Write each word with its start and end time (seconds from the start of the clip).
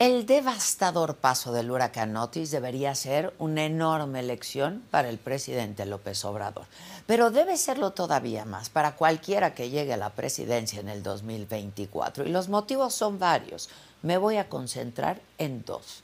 El 0.00 0.24
devastador 0.24 1.16
paso 1.16 1.52
del 1.52 1.70
huracán 1.70 2.16
Otis 2.16 2.50
debería 2.50 2.94
ser 2.94 3.34
una 3.38 3.66
enorme 3.66 4.22
lección 4.22 4.82
para 4.90 5.10
el 5.10 5.18
presidente 5.18 5.84
López 5.84 6.24
Obrador, 6.24 6.64
pero 7.06 7.30
debe 7.30 7.58
serlo 7.58 7.90
todavía 7.90 8.46
más 8.46 8.70
para 8.70 8.96
cualquiera 8.96 9.52
que 9.52 9.68
llegue 9.68 9.92
a 9.92 9.98
la 9.98 10.14
presidencia 10.14 10.80
en 10.80 10.88
el 10.88 11.02
2024. 11.02 12.24
Y 12.24 12.30
los 12.30 12.48
motivos 12.48 12.94
son 12.94 13.18
varios. 13.18 13.68
Me 14.00 14.16
voy 14.16 14.38
a 14.38 14.48
concentrar 14.48 15.20
en 15.36 15.66
dos. 15.66 16.02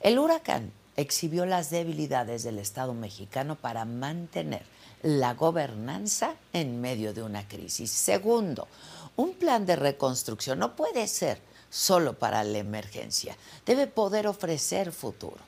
El 0.00 0.18
huracán 0.18 0.72
exhibió 0.96 1.44
las 1.44 1.68
debilidades 1.68 2.44
del 2.44 2.58
Estado 2.58 2.94
mexicano 2.94 3.56
para 3.56 3.84
mantener 3.84 4.62
la 5.02 5.34
gobernanza 5.34 6.34
en 6.54 6.80
medio 6.80 7.12
de 7.12 7.22
una 7.22 7.46
crisis. 7.46 7.90
Segundo, 7.90 8.68
un 9.16 9.34
plan 9.34 9.66
de 9.66 9.76
reconstrucción 9.76 10.60
no 10.60 10.74
puede 10.76 11.06
ser 11.08 11.42
solo 11.74 12.12
para 12.12 12.44
la 12.44 12.58
emergencia. 12.58 13.36
Debe 13.66 13.88
poder 13.88 14.28
ofrecer 14.28 14.92
futuro. 14.92 15.38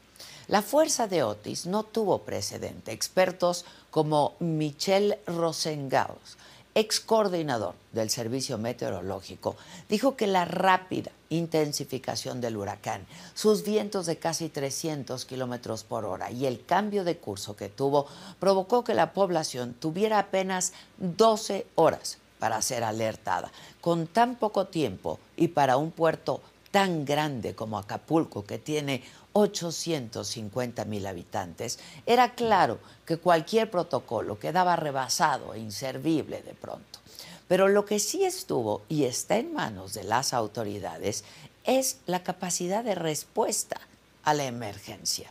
La 0.49 0.61
fuerza 0.61 1.07
de 1.07 1.23
Otis 1.23 1.67
no 1.67 1.85
tuvo 1.85 2.23
precedente. 2.23 2.91
Expertos 2.91 3.65
como 3.93 4.35
Michel 4.41 5.19
Rosengaus, 5.27 6.37
ex 6.75 6.99
coordinador 6.99 7.75
del 7.93 8.11
Servicio 8.11 8.59
Meteorológico, 8.59 9.55
dijo 9.89 10.17
que 10.17 10.27
la 10.27 10.45
rápida 10.45 11.13
intensificación 11.29 12.41
del 12.41 12.57
huracán, 12.57 13.07
sus 13.35 13.63
vientos 13.63 14.07
de 14.07 14.19
casi 14.19 14.49
300 14.49 15.25
kilómetros 15.27 15.85
por 15.85 16.05
hora 16.05 16.33
y 16.33 16.47
el 16.47 16.65
cambio 16.65 17.05
de 17.05 17.19
curso 17.19 17.55
que 17.55 17.69
tuvo 17.69 18.07
provocó 18.41 18.83
que 18.83 18.95
la 18.95 19.13
población 19.13 19.75
tuviera 19.75 20.19
apenas 20.19 20.73
12 20.99 21.67
horas 21.77 22.19
para 22.39 22.63
ser 22.63 22.85
alertada. 22.85 23.51
Con 23.81 24.07
tan 24.07 24.37
poco 24.37 24.67
tiempo 24.67 25.19
y 25.37 25.49
para 25.49 25.77
un 25.77 25.91
puerto 25.91 26.41
tan 26.71 27.05
grande 27.05 27.55
como 27.55 27.79
Acapulco, 27.79 28.45
que 28.45 28.59
tiene 28.59 29.03
850 29.33 30.85
mil 30.87 31.07
habitantes, 31.07 31.79
era 32.07 32.35
claro 32.35 32.79
que 33.05 33.19
cualquier 33.19 33.71
protocolo 33.71 34.39
quedaba 34.39 34.77
rebasado 34.77 35.55
e 35.55 35.59
inservible 35.59 36.43
de 36.43 36.55
pronto. 36.55 37.01
Pero 37.49 37.69
lo 37.69 37.85
que 37.85 37.99
sí 37.99 38.25
estuvo 38.25 38.83
y 38.89 39.05
está 39.05 39.37
en 39.37 39.53
manos 39.53 39.95
de 39.95 40.05
las 40.05 40.35
autoridades 40.35 41.25
es 41.65 41.99
la 42.07 42.23
capacidad 42.23 42.83
de 42.83 42.95
respuesta 42.95 43.81
a 44.25 44.35
la 44.35 44.45
emergencia. 44.45 45.31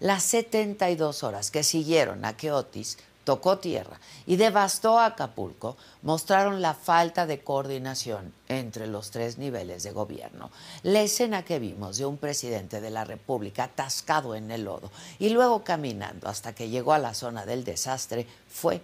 Las 0.00 0.22
72 0.24 1.22
horas 1.22 1.50
que 1.50 1.62
siguieron 1.62 2.24
a 2.24 2.36
que 2.36 2.52
Otis 2.52 2.96
tocó 3.24 3.58
tierra 3.58 4.00
y 4.26 4.36
devastó 4.36 4.98
Acapulco, 4.98 5.76
mostraron 6.02 6.62
la 6.62 6.74
falta 6.74 7.26
de 7.26 7.42
coordinación 7.42 8.32
entre 8.48 8.86
los 8.86 9.10
tres 9.10 9.38
niveles 9.38 9.82
de 9.82 9.92
gobierno. 9.92 10.50
La 10.82 11.02
escena 11.02 11.44
que 11.44 11.58
vimos 11.58 11.98
de 11.98 12.06
un 12.06 12.16
presidente 12.16 12.80
de 12.80 12.90
la 12.90 13.04
República 13.04 13.64
atascado 13.64 14.34
en 14.34 14.50
el 14.50 14.64
lodo 14.64 14.90
y 15.18 15.30
luego 15.30 15.64
caminando 15.64 16.28
hasta 16.28 16.54
que 16.54 16.68
llegó 16.68 16.92
a 16.92 16.98
la 16.98 17.14
zona 17.14 17.46
del 17.46 17.64
desastre 17.64 18.26
fue 18.48 18.82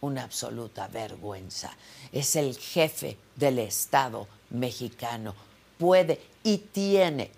una 0.00 0.24
absoluta 0.24 0.88
vergüenza. 0.88 1.70
Es 2.12 2.36
el 2.36 2.56
jefe 2.56 3.16
del 3.36 3.58
Estado 3.58 4.26
mexicano. 4.50 5.34
Puede 5.78 6.20
y 6.42 6.58
tiene 6.58 7.30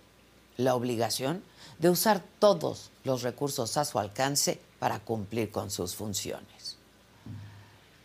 la 0.56 0.74
obligación 0.74 1.42
de 1.78 1.91
usar 1.91 2.22
todos 2.38 2.91
los 3.04 3.22
recursos 3.22 3.76
a 3.76 3.84
su 3.84 3.98
alcance 3.98 4.60
para 4.80 4.98
cumplir 4.98 5.52
con 5.52 5.70
sus 5.70 5.94
funciones. 5.94 6.76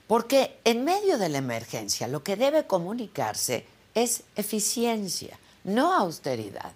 Porque 0.07 0.59
en 0.63 0.83
medio 0.83 1.17
de 1.17 1.29
la 1.29 1.39
emergencia 1.39 2.07
lo 2.07 2.21
que 2.21 2.35
debe 2.35 2.67
comunicarse 2.67 3.65
es 3.95 4.21
eficiencia, 4.35 5.39
no 5.63 5.95
austeridad. 5.95 6.73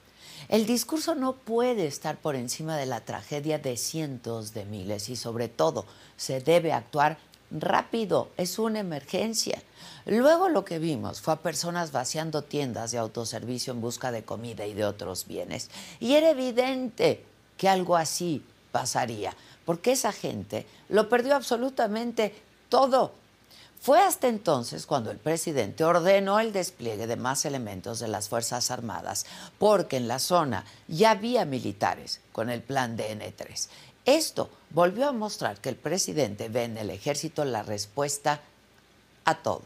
El 0.47 0.65
discurso 0.65 1.13
no 1.13 1.33
puede 1.33 1.85
estar 1.85 2.17
por 2.17 2.35
encima 2.35 2.75
de 2.75 2.87
la 2.87 3.01
tragedia 3.01 3.59
de 3.59 3.77
cientos 3.77 4.53
de 4.55 4.65
miles 4.65 5.09
y 5.09 5.15
sobre 5.15 5.47
todo 5.47 5.85
se 6.17 6.39
debe 6.39 6.73
actuar 6.73 7.19
rápido, 7.51 8.29
es 8.37 8.57
una 8.57 8.79
emergencia. 8.79 9.61
Luego 10.05 10.49
lo 10.49 10.65
que 10.65 10.79
vimos 10.79 11.21
fue 11.21 11.33
a 11.33 11.41
personas 11.41 11.91
vaciando 11.91 12.41
tiendas 12.41 12.91
de 12.91 12.97
autoservicio 12.97 13.73
en 13.73 13.81
busca 13.81 14.11
de 14.11 14.23
comida 14.23 14.65
y 14.65 14.73
de 14.73 14.85
otros 14.85 15.27
bienes. 15.27 15.69
Y 15.99 16.13
era 16.13 16.31
evidente 16.31 17.23
que 17.57 17.69
algo 17.69 17.95
así 17.95 18.43
pasaría 18.71 19.35
porque 19.65 19.91
esa 19.91 20.11
gente 20.11 20.65
lo 20.89 21.09
perdió 21.09 21.35
absolutamente 21.35 22.33
todo. 22.69 23.13
Fue 23.81 24.01
hasta 24.01 24.27
entonces 24.27 24.85
cuando 24.85 25.09
el 25.09 25.17
presidente 25.17 25.85
ordenó 25.85 26.39
el 26.39 26.51
despliegue 26.51 27.07
de 27.07 27.15
más 27.15 27.45
elementos 27.45 27.99
de 27.99 28.09
las 28.09 28.27
Fuerzas 28.27 28.71
Armadas, 28.71 29.25
porque 29.57 29.95
en 29.95 30.09
la 30.09 30.19
zona 30.19 30.65
ya 30.89 31.11
había 31.11 31.45
militares 31.45 32.19
con 32.33 32.49
el 32.49 32.61
plan 32.61 32.97
DN3. 32.97 33.69
Esto 34.05 34.49
volvió 34.71 35.07
a 35.07 35.13
mostrar 35.13 35.61
que 35.61 35.69
el 35.69 35.75
presidente 35.77 36.49
ve 36.49 36.63
en 36.63 36.77
el 36.77 36.89
ejército 36.89 37.45
la 37.45 37.63
respuesta 37.63 38.41
a 39.23 39.35
todo, 39.35 39.61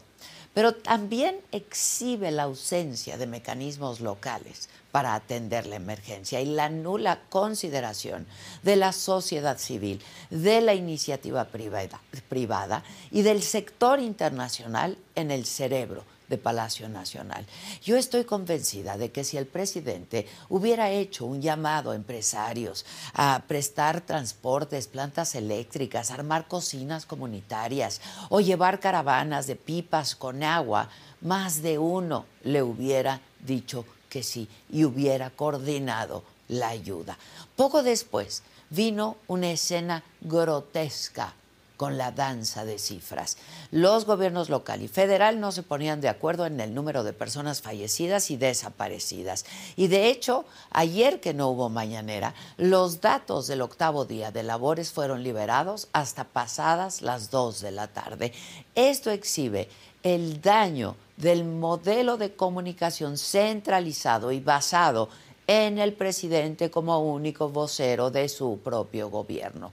pero 0.54 0.72
también 0.72 1.36
exhibe 1.52 2.30
la 2.30 2.44
ausencia 2.44 3.18
de 3.18 3.26
mecanismos 3.26 4.00
locales 4.00 4.68
para 4.92 5.16
atender 5.16 5.66
la 5.66 5.74
emergencia 5.74 6.40
y 6.40 6.46
la 6.46 6.68
nula 6.68 7.20
consideración 7.28 8.26
de 8.62 8.76
la 8.76 8.92
sociedad 8.92 9.58
civil, 9.58 10.00
de 10.30 10.60
la 10.60 10.74
iniciativa 10.74 11.48
privada, 11.48 12.84
y 13.10 13.22
del 13.22 13.42
sector 13.42 13.98
internacional 13.98 14.96
en 15.16 15.32
el 15.32 15.44
cerebro 15.44 16.04
de 16.28 16.38
Palacio 16.38 16.88
Nacional. 16.88 17.46
Yo 17.82 17.96
estoy 17.96 18.24
convencida 18.24 18.96
de 18.96 19.10
que 19.10 19.24
si 19.24 19.36
el 19.36 19.46
presidente 19.46 20.26
hubiera 20.48 20.90
hecho 20.90 21.26
un 21.26 21.40
llamado 21.42 21.90
a 21.90 21.94
empresarios 21.94 22.84
a 23.12 23.42
prestar 23.46 24.00
transportes, 24.00 24.86
plantas 24.86 25.34
eléctricas, 25.34 26.10
armar 26.10 26.48
cocinas 26.48 27.06
comunitarias 27.06 28.00
o 28.30 28.40
llevar 28.40 28.80
caravanas 28.80 29.46
de 29.46 29.56
pipas 29.56 30.16
con 30.16 30.42
agua, 30.42 30.88
más 31.20 31.62
de 31.62 31.78
uno 31.78 32.26
le 32.42 32.62
hubiera 32.62 33.20
dicho 33.40 33.84
que 34.08 34.22
sí 34.22 34.48
y 34.70 34.84
hubiera 34.84 35.30
coordinado 35.30 36.22
la 36.48 36.68
ayuda. 36.68 37.18
Poco 37.56 37.82
después 37.82 38.42
vino 38.70 39.16
una 39.26 39.50
escena 39.50 40.02
grotesca 40.20 41.34
con 41.76 41.98
la 41.98 42.12
danza 42.12 42.64
de 42.64 42.78
cifras. 42.78 43.36
Los 43.70 44.04
gobiernos 44.04 44.48
local 44.48 44.82
y 44.82 44.88
federal 44.88 45.40
no 45.40 45.52
se 45.52 45.62
ponían 45.62 46.00
de 46.00 46.08
acuerdo 46.08 46.46
en 46.46 46.60
el 46.60 46.74
número 46.74 47.02
de 47.04 47.12
personas 47.12 47.62
fallecidas 47.62 48.30
y 48.30 48.36
desaparecidas. 48.36 49.44
Y 49.76 49.88
de 49.88 50.08
hecho, 50.08 50.44
ayer 50.70 51.20
que 51.20 51.34
no 51.34 51.48
hubo 51.48 51.68
mañanera, 51.68 52.34
los 52.56 53.00
datos 53.00 53.46
del 53.46 53.62
octavo 53.62 54.04
día 54.04 54.30
de 54.30 54.42
labores 54.42 54.92
fueron 54.92 55.22
liberados 55.22 55.88
hasta 55.92 56.24
pasadas 56.24 57.02
las 57.02 57.30
dos 57.30 57.60
de 57.60 57.72
la 57.72 57.88
tarde. 57.88 58.32
Esto 58.74 59.10
exhibe 59.10 59.68
el 60.02 60.40
daño 60.40 60.96
del 61.16 61.44
modelo 61.44 62.16
de 62.16 62.34
comunicación 62.34 63.18
centralizado 63.18 64.32
y 64.32 64.40
basado 64.40 65.08
en 65.46 65.78
el 65.78 65.92
presidente 65.92 66.70
como 66.70 67.00
único 67.00 67.48
vocero 67.48 68.10
de 68.10 68.28
su 68.28 68.60
propio 68.62 69.10
gobierno. 69.10 69.72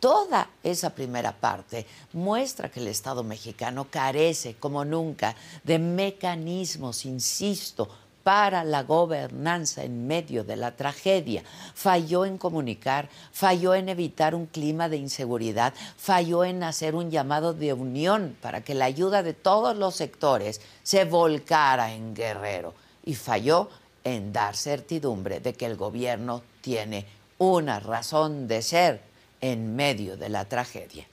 Toda 0.00 0.48
esa 0.62 0.90
primera 0.90 1.32
parte 1.32 1.86
muestra 2.14 2.70
que 2.70 2.80
el 2.80 2.88
Estado 2.88 3.22
mexicano 3.22 3.88
carece 3.90 4.54
como 4.54 4.82
nunca 4.82 5.36
de 5.62 5.78
mecanismos, 5.78 7.04
insisto, 7.04 7.86
para 8.22 8.64
la 8.64 8.82
gobernanza 8.82 9.82
en 9.84 10.06
medio 10.06 10.42
de 10.44 10.56
la 10.56 10.74
tragedia. 10.74 11.42
Falló 11.74 12.24
en 12.24 12.38
comunicar, 12.38 13.10
falló 13.32 13.74
en 13.74 13.90
evitar 13.90 14.34
un 14.34 14.46
clima 14.46 14.88
de 14.88 14.96
inseguridad, 14.96 15.74
falló 15.96 16.44
en 16.44 16.62
hacer 16.62 16.94
un 16.94 17.10
llamado 17.10 17.52
de 17.52 17.74
unión 17.74 18.36
para 18.40 18.62
que 18.62 18.74
la 18.74 18.86
ayuda 18.86 19.22
de 19.22 19.34
todos 19.34 19.76
los 19.76 19.96
sectores 19.96 20.62
se 20.82 21.04
volcara 21.04 21.92
en 21.92 22.14
Guerrero 22.14 22.74
y 23.04 23.14
falló 23.14 23.68
en 24.02 24.32
dar 24.32 24.56
certidumbre 24.56 25.40
de 25.40 25.52
que 25.52 25.66
el 25.66 25.76
gobierno 25.76 26.42
tiene 26.62 27.06
una 27.38 27.80
razón 27.80 28.48
de 28.48 28.62
ser 28.62 29.09
en 29.40 29.76
medio 29.76 30.16
de 30.16 30.28
la 30.28 30.44
tragedia. 30.44 31.06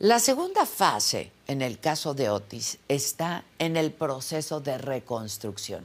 La 0.00 0.20
segunda 0.20 0.64
fase, 0.64 1.32
en 1.48 1.60
el 1.60 1.80
caso 1.80 2.14
de 2.14 2.30
Otis, 2.30 2.78
está 2.88 3.42
en 3.58 3.76
el 3.76 3.90
proceso 3.90 4.60
de 4.60 4.78
reconstrucción. 4.78 5.84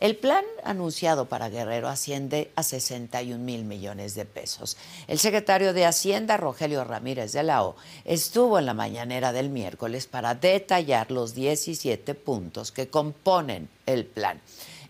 El 0.00 0.16
plan 0.16 0.46
anunciado 0.64 1.26
para 1.26 1.50
Guerrero 1.50 1.88
asciende 1.88 2.50
a 2.56 2.62
61 2.62 3.38
mil 3.44 3.66
millones 3.66 4.14
de 4.14 4.24
pesos. 4.24 4.78
El 5.08 5.18
secretario 5.18 5.74
de 5.74 5.84
Hacienda, 5.84 6.38
Rogelio 6.38 6.84
Ramírez 6.84 7.32
de 7.32 7.42
la 7.42 7.62
O, 7.62 7.76
estuvo 8.06 8.58
en 8.58 8.64
la 8.64 8.72
mañanera 8.72 9.30
del 9.30 9.50
miércoles 9.50 10.06
para 10.06 10.34
detallar 10.34 11.10
los 11.10 11.34
17 11.34 12.14
puntos 12.14 12.72
que 12.72 12.88
componen 12.88 13.68
el 13.84 14.06
plan. 14.06 14.40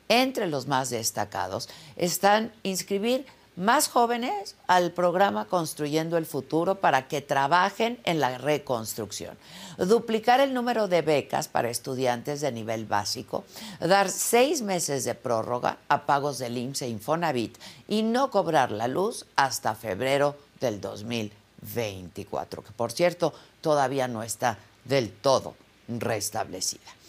Entre 0.09 0.47
los 0.47 0.69
más 0.69 0.91
destacados 0.91 1.69
están 1.97 2.53
inscribir 2.63 3.27
más 3.57 3.89
jóvenes 3.89 4.57
al 4.67 4.93
programa 4.93 5.45
Construyendo 5.45 6.17
el 6.17 6.27
Futuro 6.27 6.77
para 6.77 7.09
que 7.09 7.21
trabajen 7.21 7.99
en 8.05 8.21
la 8.21 8.39
reconstrucción, 8.39 9.37
duplicar 9.79 10.41
el 10.41 10.55
número 10.55 10.89
de 10.89 11.03
becas 11.03 11.49
para 11.49 11.71
estudiantes 11.71 12.41
de 12.41 12.53
nivel 12.53 12.87
básico, 12.87 13.45
dar 13.81 14.09
seis 14.09 14.63
meses 14.63 15.05
de 15.05 15.15
prórroga 15.15 15.79
a 15.89 16.07
pagos 16.07 16.39
del 16.39 16.57
IMSS 16.57 16.83
e 16.83 16.89
Infonavit 16.89 17.59
y 17.89 18.03
no 18.03 18.31
cobrar 18.31 18.71
la 18.71 18.89
luz 18.89 19.27
hasta 19.37 19.75
febrero 19.75 20.37
del 20.61 20.81
2024, 20.81 22.63
que 22.65 22.73
por 22.73 22.93
cierto 22.93 23.35
todavía 23.61 24.09
no 24.09 24.23
está 24.23 24.59
del 24.85 25.11
todo 25.11 25.55
restablecida. 25.89 27.00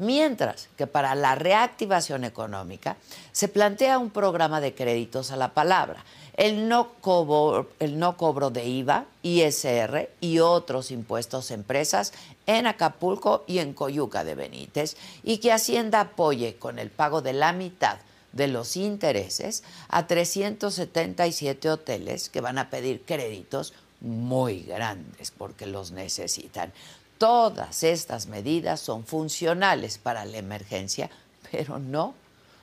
Mientras 0.00 0.70
que 0.78 0.86
para 0.86 1.14
la 1.14 1.34
reactivación 1.34 2.24
económica 2.24 2.96
se 3.32 3.48
plantea 3.48 3.98
un 3.98 4.08
programa 4.08 4.62
de 4.62 4.74
créditos 4.74 5.30
a 5.30 5.36
la 5.36 5.52
palabra, 5.52 6.02
el 6.38 6.70
no 6.70 6.94
cobro, 7.02 7.68
el 7.80 7.98
no 7.98 8.16
cobro 8.16 8.48
de 8.48 8.66
IVA, 8.66 9.04
ISR 9.22 10.08
y 10.22 10.38
otros 10.38 10.90
impuestos 10.90 11.50
a 11.50 11.54
empresas 11.54 12.14
en 12.46 12.66
Acapulco 12.66 13.44
y 13.46 13.58
en 13.58 13.74
Coyuca 13.74 14.24
de 14.24 14.36
Benítez 14.36 14.96
y 15.22 15.36
que 15.36 15.52
Hacienda 15.52 16.00
apoye 16.00 16.56
con 16.56 16.78
el 16.78 16.88
pago 16.88 17.20
de 17.20 17.34
la 17.34 17.52
mitad 17.52 17.98
de 18.32 18.48
los 18.48 18.78
intereses 18.78 19.64
a 19.90 20.06
377 20.06 21.68
hoteles 21.68 22.30
que 22.30 22.40
van 22.40 22.56
a 22.56 22.70
pedir 22.70 23.02
créditos 23.02 23.74
muy 24.00 24.62
grandes 24.62 25.30
porque 25.30 25.66
los 25.66 25.90
necesitan. 25.90 26.72
Todas 27.20 27.82
estas 27.82 28.28
medidas 28.28 28.80
son 28.80 29.04
funcionales 29.04 29.98
para 29.98 30.24
la 30.24 30.38
emergencia, 30.38 31.10
pero 31.50 31.78
no, 31.78 32.14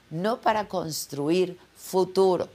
no 0.10 0.42
para 0.42 0.68
construir 0.68 1.60
futuro. 1.76 2.50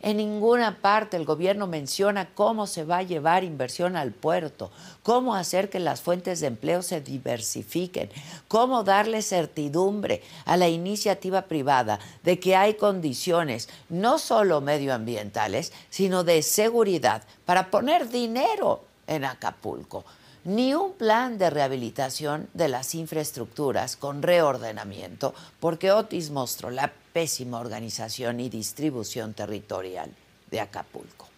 En 0.00 0.16
ninguna 0.16 0.78
parte 0.80 1.18
el 1.18 1.26
gobierno 1.26 1.66
menciona 1.66 2.30
cómo 2.34 2.66
se 2.66 2.84
va 2.84 2.98
a 2.98 3.02
llevar 3.02 3.44
inversión 3.44 3.94
al 3.94 4.12
puerto, 4.12 4.70
cómo 5.02 5.34
hacer 5.34 5.68
que 5.68 5.80
las 5.80 6.00
fuentes 6.00 6.40
de 6.40 6.46
empleo 6.46 6.80
se 6.80 7.02
diversifiquen, 7.02 8.08
cómo 8.48 8.82
darle 8.82 9.20
certidumbre 9.20 10.22
a 10.46 10.56
la 10.56 10.70
iniciativa 10.70 11.42
privada 11.42 11.98
de 12.22 12.40
que 12.40 12.56
hay 12.56 12.72
condiciones 12.72 13.68
no 13.90 14.18
solo 14.18 14.62
medioambientales, 14.62 15.74
sino 15.90 16.24
de 16.24 16.40
seguridad 16.40 17.22
para 17.44 17.70
poner 17.70 18.08
dinero 18.08 18.82
en 19.06 19.26
Acapulco 19.26 20.06
ni 20.48 20.72
un 20.72 20.94
plan 20.94 21.36
de 21.36 21.50
rehabilitación 21.50 22.48
de 22.54 22.68
las 22.68 22.94
infraestructuras 22.94 23.96
con 23.96 24.22
reordenamiento, 24.22 25.34
porque 25.60 25.92
Otis 25.92 26.30
mostró 26.30 26.70
la 26.70 26.90
pésima 27.12 27.60
organización 27.60 28.40
y 28.40 28.48
distribución 28.48 29.34
territorial 29.34 30.10
de 30.50 30.60
Acapulco. 30.60 31.28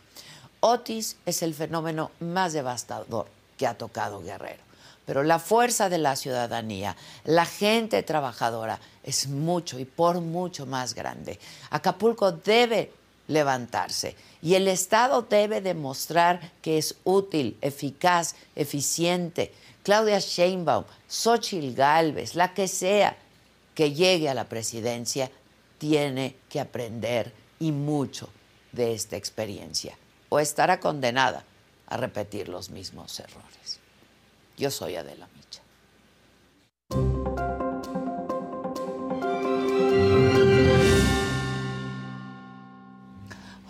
Otis 0.61 1.17
es 1.27 1.43
el 1.43 1.55
fenómeno 1.55 2.13
más 2.21 2.53
devastador 2.53 3.27
que 3.59 3.67
ha 3.67 3.75
tocado 3.75 4.23
Guerrero, 4.23 4.63
pero 5.07 5.25
la 5.25 5.41
fuerza 5.41 5.89
de 5.89 5.99
la 5.99 6.15
ciudadanía, 6.15 6.97
la 7.25 7.47
gente 7.47 8.05
trabajadora, 8.05 8.79
es 9.03 9.27
mucho 9.27 9.81
y 9.81 9.87
por 9.87 10.21
mucho 10.21 10.67
más 10.67 10.95
grande. 10.95 11.41
Acapulco 11.71 12.31
debe 12.31 12.93
levantarse. 13.31 14.17
Y 14.43 14.55
el 14.55 14.69
Estado 14.69 15.23
debe 15.23 15.61
demostrar 15.61 16.53
que 16.61 16.79
es 16.79 16.97
útil, 17.05 17.57
eficaz, 17.63 18.35
eficiente. 18.57 19.55
Claudia 19.83 20.19
Sheinbaum, 20.19 20.85
Xochitl 21.09 21.75
Galvez, 21.75 22.35
la 22.35 22.53
que 22.53 22.69
sea 22.69 23.17
que 23.75 23.93
llegue 23.93 24.29
a 24.29 24.35
la 24.35 24.49
presidencia, 24.49 25.31
tiene 25.79 26.37
que 26.49 26.61
aprender 26.61 27.33
y 27.59 27.73
mucho 27.73 28.29
de 28.73 28.95
esta 28.95 29.17
experiencia 29.17 29.97
o 30.29 30.39
estará 30.39 30.81
condenada 30.81 31.45
a 31.87 31.97
repetir 31.97 32.49
los 32.49 32.71
mismos 32.71 33.19
errores. 33.21 33.79
Yo 34.57 34.71
soy 34.71 34.97
Adela 34.97 35.29
Micha. 35.35 35.63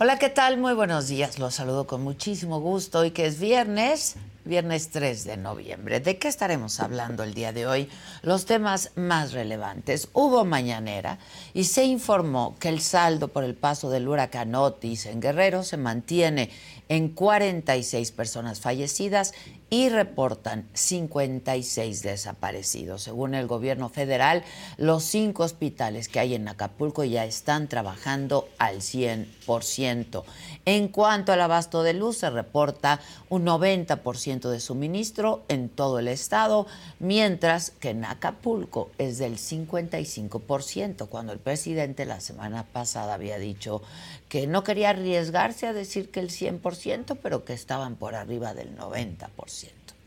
Hola, 0.02 0.18
¿qué 0.18 0.30
tal? 0.30 0.56
Muy 0.56 0.72
buenos 0.72 1.08
días. 1.08 1.38
Los 1.38 1.56
saludo 1.56 1.86
con 1.86 2.02
muchísimo 2.02 2.58
gusto. 2.58 3.00
Hoy 3.00 3.10
que 3.10 3.26
es 3.26 3.38
viernes, 3.38 4.16
viernes 4.46 4.88
3 4.88 5.24
de 5.24 5.36
noviembre. 5.36 6.00
¿De 6.00 6.16
qué 6.16 6.28
estaremos 6.28 6.80
hablando 6.80 7.22
el 7.22 7.34
día 7.34 7.52
de 7.52 7.66
hoy? 7.66 7.86
Los 8.22 8.46
temas 8.46 8.92
más 8.94 9.32
relevantes. 9.32 10.08
Hubo 10.14 10.46
mañanera 10.46 11.18
y 11.52 11.64
se 11.64 11.84
informó 11.84 12.56
que 12.58 12.70
el 12.70 12.80
saldo 12.80 13.28
por 13.28 13.44
el 13.44 13.54
paso 13.54 13.90
del 13.90 14.08
huracán 14.08 14.54
Otis 14.54 15.04
en 15.04 15.20
Guerrero 15.20 15.64
se 15.64 15.76
mantiene 15.76 16.48
en 16.88 17.10
46 17.10 18.10
personas 18.12 18.58
fallecidas 18.58 19.34
y 19.70 19.88
reportan 19.88 20.68
56 20.74 22.02
desaparecidos. 22.02 23.02
Según 23.02 23.34
el 23.34 23.46
gobierno 23.46 23.88
federal, 23.88 24.42
los 24.76 25.04
cinco 25.04 25.44
hospitales 25.44 26.08
que 26.08 26.18
hay 26.18 26.34
en 26.34 26.48
Acapulco 26.48 27.04
ya 27.04 27.24
están 27.24 27.68
trabajando 27.68 28.48
al 28.58 28.78
100%. 28.80 30.24
En 30.66 30.88
cuanto 30.88 31.32
al 31.32 31.40
abasto 31.40 31.84
de 31.84 31.94
luz, 31.94 32.18
se 32.18 32.30
reporta 32.30 33.00
un 33.28 33.46
90% 33.46 34.50
de 34.50 34.60
suministro 34.60 35.44
en 35.48 35.68
todo 35.68 36.00
el 36.00 36.08
estado, 36.08 36.66
mientras 36.98 37.70
que 37.70 37.90
en 37.90 38.04
Acapulco 38.04 38.90
es 38.98 39.18
del 39.18 39.38
55%, 39.38 41.08
cuando 41.08 41.32
el 41.32 41.38
presidente 41.38 42.04
la 42.04 42.20
semana 42.20 42.64
pasada 42.64 43.14
había 43.14 43.38
dicho 43.38 43.82
que 44.30 44.46
no 44.46 44.62
quería 44.62 44.90
arriesgarse 44.90 45.66
a 45.66 45.72
decir 45.72 46.12
que 46.12 46.20
el 46.20 46.30
100%, 46.30 47.18
pero 47.20 47.44
que 47.44 47.52
estaban 47.52 47.96
por 47.96 48.14
arriba 48.14 48.54
del 48.54 48.78
90%. 48.78 49.26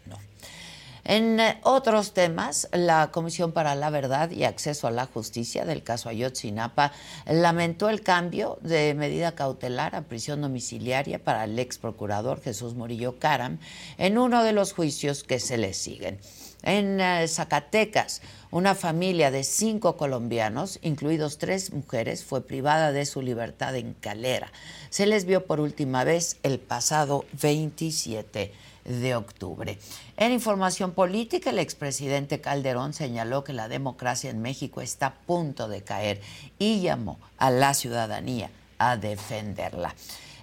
No. 0.06 0.18
En 1.04 1.42
eh, 1.42 1.60
otros 1.64 2.14
temas, 2.14 2.70
la 2.72 3.12
Comisión 3.12 3.52
para 3.52 3.76
la 3.76 3.90
Verdad 3.90 4.32
y 4.32 4.46
Acceso 4.46 4.88
a 4.88 4.92
la 4.92 5.08
Justicia 5.08 5.66
del 5.66 5.84
caso 5.84 6.08
Ayotzinapa 6.08 6.94
lamentó 7.28 7.90
el 7.90 8.02
cambio 8.02 8.60
de 8.62 8.94
medida 8.94 9.36
cautelar 9.36 9.94
a 9.94 10.04
prisión 10.04 10.40
domiciliaria 10.40 11.20
para 11.20 11.44
el 11.44 11.60
ex 11.60 11.78
procurador 11.78 12.42
Jesús 12.42 12.76
Murillo 12.76 13.20
Caram 13.20 13.60
en 13.98 14.18
uno 14.18 14.46
de 14.46 14.54
los 14.54 14.72
juicios 14.72 15.26
que 15.26 15.42
se 15.42 15.58
le 15.58 15.74
siguen. 15.74 16.18
En 16.64 17.02
eh, 17.02 17.28
Zacatecas, 17.28 18.22
una 18.50 18.74
familia 18.74 19.32
de 19.32 19.44
cinco 19.44 19.98
colombianos, 19.98 20.80
incluidos 20.82 21.38
tres 21.38 21.74
mujeres, 21.74 22.24
fue 22.24 22.42
privada 22.42 22.92
de 22.92 23.06
su 23.06 23.22
libertad 23.22 23.76
en 23.76 23.94
Calera. 23.94 24.52
Se 24.90 25.06
les 25.06 25.26
vio 25.26 25.46
por 25.46 25.60
última 25.60 26.04
vez 26.04 26.38
el 26.44 26.60
pasado 26.60 27.26
27 27.42 28.54
de 28.86 29.16
octubre. 29.16 29.78
En 30.18 30.32
información 30.32 30.92
política, 30.92 31.50
el 31.50 31.60
expresidente 31.60 32.42
Calderón 32.42 32.94
señaló 32.94 33.44
que 33.44 33.54
la 33.54 33.68
democracia 33.68 34.30
en 34.30 34.42
México 34.42 34.82
está 34.82 35.08
a 35.08 35.14
punto 35.16 35.68
de 35.68 35.84
caer 35.84 36.22
y 36.60 36.82
llamó 36.82 37.20
a 37.38 37.52
la 37.52 37.74
ciudadanía 37.74 38.50
a 38.78 38.98
defenderla. 38.98 39.96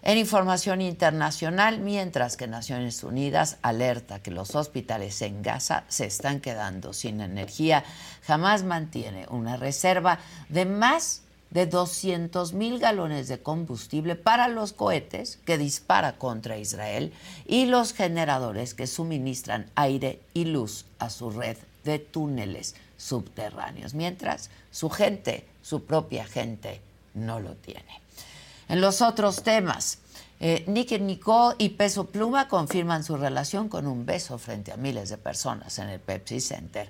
En 0.03 0.17
información 0.17 0.81
internacional, 0.81 1.79
mientras 1.79 2.39
que 2.39 2.47
Naciones 2.47 3.05
Unidas 3.05 3.59
alerta 3.61 4.23
que 4.23 4.31
los 4.31 4.55
hospitales 4.55 5.21
en 5.21 5.43
Gaza 5.43 5.85
se 5.89 6.07
están 6.07 6.41
quedando 6.41 6.95
sin 6.95 7.21
energía, 7.21 7.85
jamás 8.23 8.65
mantiene 8.65 9.27
una 9.29 9.59
reserva 9.59 10.19
de 10.49 10.65
más 10.65 11.23
de 11.51 11.67
200 11.67 12.55
mil 12.55 12.79
galones 12.79 13.29
de 13.29 13.43
combustible 13.43 14.15
para 14.17 14.49
los 14.49 14.73
cohetes 14.73 15.39
que 15.45 15.59
dispara 15.59 16.17
contra 16.17 16.57
Israel 16.57 17.13
y 17.47 17.67
los 17.67 17.93
generadores 17.93 18.73
que 18.73 18.87
suministran 18.87 19.67
aire 19.75 20.21
y 20.33 20.47
luz 20.47 20.87
a 20.99 21.11
su 21.11 21.31
red 21.31 21.59
de 21.85 21.99
túneles 21.99 22.75
subterráneos, 22.97 23.95
mientras 23.95 24.51
su 24.71 24.91
gente, 24.91 25.47
su 25.63 25.85
propia 25.85 26.25
gente, 26.25 26.81
no 27.15 27.41
lo 27.41 27.55
tiene. 27.57 28.00
En 28.71 28.81
los 28.81 29.03
otros 29.03 29.43
temas, 29.43 29.99
eh, 30.39 30.65
Nick 30.69 30.93
Nicole 31.01 31.57
y 31.59 31.71
Peso 31.71 32.07
Pluma 32.07 32.47
confirman 32.47 33.03
su 33.03 33.17
relación 33.17 33.69
con 33.69 33.89
un 33.89 34.07
beso 34.07 34.39
frente 34.39 34.71
a 34.71 34.77
miles 34.77 35.09
de 35.09 35.19
personas 35.19 35.81
en 35.81 35.89
el 35.89 35.99
Pepsi 35.99 36.41
Center. 36.41 36.89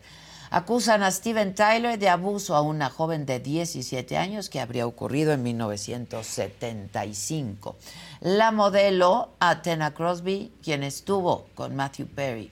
Acusan 0.50 1.02
a 1.02 1.10
Steven 1.10 1.54
Tyler 1.54 1.99
de 1.99 2.10
abuso 2.10 2.54
a 2.54 2.60
una 2.60 2.90
joven 2.90 3.25
de 3.25 3.40
17 3.40 4.18
años 4.18 4.50
que 4.50 4.60
habría 4.60 4.87
ocurrido 4.87 5.32
en 5.32 5.42
1975. 5.42 7.76
La 8.20 8.50
modelo 8.50 9.30
Athena 9.40 9.94
Crosby, 9.94 10.52
quien 10.62 10.82
estuvo 10.82 11.46
con 11.54 11.75
Matthew 11.75 12.08
Perry 12.08 12.50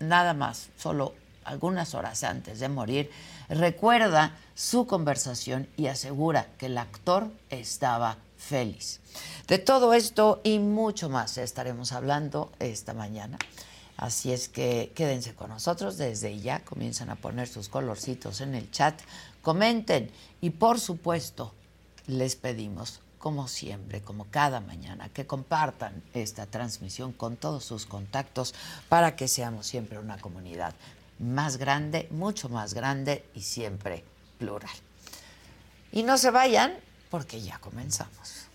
nada 0.00 0.34
más, 0.34 0.70
solo 0.76 1.14
algunas 1.44 1.94
horas 1.94 2.24
antes 2.24 2.58
de 2.58 2.68
morir, 2.68 3.08
recuerda 3.48 4.36
su 4.54 4.86
conversación 4.86 5.68
y 5.76 5.86
asegura 5.86 6.46
que 6.58 6.66
el 6.66 6.78
actor 6.78 7.30
estaba 7.50 8.18
feliz. 8.36 9.00
De 9.46 9.58
todo 9.58 9.94
esto 9.94 10.40
y 10.44 10.58
mucho 10.58 11.08
más 11.08 11.38
estaremos 11.38 11.92
hablando 11.92 12.52
esta 12.58 12.94
mañana. 12.94 13.38
Así 13.96 14.32
es 14.32 14.48
que 14.48 14.92
quédense 14.94 15.34
con 15.34 15.48
nosotros 15.48 15.96
desde 15.96 16.38
ya, 16.40 16.60
comienzan 16.60 17.08
a 17.10 17.16
poner 17.16 17.48
sus 17.48 17.68
colorcitos 17.68 18.40
en 18.42 18.54
el 18.54 18.70
chat, 18.70 19.00
comenten 19.40 20.10
y 20.40 20.50
por 20.50 20.78
supuesto 20.80 21.54
les 22.06 22.36
pedimos, 22.36 23.00
como 23.18 23.48
siempre, 23.48 24.02
como 24.02 24.26
cada 24.30 24.60
mañana, 24.60 25.08
que 25.08 25.26
compartan 25.26 26.02
esta 26.12 26.46
transmisión 26.46 27.12
con 27.12 27.36
todos 27.36 27.64
sus 27.64 27.86
contactos 27.86 28.54
para 28.90 29.16
que 29.16 29.28
seamos 29.28 29.66
siempre 29.66 29.98
una 29.98 30.18
comunidad 30.18 30.74
más 31.18 31.56
grande, 31.56 32.08
mucho 32.10 32.48
más 32.48 32.74
grande 32.74 33.24
y 33.34 33.42
siempre 33.42 34.04
plural. 34.38 34.76
Y 35.92 36.02
no 36.02 36.18
se 36.18 36.30
vayan 36.30 36.74
porque 37.10 37.40
ya 37.40 37.58
comenzamos. 37.58 38.45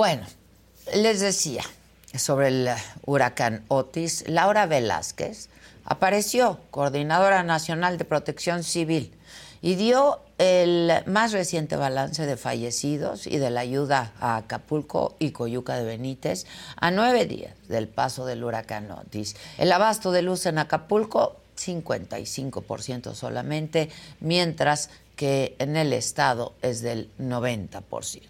Bueno, 0.00 0.24
les 0.94 1.20
decía 1.20 1.62
sobre 2.16 2.48
el 2.48 2.70
huracán 3.04 3.66
Otis, 3.68 4.24
Laura 4.26 4.64
Velázquez 4.64 5.50
apareció, 5.84 6.58
coordinadora 6.70 7.42
nacional 7.42 7.98
de 7.98 8.06
protección 8.06 8.64
civil, 8.64 9.12
y 9.60 9.74
dio 9.74 10.20
el 10.38 10.90
más 11.04 11.32
reciente 11.32 11.76
balance 11.76 12.24
de 12.24 12.38
fallecidos 12.38 13.26
y 13.26 13.36
de 13.36 13.50
la 13.50 13.60
ayuda 13.60 14.14
a 14.20 14.36
Acapulco 14.36 15.16
y 15.18 15.32
Coyuca 15.32 15.76
de 15.76 15.84
Benítez 15.84 16.46
a 16.76 16.90
nueve 16.90 17.26
días 17.26 17.52
del 17.68 17.86
paso 17.86 18.24
del 18.24 18.42
huracán 18.42 18.90
Otis. 18.90 19.36
El 19.58 19.70
abasto 19.70 20.12
de 20.12 20.22
luz 20.22 20.46
en 20.46 20.56
Acapulco, 20.56 21.36
55% 21.58 23.12
solamente, 23.12 23.90
mientras 24.20 24.88
que 25.14 25.56
en 25.58 25.76
el 25.76 25.92
estado 25.92 26.54
es 26.62 26.80
del 26.80 27.10
90%. 27.18 28.29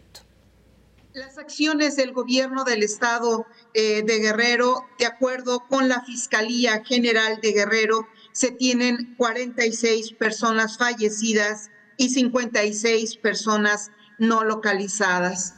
Las 1.12 1.38
acciones 1.38 1.96
del 1.96 2.12
gobierno 2.12 2.62
del 2.62 2.84
estado 2.84 3.44
eh, 3.74 4.02
de 4.02 4.20
Guerrero, 4.20 4.86
de 4.96 5.06
acuerdo 5.06 5.66
con 5.68 5.88
la 5.88 6.02
Fiscalía 6.02 6.84
General 6.84 7.40
de 7.40 7.52
Guerrero, 7.52 8.06
se 8.30 8.52
tienen 8.52 9.16
46 9.16 10.12
personas 10.12 10.78
fallecidas 10.78 11.70
y 11.96 12.10
56 12.10 13.16
personas 13.16 13.90
no 14.18 14.44
localizadas. 14.44 15.54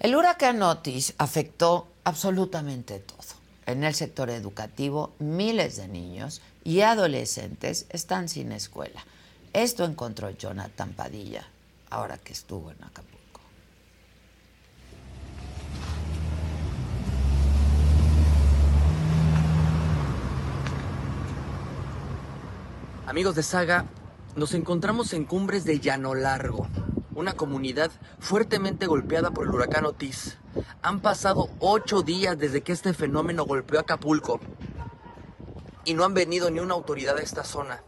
El 0.00 0.16
huracán 0.16 0.60
Otis 0.62 1.14
afectó 1.18 1.86
absolutamente 2.02 2.98
todo. 2.98 3.18
En 3.66 3.84
el 3.84 3.94
sector 3.94 4.30
educativo, 4.30 5.14
miles 5.20 5.76
de 5.76 5.86
niños 5.86 6.42
y 6.64 6.80
adolescentes 6.80 7.86
están 7.90 8.28
sin 8.28 8.50
escuela. 8.50 9.04
Esto 9.52 9.84
encontró 9.84 10.30
Jonathan 10.30 10.92
Padilla 10.92 11.46
ahora 11.88 12.18
que 12.18 12.32
estuvo 12.32 12.72
en 12.72 12.82
Acapulco. 12.82 13.19
Amigos 23.10 23.34
de 23.34 23.42
Saga, 23.42 23.86
nos 24.36 24.54
encontramos 24.54 25.14
en 25.14 25.24
Cumbres 25.24 25.64
de 25.64 25.80
Llano 25.80 26.14
Largo, 26.14 26.68
una 27.12 27.32
comunidad 27.32 27.90
fuertemente 28.20 28.86
golpeada 28.86 29.32
por 29.32 29.48
el 29.48 29.52
huracán 29.52 29.84
Otis. 29.84 30.38
Han 30.80 31.00
pasado 31.00 31.50
ocho 31.58 32.02
días 32.02 32.38
desde 32.38 32.60
que 32.60 32.70
este 32.70 32.94
fenómeno 32.94 33.46
golpeó 33.46 33.80
Acapulco 33.80 34.38
y 35.84 35.94
no 35.94 36.04
han 36.04 36.14
venido 36.14 36.52
ni 36.52 36.60
una 36.60 36.74
autoridad 36.74 37.16
a 37.16 37.22
esta 37.22 37.42
zona. 37.42 37.82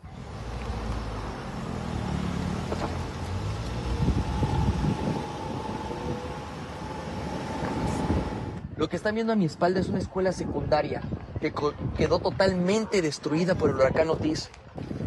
Lo 8.77 8.89
que 8.89 8.97
están 8.97 9.15
viendo 9.15 9.33
a 9.33 9.37
mi 9.37 9.45
espalda 9.45 9.81
es 9.81 9.89
una 9.89 9.99
escuela 9.99 10.33
secundaria 10.33 11.03
que 11.41 11.53
quedó 11.97 12.19
totalmente 12.19 13.03
destruida 13.03 13.55
por 13.55 13.71
el 13.71 13.77
huracán 13.77 14.09
Otis. 14.09 14.51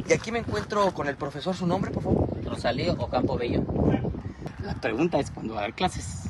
Y 0.08 0.14
aquí 0.14 0.32
me 0.32 0.40
encuentro 0.40 0.94
con 0.94 1.08
el 1.08 1.16
profesor, 1.16 1.56
¿su 1.56 1.66
nombre, 1.66 1.92
por 1.92 2.04
favor? 2.04 2.30
Rosalío 2.46 2.94
Ocampo 2.94 3.38
Bello. 3.38 3.64
La 4.64 4.76
pregunta 4.76 5.20
es 5.20 5.32
cuándo 5.32 5.56
va 5.56 5.62
a 5.62 5.64
dar 5.64 5.74
clases. 5.74 6.24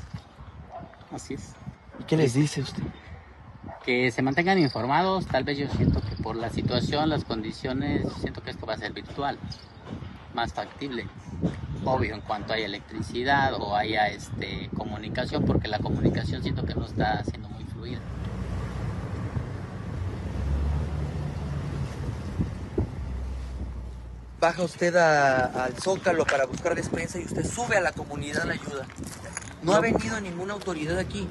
Así 1.11 1.33
es. 1.33 1.53
¿Y 1.99 2.03
qué 2.05 2.15
les 2.15 2.33
dice 2.33 2.61
usted? 2.61 2.83
Que 3.85 4.11
se 4.11 4.21
mantengan 4.21 4.57
informados. 4.57 5.25
Tal 5.27 5.43
vez 5.43 5.57
yo 5.57 5.67
siento 5.69 6.01
que 6.01 6.21
por 6.21 6.35
la 6.35 6.49
situación, 6.49 7.09
las 7.09 7.25
condiciones, 7.25 8.07
siento 8.21 8.41
que 8.41 8.51
esto 8.51 8.65
va 8.65 8.73
a 8.73 8.77
ser 8.77 8.93
virtual. 8.93 9.37
Más 10.35 10.53
factible. 10.53 11.07
Obvio, 11.85 12.13
en 12.13 12.21
cuanto 12.21 12.53
haya 12.53 12.65
electricidad 12.65 13.53
o 13.53 13.75
haya 13.75 14.09
este, 14.09 14.69
comunicación, 14.75 15.45
porque 15.45 15.69
la 15.69 15.79
comunicación 15.79 16.43
siento 16.43 16.65
que 16.65 16.75
no 16.75 16.85
está 16.85 17.23
siendo 17.23 17.47
muy 17.49 17.63
fluida. 17.63 17.99
baja 24.45 24.61
usted 24.61 24.95
al 24.95 25.73
Zócalo 25.81 26.23
para 26.23 26.45
buscar 26.45 26.75
despensa 26.75 27.17
y 27.19 27.25
usted 27.25 27.43
sube 27.45 27.77
a 27.77 27.81
la 27.81 27.93
comunidad 27.93 28.43
la 28.43 28.53
ayuda. 28.53 28.85
No, 29.63 29.73
ha 29.73 29.79
venido 29.79 30.21
ninguna 30.21 30.53
autoridad 30.53 30.99
aquí. 30.99 31.27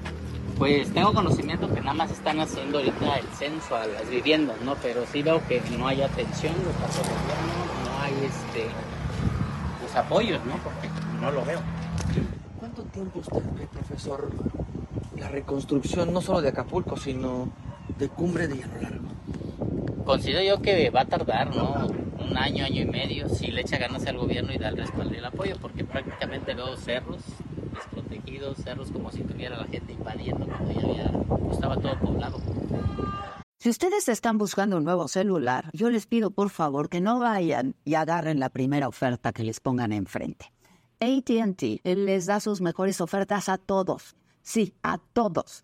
Pues 0.59 0.93
tengo 0.93 1.13
conocimiento 1.13 1.73
que 1.73 1.81
nada 1.81 1.95
más 1.95 2.11
están 2.11 2.41
haciendo 2.41 2.79
ahorita 2.79 3.19
el 3.19 3.27
censo 3.39 3.77
a 3.77 3.87
las 3.87 4.09
viviendas, 4.09 4.61
¿no? 4.63 4.75
Pero 4.77 5.05
sí 5.13 5.23
veo 5.23 5.47
que 5.47 5.63
no 5.79 5.87
hay 5.87 6.03
atención 6.03 6.55
gobierno, 6.55 7.85
no 7.85 8.03
hay 8.03 8.15
este, 8.25 8.69
los 9.95 10.05
apoyos, 10.05 10.45
¿no? 10.45 10.57
Porque 10.59 10.89
no 11.21 11.31
lo 11.31 11.45
veo. 11.45 11.61
¿Cuánto 12.59 12.83
tiempo 12.85 13.21
usted 13.21 13.43
ve, 13.57 13.67
profesor, 13.67 14.31
la 15.17 15.29
reconstrucción 15.29 16.13
no 16.13 16.21
solo 16.21 16.41
de 16.41 16.49
Acapulco, 16.49 16.97
sino 16.97 17.49
de 17.99 18.09
Cumbre 18.09 18.49
de 18.49 18.59
Llano 18.59 18.81
Largo? 18.81 19.09
Considero 20.05 20.43
yo 20.43 20.63
que 20.63 20.91
va 20.91 21.03
a 21.03 21.05
tardar, 21.07 21.55
¿no? 21.55 21.87
Un 22.19 22.37
año, 22.37 22.65
año 22.65 22.83
y 22.83 22.87
medio, 22.87 23.29
si 23.29 23.49
le 23.49 23.61
echa 23.61 23.79
ganas 23.79 24.07
al 24.07 24.19
gobierno 24.19 24.53
y 24.53 24.59
da 24.59 24.69
el 24.69 24.77
respaldo 24.77 25.15
y 25.15 25.19
el 25.19 25.25
apoyo, 25.25 25.57
porque 25.61 25.85
prácticamente 25.85 26.55
veo 26.55 26.77
cerros 26.77 27.23
desprotegidos, 27.75 28.59
cerros 28.59 28.91
como 28.91 29.11
si 29.11 29.23
tuviera 29.23 29.57
la 29.57 29.65
gente 29.65 29.93
invadiendo 29.93 30.47
cuando 30.47 30.73
ya 30.73 30.81
había, 30.81 31.51
estaba 31.53 31.77
todo 31.77 31.99
poblado. 32.01 32.39
Si 33.65 33.71
ustedes 33.71 34.11
están 34.11 34.37
buscando 34.37 34.77
un 34.77 34.85
nuevo 34.85 35.09
celular, 35.09 35.71
yo 35.73 35.89
les 35.89 36.05
pido 36.05 36.31
por 36.31 36.51
favor 36.51 36.91
que 36.91 37.01
no 37.01 37.19
vayan 37.19 37.77
y 37.83 37.95
agarren 37.95 38.39
la 38.39 38.51
primera 38.51 38.89
oferta 38.89 39.33
que 39.33 39.43
les 39.43 39.59
pongan 39.59 39.91
enfrente. 39.91 40.53
ATT 41.01 41.81
les 41.83 42.27
da 42.27 42.41
sus 42.41 42.61
mejores 42.61 43.01
ofertas 43.01 43.49
a 43.49 43.57
todos. 43.57 44.17
Sí, 44.43 44.75
a 44.83 44.99
todos 44.99 45.64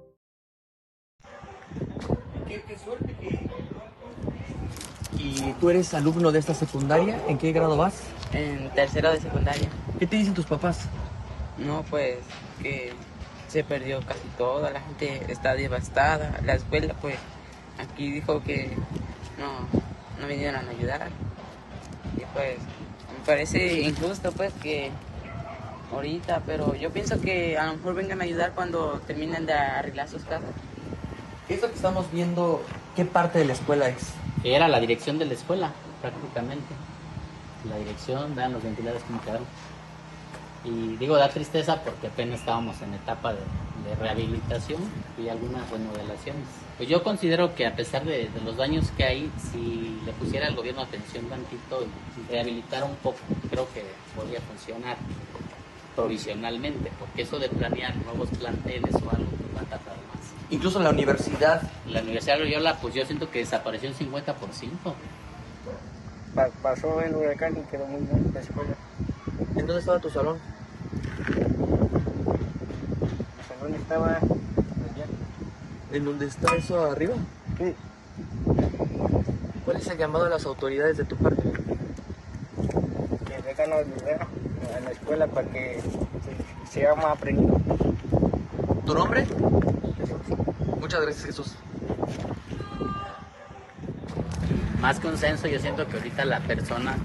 ¿Y 5.23 5.53
tú 5.59 5.69
eres 5.69 5.93
alumno 5.93 6.31
de 6.31 6.39
esta 6.39 6.55
secundaria? 6.55 7.21
¿En 7.27 7.37
qué 7.37 7.51
grado 7.51 7.77
vas? 7.77 8.01
En 8.33 8.69
tercero 8.71 9.11
de 9.11 9.19
secundaria. 9.21 9.69
¿Qué 9.99 10.07
te 10.07 10.15
dicen 10.15 10.33
tus 10.33 10.45
papás? 10.45 10.79
No, 11.59 11.83
pues 11.89 12.17
que 12.61 12.91
se 13.47 13.63
perdió 13.63 13.99
casi 14.01 14.27
todo, 14.37 14.67
la 14.67 14.81
gente 14.81 15.31
está 15.31 15.53
devastada. 15.53 16.39
La 16.43 16.55
escuela, 16.55 16.95
pues, 16.99 17.17
aquí 17.77 18.11
dijo 18.11 18.41
que 18.41 18.71
no, 19.37 20.19
no 20.19 20.27
vinieron 20.27 20.67
a 20.67 20.71
ayudar. 20.71 21.09
Y 22.17 22.21
pues, 22.33 22.57
me 22.57 23.25
parece 23.25 23.81
injusto, 23.81 24.31
pues, 24.31 24.53
que 24.53 24.89
ahorita, 25.93 26.41
pero 26.47 26.73
yo 26.73 26.89
pienso 26.89 27.21
que 27.21 27.59
a 27.59 27.67
lo 27.67 27.73
mejor 27.75 27.93
vengan 27.93 28.21
a 28.21 28.23
ayudar 28.23 28.53
cuando 28.55 28.99
terminen 29.05 29.45
de 29.45 29.53
arreglar 29.53 30.09
sus 30.09 30.23
casas. 30.23 30.49
¿Qué 31.47 31.55
es 31.55 31.61
lo 31.61 31.67
que 31.67 31.75
estamos 31.75 32.11
viendo? 32.11 32.63
¿Qué 32.95 33.05
parte 33.05 33.37
de 33.39 33.45
la 33.45 33.53
escuela 33.53 33.89
es? 33.89 34.13
Era 34.43 34.67
la 34.67 34.79
dirección 34.79 35.19
de 35.19 35.25
la 35.25 35.33
escuela, 35.33 35.71
prácticamente. 36.01 36.73
La 37.69 37.77
dirección, 37.77 38.35
vean 38.35 38.53
los 38.53 38.63
ventiladores 38.63 39.03
como 39.03 39.21
quedaron. 39.21 39.45
Y 40.63 40.97
digo, 40.97 41.15
da 41.15 41.29
tristeza 41.29 41.81
porque 41.83 42.07
apenas 42.07 42.39
estábamos 42.39 42.81
en 42.81 42.93
etapa 42.93 43.33
de, 43.33 43.39
rehabilitación 43.99 44.79
y 45.17 45.27
algunas 45.27 45.67
remodelaciones. 45.69 46.47
Pues 46.77 46.87
yo 46.87 47.03
considero 47.03 47.55
que 47.55 47.65
a 47.65 47.75
pesar 47.75 48.05
de, 48.05 48.29
los 48.45 48.55
daños 48.55 48.89
que 48.95 49.03
hay, 49.03 49.31
si 49.51 49.99
le 50.05 50.13
pusiera 50.13 50.47
el 50.47 50.55
gobierno 50.55 50.81
atención 50.81 51.25
tantito 51.25 51.83
y 51.83 52.31
rehabilitar 52.31 52.83
un 52.83 52.95
poco, 52.97 53.17
creo 53.49 53.67
que 53.73 53.83
podría 54.15 54.39
funcionar 54.41 54.97
provisionalmente, 55.95 56.91
porque 56.99 57.23
eso 57.23 57.39
de 57.39 57.49
planear 57.49 57.95
nuevos 57.97 58.29
planteles 58.29 58.93
o 58.95 59.09
algo 59.09 59.29
pues 59.29 59.55
va 59.57 59.61
a 59.61 59.65
tardar 59.65 59.97
más. 60.13 60.20
Incluso 60.51 60.77
en 60.79 60.83
la 60.83 60.89
universidad. 60.89 61.61
La 61.87 62.01
Universidad 62.01 62.37
de 62.37 62.43
Loyola, 62.43 62.77
pues 62.81 62.93
yo 62.93 63.05
siento 63.05 63.31
que 63.31 63.39
desapareció 63.39 63.89
un 63.89 63.95
50%. 63.95 64.35
Pa 66.35 66.49
pasó 66.61 67.01
el 67.01 67.15
huracán 67.15 67.57
y 67.57 67.61
quedó 67.71 67.85
muy 67.87 68.01
mal 68.01 68.21
la 68.33 68.41
escuela. 68.41 68.75
¿En 69.55 69.65
dónde 69.65 69.79
estaba 69.79 69.99
tu 69.99 70.09
salón? 70.09 70.37
El 72.99 73.45
salón 73.47 73.75
estaba 73.75 74.07
allá. 74.17 75.05
¿En 75.93 76.05
dónde 76.05 76.25
está 76.27 76.55
eso 76.55 76.83
arriba? 76.83 77.15
Sí. 77.57 77.73
¿Cuál 79.63 79.77
es 79.77 79.87
el 79.87 79.97
llamado 79.97 80.25
de 80.25 80.31
las 80.31 80.45
autoridades 80.45 80.97
de 80.97 81.05
tu 81.05 81.15
parte? 81.15 81.43
Que 83.25 83.41
dejan 83.41 83.71
a 83.71 83.77
la 84.83 84.91
escuela 84.91 85.27
para 85.27 85.47
que 85.47 85.79
se, 86.69 86.87
más 86.95 87.05
aprendido. 87.05 87.57
¿Tu 88.85 88.93
nombre? 88.93 89.25
Muchas 90.81 91.01
gracias, 91.03 91.25
Jesús. 91.25 91.53
Más 94.81 94.99
consenso, 94.99 95.47
yo 95.47 95.59
siento 95.59 95.87
que 95.87 95.97
ahorita 95.97 96.25
la 96.25 96.39
persona 96.39 96.97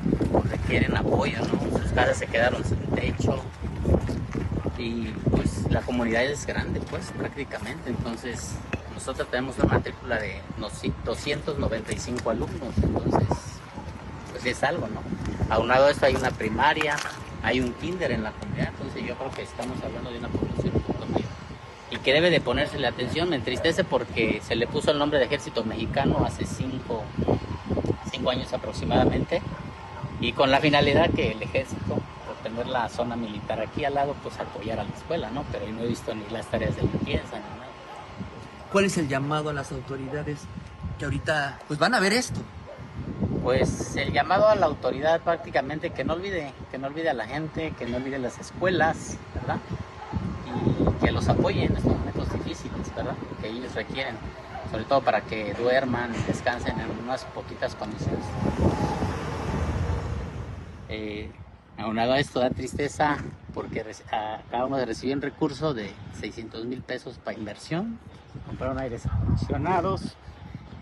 requieren 0.51 0.97
apoyo, 0.97 1.39
¿no? 1.41 1.79
Sus 1.79 1.93
casas 1.93 2.17
se 2.17 2.27
quedaron 2.27 2.65
sin 2.65 2.79
techo 2.95 3.43
y 4.79 5.09
pues 5.31 5.71
la 5.71 5.83
comunidad 5.83 6.25
es 6.25 6.47
grande, 6.47 6.81
pues 6.89 7.13
prácticamente. 7.19 7.91
Entonces, 7.91 8.53
nosotros 8.95 9.29
tenemos 9.31 9.59
una 9.59 9.75
matrícula 9.75 10.19
de 10.19 10.41
295 10.57 12.31
alumnos, 12.31 12.75
entonces, 12.83 13.29
pues 14.33 14.47
es 14.47 14.63
algo, 14.65 14.89
¿no? 14.89 15.03
Aunado 15.55 15.85
a 15.85 15.91
esto 15.91 16.07
hay 16.07 16.15
una 16.15 16.31
primaria, 16.31 16.97
hay 17.43 17.61
un 17.61 17.75
kinder 17.75 18.11
en 18.11 18.23
la 18.23 18.33
comunidad, 18.33 18.69
entonces 18.69 19.05
yo 19.07 19.15
creo 19.17 19.31
que 19.33 19.43
estamos 19.43 19.77
hablando 19.85 20.11
de 20.11 20.19
una 20.19 20.29
población 20.29 20.77
un 20.77 20.81
poco 20.81 21.05
mayor 21.05 21.29
y 21.91 21.96
que 22.07 22.13
debe 22.13 22.31
de 22.31 22.41
ponerse 22.41 22.79
la 22.79 22.91
atención. 22.91 23.29
Me 23.29 23.35
entristece 23.35 23.83
porque 23.83 24.41
se 24.41 24.55
le 24.55 24.69
puso 24.69 24.93
el 24.93 24.99
nombre 24.99 25.19
de 25.19 25.25
Ejército 25.25 25.65
Mexicano 25.65 26.25
hace 26.25 26.47
cinco, 26.47 27.03
cinco 28.13 28.31
años 28.31 28.53
aproximadamente 28.53 29.43
y 30.21 30.31
con 30.31 30.53
la 30.53 30.61
finalidad 30.61 31.11
que 31.11 31.33
el 31.33 31.43
ejército, 31.43 31.99
por 32.25 32.37
tener 32.45 32.69
la 32.69 32.89
zona 32.89 33.17
militar 33.17 33.61
aquí 33.61 33.85
al 33.85 33.95
lado, 33.95 34.15
pues 34.23 34.39
apoyara 34.39 34.83
a 34.83 34.85
la 34.85 34.95
escuela, 34.95 35.31
¿no? 35.31 35.43
Pero 35.51 35.67
no 35.73 35.83
he 35.83 35.89
visto 35.89 36.15
ni 36.15 36.23
las 36.31 36.47
tareas 36.47 36.77
de 36.77 36.83
limpieza 36.83 37.39
ni 37.39 37.59
nada. 37.59 37.73
¿Cuál 38.71 38.85
es 38.85 38.97
el 38.99 39.09
llamado 39.09 39.51
a 39.51 39.53
las 39.53 39.73
autoridades 39.73 40.43
que 41.01 41.07
ahorita 41.07 41.59
pues 41.67 41.81
van 41.81 41.93
a 41.95 41.99
ver 41.99 42.13
esto? 42.13 42.39
Pues 43.43 43.97
el 43.97 44.13
llamado 44.13 44.49
a 44.49 44.55
la 44.55 44.67
autoridad 44.67 45.23
prácticamente 45.23 45.91
que 45.91 46.05
no 46.05 46.13
olvide, 46.13 46.53
que 46.71 46.79
no 46.79 46.87
olvide 46.87 47.11
a 47.11 47.15
la 47.15 47.27
gente, 47.27 47.75
que 47.77 47.85
no 47.85 47.97
olvide 47.97 48.21
las 48.21 48.39
escuelas, 48.39 49.17
¿verdad? 49.35 49.59
Que 51.01 51.13
los 51.13 51.29
apoye 51.29 51.65
en 51.65 51.77
estos 51.77 51.93
momentos 51.93 52.33
difíciles, 52.33 52.95
¿verdad? 52.95 53.15
Que 53.41 53.49
ellos 53.49 53.75
requieren, 53.75 54.17
sobre 54.71 54.85
todo 54.85 55.03
para 55.03 55.21
que 55.23 55.55
duerman, 55.55 56.13
descansen 56.27 56.79
en 56.81 56.91
unas 57.03 57.25
poquitas 57.27 57.75
condiciones. 57.75 58.25
Eh, 60.89 61.31
aunado 61.79 62.13
a 62.13 62.19
esto 62.19 62.41
da 62.41 62.51
tristeza 62.51 63.19
porque 63.53 63.85
acabamos 64.11 64.79
de 64.79 64.87
recibir 64.87 65.17
un 65.17 65.23
recurso 65.23 65.75
de 65.75 65.91
600 66.21 66.65
mil 66.67 66.83
pesos 66.83 67.19
para 67.19 67.39
inversión, 67.39 67.99
compraron 68.47 68.79
aires 68.79 69.07
acondicionados, 69.07 70.17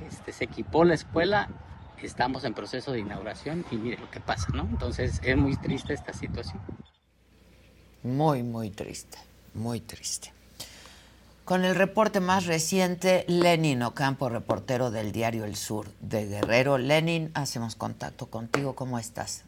este, 0.08 0.32
se 0.32 0.44
equipó 0.44 0.84
la 0.84 0.94
escuela 0.94 1.48
estamos 2.04 2.44
en 2.44 2.54
proceso 2.54 2.92
de 2.92 3.00
inauguración 3.00 3.64
y 3.70 3.76
mire 3.76 3.98
lo 3.98 4.10
que 4.10 4.20
pasa, 4.20 4.48
¿no? 4.52 4.62
Entonces 4.62 5.20
es 5.22 5.36
muy 5.36 5.56
triste 5.56 5.94
esta 5.94 6.12
situación. 6.12 6.60
Muy, 8.02 8.42
muy 8.42 8.70
triste, 8.70 9.18
muy 9.54 9.80
triste. 9.80 10.32
Con 11.44 11.64
el 11.64 11.74
reporte 11.74 12.20
más 12.20 12.46
reciente, 12.46 13.24
Lenin 13.28 13.82
Ocampo, 13.82 14.30
reportero 14.30 14.90
del 14.90 15.12
diario 15.12 15.44
El 15.44 15.56
Sur 15.56 15.86
de 16.00 16.26
Guerrero. 16.26 16.78
Lenin, 16.78 17.30
hacemos 17.34 17.76
contacto 17.76 18.26
contigo, 18.26 18.74
¿cómo 18.74 18.98
estás? 18.98 19.44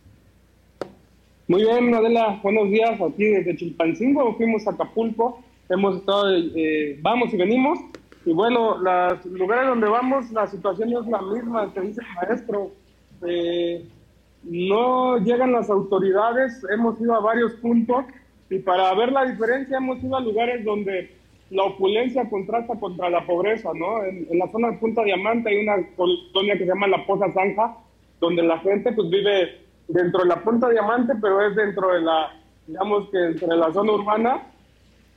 Muy 1.49 1.63
bien, 1.63 1.95
Adela, 1.95 2.39
buenos 2.43 2.69
días. 2.71 3.01
Aquí 3.01 3.25
desde 3.25 3.57
Chilpancingo 3.57 4.35
fuimos 4.37 4.67
a 4.67 4.73
Acapulco, 4.73 5.41
hemos 5.71 5.97
estado, 5.97 6.37
eh, 6.37 6.99
vamos 7.01 7.33
y 7.33 7.37
venimos. 7.39 7.79
Y 8.27 8.33
bueno, 8.33 8.77
los 8.77 9.25
lugares 9.27 9.69
donde 9.69 9.89
vamos, 9.89 10.31
la 10.33 10.47
situación 10.49 10.91
es 10.93 11.07
la 11.07 11.23
misma, 11.23 11.73
que 11.73 11.81
dice 11.81 12.03
el 12.03 12.29
maestro. 12.29 12.73
Eh, 13.27 13.87
no 14.43 15.19
llegan 15.19 15.53
las 15.53 15.71
autoridades, 15.71 16.63
hemos 16.71 17.01
ido 17.01 17.15
a 17.15 17.21
varios 17.21 17.53
puntos 17.55 18.05
y 18.51 18.59
para 18.61 18.95
ver 18.95 19.13
la 19.13 19.25
diferencia 19.25 19.79
hemos 19.79 20.03
ido 20.03 20.17
a 20.17 20.21
lugares 20.21 20.65
donde 20.65 21.11
la 21.51 21.65
opulencia 21.65 22.29
contrasta 22.29 22.79
contra 22.79 23.11
la 23.11 23.25
pobreza, 23.25 23.71
¿no? 23.75 24.05
En, 24.05 24.27
la 24.39 24.51
zona 24.51 24.71
de 24.71 24.79
Punta 24.79 25.03
Diamante 25.03 25.49
hay 25.49 25.61
una 25.61 25.77
colonia 25.97 26.55
que 26.55 26.65
se 26.65 26.67
llama 26.67 26.89
La 26.89 27.07
Poza 27.07 27.33
Zanja, 27.33 27.77
donde 28.21 28.43
la 28.43 28.59
gente 28.59 28.93
pues 28.93 29.09
vive 29.11 29.61
dentro 29.89 30.23
de 30.23 30.29
la 30.29 30.43
Punta 30.43 30.69
Diamante, 30.69 31.15
pero 31.21 31.47
es 31.47 31.55
dentro 31.55 31.93
de 31.93 32.01
la, 32.01 32.33
digamos 32.67 33.09
que 33.11 33.19
entre 33.19 33.57
la 33.57 33.73
zona 33.73 33.93
urbana, 33.93 34.43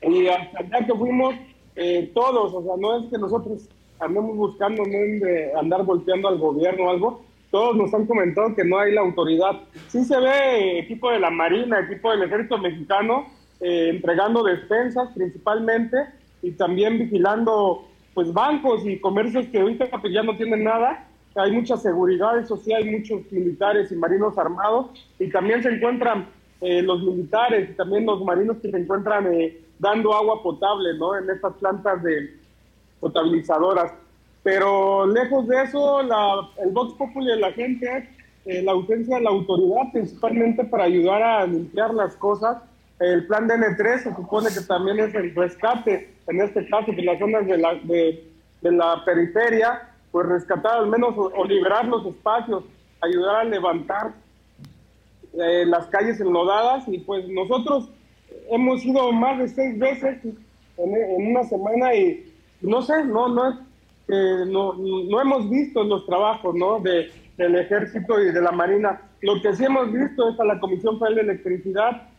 Y 0.01 0.27
hasta 0.27 0.59
allá 0.59 0.85
que 0.85 0.93
fuimos 0.93 1.35
eh, 1.75 2.11
todos, 2.13 2.53
o 2.53 2.63
sea, 2.63 2.75
no 2.77 2.99
es 2.99 3.09
que 3.09 3.17
nosotros 3.17 3.67
andemos 3.99 4.37
buscando 4.37 4.83
no 4.83 4.91
de 4.91 5.51
andar 5.59 5.83
volteando 5.83 6.29
al 6.29 6.37
gobierno 6.37 6.85
o 6.85 6.89
algo, 6.89 7.21
todos 7.51 7.75
nos 7.75 7.93
han 7.93 8.05
comentado 8.05 8.55
que 8.55 8.63
no 8.63 8.77
hay 8.77 8.93
la 8.93 9.01
autoridad. 9.01 9.61
Sí 9.87 10.03
se 10.03 10.19
ve 10.19 10.79
equipo 10.79 11.11
de 11.11 11.19
la 11.19 11.29
Marina, 11.29 11.79
equipo 11.79 12.11
del 12.11 12.23
Ejército 12.23 12.57
Mexicano, 12.57 13.27
eh, 13.59 13.89
entregando 13.89 14.43
despensas 14.43 15.09
principalmente 15.15 15.97
y 16.41 16.51
también 16.51 16.99
vigilando 16.99 17.87
pues 18.13 18.31
bancos 18.33 18.85
y 18.85 18.99
comercios 18.99 19.47
que 19.47 19.59
ahorita 19.59 19.85
pues, 19.99 20.13
ya 20.13 20.23
no 20.23 20.35
tienen 20.37 20.63
nada. 20.63 21.07
Hay 21.35 21.51
mucha 21.51 21.77
seguridad, 21.77 22.37
eso 22.37 22.57
sí, 22.57 22.73
hay 22.73 22.85
muchos 22.85 23.31
militares 23.31 23.91
y 23.91 23.95
marinos 23.95 24.37
armados 24.37 24.87
y 25.19 25.29
también 25.29 25.63
se 25.63 25.69
encuentran 25.69 26.27
eh, 26.61 26.81
los 26.81 27.01
militares 27.01 27.69
y 27.69 27.73
también 27.73 28.05
los 28.05 28.23
marinos 28.23 28.57
que 28.57 28.69
se 28.69 28.77
encuentran 28.77 29.33
eh, 29.33 29.61
dando 29.79 30.13
agua 30.13 30.43
potable, 30.43 30.97
¿no? 30.97 31.15
En 31.15 31.29
estas 31.29 31.53
plantas 31.53 32.03
de 32.03 32.35
potabilizadoras. 32.99 33.93
Pero 34.49 35.05
lejos 35.05 35.47
de 35.47 35.61
eso, 35.61 36.01
la, 36.01 36.49
el 36.63 36.71
Vox 36.71 36.93
Populi 36.95 37.27
de 37.27 37.35
la 37.35 37.51
gente, 37.51 38.09
eh, 38.45 38.63
la 38.63 38.71
ausencia 38.71 39.17
de 39.17 39.21
la 39.21 39.29
autoridad, 39.29 39.91
principalmente 39.93 40.63
para 40.63 40.85
ayudar 40.85 41.21
a 41.21 41.45
limpiar 41.45 41.93
las 41.93 42.15
cosas. 42.15 42.57
El 42.99 43.27
plan 43.27 43.47
de 43.47 43.53
N3 43.53 43.99
se 43.99 44.15
supone 44.15 44.49
que 44.49 44.61
también 44.61 44.99
es 45.01 45.13
el 45.13 45.35
rescate, 45.35 46.15
en 46.25 46.41
este 46.41 46.67
caso, 46.67 46.91
de 46.91 47.03
las 47.03 47.19
zonas 47.19 47.45
de 47.45 47.57
la, 47.59 47.75
de, 47.75 48.23
la 48.63 49.05
periferia, 49.05 49.87
pues 50.11 50.27
rescatar 50.27 50.79
al 50.79 50.87
menos 50.87 51.13
o, 51.15 51.45
liberar 51.45 51.85
los 51.85 52.07
espacios, 52.07 52.63
ayudar 53.01 53.35
a 53.35 53.43
levantar 53.43 54.13
eh, 55.33 55.63
las 55.67 55.85
calles 55.87 56.19
enlodadas 56.19 56.87
y 56.87 56.97
pues 56.97 57.27
nosotros 57.27 57.91
hemos 58.49 58.83
ido 58.83 59.11
más 59.11 59.37
de 59.37 59.47
seis 59.47 59.77
veces 59.77 60.17
en, 60.25 60.95
en 60.95 61.27
una 61.27 61.43
semana 61.43 61.93
y 61.93 62.33
no 62.61 62.81
sé, 62.81 63.05
no, 63.05 63.27
no 63.29 63.51
es 63.51 63.68
no, 64.09 64.73
no 64.73 65.21
hemos 65.21 65.49
visto 65.49 65.83
los 65.83 66.05
trabajos 66.05 66.55
¿no? 66.55 66.79
de, 66.79 67.11
del 67.37 67.55
ejército 67.55 68.19
y 68.21 68.31
de 68.31 68.41
la 68.41 68.51
marina. 68.51 69.01
Lo 69.21 69.41
que 69.41 69.55
sí 69.55 69.65
hemos 69.65 69.91
visto 69.91 70.29
es 70.29 70.39
a 70.39 70.45
la 70.45 70.59
Comisión 70.59 70.99
Federal 70.99 71.15
de 71.15 71.21
Electricidad 71.21 72.09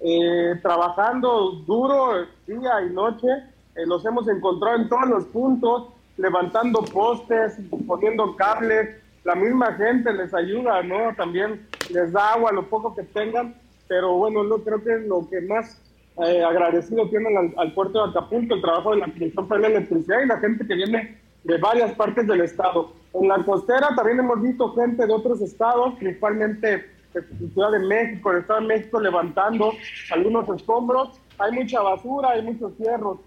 eh, 0.00 0.58
trabajando 0.62 1.52
duro 1.66 2.26
día 2.46 2.82
y 2.88 2.92
noche. 2.92 3.28
Eh, 3.76 3.86
los 3.86 4.04
hemos 4.04 4.26
encontrado 4.28 4.76
en 4.76 4.88
todos 4.88 5.08
los 5.08 5.24
puntos, 5.26 5.88
levantando 6.16 6.82
postes, 6.82 7.58
poniendo 7.86 8.34
cables. 8.34 8.96
La 9.24 9.34
misma 9.36 9.74
gente 9.74 10.12
les 10.12 10.34
ayuda, 10.34 10.82
¿no? 10.82 11.14
También 11.16 11.66
les 11.90 12.10
da 12.10 12.32
agua 12.32 12.50
lo 12.50 12.68
poco 12.68 12.94
que 12.94 13.04
tengan. 13.04 13.54
Pero 13.86 14.14
bueno, 14.14 14.42
yo 14.48 14.64
creo 14.64 14.82
que 14.82 14.94
es 14.94 15.06
lo 15.06 15.28
que 15.28 15.40
más 15.42 15.80
eh, 16.26 16.42
agradecido 16.42 17.08
tienen 17.08 17.36
al, 17.36 17.54
al, 17.56 17.72
puerto 17.74 18.02
de 18.02 18.10
Acapulco, 18.10 18.54
el 18.54 18.60
trabajo 18.62 18.90
de 18.92 18.98
la 18.98 19.06
Comisión 19.06 19.48
Federal 19.48 19.70
de 19.70 19.76
Electricidad 19.78 20.22
y 20.22 20.26
la 20.26 20.38
gente 20.38 20.66
que 20.66 20.74
viene 20.74 21.21
de 21.44 21.58
varias 21.58 21.92
partes 21.94 22.26
del 22.26 22.42
estado. 22.42 22.92
En 23.14 23.28
la 23.28 23.44
costera 23.44 23.88
también 23.94 24.20
hemos 24.20 24.40
visto 24.40 24.74
gente 24.74 25.06
de 25.06 25.12
otros 25.12 25.40
estados, 25.40 25.94
principalmente 25.94 26.88
de 27.12 27.48
Ciudad 27.52 27.72
de 27.72 27.80
México, 27.80 28.30
el 28.30 28.38
Estado 28.38 28.60
de 28.60 28.66
México, 28.66 29.00
levantando 29.00 29.72
algunos 30.10 30.48
escombros. 30.48 31.20
Hay 31.38 31.52
mucha 31.52 31.82
basura, 31.82 32.30
hay 32.30 32.42
muchos 32.42 32.76
hierros. 32.78 33.18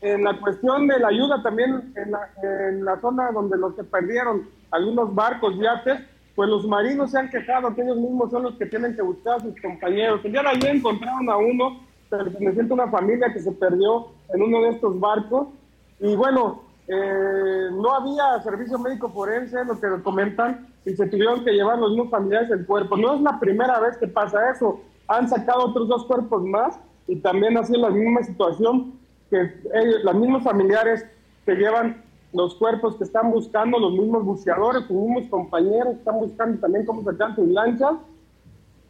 En 0.00 0.24
la 0.24 0.38
cuestión 0.38 0.86
de 0.86 0.98
la 0.98 1.08
ayuda 1.08 1.42
también, 1.42 1.92
en 1.96 2.10
la, 2.10 2.30
en 2.42 2.84
la 2.84 3.00
zona 3.00 3.30
donde 3.32 3.56
los 3.56 3.74
que 3.74 3.84
perdieron 3.84 4.48
algunos 4.70 5.14
barcos, 5.14 5.56
yates, 5.58 6.00
pues 6.34 6.48
los 6.48 6.66
marinos 6.66 7.10
se 7.10 7.18
han 7.18 7.30
quejado 7.30 7.74
que 7.74 7.82
ellos 7.82 7.98
mismos 7.98 8.30
son 8.30 8.44
los 8.44 8.54
que 8.56 8.66
tienen 8.66 8.96
que 8.96 9.02
buscar 9.02 9.36
a 9.36 9.40
sus 9.40 9.60
compañeros. 9.60 10.20
El 10.24 10.32
día 10.32 10.42
de 10.42 10.48
ayer 10.48 10.76
encontraron 10.76 11.28
a 11.28 11.36
uno 11.36 11.80
perteneciente 12.08 12.72
a 12.72 12.74
una 12.74 12.88
familia 12.88 13.32
que 13.32 13.40
se 13.40 13.52
perdió 13.52 14.08
en 14.32 14.42
uno 14.42 14.62
de 14.62 14.70
estos 14.70 14.98
barcos. 14.98 15.48
Y 16.00 16.16
bueno, 16.16 16.62
eh, 16.94 17.70
no 17.72 17.94
había 17.94 18.42
servicio 18.42 18.78
médico 18.78 19.08
forense, 19.08 19.64
lo 19.64 19.80
que 19.80 20.02
comentan, 20.02 20.66
y 20.84 20.94
se 20.94 21.06
tuvieron 21.06 21.44
que 21.44 21.52
llevar 21.52 21.78
los 21.78 21.90
mismos 21.90 22.10
familiares 22.10 22.50
el 22.50 22.66
cuerpo. 22.66 22.96
No 22.96 23.14
es 23.14 23.20
la 23.22 23.38
primera 23.40 23.80
vez 23.80 23.96
que 23.96 24.08
pasa 24.08 24.50
eso. 24.50 24.80
Han 25.08 25.28
sacado 25.28 25.66
otros 25.66 25.88
dos 25.88 26.04
cuerpos 26.06 26.42
más 26.44 26.78
y 27.06 27.16
también 27.16 27.56
ha 27.56 27.64
sido 27.64 27.80
la 27.80 27.90
misma 27.90 28.22
situación 28.22 28.94
que 29.30 29.40
ellos, 29.40 30.04
los 30.04 30.14
mismos 30.14 30.42
familiares 30.42 31.06
que 31.46 31.54
llevan 31.54 32.02
los 32.32 32.54
cuerpos 32.56 32.96
que 32.96 33.04
están 33.04 33.30
buscando, 33.30 33.78
los 33.78 33.92
mismos 33.92 34.24
buceadores, 34.24 34.82
los 34.82 34.90
mismos 34.90 35.28
compañeros, 35.28 35.96
están 35.96 36.18
buscando 36.18 36.60
también 36.60 36.84
cómo 36.84 37.02
sacar 37.04 37.34
sus 37.34 37.48
lanchas. 37.48 37.94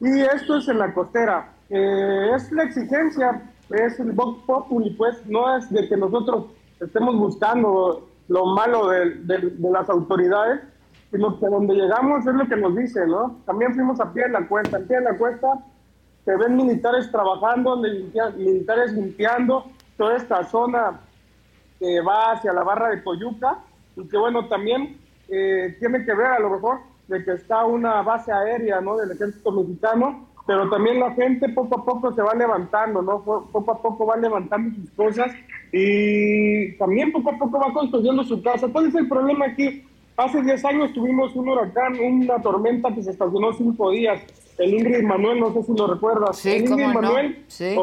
Y 0.01 0.21
esto 0.21 0.57
es 0.57 0.69
en 0.69 0.79
la 0.79 0.93
costera. 0.93 1.53
Eh, 1.71 2.31
es 2.35 2.51
la 2.53 2.65
exigencia, 2.65 3.51
es 3.71 3.99
el 4.01 4.13
Vox 4.13 4.43
Populi, 4.45 4.91
pues 4.91 5.25
no 5.27 5.57
es 5.57 5.71
de 5.71 5.89
que 5.89 5.97
nosotros 5.97 6.47
estemos 6.85 7.17
buscando 7.17 8.09
lo 8.29 8.47
malo 8.47 8.89
de, 8.89 9.53
las 9.59 9.89
autoridades, 9.89 10.61
sino 11.11 11.39
que 11.39 11.47
donde 11.47 11.75
llegamos 11.75 12.27
es 12.27 12.35
lo 12.35 12.47
que 12.47 12.57
nos 12.57 12.77
dicen, 12.77 13.09
¿no? 13.09 13.37
También 13.45 13.75
fuimos 13.75 14.01
a 14.01 14.13
pie 14.13 14.25
de 14.25 14.31
la 14.31 14.49
cuesta, 14.49 14.79
en 14.79 14.87
pie 14.87 14.99
de 14.99 15.05
la 15.05 15.19
cuesta 15.19 15.63
se 16.25 16.37
ven 16.37 16.57
militares 16.57 17.11
trabajando, 17.11 17.77
militares 17.77 18.93
limpiando 18.93 19.65
toda 19.97 20.17
esta 20.17 20.45
zona 20.45 21.01
que 21.79 22.01
va 22.01 22.33
hacia 22.33 22.53
la 22.53 22.63
barra 22.63 22.91
de 22.91 23.03
Coyuca 23.03 23.59
y 23.97 24.07
que 24.07 24.17
bueno, 24.17 24.47
también 24.47 24.99
eh, 25.29 25.77
tiene 25.81 26.05
que 26.05 26.15
ver 26.15 26.27
a 26.27 26.39
lo 26.39 26.51
mejor 26.51 26.79
de 27.09 27.25
que 27.25 27.33
está 27.33 27.65
una 27.65 28.03
base 28.03 28.31
aérea, 28.33 28.81
¿no? 28.81 28.97
Del 28.97 29.11
ejército 29.11 29.51
mexicano, 29.51 30.29
pero 30.47 30.69
también 30.69 30.99
la 30.99 31.13
gente 31.13 31.49
poco 31.51 31.81
a 31.81 31.85
poco 31.85 32.13
se 32.15 32.23
va 32.23 32.35
levantando, 32.35 33.01
¿no? 33.01 33.23
Poco 33.23 33.71
a 33.71 33.81
poco 33.81 34.07
va 34.07 34.17
levantando 34.17 34.75
sus 34.75 34.91
cosas 34.91 35.33
y 35.73 36.73
también 36.79 37.13
poco 37.13 37.31
a 37.31 37.39
poco 37.39 37.61
va 37.61 37.73
construyendo 37.73 38.25
su 38.25 38.43
casa. 38.43 38.69
¿Cuál 38.69 38.87
es 38.89 38.95
el 38.95 39.09
problema 39.09 39.47
aquí? 39.47 39.85
Hace 40.17 40.43
10 40.43 40.65
años 40.65 40.93
tuvimos 40.93 41.35
un 41.37 41.49
huracán, 41.49 41.99
una 41.99 42.41
tormenta 42.43 42.93
que 42.95 43.03
se 43.03 43.11
estacionó 43.11 43.53
cinco 43.53 43.91
días. 43.91 44.21
El 44.59 44.75
Ingrid 44.75 45.05
Manuel, 45.05 45.41
no 45.41 45.53
sé 45.53 45.63
si 45.63 45.73
lo 45.75 45.87
recuerdas. 45.87 46.37
Sí, 46.37 46.51
el 46.51 46.69
Ingrid 46.69 46.87
Manuel 46.87 47.45
sí, 47.47 47.77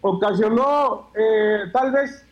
ocasionó, 0.00 1.08
eh, 1.14 1.70
tal 1.72 1.92
vez 1.92 2.24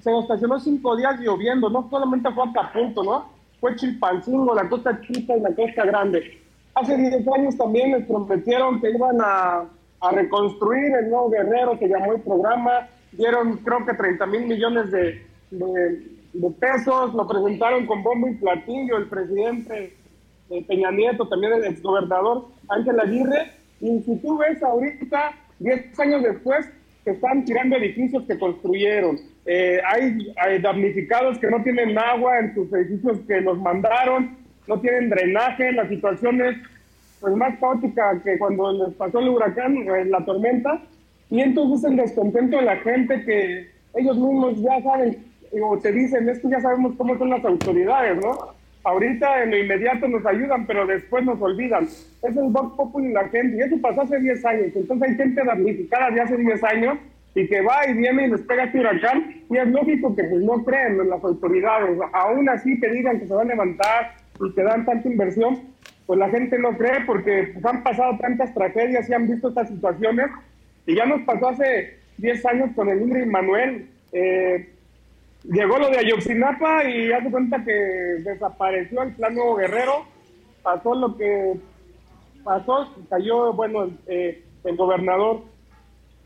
se 0.00 0.18
estacionó 0.18 0.60
cinco 0.60 0.96
días 0.96 1.18
lloviendo. 1.20 1.68
No 1.68 1.88
solamente 1.90 2.30
fue 2.32 2.48
Acapulco, 2.48 3.02
¿no? 3.02 3.28
Fue 3.60 3.74
Chilpancingo, 3.76 4.54
la 4.54 4.68
costa 4.68 5.00
chica 5.00 5.36
y 5.36 5.40
la 5.40 5.54
costa 5.54 5.84
grande. 5.84 6.43
Hace 6.74 6.96
10 6.96 7.28
años 7.28 7.56
también 7.56 7.92
les 7.92 8.04
prometieron 8.06 8.80
que 8.80 8.90
iban 8.90 9.18
a, 9.20 9.64
reconstruir 10.12 10.94
el 10.96 11.08
nuevo 11.08 11.30
Guerrero, 11.30 11.78
que 11.78 11.88
llamó 11.88 12.12
el 12.12 12.20
programa. 12.20 12.88
Dieron 13.12 13.56
creo 13.58 13.86
que 13.86 13.94
30 13.94 14.26
mil 14.26 14.46
millones 14.46 14.90
de, 14.90 15.22
de, 15.50 16.50
pesos, 16.60 17.14
lo 17.14 17.26
presentaron 17.26 17.86
con 17.86 18.02
bombo 18.02 18.28
y 18.28 18.34
platillo 18.34 18.98
el 18.98 19.08
presidente 19.08 19.96
eh, 20.50 20.64
Peña 20.68 20.90
Nieto, 20.90 21.26
también 21.26 21.54
el 21.54 21.64
exgobernador 21.64 22.48
Ángel 22.68 23.00
Aguirre, 23.00 23.52
y 23.80 24.02
si 24.02 24.16
tú 24.16 24.36
ves 24.36 24.62
ahorita, 24.62 25.32
10 25.58 25.98
años 26.00 26.22
después, 26.22 26.68
que 27.04 27.12
están 27.12 27.44
tirando 27.44 27.76
edificios 27.76 28.24
que 28.24 28.38
construyeron. 28.38 29.18
Eh, 29.46 29.78
hay, 29.86 30.32
hay, 30.36 30.60
damnificados 30.60 31.38
que 31.38 31.48
no 31.48 31.62
tienen 31.62 31.96
agua 31.98 32.38
en 32.38 32.54
sus 32.54 32.72
edificios 32.72 33.18
que 33.26 33.40
los 33.40 33.58
mandaron, 33.58 34.43
no 34.66 34.80
tienen 34.80 35.10
drenaje, 35.10 35.72
la 35.72 35.88
situación 35.88 36.40
es 36.40 36.56
pues, 37.20 37.34
más 37.36 37.58
caótica 37.58 38.20
que 38.22 38.38
cuando 38.38 38.86
les 38.86 38.94
pasó 38.96 39.20
el 39.20 39.28
huracán, 39.28 39.76
eh, 39.76 40.04
la 40.06 40.24
tormenta, 40.24 40.80
y 41.30 41.40
entonces 41.40 41.90
el 41.90 41.96
descontento 41.96 42.56
de 42.56 42.62
la 42.62 42.76
gente 42.76 43.24
que 43.24 43.68
ellos 43.94 44.16
mismos 44.16 44.60
ya 44.60 44.82
saben, 44.82 45.18
o 45.62 45.78
te 45.78 45.92
dicen, 45.92 46.28
es 46.28 46.42
ya 46.42 46.60
sabemos 46.60 46.94
cómo 46.96 47.16
son 47.16 47.30
las 47.30 47.44
autoridades, 47.44 48.22
¿no? 48.22 48.54
Ahorita 48.82 49.42
en 49.42 49.50
lo 49.50 49.58
inmediato 49.58 50.06
nos 50.08 50.26
ayudan, 50.26 50.66
pero 50.66 50.86
después 50.86 51.24
nos 51.24 51.40
olvidan. 51.40 51.84
Es 51.84 52.36
el 52.36 52.50
Vox 52.50 52.76
Populi 52.76 53.12
la 53.12 53.28
gente, 53.28 53.56
y 53.56 53.60
eso 53.60 53.80
pasó 53.80 54.02
hace 54.02 54.18
10 54.18 54.44
años. 54.44 54.66
Entonces 54.74 55.08
hay 55.08 55.16
gente 55.16 55.42
damnificada 55.42 56.10
de 56.10 56.20
hace 56.20 56.36
10 56.36 56.64
años 56.64 56.98
y 57.34 57.48
que 57.48 57.62
va 57.62 57.86
y 57.88 57.94
viene 57.94 58.26
y 58.26 58.30
les 58.30 58.42
pega 58.42 58.64
este 58.64 58.80
huracán, 58.80 59.42
y 59.50 59.56
es 59.56 59.66
lógico 59.68 60.14
que 60.14 60.24
pues 60.24 60.42
no 60.42 60.62
creen 60.64 61.00
en 61.00 61.08
las 61.08 61.24
autoridades. 61.24 61.98
Aún 62.12 62.48
así 62.48 62.78
que 62.78 62.90
digan 62.90 63.18
que 63.18 63.26
se 63.26 63.34
van 63.34 63.46
a 63.50 63.54
levantar 63.54 64.23
y 64.40 64.52
que 64.52 64.62
dan 64.62 64.84
tanta 64.84 65.08
inversión, 65.08 65.60
pues 66.06 66.18
la 66.18 66.28
gente 66.28 66.58
no 66.58 66.76
cree 66.76 67.04
porque 67.06 67.50
pues, 67.52 67.64
han 67.64 67.82
pasado 67.82 68.18
tantas 68.18 68.52
tragedias 68.54 69.08
y 69.08 69.14
han 69.14 69.28
visto 69.28 69.48
estas 69.48 69.68
situaciones 69.68 70.30
y 70.86 70.94
ya 70.94 71.06
nos 71.06 71.22
pasó 71.22 71.48
hace 71.48 71.98
10 72.18 72.46
años 72.46 72.70
con 72.74 72.88
el 72.88 73.00
Ingrid 73.00 73.26
Manuel. 73.26 73.88
Eh, 74.12 74.70
llegó 75.44 75.78
lo 75.78 75.88
de 75.88 75.98
Ayotzinapa 75.98 76.84
y 76.84 77.12
hace 77.12 77.30
cuenta 77.30 77.64
que 77.64 77.72
desapareció 77.72 79.02
el 79.02 79.12
plano 79.12 79.54
guerrero. 79.54 80.06
Pasó 80.62 80.94
lo 80.94 81.16
que 81.16 81.54
pasó, 82.42 82.88
cayó, 83.08 83.52
bueno, 83.54 83.90
eh, 84.06 84.42
el 84.64 84.76
gobernador 84.76 85.42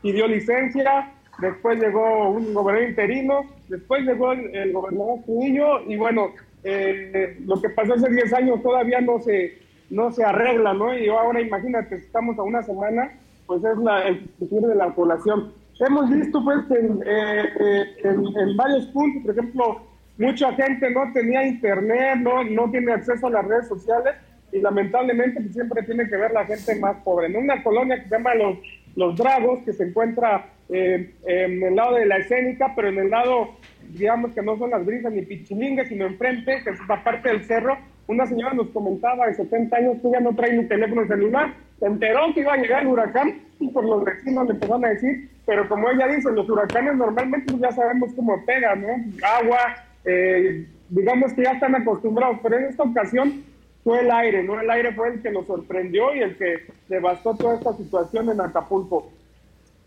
pidió 0.01 0.27
licencia, 0.27 1.11
después 1.39 1.79
llegó 1.79 2.29
un 2.29 2.53
gobernador 2.53 2.89
interino, 2.89 3.41
después 3.67 4.05
llegó 4.05 4.33
el, 4.33 4.71
gobernador 4.71 5.19
Trujillo 5.25 5.81
y 5.89 5.97
bueno, 5.97 6.31
eh, 6.63 7.37
lo 7.45 7.61
que 7.61 7.69
pasó 7.69 7.93
hace 7.93 8.09
10 8.09 8.33
años 8.33 8.61
todavía 8.61 9.01
no 9.01 9.19
se, 9.19 9.59
no 9.89 10.11
se 10.11 10.23
arregla, 10.23 10.73
¿no? 10.73 10.97
Y 10.97 11.07
ahora 11.07 11.41
imagínate, 11.41 11.95
estamos 11.95 12.37
a 12.37 12.43
una 12.43 12.63
semana 12.63 13.11
pues 13.49 13.63
es 13.63 13.77
la, 13.79 14.07
el 14.07 14.29
futuro 14.37 14.67
de 14.67 14.75
la 14.75 14.93
población. 14.93 15.51
Hemos 15.79 16.07
visto 16.11 16.43
pues 16.43 16.59
en, 16.69 17.01
eh, 17.03 17.43
eh, 17.59 17.85
en, 18.03 18.55
varios 18.55 18.85
puntos, 18.87 19.23
por 19.23 19.31
ejemplo, 19.31 19.81
mucha 20.19 20.53
gente 20.53 20.91
no 20.91 21.11
tenía 21.13 21.47
internet, 21.47 22.19
no, 22.19 22.43
no 22.43 22.69
tiene 22.69 22.91
acceso 22.91 23.25
a 23.25 23.31
las 23.31 23.45
redes 23.45 23.67
sociales 23.67 24.13
y 24.51 24.59
lamentablemente 24.59 25.41
pues, 25.41 25.53
siempre 25.53 25.81
tiene 25.81 26.07
que 26.07 26.15
ver 26.15 26.31
la 26.31 26.45
gente 26.45 26.75
más 26.75 26.97
pobre. 26.97 27.25
En 27.25 27.37
una 27.37 27.63
colonia 27.63 27.95
que 27.95 28.09
se 28.09 28.17
llama 28.17 28.35
Los, 28.35 28.57
los 28.95 29.15
Dragos, 29.15 29.63
que 29.63 29.73
se 29.73 29.85
encuentra 29.85 30.45
eh, 30.69 31.15
en 31.25 31.63
el 31.63 31.75
lado 31.75 31.95
de 31.95 32.05
la 32.05 32.17
escénica, 32.17 32.73
pero 32.75 32.89
en 32.89 32.99
el 32.99 33.09
lado, 33.09 33.55
digamos 33.89 34.31
que 34.33 34.41
no 34.41 34.57
son 34.57 34.71
las 34.71 34.85
brisas 34.85 35.11
ni 35.11 35.21
pichilingas, 35.23 35.87
sino 35.87 36.05
enfrente, 36.05 36.61
que 36.63 36.69
es 36.69 36.79
la 36.87 37.03
parte 37.03 37.29
del 37.29 37.43
cerro, 37.43 37.77
una 38.07 38.25
señora 38.25 38.53
nos 38.53 38.69
comentaba 38.69 39.27
de 39.27 39.35
70 39.35 39.75
años 39.77 39.97
que 40.01 40.09
ya 40.11 40.19
no 40.19 40.35
trae 40.35 40.57
ni 40.57 40.65
teléfono 40.65 41.05
celular, 41.05 41.53
se 41.79 41.85
enteró 41.85 42.33
que 42.33 42.41
iba 42.41 42.53
a 42.53 42.57
llegar 42.57 42.81
el 42.81 42.87
huracán 42.87 43.39
y 43.59 43.67
por 43.69 43.85
los 43.85 44.03
vecinos 44.03 44.47
le 44.47 44.53
empezaron 44.53 44.85
a 44.85 44.89
decir, 44.89 45.29
pero 45.45 45.69
como 45.69 45.89
ella 45.89 46.07
dice, 46.07 46.31
los 46.31 46.49
huracanes 46.49 46.95
normalmente 46.95 47.51
pues, 47.51 47.61
ya 47.61 47.71
sabemos 47.71 48.11
cómo 48.15 48.43
pegan, 48.45 48.81
¿no? 48.81 48.87
Agua, 49.27 49.59
eh, 50.05 50.65
digamos 50.89 51.33
que 51.33 51.43
ya 51.43 51.51
están 51.51 51.75
acostumbrados, 51.75 52.39
pero 52.41 52.57
en 52.57 52.65
esta 52.65 52.83
ocasión 52.83 53.43
fue 53.83 53.99
el 53.99 54.11
aire, 54.11 54.43
¿no? 54.43 54.59
El 54.59 54.69
aire 54.69 54.93
fue 54.93 55.09
el 55.09 55.21
que 55.21 55.31
nos 55.31 55.45
sorprendió 55.45 56.13
y 56.15 56.19
el 56.19 56.35
que 56.35 56.65
devastó 56.87 57.35
toda 57.35 57.55
esta 57.55 57.73
situación 57.73 58.29
en 58.29 58.41
Acapulco. 58.41 59.11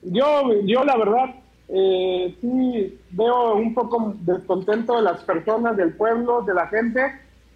Yo, 0.02 0.60
yo 0.64 0.84
la 0.84 0.96
verdad, 0.96 1.34
eh, 1.68 2.34
sí 2.40 2.98
veo 3.10 3.54
un 3.54 3.72
poco 3.74 4.14
descontento 4.20 4.96
de 4.96 5.02
las 5.02 5.22
personas, 5.24 5.76
del 5.76 5.94
pueblo, 5.94 6.42
de 6.42 6.54
la 6.54 6.66
gente, 6.68 7.00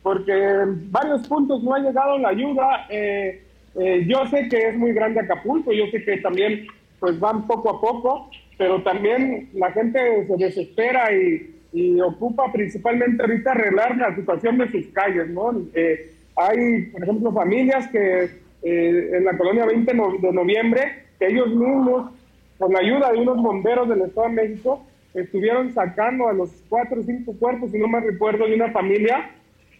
porque 0.02 0.32
en 0.32 0.90
varios 0.90 1.26
puntos 1.26 1.62
no 1.62 1.74
ha 1.74 1.80
llegado 1.80 2.18
la 2.18 2.28
ayuda. 2.28 2.86
Eh, 2.88 3.42
eh, 3.78 4.04
yo 4.06 4.24
sé 4.26 4.48
que 4.48 4.68
es 4.68 4.76
muy 4.76 4.92
grande 4.92 5.20
Acapulco, 5.20 5.72
yo 5.72 5.84
sé 5.90 6.02
que 6.04 6.18
también 6.18 6.66
pues 6.98 7.20
van 7.20 7.46
poco 7.46 7.70
a 7.70 7.80
poco, 7.80 8.30
pero 8.56 8.82
también 8.82 9.50
la 9.52 9.70
gente 9.72 10.26
se 10.26 10.36
desespera 10.36 11.12
y, 11.12 11.52
ocupa 12.00 12.50
principalmente 12.50 13.22
ahorita 13.22 13.50
arreglar 13.50 13.98
la 13.98 14.16
situación 14.16 14.56
de 14.56 14.70
sus 14.70 14.86
calles, 14.94 15.28
¿no? 15.28 15.52
Eh, 15.74 16.10
hay, 16.34 16.86
por 16.86 17.02
ejemplo, 17.02 17.30
familias 17.32 17.86
que 17.88 18.30
en 18.62 19.24
la 19.24 19.36
colonia 19.36 19.66
20 19.66 19.92
de 19.92 20.32
noviembre, 20.32 21.04
que 21.18 21.26
ellos 21.26 21.48
mismos, 21.48 22.12
con 22.58 22.72
la 22.72 22.80
ayuda 22.80 23.12
de 23.12 23.18
unos 23.18 23.42
bomberos 23.42 23.88
del 23.88 24.02
Estado 24.02 24.28
de 24.28 24.34
México, 24.34 24.86
estuvieron 25.14 25.72
sacando 25.72 26.28
a 26.28 26.32
los 26.32 26.50
cuatro 26.68 27.00
o 27.00 27.04
cinco 27.04 27.34
cuerpos, 27.38 27.70
si 27.70 27.78
no 27.78 27.88
me 27.88 28.00
recuerdo, 28.00 28.46
de 28.46 28.54
una 28.54 28.70
familia 28.70 29.30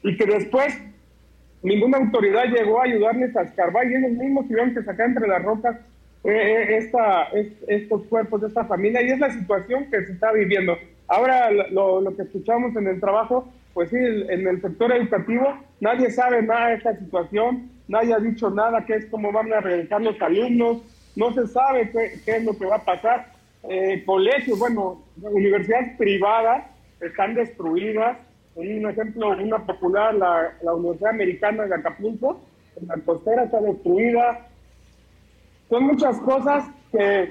y 0.03 0.17
que 0.17 0.27
después 0.27 0.79
ninguna 1.63 1.99
autoridad 1.99 2.45
llegó 2.45 2.81
a 2.81 2.85
ayudarles 2.85 3.37
a 3.37 3.43
escarbar 3.43 3.91
y 3.91 3.97
ellos 3.97 4.13
mismos 4.13 4.47
tuvieron 4.47 4.75
que 4.75 4.83
sacar 4.83 5.09
entre 5.09 5.29
las 5.29 5.43
rocas 5.43 5.77
eh, 6.25 6.31
eh, 6.31 6.77
esta, 6.79 7.29
estos 7.69 8.03
cuerpos 8.05 8.41
de 8.41 8.49
esta 8.49 8.65
familia 8.65 9.03
y 9.03 9.11
es 9.11 9.19
la 9.19 9.31
situación 9.31 9.87
que 9.91 10.05
se 10.05 10.13
está 10.13 10.33
viviendo. 10.33 10.77
Ahora 11.09 11.51
lo, 11.51 12.01
lo 12.01 12.17
que 12.17 12.23
escuchamos 12.23 12.75
en 12.77 12.89
el 12.89 13.01
trabajo, 13.01 13.49
pues 13.75 13.91
sí, 13.91 13.97
en 13.97 14.47
el 14.47 14.61
sector 14.61 14.93
educativo 14.93 15.57
nadie 15.81 16.11
sabe 16.11 16.43
nada 16.43 16.69
de 16.69 16.75
esta 16.77 16.97
situación, 16.97 17.71
nadie 17.89 18.15
ha 18.15 18.19
dicho 18.19 18.51
nada, 18.51 18.85
qué 18.87 18.95
es 18.95 19.07
cómo 19.07 19.33
van 19.33 19.53
a 19.53 19.61
regresar 19.61 20.01
los 20.03 20.21
alumnos, 20.21 20.83
no 21.17 21.33
se 21.33 21.47
sabe 21.49 21.91
qué, 22.25 22.37
es 22.37 22.45
lo 22.45 22.57
que 22.57 22.67
va 22.67 22.77
a 22.77 22.85
pasar. 22.85 23.33
Eh, 23.69 24.05
colegios, 24.07 24.59
bueno, 24.59 25.03
universidades 25.21 25.97
privadas 25.97 26.67
están 27.01 27.35
destruidas, 27.35 28.19
un 28.55 28.89
ejemplo, 28.89 29.31
una 29.31 29.59
popular, 29.67 30.15
la, 30.15 30.53
la 30.63 30.75
Universidad 30.75 31.11
Americana 31.11 31.65
de 31.65 31.75
Acapulco, 31.75 32.41
en 32.81 32.87
la 32.87 32.97
costera 32.97 33.45
está 33.45 33.61
destruida. 33.61 34.47
Son 35.69 35.85
muchas 35.85 36.19
cosas 36.21 36.65
que 36.93 37.31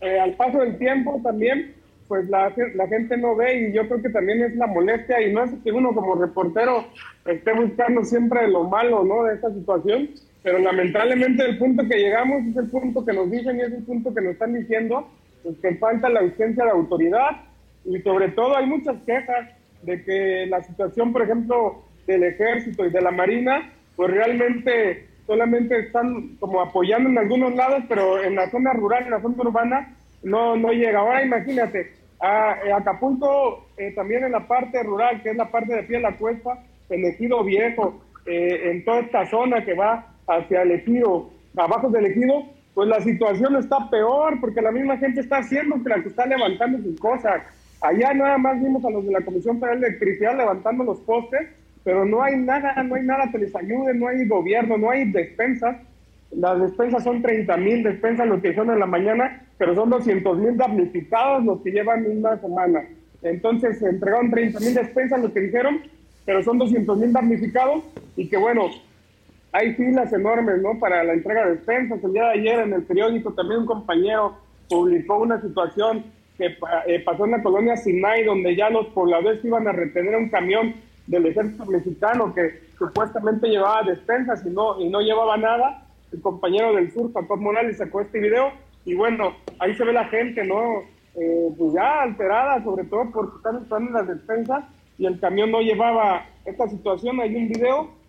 eh, 0.00 0.20
al 0.20 0.34
paso 0.34 0.58
del 0.58 0.78
tiempo 0.78 1.20
también, 1.22 1.74
pues 2.08 2.28
la, 2.28 2.52
la, 2.74 2.86
gente 2.88 3.16
no 3.16 3.34
ve 3.34 3.68
y 3.68 3.72
yo 3.72 3.86
creo 3.88 4.02
que 4.02 4.10
también 4.10 4.42
es 4.42 4.54
la 4.56 4.66
molestia 4.66 5.20
y 5.22 5.32
no 5.32 5.44
es 5.44 5.50
que 5.64 5.72
uno 5.72 5.94
como 5.94 6.14
reportero 6.14 6.86
esté 7.24 7.52
buscando 7.54 8.04
siempre 8.04 8.48
lo 8.48 8.64
malo, 8.64 9.04
¿no? 9.04 9.24
De 9.24 9.34
esta 9.34 9.52
situación, 9.52 10.10
pero 10.42 10.58
lamentablemente 10.58 11.44
el 11.44 11.58
punto 11.58 11.86
que 11.88 11.98
llegamos 11.98 12.44
es 12.46 12.56
el 12.56 12.68
punto 12.68 13.04
que 13.04 13.12
nos 13.12 13.30
dicen 13.30 13.56
y 13.58 13.62
es 13.62 13.72
el 13.72 13.84
punto 13.84 14.12
que 14.12 14.20
nos 14.20 14.32
están 14.32 14.54
diciendo, 14.54 15.08
pues 15.42 15.56
que 15.58 15.76
falta 15.76 16.08
la 16.08 16.20
ausencia 16.20 16.64
de 16.64 16.70
autoridad 16.70 17.42
y 17.84 18.00
sobre 18.00 18.28
todo 18.28 18.56
hay 18.56 18.66
muchas 18.66 18.96
quejas 19.06 19.48
de 19.82 20.02
que 20.04 20.46
la 20.48 20.62
situación, 20.62 21.12
por 21.12 21.22
ejemplo, 21.22 21.82
del 22.06 22.24
ejército 22.24 22.84
y 22.84 22.90
de 22.90 23.00
la 23.00 23.10
marina, 23.10 23.72
pues 23.96 24.10
realmente 24.10 25.06
solamente 25.26 25.78
están 25.78 26.36
como 26.38 26.60
apoyando 26.60 27.08
en 27.08 27.18
algunos 27.18 27.54
lados, 27.54 27.84
pero 27.88 28.22
en 28.22 28.34
la 28.34 28.50
zona 28.50 28.72
rural, 28.72 29.04
en 29.04 29.10
la 29.10 29.20
zona 29.20 29.36
urbana, 29.38 29.96
no, 30.22 30.56
no 30.56 30.72
llega. 30.72 31.00
Ahora 31.00 31.24
imagínate, 31.24 31.92
a, 32.20 32.56
Acapulco, 32.76 33.66
eh, 33.76 33.92
también 33.94 34.24
en 34.24 34.32
la 34.32 34.46
parte 34.46 34.82
rural, 34.82 35.22
que 35.22 35.30
es 35.30 35.36
la 35.36 35.50
parte 35.50 35.74
de 35.74 35.82
pie 35.84 35.96
de 35.96 36.02
la 36.02 36.16
cuesta, 36.16 36.64
el 36.88 37.04
ejido 37.04 37.42
viejo, 37.44 38.00
eh, 38.26 38.70
en 38.70 38.84
toda 38.84 39.00
esta 39.00 39.26
zona 39.26 39.64
que 39.64 39.74
va 39.74 40.11
hacia 40.26 40.62
el 40.62 40.72
ejido, 40.72 41.30
abajo 41.56 41.90
del 41.90 42.06
ejido, 42.06 42.44
pues 42.74 42.88
la 42.88 43.00
situación 43.00 43.56
está 43.56 43.90
peor, 43.90 44.40
porque 44.40 44.62
la 44.62 44.72
misma 44.72 44.96
gente 44.96 45.20
está 45.20 45.38
haciendo 45.38 45.82
que 45.82 45.88
la 45.88 46.02
que 46.02 46.08
está 46.08 46.26
levantando 46.26 46.78
sus 46.78 46.98
cosas 46.98 47.42
Allá 47.82 48.14
nada 48.14 48.38
más 48.38 48.62
vimos 48.62 48.84
a 48.84 48.90
los 48.90 49.04
de 49.04 49.10
la 49.10 49.22
Comisión 49.22 49.58
Federal 49.58 49.80
de 49.80 49.88
Electricidad 49.88 50.36
levantando 50.36 50.84
los 50.84 51.00
postes, 51.00 51.48
pero 51.82 52.04
no 52.04 52.22
hay 52.22 52.36
nada, 52.36 52.80
no 52.84 52.94
hay 52.94 53.02
nada 53.02 53.28
que 53.32 53.38
les 53.38 53.54
ayude, 53.56 53.92
no 53.94 54.06
hay 54.06 54.24
gobierno, 54.28 54.78
no 54.78 54.90
hay 54.90 55.10
despensas. 55.10 55.78
Las 56.30 56.60
despensas 56.60 57.02
son 57.02 57.20
30 57.20 57.56
mil 57.56 57.82
despensas 57.82 58.28
lo 58.28 58.40
que 58.40 58.54
son 58.54 58.70
en 58.70 58.78
la 58.78 58.86
mañana, 58.86 59.44
pero 59.58 59.74
son 59.74 59.90
200 59.90 60.38
mil 60.38 60.56
damnificados 60.56 61.44
los 61.44 61.60
que 61.60 61.72
llevan 61.72 62.06
una 62.06 62.38
semana. 62.38 62.84
Entonces 63.20 63.80
se 63.80 63.88
entregaron 63.88 64.30
30 64.30 64.60
mil 64.60 64.74
despensas, 64.74 65.20
lo 65.20 65.32
que 65.32 65.40
dijeron, 65.40 65.80
pero 66.24 66.40
son 66.44 66.58
200 66.58 66.96
mil 66.98 67.12
damnificados 67.12 67.82
y 68.14 68.28
que 68.28 68.36
bueno, 68.36 68.70
hay 69.52 69.74
filas 69.74 70.12
enormes 70.12 70.62
¿no? 70.62 70.78
para 70.78 71.04
la 71.04 71.12
entrega 71.12 71.44
de 71.44 71.56
despensas. 71.56 72.02
El 72.02 72.14
día 72.14 72.24
de 72.24 72.40
ayer 72.40 72.60
en 72.60 72.72
el 72.72 72.82
periódico 72.82 73.32
también 73.32 73.60
un 73.60 73.66
compañero 73.66 74.36
publicó 74.68 75.18
una 75.18 75.40
situación 75.40 76.04
que 76.38 76.56
eh, 76.86 77.00
pasó 77.04 77.26
en 77.26 77.32
la 77.32 77.42
colonia 77.42 77.76
Sinai, 77.76 78.24
donde 78.24 78.56
ya 78.56 78.70
los 78.70 78.86
pobladores 78.88 79.44
iban 79.44 79.68
a 79.68 79.72
retener 79.72 80.16
un 80.16 80.30
camión 80.30 80.74
del 81.06 81.26
ejército 81.26 81.66
mexicano 81.66 82.34
que 82.34 82.60
supuestamente 82.78 83.48
llevaba 83.48 83.82
despensas 83.82 84.44
y 84.46 84.50
no, 84.50 84.80
y 84.80 84.88
no 84.88 85.00
llevaba 85.00 85.36
nada. 85.36 85.86
El 86.10 86.22
compañero 86.22 86.74
del 86.74 86.90
sur, 86.90 87.12
Paco 87.12 87.36
Morales, 87.36 87.76
sacó 87.76 88.00
este 88.00 88.20
video 88.20 88.52
y 88.86 88.94
bueno, 88.94 89.36
ahí 89.58 89.74
se 89.74 89.84
ve 89.84 89.92
la 89.92 90.06
gente, 90.06 90.44
¿no? 90.44 90.82
Eh, 91.14 91.50
pues 91.58 91.74
ya 91.74 92.02
alterada, 92.02 92.64
sobre 92.64 92.84
todo 92.84 93.10
porque 93.12 93.36
están 93.36 93.56
usando 93.56 93.90
las 93.92 94.08
despensas 94.08 94.64
y 94.96 95.04
el 95.04 95.20
camión 95.20 95.50
no 95.50 95.60
llevaba 95.60 96.24
esta 96.46 96.66
situación. 96.68 97.20
Hay 97.20 97.36
un 97.36 97.48
video 97.48 98.01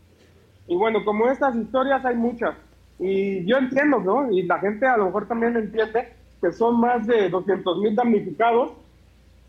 y 0.67 0.76
bueno, 0.76 1.04
como 1.04 1.30
estas 1.30 1.56
historias 1.56 2.04
hay 2.06 2.15
muchas. 2.15 2.56
Y 2.99 3.45
yo 3.45 3.58
entiendo, 3.58 3.99
¿no? 3.99 4.32
Y 4.32 4.43
la 4.43 4.60
gente 4.60 4.86
a 4.86 4.97
lo 4.97 5.06
mejor 5.06 5.28
también 5.28 5.58
entiende 5.58 6.10
que 6.41 6.52
son 6.52 6.80
más 6.80 7.06
de 7.08 7.30
200 7.30 7.80
mil 7.80 7.95
damnificados, 7.95 8.71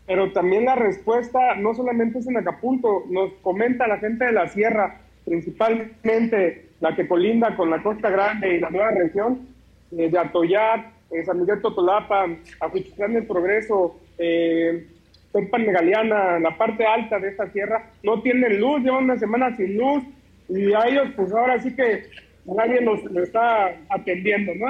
pero 0.05 0.31
también 0.33 0.65
la 0.65 0.75
respuesta 0.75 1.55
no 1.55 1.73
solamente 1.73 2.19
es 2.19 2.27
en 2.27 2.37
Acapulco, 2.37 3.05
nos 3.09 3.31
comenta 3.41 3.87
la 3.87 3.97
gente 3.97 4.25
de 4.25 4.31
la 4.31 4.47
sierra, 4.47 5.01
principalmente 5.25 6.69
la 6.79 6.95
que 6.95 7.07
colinda 7.07 7.55
con 7.55 7.69
la 7.69 7.81
Costa 7.81 8.09
Grande 8.09 8.55
y 8.55 8.59
la 8.59 8.69
nueva 8.69 8.91
región 8.91 9.47
eh, 9.91 10.09
de 10.09 10.19
Atoyar, 10.19 10.91
eh, 11.11 11.23
San 11.23 11.39
Miguel 11.39 11.61
Totolapa, 11.61 12.27
Ajuchitlán 12.59 13.13
del 13.13 13.25
Progreso, 13.25 13.99
eh, 14.17 14.87
la 15.33 16.57
parte 16.57 16.85
alta 16.85 17.19
de 17.19 17.29
esta 17.29 17.51
sierra, 17.51 17.89
no 18.03 18.21
tienen 18.21 18.59
luz, 18.59 18.81
llevan 18.81 19.03
una 19.03 19.17
semana 19.17 19.55
sin 19.57 19.77
luz 19.77 20.03
y 20.49 20.73
a 20.73 20.87
ellos 20.87 21.07
pues 21.15 21.31
ahora 21.31 21.61
sí 21.61 21.75
que 21.75 22.03
nadie 22.45 22.81
los, 22.81 23.03
está 23.15 23.75
atendiendo, 23.89 24.53
¿no? 24.55 24.67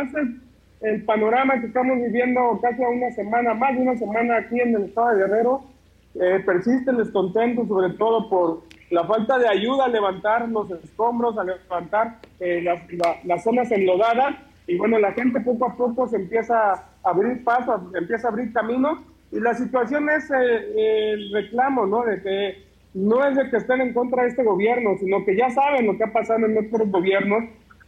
el 0.81 1.03
panorama 1.03 1.59
que 1.59 1.67
estamos 1.67 1.97
viviendo 1.97 2.59
casi 2.61 2.83
a 2.83 2.89
una 2.89 3.11
semana, 3.11 3.53
más 3.53 3.75
de 3.75 3.81
una 3.81 3.97
semana 3.97 4.37
aquí 4.37 4.59
en 4.59 4.75
el 4.75 4.83
estado 4.83 5.09
de 5.09 5.25
Guerrero, 5.25 5.63
eh, 6.15 6.41
persiste 6.45 6.91
el 6.91 6.97
descontento, 6.97 7.65
sobre 7.65 7.93
todo 7.93 8.29
por 8.29 8.63
la 8.89 9.03
falta 9.05 9.37
de 9.37 9.47
ayuda 9.47 9.85
a 9.85 9.89
levantar 9.89 10.47
los 10.47 10.69
escombros, 10.71 11.37
a 11.37 11.43
levantar 11.43 12.19
eh, 12.39 12.63
las, 13.25 13.43
zonas 13.43 13.71
enlodadas. 13.71 14.35
Y 14.67 14.77
bueno, 14.77 14.99
la 14.99 15.11
gente 15.11 15.39
poco 15.41 15.65
a 15.65 15.75
poco 15.75 16.07
se 16.07 16.17
empieza 16.17 16.71
a 16.71 16.83
abrir 17.03 17.43
pasos, 17.43 17.81
empieza 17.95 18.27
a 18.27 18.31
abrir 18.31 18.53
camino. 18.53 19.03
Y 19.31 19.39
la 19.39 19.53
situación 19.53 20.09
es 20.09 20.29
eh, 20.31 21.11
el 21.13 21.33
reclamo, 21.33 21.85
¿no? 21.85 22.03
De 22.03 22.21
que 22.21 22.64
no 22.95 23.27
es 23.27 23.35
de 23.35 23.49
que 23.49 23.57
estén 23.57 23.81
en 23.81 23.93
contra 23.93 24.23
de 24.23 24.29
este 24.29 24.43
gobierno, 24.43 24.97
sino 24.97 25.23
que 25.23 25.35
ya 25.35 25.49
saben 25.49 25.85
lo 25.85 25.97
que 25.97 26.05
ha 26.05 26.11
pasado 26.11 26.45
en 26.45 26.57
otros 26.57 26.89
gobiernos. 26.89 27.43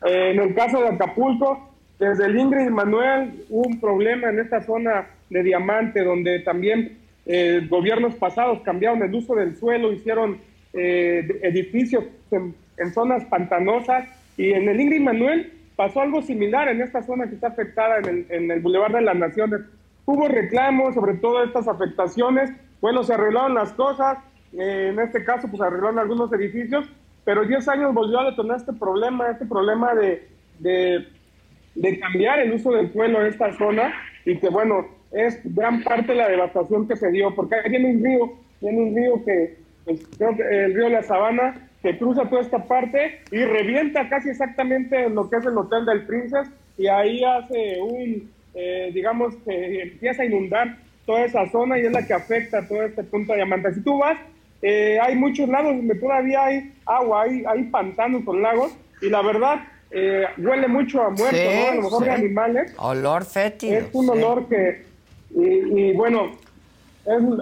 en 0.06 0.40
el 0.40 0.54
caso 0.54 0.82
de 0.82 0.90
Acapulco, 0.90 1.68
desde 1.98 2.26
el 2.26 2.38
Ingrid 2.38 2.70
Manuel 2.70 3.46
hubo 3.50 3.68
un 3.68 3.80
problema 3.80 4.30
en 4.30 4.40
esta 4.40 4.62
zona 4.62 5.08
de 5.30 5.44
Diamante, 5.44 6.04
donde 6.04 6.40
también 6.40 6.98
eh, 7.26 7.66
gobiernos 7.70 8.16
pasados 8.16 8.62
cambiaron 8.62 9.02
el 9.02 9.14
uso 9.16 9.34
del 9.34 9.56
suelo, 9.58 9.92
hicieron 9.92 10.38
eh, 10.74 11.40
edificios 11.42 12.04
en, 12.32 12.54
zonas 12.94 13.26
pantanosas. 13.26 14.08
Y 14.38 14.52
en 14.52 14.70
el 14.70 14.80
Ingrid 14.80 15.02
Manuel, 15.02 15.54
pasó 15.76 16.02
algo 16.02 16.22
similar 16.22 16.68
en 16.68 16.82
esta 16.82 17.02
zona 17.02 17.28
que 17.28 17.36
está 17.36 17.48
afectada 17.48 17.98
en 17.98 18.06
el, 18.08 18.26
en 18.30 18.52
el 18.52 18.60
Boulevard 18.60 18.94
de 18.94 19.02
las 19.02 19.16
Naciones. 19.16 19.62
Hubo 20.06 20.28
reclamos 20.28 20.94
sobre 20.94 21.16
todas 21.16 21.48
estas 21.48 21.68
afectaciones. 21.68 22.52
Bueno, 22.80 23.04
se 23.04 23.14
arreglaron 23.14 23.56
las 23.56 23.74
cosas. 23.74 24.20
Eh, 24.54 24.90
en 24.92 25.00
este 25.00 25.24
caso, 25.24 25.48
pues 25.50 25.62
arreglaron 25.62 26.00
algunos 26.00 26.32
edificios. 26.34 26.90
Pero 27.26 27.46
10 27.46 27.68
años 27.68 27.94
volvió 27.94 28.20
a 28.20 28.30
detonar 28.30 28.58
este 28.58 28.74
problema, 28.74 29.30
este 29.30 29.46
problema 29.46 29.94
de, 29.94 30.28
de, 30.60 32.00
cambiar 32.00 32.40
el 32.40 32.54
uso 32.54 32.72
del 32.72 32.92
suelo 32.94 33.22
en 33.22 33.28
esta 33.28 33.52
zona. 33.58 33.94
Y 34.26 34.38
que, 34.38 34.50
bueno, 34.50 34.88
es 35.12 35.40
gran 35.56 35.84
parte 35.84 36.14
de 36.14 36.18
la 36.18 36.30
devastación 36.30 36.88
que 36.88 36.96
se 36.96 37.12
dio. 37.12 37.36
Porque 37.36 37.56
ahí 37.56 37.70
viene 37.70 37.92
un 37.92 38.04
río, 38.04 38.34
viene 38.62 38.82
un 38.82 38.96
río 38.96 39.26
que, 39.26 39.58
pues, 39.86 40.08
creo 40.18 40.36
que 40.36 40.44
el 40.44 40.74
río 40.74 40.90
la 40.90 41.04
Sabana, 41.04 41.70
que 41.82 41.98
cruza 41.98 42.30
toda 42.30 42.42
esta 42.42 42.64
parte 42.66 43.22
y 43.32 43.44
revienta 43.44 44.10
casi 44.10 44.30
exactamente 44.30 45.10
lo 45.10 45.30
que 45.30 45.38
es 45.38 45.46
el 45.46 45.58
Hotel 45.58 45.86
del 45.86 46.06
Princess 46.06 46.50
y 46.78 46.88
ahí 46.88 47.24
hace 47.24 47.80
un, 47.82 48.32
eh, 48.54 48.92
digamos, 48.94 49.36
que 49.46 49.82
empieza 49.82 50.24
a 50.24 50.26
inundar 50.26 50.78
toda 51.06 51.26
esa 51.26 51.50
zona 51.50 51.80
y 51.80 51.86
es 51.86 51.92
la 51.92 52.06
que 52.06 52.14
afecta 52.14 52.68
todo 52.68 52.84
este 52.84 53.04
punto 53.04 53.32
de 53.32 53.38
diamante. 53.38 53.74
Si 53.74 53.82
tú 53.82 53.98
vas, 53.98 54.18
eh, 54.62 55.00
hay 55.02 55.16
muchos 55.16 55.48
lagos 55.50 55.76
donde 55.76 55.96
todavía 55.96 56.46
hay 56.46 56.74
agua, 56.86 57.24
hay, 57.24 57.44
hay 57.46 57.64
pantanos 57.66 58.24
con 58.24 58.42
lagos 58.42 58.72
y 59.02 59.10
la 59.10 59.22
verdad 59.22 59.60
eh, 59.92 60.26
huele 60.38 60.68
mucho 60.68 61.02
a 61.02 61.10
muerto, 61.10 61.38
¿no? 61.38 61.68
A 61.68 61.76
lo 61.76 61.82
mejor 61.84 62.04
de 62.04 62.12
animales. 62.12 62.74
Olor 62.78 63.26
fétido. 63.26 63.78
Es 63.78 63.86
un 63.94 64.10
olor 64.10 64.48
que, 64.48 64.84
y, 65.32 65.44
y 65.44 65.94
bueno, 65.94 66.32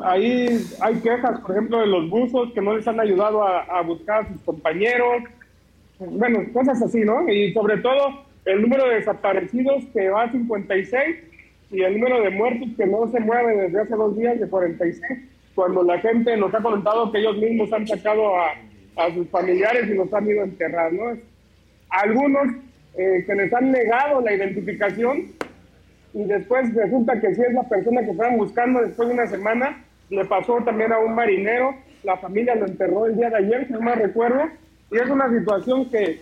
ahí 0.04 0.66
hay 0.80 0.96
quejas, 0.96 1.40
por 1.40 1.52
ejemplo, 1.52 1.80
de 1.80 1.88
los 1.88 2.10
buzos 2.10 2.52
que 2.54 2.62
no 2.62 2.76
les 2.76 2.88
han 2.88 3.00
ayudado 3.00 3.44
a, 3.44 3.82
buscar 3.82 4.24
a 4.24 4.28
sus 4.28 4.42
compañeros. 4.42 5.24
Bueno, 6.00 6.42
cosas 6.54 6.82
así, 6.82 7.02
¿no? 7.02 7.28
Y 7.28 7.54
sobre 7.54 7.78
todo 7.78 8.26
el 8.46 8.62
número 8.62 8.88
de 8.88 8.96
desaparecidos 8.96 9.84
que 9.94 10.10
va 10.10 10.24
a 10.24 10.32
56 10.32 11.16
y 11.72 11.82
el 11.82 11.94
número 12.00 12.22
de 12.22 12.30
muertos 12.30 12.70
que 12.78 12.86
no 12.86 13.10
se 13.12 13.20
mueve 13.20 13.56
desde 13.64 13.82
hace 13.82 13.96
dos 13.96 14.16
días 14.16 14.40
de 14.40 14.48
46, 14.48 15.20
cuando 15.56 15.84
la 15.84 15.98
gente 16.00 16.36
nos 16.38 16.54
ha 16.54 16.62
comentado 16.62 17.12
que 17.12 17.20
ellos 17.20 17.38
mismos 17.38 17.72
han 17.72 17.88
sacado 17.88 18.36
a, 18.38 18.54
sus 19.14 19.28
familiares 19.30 19.90
y 19.90 19.94
los 19.94 20.14
han 20.14 20.28
ido 20.28 20.42
a 20.42 20.46
enterrar, 20.46 20.94
¿no? 20.94 21.18
Algunos 21.90 22.48
eh, 22.98 23.24
que 23.26 23.36
les 23.36 23.54
han 23.54 23.72
negado 23.72 24.22
la 24.22 24.34
identificación 24.34 25.34
y 26.14 26.24
después 26.24 26.74
resulta 26.74 27.20
que 27.20 27.36
si 27.36 27.42
es 27.42 27.54
la 27.54 27.64
persona 27.64 28.04
que 28.06 28.12
estaban 28.12 28.38
buscando 28.38 28.82
después 28.82 29.10
de 29.10 29.16
una 29.16 29.28
semana, 29.28 29.84
le 30.10 30.24
pasó 30.26 30.58
también 30.64 30.94
a 30.94 31.00
un 31.00 31.14
marinero, 31.14 31.76
la 32.04 32.16
familia 32.18 32.56
lo 32.56 32.68
enterró 32.68 33.06
el 33.06 33.18
día 33.18 33.30
de 33.30 33.38
ayer, 33.38 33.68
si 33.68 33.74
no 33.74 33.82
me 33.82 33.96
recuerdo, 33.96 34.44
y 34.92 34.98
es 34.98 35.10
una 35.10 35.30
situación 35.30 35.90
que, 35.90 36.22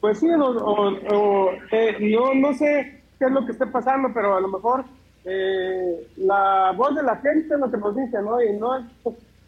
pues 0.00 0.18
sí, 0.18 0.26
eh, 0.28 0.36
no, 0.36 2.34
no 2.34 2.54
sé 2.54 3.02
qué 3.18 3.26
es 3.26 3.30
lo 3.30 3.46
que 3.46 3.52
esté 3.52 3.66
pasando, 3.66 4.10
pero 4.12 4.36
a 4.36 4.40
lo 4.40 4.48
mejor 4.48 4.84
eh, 5.24 6.08
la 6.16 6.72
voz 6.76 6.94
de 6.94 7.02
la 7.02 7.16
gente 7.16 7.56
lo 7.58 7.70
que 7.70 7.76
nos 7.76 7.96
dice, 7.96 8.20
¿no? 8.22 8.42
Y 8.42 8.52
no 8.54 8.76
es 8.76 8.84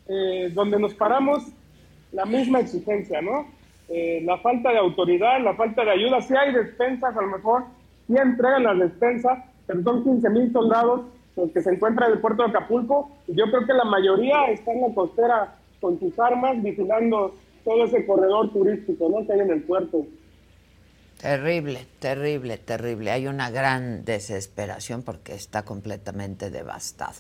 eh, 0.09 0.51
donde 0.55 0.79
nos 0.79 0.95
paramos 0.95 1.43
la 2.13 2.25
misma 2.25 2.61
exigencia, 2.61 3.21
¿no? 3.21 3.47
la 4.23 4.39
falta 4.39 4.71
de 4.71 4.79
autoridad, 4.79 5.43
la 5.43 5.55
falta 5.55 5.85
de 5.85 5.91
ayuda, 5.91 6.21
si 6.23 6.35
hay 6.35 6.55
despensas 6.55 7.15
a 7.15 7.21
lo 7.21 7.29
mejor 7.29 7.65
sí 8.07 8.17
entregan 8.17 8.65
las 8.65 8.79
despensas, 8.79 9.39
pero 9.67 9.83
son 9.83 10.05
15 10.05 10.31
mil 10.31 10.53
soldados 10.53 11.03
los 11.37 11.51
que 11.51 11.63
se 11.63 11.71
encuentran 11.71 12.11
en 12.11 12.17
el 12.17 12.21
puerto 12.21 12.43
de 12.43 12.51
Acapulco. 12.51 13.11
Yo 13.27 13.45
creo 13.47 13.67
que 13.67 13.73
la 13.73 13.85
mayoría 13.85 14.47
está 14.47 14.73
en 14.73 14.83
la 14.83 14.95
costera 14.95 15.57
con 15.81 15.99
sus 15.99 16.19
armas, 16.19 16.63
vigilando 16.63 17.35
todo 17.65 17.85
ese 17.85 18.07
corredor 18.07 18.53
turístico 18.53 19.09
¿no? 19.09 19.27
que 19.27 19.33
hay 19.33 19.41
en 19.41 19.51
el 19.51 19.63
puerto. 19.63 20.07
Terrible, 21.25 21.87
terrible, 22.01 22.59
terrible. 22.59 23.11
Hay 23.11 23.27
una 23.27 23.51
gran 23.51 24.05
desesperación 24.05 25.01
porque 25.03 25.35
está 25.35 25.65
completamente 25.65 26.51
devastado. 26.51 27.15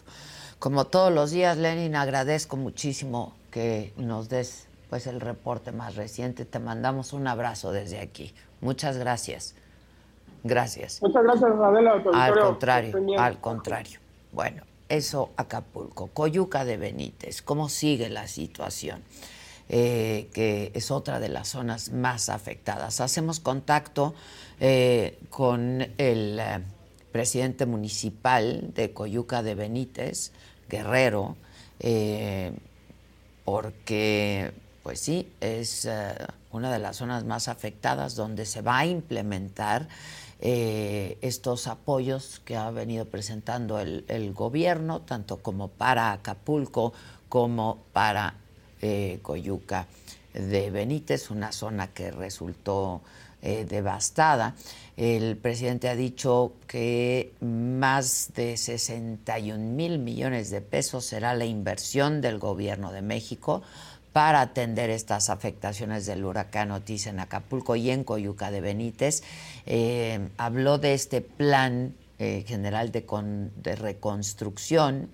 Como 0.58 0.84
todos 0.84 1.10
los 1.10 1.30
días, 1.30 1.56
Lenin, 1.56 1.96
agradezco 1.96 2.58
muchísimo 2.58 3.32
que 3.50 3.94
nos 3.96 4.28
des 4.28 4.68
pues 4.90 5.06
el 5.06 5.22
reporte 5.22 5.72
más 5.72 5.96
reciente. 5.96 6.44
Te 6.44 6.58
mandamos 6.58 7.14
un 7.14 7.26
abrazo 7.26 7.72
desde 7.72 7.98
aquí. 7.98 8.34
Muchas 8.60 8.98
gracias. 8.98 9.54
Gracias. 10.42 11.00
Muchas 11.00 11.22
gracias, 11.22 11.50
Adela. 11.52 12.02
Al 12.12 12.38
contrario, 12.38 13.18
al 13.18 13.40
contrario. 13.40 14.00
Bueno, 14.32 14.64
eso 14.90 15.30
Acapulco. 15.38 16.08
Coyuca 16.08 16.66
de 16.66 16.76
Benítez, 16.76 17.40
¿cómo 17.40 17.70
sigue 17.70 18.10
la 18.10 18.28
situación? 18.28 19.02
Eh, 19.70 20.28
que 20.34 20.72
es 20.74 20.90
otra 20.90 21.20
de 21.20 21.30
las 21.30 21.48
zonas 21.48 21.90
más 21.90 22.28
afectadas. 22.28 23.00
Hacemos 23.00 23.40
contacto 23.40 24.14
eh, 24.60 25.18
con 25.30 25.80
el 25.96 26.38
eh, 26.38 26.60
presidente 27.12 27.64
municipal 27.64 28.74
de 28.74 28.92
Coyuca 28.92 29.42
de 29.42 29.54
Benítez, 29.54 30.32
Guerrero, 30.68 31.36
porque, 33.44 34.52
pues 34.82 35.00
sí, 35.00 35.30
es 35.40 35.88
una 36.50 36.72
de 36.72 36.78
las 36.78 36.96
zonas 36.96 37.24
más 37.24 37.48
afectadas 37.48 38.14
donde 38.14 38.46
se 38.46 38.62
va 38.62 38.78
a 38.78 38.86
implementar 38.86 39.88
estos 40.40 41.66
apoyos 41.66 42.40
que 42.44 42.56
ha 42.56 42.70
venido 42.70 43.04
presentando 43.04 43.78
el, 43.78 44.32
gobierno, 44.32 45.02
tanto 45.02 45.38
como 45.38 45.68
para 45.68 46.12
Acapulco 46.12 46.92
como 47.28 47.78
para 47.92 48.34
eh, 48.84 49.18
Coyuca 49.22 49.86
de 50.34 50.70
Benítez, 50.70 51.30
una 51.30 51.52
zona 51.52 51.88
que 51.88 52.10
resultó 52.10 53.00
eh, 53.40 53.66
devastada. 53.68 54.54
El 54.96 55.36
presidente 55.36 55.88
ha 55.88 55.96
dicho 55.96 56.52
que 56.66 57.32
más 57.40 58.32
de 58.34 58.56
61 58.56 59.58
mil 59.58 59.98
millones 59.98 60.50
de 60.50 60.60
pesos 60.60 61.04
será 61.04 61.34
la 61.34 61.44
inversión 61.44 62.20
del 62.20 62.38
gobierno 62.38 62.92
de 62.92 63.02
México 63.02 63.62
para 64.12 64.40
atender 64.40 64.90
estas 64.90 65.30
afectaciones 65.30 66.06
del 66.06 66.24
huracán 66.24 66.70
Otis 66.70 67.06
en 67.06 67.20
Acapulco 67.20 67.74
y 67.74 67.90
en 67.90 68.04
Coyuca 68.04 68.50
de 68.50 68.60
Benítez. 68.60 69.22
Eh, 69.66 70.28
habló 70.36 70.78
de 70.78 70.94
este 70.94 71.20
plan 71.20 71.94
eh, 72.18 72.44
general 72.46 72.92
de, 72.92 73.76
reconstrucción. 73.76 75.08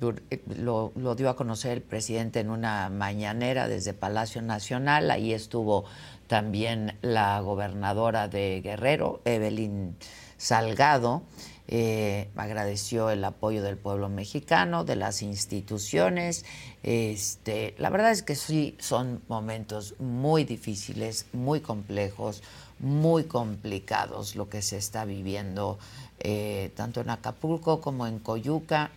Lo, 0.00 0.92
lo, 0.94 1.14
dio 1.14 1.30
a 1.30 1.36
conocer 1.36 1.72
el 1.72 1.82
presidente 1.82 2.40
en 2.40 2.50
una 2.50 2.88
mañanera 2.90 3.68
desde 3.68 3.94
Palacio 3.94 4.42
Nacional. 4.42 5.10
Ahí 5.10 5.32
estuvo 5.32 5.84
también 6.26 6.96
la 7.02 7.40
gobernadora 7.40 8.28
de 8.28 8.60
Guerrero, 8.62 9.20
Evelyn 9.24 9.96
Salgado. 10.36 11.22
Eh, 11.68 12.28
agradeció 12.36 13.10
el 13.10 13.24
apoyo 13.24 13.62
del 13.62 13.76
pueblo 13.76 14.08
mexicano, 14.08 14.84
de 14.84 14.96
las 14.96 15.22
instituciones. 15.22 16.44
Este, 16.82 17.74
la 17.78 17.90
verdad 17.90 18.12
es 18.12 18.22
que 18.22 18.36
sí 18.36 18.76
son 18.78 19.22
momentos 19.28 19.94
muy 19.98 20.44
difíciles, 20.44 21.26
muy 21.32 21.60
complejos, 21.60 22.42
muy 22.78 23.24
complicados 23.24 24.36
lo 24.36 24.48
que 24.48 24.62
se 24.62 24.76
está 24.76 25.04
viviendo 25.04 25.78
eh, 26.20 26.70
tanto 26.76 27.00
en 27.00 27.10
Acapulco 27.10 27.80
como 27.80 28.06
en 28.06 28.18
Coyuca 28.18 28.90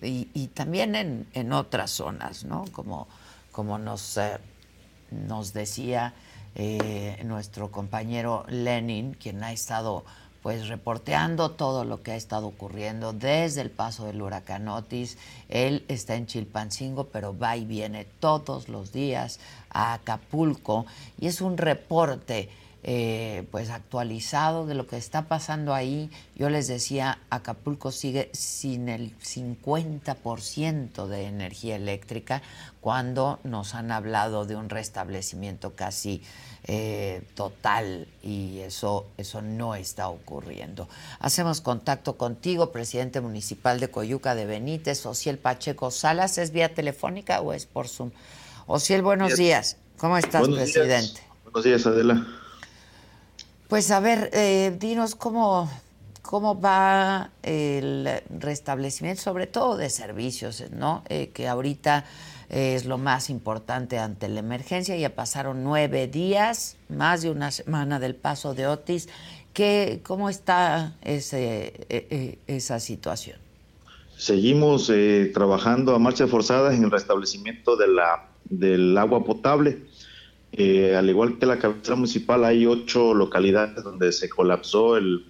y, 0.00 0.46
también 0.48 1.26
en, 1.32 1.52
otras 1.52 1.90
zonas, 1.90 2.44
¿no? 2.44 2.64
Como, 2.72 3.08
como 3.50 3.78
nos, 3.78 4.16
eh, 4.16 4.38
nos 5.10 5.52
decía 5.52 6.14
nuestro 7.24 7.70
compañero 7.70 8.44
Lenin, 8.48 9.14
quien 9.14 9.42
ha 9.42 9.52
estado 9.52 10.04
pues 10.42 10.66
reporteando 10.66 11.52
todo 11.52 11.84
lo 11.84 12.02
que 12.02 12.12
ha 12.12 12.16
estado 12.16 12.48
ocurriendo 12.48 13.12
desde 13.12 13.60
el 13.60 13.70
paso 13.70 14.06
del 14.06 14.20
huracán 14.20 14.66
Otis. 14.66 15.16
Él 15.48 15.84
está 15.86 16.16
en 16.16 16.26
Chilpancingo, 16.26 17.04
pero 17.04 17.36
va 17.36 17.56
y 17.56 17.64
viene 17.64 18.04
todos 18.18 18.68
los 18.68 18.92
días 18.92 19.38
a 19.70 19.94
Acapulco 19.94 20.84
y 21.20 21.28
es 21.28 21.40
un 21.40 21.56
reporte 21.56 22.50
eh, 22.84 23.46
pues 23.52 23.70
actualizado 23.70 24.66
de 24.66 24.74
lo 24.74 24.88
que 24.88 24.96
está 24.96 25.28
pasando 25.28 25.72
ahí. 25.72 26.10
Yo 26.34 26.50
les 26.50 26.66
decía, 26.66 27.20
Acapulco 27.30 27.92
sigue 27.92 28.28
sin 28.32 28.88
el 28.88 29.16
50% 29.20 31.06
de 31.06 31.26
energía 31.26 31.76
eléctrica 31.76 32.42
cuando 32.80 33.38
nos 33.44 33.76
han 33.76 33.92
hablado 33.92 34.46
de 34.46 34.56
un 34.56 34.68
restablecimiento 34.68 35.76
casi 35.76 36.22
eh, 36.64 37.22
total 37.36 38.08
y 38.20 38.58
eso, 38.60 39.06
eso 39.16 39.42
no 39.42 39.76
está 39.76 40.08
ocurriendo. 40.08 40.88
Hacemos 41.20 41.60
contacto 41.60 42.16
contigo, 42.16 42.72
presidente 42.72 43.20
municipal 43.20 43.78
de 43.78 43.90
Coyuca 43.90 44.34
de 44.34 44.46
Benítez, 44.46 45.06
Ociel 45.06 45.38
Pacheco 45.38 45.92
Salas. 45.92 46.36
¿Es 46.38 46.50
vía 46.50 46.74
telefónica 46.74 47.40
o 47.40 47.52
es 47.52 47.66
por 47.66 47.86
Zoom? 47.86 48.10
Ociel, 48.66 49.02
buenos 49.02 49.36
días. 49.36 49.76
¿Cómo 49.98 50.18
estás, 50.18 50.48
presidente? 50.48 51.20
Buenos 51.44 51.62
días, 51.62 51.86
Adela. 51.86 52.26
Pues 53.72 53.90
a 53.90 54.00
ver, 54.00 54.28
eh, 54.34 54.76
dinos 54.78 55.14
cómo, 55.14 55.66
cómo 56.20 56.60
va 56.60 57.30
el 57.42 58.06
restablecimiento, 58.28 59.22
sobre 59.22 59.46
todo 59.46 59.78
de 59.78 59.88
servicios, 59.88 60.62
¿no? 60.72 61.02
Eh, 61.08 61.30
que 61.32 61.48
ahorita 61.48 62.04
es 62.50 62.84
lo 62.84 62.98
más 62.98 63.30
importante 63.30 63.98
ante 63.98 64.28
la 64.28 64.40
emergencia. 64.40 64.94
Ya 64.98 65.14
pasaron 65.14 65.64
nueve 65.64 66.06
días, 66.06 66.76
más 66.90 67.22
de 67.22 67.30
una 67.30 67.50
semana 67.50 67.98
del 67.98 68.14
paso 68.14 68.52
de 68.52 68.66
Otis. 68.66 69.08
¿Qué, 69.54 70.00
¿Cómo 70.02 70.28
está 70.28 70.92
ese, 71.00 71.86
e, 71.88 72.38
e, 72.46 72.54
esa 72.54 72.78
situación? 72.78 73.38
Seguimos 74.18 74.90
eh, 74.90 75.30
trabajando 75.32 75.94
a 75.94 75.98
marchas 75.98 76.28
forzadas 76.28 76.74
en 76.74 76.84
el 76.84 76.90
restablecimiento 76.90 77.76
de 77.76 77.88
la, 77.88 78.28
del 78.44 78.98
agua 78.98 79.24
potable. 79.24 79.78
Eh, 80.52 80.94
al 80.96 81.08
igual 81.08 81.38
que 81.38 81.46
la 81.46 81.58
cabecera 81.58 81.96
municipal, 81.96 82.44
hay 82.44 82.66
ocho 82.66 83.14
localidades 83.14 83.82
donde 83.82 84.12
se 84.12 84.28
colapsó 84.28 84.96
el, 84.96 85.24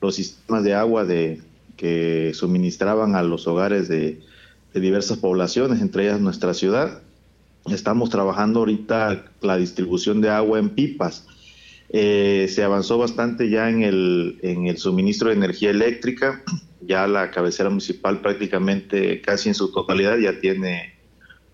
los 0.00 0.16
sistemas 0.16 0.64
de 0.64 0.74
agua 0.74 1.04
de, 1.04 1.40
que 1.76 2.32
suministraban 2.34 3.14
a 3.14 3.22
los 3.22 3.46
hogares 3.46 3.88
de, 3.88 4.20
diversas 4.74 5.18
poblaciones, 5.18 5.80
entre 5.80 6.02
ellas 6.02 6.20
nuestra 6.20 6.52
ciudad. 6.52 7.00
Estamos 7.70 8.10
trabajando 8.10 8.58
ahorita 8.58 9.26
la 9.40 9.56
distribución 9.56 10.20
de 10.20 10.30
agua 10.30 10.58
en 10.58 10.70
pipas. 10.70 11.28
Eh, 11.90 12.48
se 12.50 12.64
avanzó 12.64 12.98
bastante 12.98 13.48
ya 13.48 13.70
en 13.70 13.84
el, 13.84 14.40
en 14.42 14.66
el 14.66 14.78
suministro 14.78 15.28
de 15.28 15.36
energía 15.36 15.70
eléctrica. 15.70 16.42
Ya 16.80 17.06
la 17.06 17.30
cabecera 17.30 17.70
municipal 17.70 18.20
prácticamente 18.20 19.20
casi 19.20 19.50
en 19.50 19.54
su 19.54 19.70
totalidad 19.70 20.18
ya 20.18 20.40
tiene 20.40 20.93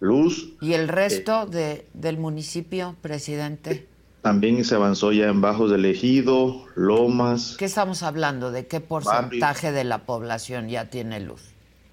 luz. 0.00 0.54
¿Y 0.60 0.72
el 0.72 0.88
resto 0.88 1.46
de, 1.46 1.86
del 1.94 2.18
municipio, 2.18 2.96
presidente? 3.00 3.86
También 4.22 4.62
se 4.64 4.74
avanzó 4.74 5.12
ya 5.12 5.28
en 5.28 5.40
Bajos 5.40 5.70
del 5.70 5.84
Ejido, 5.86 6.64
Lomas. 6.74 7.56
¿Qué 7.58 7.64
estamos 7.64 8.02
hablando? 8.02 8.50
¿De 8.50 8.66
qué 8.66 8.80
porcentaje 8.80 9.72
de 9.72 9.84
la 9.84 10.04
población 10.04 10.68
ya 10.68 10.90
tiene 10.90 11.20
luz? 11.20 11.40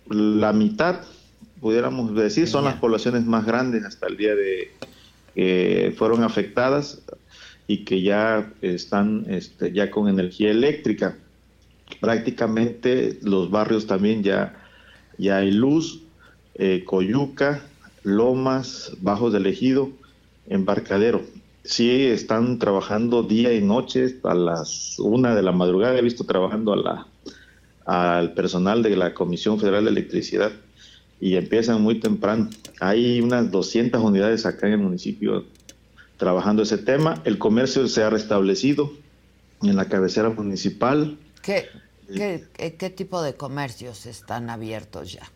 La 0.10 0.52
mitad, 0.52 1.02
pudiéramos 1.62 2.14
decir, 2.16 2.48
son 2.48 2.66
las 2.66 2.76
poblaciones 2.76 3.26
más 3.26 3.46
grandes 3.46 3.86
hasta 3.86 4.08
el 4.08 4.18
día 4.18 4.36
de 4.36 4.72
que 5.36 5.94
fueron 5.96 6.24
afectadas 6.24 7.02
y 7.68 7.86
que 7.86 8.02
ya 8.02 8.52
están 8.62 9.26
este, 9.30 9.72
ya 9.72 9.92
con 9.92 10.10
energía 10.10 10.52
eléctrica. 10.52 11.18
Prácticamente 12.02 13.20
los 13.22 13.52
barrios 13.52 13.88
también 13.88 14.24
ya, 14.24 14.56
ya 15.18 15.38
hay 15.38 15.52
luz, 15.52 16.02
eh, 16.56 16.84
Coyuca, 16.86 17.62
Lomas, 18.08 18.94
Bajos 19.02 19.34
del 19.34 19.48
Ejido, 19.48 19.90
Embarcadero. 20.48 21.24
Sí, 21.66 22.06
están 22.06 22.58
trabajando 22.58 23.22
día 23.22 23.54
y 23.54 23.62
noche 23.62 24.18
a 24.24 24.34
las 24.34 24.98
una 24.98 25.36
de 25.36 25.44
la 25.44 25.52
madrugada. 25.52 26.00
He 26.00 26.02
visto 26.02 26.24
trabajando 26.24 26.72
a 26.72 26.78
la, 26.78 27.08
al 27.86 28.34
personal 28.34 28.82
de 28.82 28.96
la 28.96 29.14
Comisión 29.14 29.60
Federal 29.60 29.84
de 29.84 29.92
Electricidad 29.92 30.54
y 31.20 31.36
empiezan 31.36 31.82
muy 31.82 32.00
temprano. 32.00 32.50
Hay 32.80 33.20
unas 33.20 33.52
200 33.52 34.02
unidades 34.02 34.46
acá 34.46 34.68
en 34.68 34.74
el 34.74 34.80
municipio 34.80 35.44
trabajando 36.16 36.64
ese 36.64 36.78
tema. 36.78 37.22
El 37.26 37.38
comercio 37.38 37.86
se 37.90 38.04
ha 38.04 38.10
restablecido 38.10 38.94
en 39.64 39.76
la 39.76 39.90
cabecera 39.90 40.30
municipal. 40.30 41.18
¿Qué, 41.42 41.68
qué, 42.08 42.90
tipo 42.90 43.22
de 43.22 43.34
comercios 43.34 44.06
están 44.06 44.50
abiertos 44.50 45.12
ya? 45.12 45.30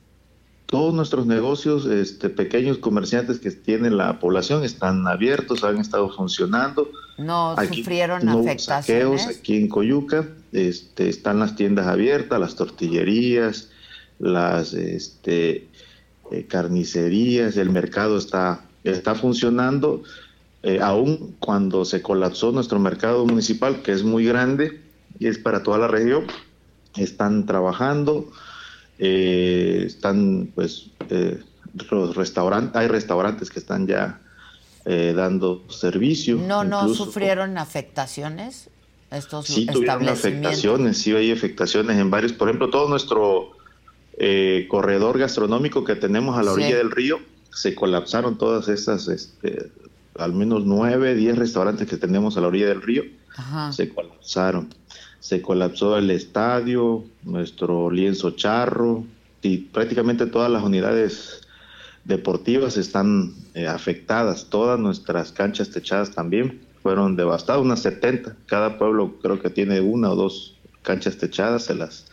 Todos 0.72 0.94
nuestros 0.94 1.28
negocios, 1.28 1.86
este, 1.86 2.30
pequeños 2.30 2.78
comerciantes 2.78 3.40
que 3.40 3.52
tiene 3.52 3.90
la 3.90 4.20
población, 4.20 4.64
están 4.64 5.06
abiertos, 5.06 5.66
han 5.66 5.80
estado 5.80 6.10
funcionando. 6.10 6.90
¿No 7.18 7.58
sufrieron 7.58 8.26
no 8.26 8.40
afectaciones? 8.40 9.28
aquí 9.28 9.58
en 9.58 9.68
Coyuca, 9.68 10.30
este, 10.54 11.10
están 11.10 11.40
las 11.40 11.58
tiendas 11.58 11.88
abiertas, 11.88 12.40
las 12.40 12.56
tortillerías, 12.56 13.70
las 14.18 14.74
este, 14.74 15.68
eh, 16.32 16.46
carnicerías, 16.48 17.58
el 17.58 17.70
mercado 17.70 18.18
está, 18.18 18.62
está 18.86 19.14
funcionando. 19.14 20.04
Eh, 20.64 20.80
aún 20.82 21.36
cuando 21.40 21.84
se 21.84 22.02
colapsó 22.02 22.54
nuestro 22.54 22.80
mercado 22.80 23.26
municipal, 23.26 23.82
que 23.82 23.92
es 23.92 24.04
muy 24.04 24.24
grande 24.24 24.80
y 25.20 25.28
es 25.28 25.38
para 25.38 25.64
toda 25.64 25.80
la 25.80 25.90
región, 25.90 26.28
están 26.96 27.46
trabajando, 27.46 28.32
eh, 29.02 29.84
están 29.86 30.52
pues 30.56 30.92
los 31.90 32.16
restaurantes, 32.16 32.76
hay 32.76 32.88
restaurantes 32.88 33.50
que 33.50 33.60
están 33.60 33.88
ya 33.88 34.22
dando 34.86 35.64
servicio. 35.70 36.38
¿No, 36.38 36.64
no 36.64 36.94
sufrieron 36.94 37.58
afectaciones 37.58 38.70
estos 39.12 39.46
sí, 39.46 39.66
tuvieron 39.66 40.08
afectaciones, 40.08 40.98
sí 40.98 41.14
hay 41.14 41.32
afectaciones 41.32 41.98
en 41.98 42.10
varios, 42.10 42.32
por 42.32 42.48
ejemplo, 42.48 42.70
todo 42.70 42.88
nuestro 42.88 43.52
eh, 44.18 44.68
corredor 44.70 45.20
gastronómico 45.20 45.84
que 45.84 45.96
tenemos 45.96 46.38
a 46.38 46.44
la 46.44 46.54
orilla 46.54 46.78
del 46.78 46.92
río, 46.92 47.20
se 47.52 47.76
colapsaron 47.76 48.38
todas 48.38 48.70
esas, 48.70 49.10
este, 49.10 49.70
al 50.18 50.34
menos 50.34 50.64
nueve, 50.66 51.14
diez 51.14 51.38
restaurantes 51.38 51.90
que 51.90 51.98
tenemos 51.98 52.38
a 52.38 52.42
la 52.42 52.48
orilla 52.48 52.68
del 52.68 52.82
río, 52.82 53.04
se 53.72 53.90
colapsaron. 53.90 54.70
Se 55.22 55.42
colapsó 55.42 55.98
el 55.98 56.12
estadio, 56.12 57.06
nuestro 57.24 57.90
lienzo 57.90 58.32
charro, 58.32 59.06
y 59.42 59.58
prácticamente 59.58 60.26
todas 60.26 60.52
las 60.52 60.64
unidades 60.64 61.42
deportivas 62.04 62.76
están 62.78 63.34
eh, 63.54 63.68
afectadas, 63.68 64.48
todas 64.50 64.80
nuestras 64.80 65.32
canchas 65.32 65.70
techadas 65.70 66.12
también 66.12 66.62
fueron 66.82 67.16
devastadas, 67.16 67.62
unas 67.62 67.82
70, 67.82 68.36
cada 68.48 68.78
pueblo 68.78 69.18
creo 69.22 69.40
que 69.40 69.50
tiene 69.50 69.82
una 69.82 70.12
o 70.12 70.16
dos 70.16 70.58
canchas 70.82 71.18
techadas, 71.18 71.66
se 71.66 71.76
las 71.76 72.08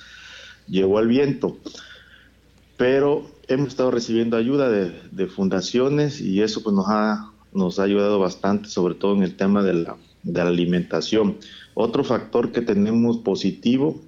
llevó 0.67 1.01
el 1.01 1.09
viento. 1.09 1.57
Pero 2.77 3.31
hemos 3.49 3.69
estado 3.69 3.91
recibiendo 3.91 4.37
ayuda 4.37 4.71
de, 4.71 5.27
fundaciones 5.27 6.21
y 6.21 6.43
eso 6.43 6.63
pues 6.63 6.75
nos 6.75 6.87
ha, 6.89 7.33
nos 7.53 7.79
ha 7.79 7.85
ayudado 7.85 8.19
bastante, 8.19 8.69
sobre 8.69 8.95
todo 8.95 9.17
en 9.17 9.23
el 9.23 9.37
tema 9.37 9.63
de 9.63 9.73
la, 9.73 9.97
de 10.23 10.45
la 10.45 10.49
alimentación. 10.49 11.39
Otro 11.81 12.03
factor 12.03 12.51
que 12.51 12.61
tenemos 12.61 13.19
positivo 13.19 14.01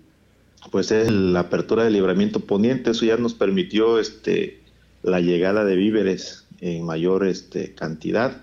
pues 0.73 0.91
es 0.91 1.09
la 1.09 1.39
apertura 1.39 1.85
del 1.85 1.93
libramiento 1.93 2.41
poniente, 2.41 2.91
eso 2.91 3.05
ya 3.05 3.17
nos 3.17 3.33
permitió 3.35 4.01
este, 4.01 4.61
la 5.05 5.21
llegada 5.21 5.65
de 5.65 5.77
víveres 5.77 6.47
en 6.61 6.85
mayor 6.85 7.25
este, 7.25 7.73
cantidad, 7.73 8.39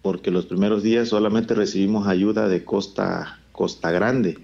porque 0.00 0.30
los 0.30 0.46
primeros 0.46 0.82
días 0.82 1.10
solamente 1.10 1.54
recibimos 1.54 2.08
ayuda 2.08 2.48
de 2.48 2.64
Costa 2.64 3.38
Costa 3.52 3.90
Grande, 3.90 4.38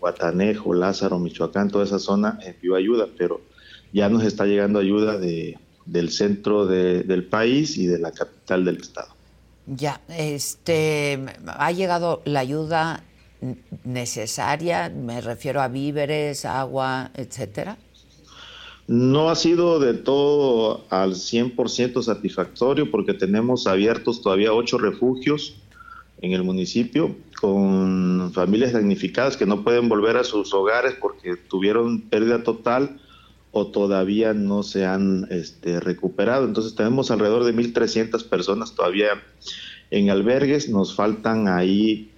Guatanejo, 0.00 0.74
Lázaro, 0.74 1.20
Michoacán, 1.20 1.70
toda 1.70 1.84
esa 1.84 2.00
zona 2.00 2.40
envió 2.44 2.74
ayuda, 2.74 3.06
pero 3.16 3.40
ya 3.92 4.08
nos 4.08 4.24
está 4.24 4.46
llegando 4.46 4.80
ayuda 4.80 5.16
de, 5.16 5.60
del 5.86 6.10
centro 6.10 6.66
del 6.66 7.24
país 7.24 7.78
y 7.78 7.86
de 7.86 8.00
la 8.00 8.10
capital 8.10 8.64
del 8.64 8.78
estado. 8.78 9.14
Ya, 9.68 10.00
este, 10.08 11.24
ha 11.46 11.70
llegado 11.70 12.20
la 12.24 12.40
ayuda 12.40 13.04
necesaria, 13.84 14.88
me 14.88 15.20
refiero 15.20 15.60
a 15.60 15.68
víveres, 15.68 16.44
agua, 16.44 17.10
etcétera. 17.14 17.76
No 18.88 19.30
ha 19.30 19.36
sido 19.36 19.78
de 19.78 19.94
todo 19.94 20.84
al 20.90 21.12
100% 21.14 22.02
satisfactorio 22.02 22.90
porque 22.90 23.14
tenemos 23.14 23.66
abiertos 23.66 24.22
todavía 24.22 24.52
ocho 24.52 24.78
refugios 24.78 25.54
en 26.20 26.32
el 26.32 26.44
municipio 26.44 27.16
con 27.40 28.30
familias 28.32 28.72
damnificadas 28.72 29.36
que 29.36 29.46
no 29.46 29.64
pueden 29.64 29.88
volver 29.88 30.16
a 30.16 30.24
sus 30.24 30.54
hogares 30.54 30.94
porque 31.00 31.36
tuvieron 31.36 32.02
pérdida 32.02 32.44
total 32.44 33.00
o 33.50 33.66
todavía 33.66 34.32
no 34.32 34.62
se 34.62 34.86
han 34.86 35.26
este, 35.30 35.80
recuperado. 35.80 36.44
Entonces 36.44 36.74
tenemos 36.74 37.10
alrededor 37.10 37.44
de 37.44 37.54
1.300 37.54 38.28
personas 38.28 38.74
todavía 38.74 39.08
en 39.90 40.10
albergues. 40.10 40.68
Nos 40.68 40.94
faltan 40.94 41.48
ahí 41.48 42.11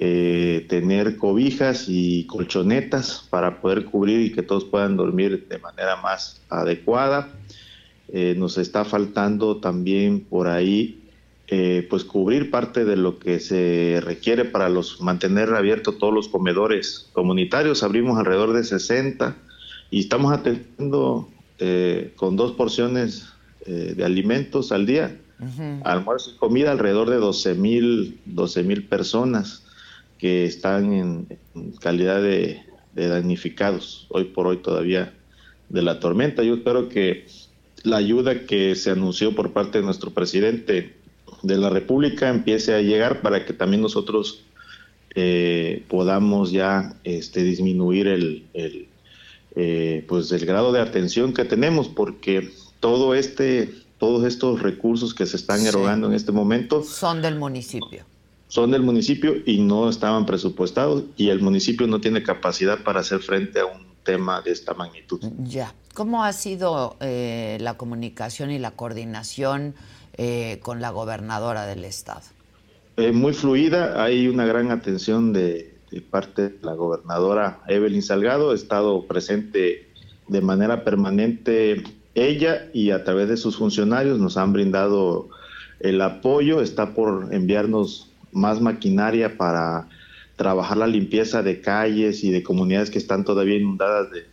eh, 0.00 0.64
tener 0.68 1.16
cobijas 1.16 1.86
y 1.88 2.24
colchonetas 2.26 3.26
para 3.30 3.60
poder 3.60 3.84
cubrir 3.84 4.20
y 4.20 4.32
que 4.32 4.42
todos 4.42 4.64
puedan 4.64 4.96
dormir 4.96 5.46
de 5.48 5.58
manera 5.58 5.96
más 5.96 6.40
adecuada. 6.48 7.28
Eh, 8.12 8.34
nos 8.38 8.58
está 8.58 8.84
faltando 8.84 9.56
también 9.56 10.20
por 10.20 10.46
ahí 10.48 10.98
eh, 11.50 11.86
pues 11.88 12.04
cubrir 12.04 12.50
parte 12.50 12.84
de 12.84 12.96
lo 12.96 13.18
que 13.18 13.40
se 13.40 14.02
requiere 14.04 14.44
para 14.44 14.68
los 14.68 15.00
mantener 15.00 15.54
abiertos 15.54 15.96
todos 15.96 16.12
los 16.12 16.28
comedores 16.28 17.08
comunitarios. 17.14 17.82
Abrimos 17.82 18.18
alrededor 18.18 18.52
de 18.52 18.64
60 18.64 19.34
y 19.90 20.00
estamos 20.00 20.30
atendiendo 20.30 21.30
eh, 21.58 22.12
con 22.16 22.36
dos 22.36 22.52
porciones 22.52 23.28
eh, 23.64 23.94
de 23.96 24.04
alimentos 24.04 24.72
al 24.72 24.84
día, 24.84 25.18
almuerzo 25.84 26.32
y 26.32 26.36
comida, 26.36 26.70
alrededor 26.70 27.08
de 27.08 27.16
12 27.16 27.54
mil 27.54 28.20
12 28.26 28.62
mil 28.64 28.84
personas 28.84 29.64
que 30.18 30.44
están 30.44 30.92
en, 30.92 31.38
calidad 31.80 32.20
de, 32.22 32.62
de, 32.94 33.08
damnificados 33.08 34.06
hoy 34.10 34.24
por 34.24 34.46
hoy 34.46 34.58
todavía 34.58 35.14
de 35.68 35.82
la 35.82 36.00
tormenta. 36.00 36.42
Yo 36.42 36.54
espero 36.54 36.88
que 36.88 37.26
la 37.84 37.96
ayuda 37.98 38.46
que 38.46 38.74
se 38.74 38.90
anunció 38.90 39.34
por 39.34 39.52
parte 39.52 39.78
de 39.78 39.84
nuestro 39.84 40.10
presidente 40.10 40.96
de 41.42 41.56
la 41.56 41.70
República 41.70 42.28
empiece 42.28 42.74
a 42.74 42.80
llegar 42.80 43.22
para 43.22 43.44
que 43.44 43.52
también 43.52 43.82
nosotros 43.82 44.44
eh, 45.14 45.84
podamos 45.88 46.50
ya 46.50 46.94
este, 47.04 47.42
disminuir 47.42 48.06
el, 48.06 48.46
eh, 49.56 50.04
pues 50.06 50.30
el 50.32 50.44
grado 50.46 50.72
de 50.72 50.80
atención 50.80 51.32
que 51.32 51.44
tenemos, 51.44 51.88
porque 51.88 52.50
todo 52.80 53.14
este, 53.14 53.74
todos 53.98 54.24
estos 54.24 54.62
recursos 54.62 55.14
que 55.14 55.26
se 55.26 55.36
están 55.36 55.66
erogando 55.66 56.06
en 56.08 56.14
este 56.14 56.32
momento 56.32 56.82
son 56.82 57.22
del 57.22 57.36
municipio. 57.36 58.04
Son 58.48 58.70
del 58.70 58.82
municipio 58.82 59.34
y 59.46 59.60
no 59.60 59.88
estaban 59.88 60.26
presupuestados 60.26 61.04
y 61.16 61.28
el 61.28 61.40
municipio 61.40 61.86
no 61.86 62.00
tiene 62.00 62.22
capacidad 62.22 62.82
para 62.82 63.00
hacer 63.00 63.20
frente 63.20 63.60
a 63.60 63.66
un 63.66 63.86
tema 64.02 64.40
de 64.40 64.52
esta 64.52 64.74
magnitud. 64.74 65.20
Ya. 65.44 65.74
¿Cómo 65.94 66.24
ha 66.24 66.32
sido 66.32 66.96
eh, 67.00 67.58
la 67.60 67.76
comunicación 67.76 68.50
y 68.50 68.58
la 68.58 68.72
coordinación 68.72 69.74
con 70.62 70.80
la 70.80 70.90
gobernadora 70.90 71.64
del 71.66 71.84
estado? 71.84 72.22
Eh, 72.98 73.12
muy 73.12 73.32
fluida, 73.32 74.02
hay 74.02 74.26
una 74.26 74.44
gran 74.44 74.72
atención 74.72 75.32
de, 75.32 75.72
parte 76.10 76.48
de 76.48 76.58
la 76.62 76.74
gobernadora 76.74 77.60
Evelyn 77.68 78.02
Salgado, 78.02 78.50
ha 78.50 78.56
estado 78.56 79.06
presente 79.06 79.88
de 80.26 80.40
manera 80.40 80.82
permanente 80.82 81.84
ella 82.16 82.68
y 82.74 82.90
a 82.90 83.04
través 83.04 83.28
de 83.28 83.36
sus 83.36 83.56
funcionarios 83.56 84.18
nos 84.18 84.36
han 84.36 84.52
brindado 84.52 85.28
el 85.78 86.02
apoyo, 86.02 86.60
está 86.60 86.92
por 86.92 87.32
enviarnos 87.32 88.07
más 88.32 88.60
maquinaria 88.60 89.36
para 89.36 89.88
trabajar 90.36 90.76
la 90.76 90.86
limpieza 90.86 91.42
de 91.42 91.60
calles 91.60 92.22
y 92.24 92.30
de 92.30 92.42
comunidades 92.42 92.90
que 92.90 92.98
están 92.98 93.24
todavía 93.24 93.56
inundadas 93.56 94.10
de, 94.10 94.26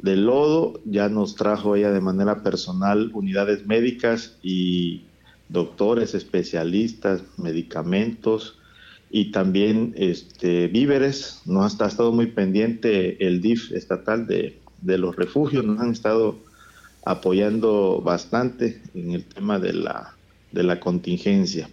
de 0.00 0.16
lodo, 0.16 0.80
ya 0.84 1.08
nos 1.08 1.34
trajo 1.34 1.74
ella 1.74 1.90
de 1.90 2.00
manera 2.00 2.42
personal 2.42 3.10
unidades 3.14 3.66
médicas 3.66 4.36
y 4.42 5.02
doctores, 5.48 6.14
especialistas, 6.14 7.22
medicamentos 7.36 8.58
y 9.10 9.32
también 9.32 9.94
este, 9.96 10.68
víveres. 10.68 11.42
Nos 11.46 11.80
ha 11.80 11.86
estado 11.86 12.12
muy 12.12 12.26
pendiente 12.26 13.26
el 13.26 13.40
DIF 13.40 13.72
estatal 13.72 14.26
de, 14.26 14.58
los 14.82 15.16
refugios, 15.16 15.64
nos 15.64 15.80
han 15.80 15.90
estado 15.90 16.38
apoyando 17.04 18.00
bastante 18.04 18.80
en 18.94 19.12
el 19.12 19.24
tema 19.24 19.58
de 19.58 19.72
la, 19.72 20.14
de 20.52 20.62
la 20.62 20.78
contingencia. 20.78 21.68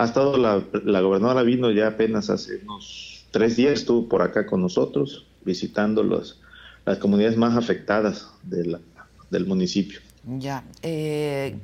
Ha 0.00 0.04
estado 0.04 0.38
la, 0.38 0.64
la 0.84 1.02
gobernadora 1.02 1.42
vino 1.42 1.70
ya 1.70 1.88
apenas 1.88 2.30
hace 2.30 2.56
unos 2.64 3.26
tres 3.32 3.56
días, 3.56 3.74
estuvo 3.74 4.08
por 4.08 4.22
acá 4.22 4.46
con 4.46 4.62
nosotros 4.62 5.26
visitando 5.44 6.02
los, 6.02 6.40
las 6.86 6.96
comunidades 6.96 7.36
más 7.36 7.54
afectadas 7.54 8.30
de 8.42 8.64
la, 8.64 8.80
del 9.28 9.44
municipio. 9.44 10.00
Ya, 10.24 10.64
eh, 10.80 11.54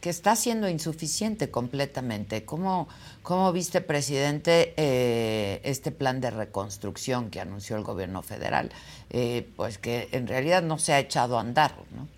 que 0.00 0.10
está 0.10 0.34
siendo 0.34 0.68
insuficiente 0.68 1.48
completamente. 1.48 2.44
¿Cómo, 2.44 2.88
cómo 3.22 3.52
viste, 3.52 3.80
presidente, 3.80 4.74
eh, 4.76 5.60
este 5.62 5.92
plan 5.92 6.20
de 6.20 6.32
reconstrucción 6.32 7.30
que 7.30 7.38
anunció 7.38 7.76
el 7.76 7.84
gobierno 7.84 8.22
federal? 8.22 8.72
Eh, 9.10 9.48
pues 9.54 9.78
que 9.78 10.08
en 10.10 10.26
realidad 10.26 10.64
no 10.64 10.78
se 10.78 10.94
ha 10.94 10.98
echado 10.98 11.38
a 11.38 11.42
andar, 11.42 11.76
¿no? 11.94 12.08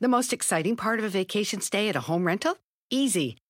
The 0.00 0.08
most 0.08 0.32
exciting 0.32 0.74
part 0.74 1.00
of 1.00 1.04
a 1.04 1.18
vacation 1.18 1.60
stay 1.60 1.90
at 1.90 1.96
a 1.96 2.00
home 2.00 2.24
rental? 2.24 2.56
Easy. 2.88 3.36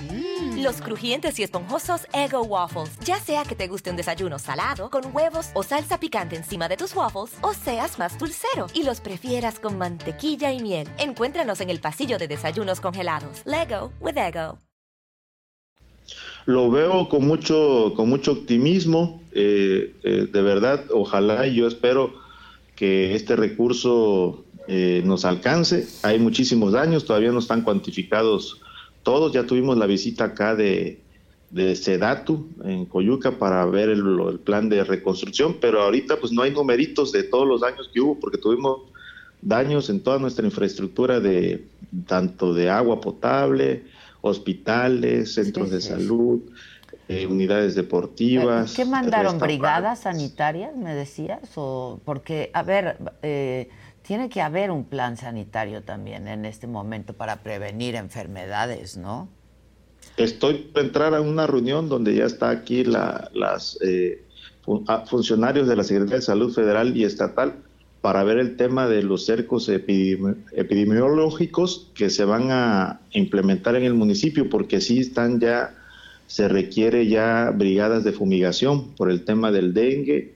Mm. 0.00 0.62
Los 0.62 0.80
crujientes 0.80 1.38
y 1.38 1.42
esponjosos 1.42 2.06
Ego 2.12 2.42
Waffles. 2.42 2.98
Ya 3.04 3.18
sea 3.18 3.44
que 3.44 3.54
te 3.54 3.68
guste 3.68 3.90
un 3.90 3.96
desayuno 3.96 4.38
salado, 4.38 4.90
con 4.90 5.14
huevos 5.14 5.50
o 5.54 5.62
salsa 5.62 5.98
picante 6.00 6.36
encima 6.36 6.68
de 6.68 6.76
tus 6.76 6.94
waffles, 6.94 7.36
o 7.42 7.52
seas 7.52 7.98
más 7.98 8.18
dulcero 8.18 8.66
y 8.74 8.84
los 8.84 9.00
prefieras 9.00 9.58
con 9.58 9.78
mantequilla 9.78 10.52
y 10.52 10.60
miel. 10.60 10.88
Encuéntranos 10.98 11.60
en 11.60 11.70
el 11.70 11.80
pasillo 11.80 12.18
de 12.18 12.28
desayunos 12.28 12.80
congelados. 12.80 13.42
Lego 13.44 13.92
with 14.00 14.16
Ego. 14.16 14.58
Lo 16.46 16.70
veo 16.70 17.08
con 17.08 17.26
mucho, 17.26 17.92
con 17.94 18.08
mucho 18.08 18.32
optimismo. 18.32 19.22
Eh, 19.32 19.94
eh, 20.02 20.28
de 20.30 20.42
verdad, 20.42 20.84
ojalá 20.92 21.46
y 21.46 21.54
yo 21.54 21.68
espero 21.68 22.14
que 22.74 23.14
este 23.14 23.36
recurso 23.36 24.44
eh, 24.66 25.02
nos 25.04 25.24
alcance. 25.24 25.86
Hay 26.02 26.18
muchísimos 26.18 26.72
daños, 26.72 27.04
todavía 27.04 27.30
no 27.30 27.38
están 27.38 27.62
cuantificados 27.62 28.60
todos 29.02 29.32
ya 29.32 29.44
tuvimos 29.44 29.76
la 29.76 29.86
visita 29.86 30.24
acá 30.24 30.54
de, 30.54 31.00
de 31.50 31.76
Sedatu 31.76 32.48
en 32.64 32.86
Coyuca 32.86 33.32
para 33.32 33.64
ver 33.66 33.90
el, 33.90 34.40
plan 34.44 34.68
de 34.68 34.84
reconstrucción, 34.84 35.58
pero 35.60 35.82
ahorita 35.82 36.16
pues 36.18 36.32
no 36.32 36.42
hay 36.42 36.50
numeritos 36.50 37.12
de 37.12 37.22
todos 37.22 37.46
los 37.46 37.60
daños 37.60 37.90
que 37.92 38.00
hubo 38.00 38.18
porque 38.18 38.38
tuvimos 38.38 38.80
daños 39.42 39.90
en 39.90 40.00
toda 40.00 40.18
nuestra 40.18 40.46
infraestructura 40.46 41.20
de 41.20 41.66
tanto 42.06 42.54
de 42.54 42.70
agua 42.70 43.00
potable, 43.00 43.84
hospitales, 44.22 45.34
centros 45.34 45.70
de 45.70 45.80
salud, 45.80 46.40
eh, 47.08 47.26
unidades 47.26 47.74
deportivas. 47.74 48.72
¿Qué 48.74 48.86
mandaron? 48.86 49.38
¿Brigadas 49.38 50.00
sanitarias, 50.00 50.74
me 50.74 50.94
decías? 50.94 51.40
O 51.56 52.00
porque, 52.04 52.50
a 52.54 52.62
ver, 52.62 52.96
eh, 53.22 53.68
tiene 54.02 54.28
que 54.28 54.40
haber 54.40 54.70
un 54.70 54.84
plan 54.84 55.16
sanitario 55.16 55.82
también 55.82 56.28
en 56.28 56.44
este 56.44 56.66
momento 56.66 57.14
para 57.14 57.42
prevenir 57.42 57.94
enfermedades, 57.94 58.96
¿no? 58.96 59.28
Estoy 60.16 60.70
por 60.72 60.82
entrar 60.82 61.14
a 61.14 61.20
una 61.20 61.46
reunión 61.46 61.88
donde 61.88 62.14
ya 62.14 62.26
está 62.26 62.50
aquí 62.50 62.84
la, 62.84 63.30
las 63.32 63.78
eh, 63.82 64.22
ah, 64.88 65.04
funcionarios 65.08 65.68
de 65.68 65.76
la 65.76 65.84
Secretaría 65.84 66.16
de 66.16 66.22
Salud 66.22 66.52
Federal 66.52 66.94
y 66.96 67.04
Estatal 67.04 67.54
para 68.02 68.22
ver 68.24 68.38
el 68.38 68.56
tema 68.56 68.88
de 68.88 69.04
los 69.04 69.24
cercos 69.24 69.68
epidemiológicos 69.68 71.88
que 71.94 72.10
se 72.10 72.24
van 72.24 72.50
a 72.50 73.00
implementar 73.12 73.76
en 73.76 73.84
el 73.84 73.94
municipio, 73.94 74.50
porque 74.50 74.80
sí 74.80 74.98
están 74.98 75.38
ya, 75.38 75.76
se 76.26 76.48
requiere 76.48 77.06
ya 77.06 77.52
brigadas 77.54 78.02
de 78.02 78.12
fumigación 78.12 78.88
por 78.96 79.08
el 79.08 79.24
tema 79.24 79.52
del 79.52 79.72
dengue, 79.72 80.34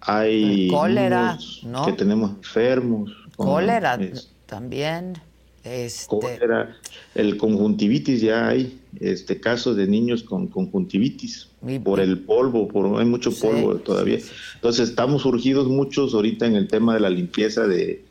hay 0.00 0.68
cólera, 0.68 1.38
que 1.84 1.92
tenemos 1.92 2.30
enfermos. 2.30 3.10
Cólera 3.36 3.98
también. 4.46 5.14
Este... 5.62 6.06
Cólera, 6.08 6.76
el 7.14 7.36
conjuntivitis 7.36 8.22
ya 8.22 8.48
hay 8.48 8.80
este 8.98 9.40
casos 9.40 9.76
de 9.76 9.86
niños 9.86 10.22
con 10.22 10.46
conjuntivitis 10.46 11.48
por 11.84 12.00
el 12.00 12.20
polvo, 12.20 12.66
por 12.66 12.98
hay 12.98 13.06
mucho 13.06 13.30
polvo 13.30 13.76
todavía. 13.76 14.18
Entonces 14.54 14.88
estamos 14.88 15.22
surgidos 15.22 15.68
muchos 15.68 16.14
ahorita 16.14 16.46
en 16.46 16.56
el 16.56 16.66
tema 16.66 16.94
de 16.94 17.00
la 17.00 17.10
limpieza 17.10 17.66
de, 17.66 18.04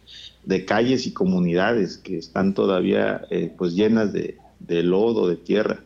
calles 0.68 1.08
y 1.08 1.12
comunidades 1.12 1.98
que 1.98 2.18
están 2.18 2.54
todavía 2.54 3.22
eh, 3.30 3.52
pues 3.56 3.74
llenas 3.74 4.14
de, 4.14 4.38
lodo, 4.84 5.28
de 5.28 5.36
tierra. 5.36 5.80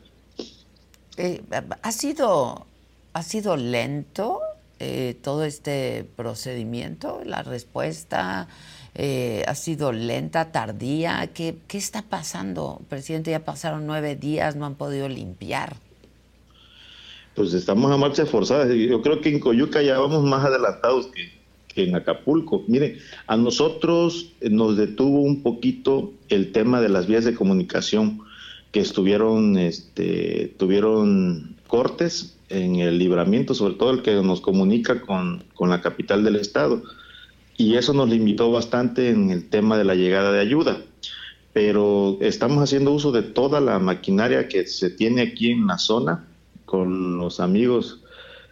Eh, 1.17 1.41
ha 1.81 1.91
sido 1.91 2.65
ha 3.13 3.21
sido 3.21 3.55
lento 3.55 4.39
eh, 4.79 5.15
todo 5.21 5.43
este 5.43 6.05
procedimiento? 6.15 7.21
¿La 7.25 7.43
respuesta 7.43 8.47
eh, 8.95 9.43
ha 9.47 9.55
sido 9.55 9.91
lenta, 9.91 10.51
tardía? 10.51 11.29
¿Qué, 11.33 11.55
¿Qué 11.67 11.77
está 11.77 12.01
pasando, 12.01 12.81
presidente? 12.89 13.31
Ya 13.31 13.45
pasaron 13.45 13.87
nueve 13.87 14.15
días, 14.15 14.55
no 14.55 14.65
han 14.65 14.75
podido 14.75 15.07
limpiar. 15.09 15.75
Pues 17.35 17.53
estamos 17.53 17.91
a 17.91 17.97
marcha 17.97 18.25
forzada. 18.25 18.71
Yo 18.73 19.01
creo 19.01 19.21
que 19.21 19.29
en 19.29 19.39
Coyuca 19.39 19.81
ya 19.81 19.97
vamos 19.97 20.23
más 20.23 20.45
adelantados 20.45 21.07
que, 21.07 21.31
que 21.73 21.83
en 21.85 21.95
Acapulco. 21.95 22.63
Miren, 22.67 22.99
a 23.25 23.37
nosotros 23.37 24.33
nos 24.41 24.77
detuvo 24.77 25.21
un 25.21 25.41
poquito 25.41 26.13
el 26.29 26.51
tema 26.51 26.79
de 26.79 26.89
las 26.89 27.07
vías 27.07 27.25
de 27.25 27.33
comunicación 27.33 28.21
que 28.71 28.79
estuvieron, 28.79 29.57
este, 29.57 30.53
tuvieron 30.57 31.55
cortes 31.67 32.35
en 32.53 32.75
el 32.75 32.99
libramiento, 32.99 33.55
sobre 33.55 33.73
todo 33.73 33.91
el 33.91 34.03
que 34.03 34.13
nos 34.21 34.41
comunica 34.41 35.01
con, 35.01 35.43
la 35.59 35.81
capital 35.81 36.23
del 36.23 36.35
estado. 36.35 36.83
Y 37.57 37.75
eso 37.75 37.93
nos 37.93 38.09
limitó 38.09 38.51
bastante 38.51 39.09
en 39.09 39.31
el 39.31 39.49
tema 39.49 39.77
de 39.77 39.83
la 39.83 39.95
llegada 39.95 40.31
de 40.31 40.39
ayuda. 40.39 40.77
Pero 41.51 42.17
estamos 42.21 42.63
haciendo 42.63 42.91
uso 42.91 43.11
de 43.11 43.23
toda 43.23 43.59
la 43.59 43.79
maquinaria 43.79 44.47
que 44.47 44.67
se 44.67 44.89
tiene 44.89 45.21
aquí 45.21 45.51
en 45.51 45.67
la 45.67 45.77
zona 45.77 46.25
con 46.65 47.17
los 47.17 47.39
amigos 47.39 47.99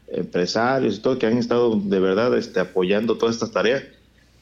empresarios 0.08 0.98
y 0.98 1.00
todo 1.02 1.18
que 1.18 1.26
han 1.26 1.38
estado 1.38 1.80
de 1.82 2.00
verdad 2.00 2.38
este, 2.38 2.60
apoyando 2.60 3.18
todas 3.18 3.36
estas 3.36 3.52
tareas 3.52 3.84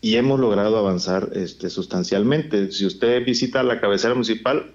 y 0.02 0.16
hemos 0.16 0.40
logrado 0.40 0.78
avanzar 0.78 1.30
este, 1.34 1.70
sustancialmente. 1.70 2.72
Si 2.72 2.86
usted 2.86 3.24
visita 3.26 3.64
la 3.64 3.80
cabecera 3.80 4.14
municipal, 4.14 4.72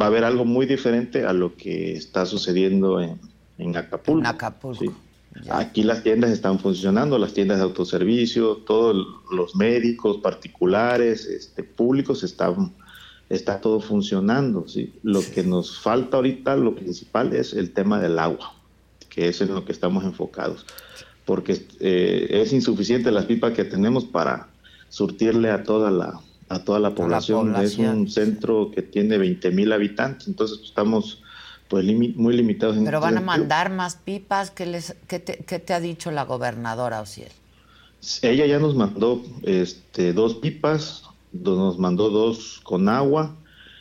va 0.00 0.06
a 0.06 0.10
ver 0.10 0.24
algo 0.24 0.44
muy 0.44 0.66
diferente 0.66 1.24
a 1.24 1.32
lo 1.32 1.56
que 1.56 1.92
está 1.92 2.26
sucediendo 2.26 3.00
en, 3.00 3.18
en 3.58 3.76
Acapulco. 3.76 4.20
En 4.20 4.26
Acapulco. 4.26 4.94
Aquí 5.50 5.82
las 5.82 6.02
tiendas 6.02 6.30
están 6.30 6.58
funcionando, 6.58 7.18
las 7.18 7.32
tiendas 7.34 7.58
de 7.58 7.64
autoservicio, 7.64 8.56
todos 8.56 9.06
los 9.30 9.54
médicos 9.54 10.18
particulares, 10.18 11.26
este, 11.26 11.62
públicos, 11.62 12.22
están, 12.22 12.72
está 13.28 13.60
todo 13.60 13.80
funcionando. 13.80 14.66
¿sí? 14.66 14.94
Lo 15.02 15.20
que 15.20 15.42
nos 15.42 15.78
falta 15.78 16.16
ahorita, 16.16 16.56
lo 16.56 16.74
principal 16.74 17.34
es 17.34 17.52
el 17.52 17.72
tema 17.72 18.00
del 18.00 18.18
agua, 18.18 18.54
que 19.08 19.28
es 19.28 19.40
en 19.40 19.54
lo 19.54 19.64
que 19.64 19.72
estamos 19.72 20.04
enfocados, 20.04 20.66
porque 21.24 21.66
eh, 21.80 22.28
es 22.30 22.52
insuficiente 22.52 23.12
las 23.12 23.26
pipas 23.26 23.52
que 23.52 23.64
tenemos 23.64 24.04
para 24.04 24.48
surtirle 24.88 25.50
a 25.50 25.62
toda 25.62 25.90
la, 25.90 26.20
a 26.48 26.64
toda 26.64 26.80
la 26.80 26.94
población. 26.94 27.54
Es 27.56 27.78
un 27.78 28.08
centro 28.08 28.70
que 28.74 28.82
tiene 28.82 29.18
20 29.18 29.50
mil 29.52 29.72
habitantes, 29.72 30.26
entonces 30.26 30.60
estamos 30.64 31.22
pues 31.68 31.84
muy 31.84 32.34
limitados. 32.34 32.76
En 32.76 32.84
Pero 32.84 33.00
van 33.00 33.18
a 33.18 33.20
mandar 33.20 33.70
más 33.70 33.96
pipas. 33.96 34.50
¿Qué, 34.50 34.66
les, 34.66 34.96
qué, 35.06 35.18
te, 35.18 35.38
qué 35.44 35.58
te 35.58 35.74
ha 35.74 35.80
dicho 35.80 36.10
la 36.10 36.24
gobernadora 36.24 37.00
Ociel? 37.00 37.30
Ella 38.22 38.46
ya 38.46 38.58
nos 38.58 38.74
mandó 38.74 39.22
este, 39.42 40.12
dos 40.12 40.36
pipas, 40.36 41.04
nos 41.32 41.78
mandó 41.78 42.10
dos 42.10 42.60
con 42.62 42.88
agua 42.88 43.34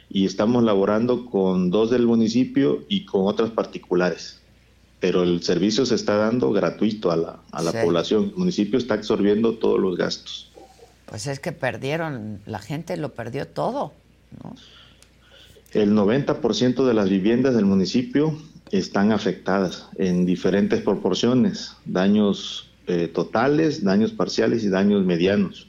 y 0.09 0.25
estamos 0.25 0.63
laborando 0.63 1.25
con 1.25 1.69
dos 1.69 1.89
del 1.91 2.07
municipio 2.07 2.83
y 2.89 3.05
con 3.05 3.27
otras 3.27 3.51
particulares. 3.51 4.41
Pero 4.99 5.23
el 5.23 5.43
servicio 5.43 5.85
se 5.85 5.95
está 5.95 6.17
dando 6.17 6.51
gratuito 6.51 7.11
a 7.11 7.15
la, 7.15 7.39
a 7.51 7.61
la 7.61 7.71
población. 7.71 8.31
El 8.31 8.35
municipio 8.35 8.79
está 8.79 8.95
absorbiendo 8.95 9.53
todos 9.53 9.79
los 9.79 9.95
gastos. 9.95 10.51
Pues 11.05 11.27
es 11.27 11.39
que 11.39 11.51
perdieron, 11.51 12.41
la 12.45 12.59
gente 12.59 12.97
lo 12.97 13.13
perdió 13.13 13.47
todo, 13.47 13.93
¿no? 14.43 14.55
El 15.73 15.91
90% 15.91 16.85
de 16.85 16.93
las 16.93 17.09
viviendas 17.09 17.55
del 17.55 17.65
municipio 17.65 18.37
están 18.71 19.11
afectadas 19.11 19.87
en 19.97 20.25
diferentes 20.25 20.81
proporciones, 20.81 21.75
daños 21.85 22.69
eh, 22.87 23.09
totales, 23.09 23.83
daños 23.83 24.11
parciales 24.11 24.63
y 24.63 24.69
daños 24.69 25.05
medianos. 25.05 25.67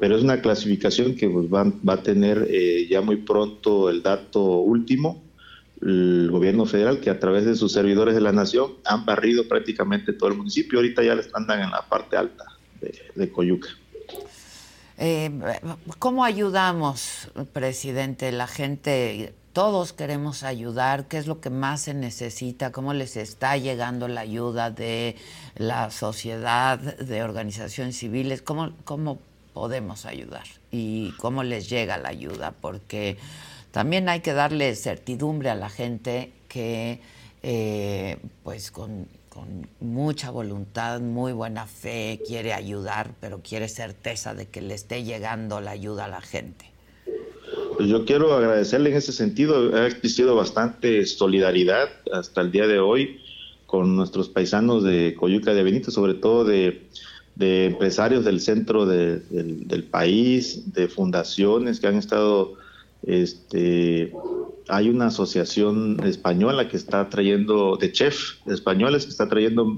Pero 0.00 0.16
es 0.16 0.22
una 0.22 0.40
clasificación 0.40 1.14
que 1.14 1.28
pues, 1.28 1.46
va, 1.46 1.72
a 1.92 1.96
tener 1.98 2.48
eh, 2.50 2.86
ya 2.88 3.02
muy 3.02 3.16
pronto 3.16 3.90
el 3.90 4.02
dato 4.02 4.42
último, 4.42 5.22
el 5.82 6.28
gobierno 6.30 6.64
federal, 6.64 7.00
que 7.00 7.10
a 7.10 7.20
través 7.20 7.44
de 7.44 7.54
sus 7.54 7.72
servidores 7.72 8.14
de 8.14 8.22
la 8.22 8.32
nación 8.32 8.72
han 8.86 9.04
barrido 9.04 9.46
prácticamente 9.46 10.14
todo 10.14 10.30
el 10.30 10.38
municipio. 10.38 10.78
Ahorita 10.78 11.02
ya 11.02 11.16
andan 11.34 11.60
en 11.60 11.70
la 11.70 11.82
parte 11.86 12.16
alta 12.16 12.44
de, 12.80 12.94
de 13.14 13.30
Coyuca. 13.30 13.68
Eh, 14.96 15.30
¿Cómo 15.98 16.24
ayudamos, 16.24 17.28
presidente? 17.52 18.30
La 18.30 18.46
gente, 18.46 19.34
todos 19.52 19.92
queremos 19.92 20.44
ayudar. 20.44 21.06
¿Qué 21.08 21.18
es 21.18 21.26
lo 21.26 21.40
que 21.40 21.50
más 21.50 21.82
se 21.82 21.94
necesita? 21.94 22.70
¿Cómo 22.70 22.92
les 22.94 23.16
está 23.16 23.56
llegando 23.56 24.06
la 24.06 24.20
ayuda 24.20 24.70
de 24.70 25.16
la 25.56 25.90
sociedad, 25.90 26.78
de 26.78 27.22
organizaciones 27.22 27.98
civiles? 27.98 28.40
¿Cómo, 28.40 28.72
cómo 28.84 29.18
podemos 29.52 30.06
ayudar? 30.06 30.44
¿Y 30.70 31.12
cómo 31.18 31.42
les 31.42 31.68
llega 31.68 31.98
la 31.98 32.10
ayuda? 32.10 32.52
Porque 32.52 33.16
también 33.72 34.08
hay 34.08 34.20
que 34.20 34.32
darle 34.32 34.76
certidumbre 34.76 35.50
a 35.50 35.56
la 35.56 35.70
gente 35.70 36.32
que, 36.46 37.00
eh, 37.42 38.18
pues, 38.44 38.70
con 38.70 39.08
con 39.34 39.66
mucha 39.80 40.30
voluntad, 40.30 41.00
muy 41.00 41.32
buena 41.32 41.66
fe, 41.66 42.20
quiere 42.24 42.52
ayudar, 42.52 43.14
pero 43.20 43.40
quiere 43.42 43.68
certeza 43.68 44.32
de 44.32 44.46
que 44.46 44.62
le 44.62 44.74
esté 44.74 45.02
llegando 45.02 45.60
la 45.60 45.72
ayuda 45.72 46.04
a 46.04 46.08
la 46.08 46.20
gente. 46.20 46.66
Pues 47.76 47.88
yo 47.88 48.04
quiero 48.04 48.32
agradecerle 48.32 48.90
en 48.90 48.96
ese 48.96 49.12
sentido. 49.12 49.74
Ha 49.74 49.88
existido 49.88 50.36
bastante 50.36 51.04
solidaridad 51.04 51.88
hasta 52.12 52.42
el 52.42 52.52
día 52.52 52.68
de 52.68 52.78
hoy 52.78 53.20
con 53.66 53.96
nuestros 53.96 54.28
paisanos 54.28 54.84
de 54.84 55.16
Coyuca 55.18 55.52
de 55.52 55.64
Benito, 55.64 55.90
sobre 55.90 56.14
todo 56.14 56.44
de, 56.44 56.82
empresarios 57.36 58.24
del 58.24 58.40
centro 58.40 58.86
del, 58.86 59.88
país, 59.90 60.72
de 60.72 60.86
fundaciones 60.86 61.80
que 61.80 61.88
han 61.88 61.96
estado 61.96 62.54
este, 63.06 64.12
hay 64.68 64.88
una 64.88 65.06
asociación 65.06 66.00
española 66.04 66.68
que 66.68 66.76
está 66.76 67.08
trayendo, 67.08 67.76
de 67.76 67.92
chefs 67.92 68.38
españoles 68.46 69.04
que 69.04 69.10
está 69.10 69.28
trayendo 69.28 69.76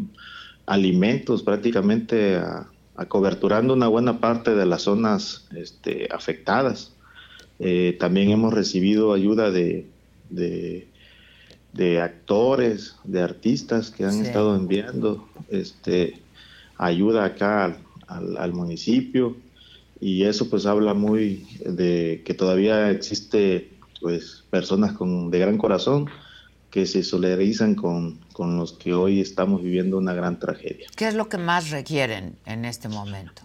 alimentos 0.67 1.43
prácticamente 1.43 2.37
a, 2.37 2.69
coberturando 3.09 3.75
una 3.75 3.89
buena 3.89 4.21
parte 4.21 4.55
de 4.55 4.65
las 4.65 4.83
zonas 4.83 5.47
este, 5.55 6.09
afectadas. 6.11 6.95
Eh, 7.59 7.97
también 8.01 8.31
hemos 8.31 8.55
recibido 8.55 9.13
ayuda 9.13 9.51
de, 9.51 9.87
de, 10.31 12.01
actores, 12.01 12.97
de 13.05 13.21
artistas 13.21 13.91
que 13.91 14.05
han 14.05 14.25
estado 14.25 14.57
enviando 14.57 15.29
este, 15.51 16.21
ayuda 16.79 17.27
acá 17.27 17.77
al 18.07 18.53
municipio 18.55 19.37
y 20.01 20.25
eso 20.25 20.51
pues 20.51 20.67
habla 20.67 20.95
muy 20.95 21.47
de 21.65 22.23
que 22.25 22.35
todavía 22.35 22.91
existe 22.91 23.71
pues 24.01 24.45
personas 24.51 24.93
con 24.93 25.31
de 25.31 25.39
gran 25.39 25.59
corazón 25.59 26.09
que 26.71 26.87
se 26.87 27.03
solidarizan 27.03 27.75
con, 27.75 28.19
con 28.33 28.59
los 28.59 28.73
que 28.75 28.93
hoy 28.93 29.21
estamos 29.21 29.63
viviendo 29.63 29.97
una 29.97 30.13
gran 30.13 30.39
tragedia. 30.39 30.87
¿Qué 30.95 31.09
es 31.09 31.15
lo 31.15 31.29
que 31.29 31.39
más 31.39 31.71
requieren 31.71 32.37
en 32.45 32.65
este 32.67 32.89
momento? 32.89 33.43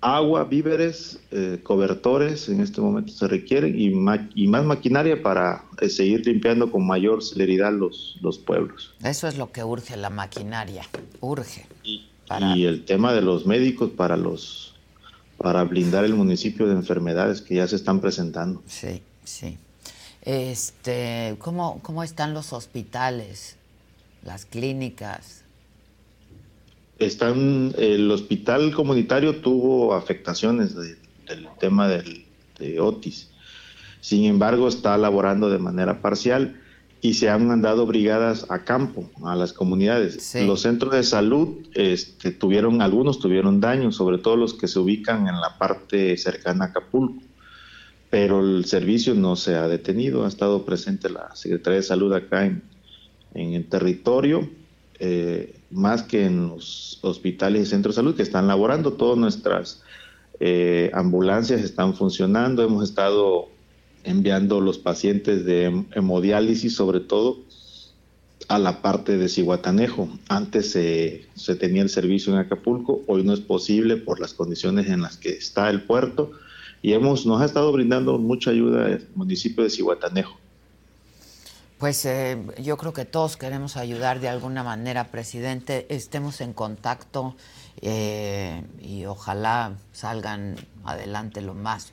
Agua, 0.00 0.44
víveres, 0.44 1.20
eh, 1.30 1.60
cobertores 1.62 2.48
en 2.48 2.60
este 2.60 2.80
momento 2.80 3.12
se 3.12 3.28
requieren 3.28 3.78
y, 3.78 3.92
y 4.34 4.46
más 4.48 4.64
maquinaria 4.64 5.22
para 5.22 5.64
eh, 5.80 5.88
seguir 5.88 6.26
limpiando 6.26 6.70
con 6.70 6.86
mayor 6.86 7.22
celeridad 7.22 7.72
los, 7.72 8.16
los 8.20 8.38
pueblos. 8.38 8.94
Eso 9.02 9.26
es 9.26 9.38
lo 9.38 9.52
que 9.52 9.64
urge 9.64 9.96
la 9.96 10.10
maquinaria, 10.10 10.82
urge. 11.20 11.66
y 11.84 12.64
el 12.64 12.84
tema 12.84 13.12
de 13.14 13.22
los 13.22 13.46
médicos 13.46 13.90
para 13.90 14.16
los 14.16 14.75
para 15.36 15.64
blindar 15.64 16.04
el 16.04 16.14
municipio 16.14 16.66
de 16.66 16.72
enfermedades 16.72 17.42
que 17.42 17.56
ya 17.56 17.68
se 17.68 17.76
están 17.76 18.00
presentando. 18.00 18.62
Sí, 18.66 19.02
sí. 19.24 19.58
Este, 20.22 21.36
¿cómo, 21.38 21.80
cómo 21.82 22.02
están 22.02 22.34
los 22.34 22.52
hospitales, 22.52 23.56
las 24.24 24.44
clínicas? 24.44 25.42
Están, 26.98 27.74
el 27.78 28.10
hospital 28.10 28.74
comunitario 28.74 29.36
tuvo 29.36 29.94
afectaciones 29.94 30.74
del 30.74 30.98
tema 31.60 31.88
del, 31.88 32.24
de 32.58 32.80
Otis. 32.80 33.28
Sin 34.00 34.24
embargo, 34.24 34.68
está 34.68 34.96
laborando 34.96 35.50
de 35.50 35.58
manera 35.58 36.00
parcial 36.00 36.60
y 37.06 37.14
se 37.14 37.30
han 37.30 37.46
mandado 37.46 37.86
brigadas 37.86 38.46
a 38.48 38.64
campo, 38.64 39.08
a 39.22 39.36
las 39.36 39.52
comunidades. 39.52 40.34
Los 40.44 40.62
centros 40.62 40.92
de 40.92 41.04
salud 41.04 41.58
este, 41.72 42.32
tuvieron, 42.32 42.82
algunos 42.82 43.20
tuvieron 43.20 43.60
daño, 43.60 43.92
sobre 43.92 44.18
todo 44.18 44.34
los 44.36 44.54
que 44.54 44.66
se 44.66 44.80
ubican 44.80 45.28
en 45.28 45.40
la 45.40 45.56
parte 45.56 46.16
cercana 46.16 46.64
a 46.64 46.68
Acapulco, 46.70 47.22
pero 48.10 48.40
el 48.40 48.64
servicio 48.64 49.14
no 49.14 49.36
se 49.36 49.54
ha 49.54 49.68
detenido, 49.68 50.24
ha 50.24 50.28
estado 50.28 50.64
presente 50.64 51.08
la 51.08 51.30
Secretaría 51.36 51.76
de 51.76 51.84
Salud 51.84 52.12
acá 52.12 52.44
en, 52.44 52.64
en 53.34 53.52
el 53.52 53.66
territorio, 53.68 54.50
eh, 54.98 55.54
más 55.70 56.02
que 56.02 56.26
en 56.26 56.48
los 56.48 56.98
hospitales 57.02 57.68
y 57.68 57.70
centros 57.70 57.94
de 57.94 58.00
salud 58.00 58.16
que 58.16 58.24
están 58.24 58.48
laborando, 58.48 58.94
todas 58.94 59.16
nuestras 59.16 59.80
eh, 60.40 60.90
ambulancias 60.92 61.60
están 61.60 61.94
funcionando, 61.94 62.64
hemos 62.64 62.82
estado 62.82 63.54
enviando 64.06 64.60
los 64.60 64.78
pacientes 64.78 65.44
de 65.44 65.84
hemodiálisis, 65.92 66.74
sobre 66.74 67.00
todo 67.00 67.44
a 68.48 68.58
la 68.58 68.80
parte 68.80 69.16
de 69.16 69.28
Cihuatanejo. 69.28 70.08
Antes 70.28 70.70
se, 70.70 71.54
tenía 71.56 71.82
el 71.82 71.90
servicio 71.90 72.32
en 72.32 72.38
Acapulco, 72.38 73.02
hoy 73.06 73.24
no 73.24 73.32
es 73.32 73.40
posible 73.40 73.96
por 73.96 74.20
las 74.20 74.34
condiciones 74.34 74.88
en 74.88 75.02
las 75.02 75.16
que 75.16 75.30
está 75.30 75.68
el 75.68 75.82
puerto 75.82 76.30
y 76.82 76.92
hemos 76.92 77.26
nos 77.26 77.42
ha 77.42 77.46
estado 77.46 77.72
brindando 77.72 78.18
mucha 78.18 78.50
ayuda 78.50 78.88
el 78.88 79.08
municipio 79.14 79.64
de 79.64 79.70
Cihuatanejo. 79.70 80.38
Pues 81.78 82.06
eh, 82.06 82.38
yo 82.62 82.78
creo 82.78 82.92
que 82.94 83.04
todos 83.04 83.36
queremos 83.36 83.76
ayudar 83.76 84.20
de 84.20 84.28
alguna 84.28 84.62
manera, 84.62 85.10
presidente. 85.10 85.86
Estemos 85.90 86.40
en 86.40 86.54
contacto 86.54 87.34
eh, 87.82 88.62
y 88.80 89.04
ojalá 89.04 89.76
salgan 89.92 90.56
adelante 90.84 91.42
lo 91.42 91.52
más 91.52 91.92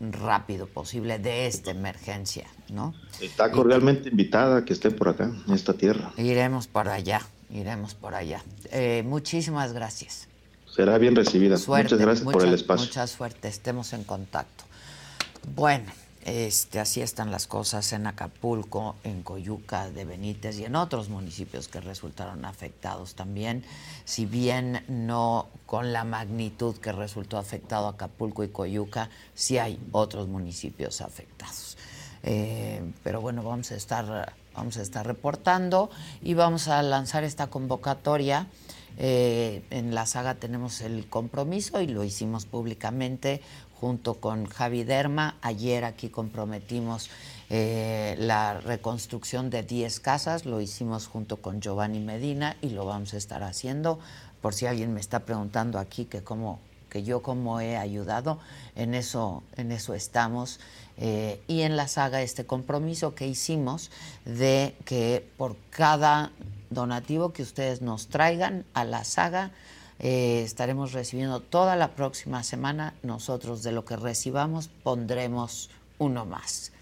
rápido 0.00 0.66
posible 0.66 1.18
de 1.18 1.46
esta 1.46 1.70
emergencia, 1.70 2.46
¿no? 2.70 2.94
Está 3.20 3.50
cordialmente 3.50 4.08
invitada 4.08 4.58
a 4.58 4.64
que 4.64 4.72
esté 4.72 4.90
por 4.90 5.08
acá, 5.10 5.30
en 5.46 5.54
esta 5.54 5.74
tierra. 5.74 6.12
Iremos 6.16 6.66
por 6.66 6.88
allá, 6.88 7.20
iremos 7.50 7.94
por 7.94 8.14
allá. 8.14 8.42
Eh, 8.72 9.02
muchísimas 9.06 9.72
gracias. 9.72 10.26
Será 10.74 10.96
bien 10.98 11.14
recibida. 11.14 11.56
Muchas 11.66 11.98
gracias 11.98 12.22
por 12.24 12.42
el 12.44 12.54
espacio. 12.54 12.86
Mucha 12.86 13.06
suerte, 13.06 13.48
estemos 13.48 13.92
en 13.92 14.04
contacto. 14.04 14.64
Bueno, 15.54 15.90
Este, 16.24 16.80
así 16.80 17.00
están 17.00 17.30
las 17.30 17.46
cosas 17.46 17.92
en 17.94 18.06
Acapulco, 18.06 18.96
en 19.04 19.22
Coyuca 19.22 19.90
de 19.90 20.04
Benítez 20.04 20.58
y 20.58 20.66
en 20.66 20.76
otros 20.76 21.08
municipios 21.08 21.68
que 21.68 21.80
resultaron 21.80 22.44
afectados 22.44 23.14
también, 23.14 23.64
si 24.04 24.26
bien 24.26 24.84
no 24.86 25.48
con 25.64 25.94
la 25.94 26.04
magnitud 26.04 26.76
que 26.76 26.92
resultó 26.92 27.38
afectado 27.38 27.88
Acapulco 27.88 28.44
y 28.44 28.48
Coyuca, 28.48 29.08
sí 29.34 29.56
hay 29.56 29.78
otros 29.92 30.28
municipios 30.28 31.00
afectados. 31.00 31.78
Eh, 32.22 32.82
pero 33.02 33.22
bueno, 33.22 33.42
vamos 33.42 33.70
a 33.72 33.76
estar, 33.76 34.34
vamos 34.54 34.76
a 34.76 34.82
estar 34.82 35.06
reportando 35.06 35.90
y 36.22 36.34
vamos 36.34 36.68
a 36.68 36.82
lanzar 36.82 37.24
esta 37.24 37.46
convocatoria. 37.46 38.46
Eh, 38.98 39.62
en 39.70 39.94
la 39.94 40.04
saga 40.04 40.34
tenemos 40.34 40.82
el 40.82 41.08
compromiso 41.08 41.80
y 41.80 41.86
lo 41.86 42.04
hicimos 42.04 42.44
públicamente 42.44 43.40
junto 43.80 44.14
con 44.14 44.46
Javi 44.46 44.84
Derma. 44.84 45.36
Ayer 45.40 45.84
aquí 45.84 46.10
comprometimos 46.10 47.08
eh, 47.48 48.14
la 48.18 48.60
reconstrucción 48.60 49.48
de 49.48 49.62
10 49.62 50.00
casas, 50.00 50.44
lo 50.44 50.60
hicimos 50.60 51.06
junto 51.06 51.38
con 51.38 51.60
Giovanni 51.60 52.00
Medina 52.00 52.56
y 52.60 52.70
lo 52.70 52.84
vamos 52.84 53.14
a 53.14 53.16
estar 53.16 53.42
haciendo. 53.42 53.98
Por 54.42 54.54
si 54.54 54.66
alguien 54.66 54.92
me 54.92 55.00
está 55.00 55.20
preguntando 55.20 55.78
aquí 55.78 56.04
que 56.04 56.22
cómo 56.22 56.60
que 56.90 57.04
yo 57.04 57.22
cómo 57.22 57.60
he 57.60 57.76
ayudado, 57.76 58.40
en 58.74 58.94
eso, 58.94 59.44
en 59.56 59.70
eso 59.70 59.94
estamos. 59.94 60.58
Eh, 60.98 61.40
y 61.46 61.62
en 61.62 61.76
la 61.76 61.86
saga 61.86 62.20
este 62.20 62.44
compromiso 62.44 63.14
que 63.14 63.28
hicimos 63.28 63.92
de 64.24 64.76
que 64.84 65.24
por 65.38 65.56
cada 65.70 66.32
donativo 66.68 67.32
que 67.32 67.42
ustedes 67.42 67.80
nos 67.80 68.08
traigan 68.08 68.66
a 68.74 68.84
la 68.84 69.04
saga, 69.04 69.52
eh, 70.00 70.42
estaremos 70.42 70.92
recibiendo 70.92 71.40
toda 71.40 71.76
la 71.76 71.88
próxima 71.88 72.42
semana. 72.42 72.94
Nosotros 73.02 73.62
de 73.62 73.72
lo 73.72 73.84
que 73.84 73.96
recibamos 73.96 74.68
pondremos 74.68 75.70
uno 75.98 76.24
más. 76.24 76.72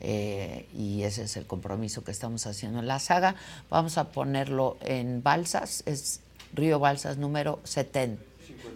Eh, 0.00 0.68
y 0.76 1.02
ese 1.04 1.22
es 1.22 1.36
el 1.36 1.46
compromiso 1.46 2.04
que 2.04 2.10
estamos 2.10 2.46
haciendo 2.46 2.80
en 2.80 2.88
la 2.88 2.98
saga. 2.98 3.36
Vamos 3.70 3.96
a 3.96 4.10
ponerlo 4.10 4.76
en 4.80 5.22
Balsas, 5.22 5.82
es 5.86 6.20
Río 6.52 6.78
Balsas 6.78 7.16
número 7.16 7.60
70, 7.64 8.22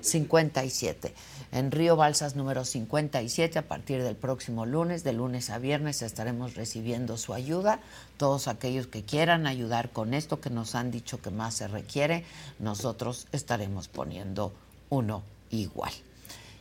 57 0.01 1.14
en 1.51 1.70
Río 1.70 1.97
Balsas 1.97 2.36
número 2.36 2.64
57 2.64 3.59
a 3.59 3.66
partir 3.66 4.03
del 4.03 4.16
próximo 4.16 4.66
lunes, 4.66 5.03
de 5.03 5.14
lunes 5.14 5.49
a 5.49 5.59
viernes 5.59 6.03
estaremos 6.03 6.55
recibiendo 6.55 7.16
su 7.16 7.32
ayuda. 7.32 7.80
Todos 8.18 8.49
aquellos 8.49 8.86
que 8.86 9.03
quieran 9.03 9.47
ayudar 9.47 9.91
con 9.91 10.12
esto 10.12 10.41
que 10.41 10.51
nos 10.51 10.74
han 10.74 10.91
dicho 10.91 11.22
que 11.22 11.30
más 11.30 11.55
se 11.55 11.68
requiere, 11.68 12.24
nosotros 12.59 13.28
estaremos 13.32 13.89
poniendo 13.89 14.53
uno 14.91 15.22
igual. 15.51 15.93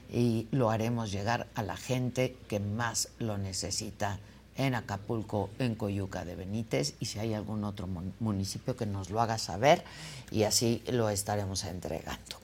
Y 0.09 0.47
lo 0.51 0.69
haremos 0.69 1.11
llegar 1.11 1.47
a 1.55 1.63
la 1.63 1.75
gente 1.75 2.38
que 2.47 2.61
más 2.61 3.09
lo 3.19 3.38
necesita 3.38 4.19
en 4.55 4.73
Acapulco, 4.73 5.49
en 5.59 5.75
Coyuca 5.75 6.23
de 6.23 6.36
Benítez 6.36 6.95
y 6.99 7.05
si 7.05 7.19
hay 7.19 7.34
algún 7.34 7.65
otro 7.65 7.88
municipio 8.19 8.75
que 8.78 8.86
nos 8.86 9.09
lo 9.09 9.21
haga 9.21 9.38
saber 9.38 9.84
y 10.32 10.43
así 10.43 10.82
lo 10.88 11.09
estaremos 11.09 11.65
entregando. 11.65 12.38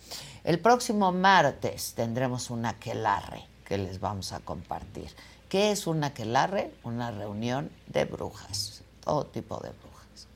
El 0.43 0.59
próximo 0.59 1.13
martes 1.13 1.93
tendremos 1.95 2.49
un 2.49 2.65
aquelarre 2.65 3.45
que 3.63 3.77
les 3.77 4.01
vamos 4.01 4.33
a 4.33 4.41
compartir. 4.41 5.09
¿Qué 5.47 5.71
es 5.71 5.87
un 5.87 6.03
aquelarre? 6.03 6.73
Una 6.83 7.11
reunión 7.11 7.71
de 7.87 8.03
brujas, 8.03 8.83
todo 9.05 9.25
tipo 9.25 9.61
de 9.61 9.69
brujas. 9.69 10.27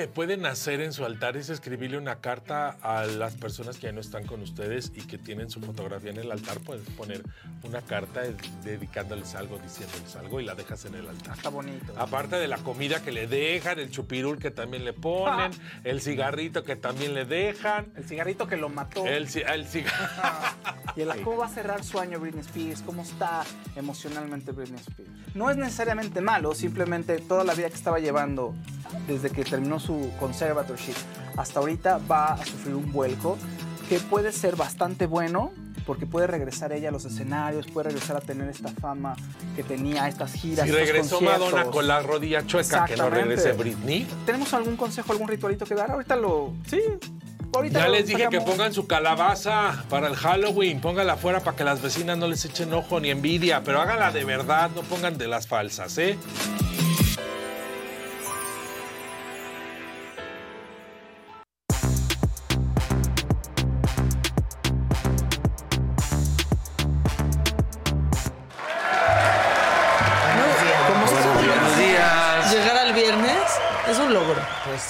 Que 0.00 0.08
pueden 0.08 0.46
hacer 0.46 0.80
en 0.80 0.94
su 0.94 1.04
altar 1.04 1.36
es 1.36 1.50
escribirle 1.50 1.98
una 1.98 2.20
carta 2.22 2.78
a 2.80 3.04
las 3.04 3.34
personas 3.34 3.76
que 3.76 3.88
ya 3.88 3.92
no 3.92 4.00
están 4.00 4.24
con 4.24 4.40
ustedes 4.40 4.92
y 4.94 5.02
que 5.02 5.18
tienen 5.18 5.50
su 5.50 5.60
fotografía 5.60 6.10
en 6.10 6.16
el 6.16 6.32
altar. 6.32 6.58
Puedes 6.60 6.88
poner 6.96 7.22
una 7.64 7.82
carta 7.82 8.22
dedicándoles 8.64 9.34
algo, 9.34 9.58
diciéndoles 9.58 10.16
algo 10.16 10.40
y 10.40 10.46
la 10.46 10.54
dejas 10.54 10.86
en 10.86 10.94
el 10.94 11.06
altar. 11.06 11.36
Está 11.36 11.50
bonito. 11.50 11.92
Aparte 11.98 12.36
de 12.36 12.48
la 12.48 12.56
comida 12.56 13.02
que 13.02 13.12
le 13.12 13.26
dejan, 13.26 13.78
el 13.78 13.90
chupirul 13.90 14.38
que 14.38 14.50
también 14.50 14.86
le 14.86 14.94
ponen, 14.94 15.52
el 15.84 16.00
cigarrito 16.00 16.64
que 16.64 16.76
también 16.76 17.12
le 17.12 17.26
dejan. 17.26 17.92
El 17.94 18.04
cigarrito 18.04 18.46
que 18.46 18.56
lo 18.56 18.70
mató. 18.70 19.04
El, 19.04 19.28
el 19.28 19.66
y 20.96 21.00
el, 21.02 21.22
¿Cómo 21.22 21.36
va 21.36 21.46
a 21.46 21.50
cerrar 21.50 21.84
su 21.84 22.00
año 22.00 22.18
Britney 22.20 22.40
Spears? 22.40 22.80
¿Cómo 22.80 23.02
está 23.02 23.44
emocionalmente 23.76 24.52
Britney 24.52 24.80
Spears? 24.80 25.10
No 25.34 25.50
es 25.50 25.58
necesariamente 25.58 26.22
malo, 26.22 26.54
simplemente 26.54 27.18
toda 27.18 27.44
la 27.44 27.52
vida 27.52 27.68
que 27.68 27.76
estaba 27.76 27.98
llevando 27.98 28.54
desde 29.06 29.30
que 29.30 29.44
terminó 29.44 29.78
su 29.78 29.89
conservatorship 30.18 30.94
hasta 31.36 31.60
ahorita 31.60 32.00
va 32.10 32.34
a 32.34 32.44
sufrir 32.44 32.74
un 32.74 32.92
vuelco 32.92 33.38
que 33.88 33.98
puede 33.98 34.32
ser 34.32 34.56
bastante 34.56 35.06
bueno 35.06 35.52
porque 35.86 36.06
puede 36.06 36.26
regresar 36.26 36.72
ella 36.72 36.90
a 36.90 36.92
los 36.92 37.04
escenarios, 37.04 37.66
puede 37.66 37.88
regresar 37.88 38.16
a 38.16 38.20
tener 38.20 38.48
esta 38.48 38.68
fama 38.68 39.16
que 39.56 39.64
tenía, 39.64 40.06
estas 40.06 40.32
giras. 40.34 40.66
Si 40.66 40.72
regresó 40.72 41.20
Madonna 41.20 41.64
con 41.64 41.88
la 41.88 42.00
rodilla 42.00 42.46
chueca, 42.46 42.84
que 42.84 42.96
no 42.96 43.10
regrese 43.10 43.52
Britney. 43.52 44.06
¿Tenemos 44.24 44.54
algún 44.54 44.76
consejo, 44.76 45.10
algún 45.12 45.26
ritualito 45.26 45.64
que 45.64 45.74
dar? 45.74 45.90
Ahorita 45.90 46.14
lo. 46.14 46.52
Sí. 46.68 46.80
Ahorita 47.52 47.80
ya 47.80 47.88
les 47.88 48.06
dije 48.06 48.28
que 48.30 48.40
pongan 48.40 48.72
su 48.72 48.86
calabaza 48.86 49.84
para 49.88 50.06
el 50.06 50.14
Halloween, 50.14 50.80
póngala 50.80 51.14
afuera 51.14 51.40
para 51.40 51.56
que 51.56 51.64
las 51.64 51.82
vecinas 51.82 52.16
no 52.16 52.28
les 52.28 52.44
echen 52.44 52.72
ojo 52.72 53.00
ni 53.00 53.10
envidia, 53.10 53.64
pero 53.64 53.80
háganla 53.80 54.12
de 54.12 54.24
verdad, 54.24 54.70
no 54.76 54.82
pongan 54.82 55.18
de 55.18 55.26
las 55.26 55.48
falsas, 55.48 55.98
¿eh? 55.98 56.16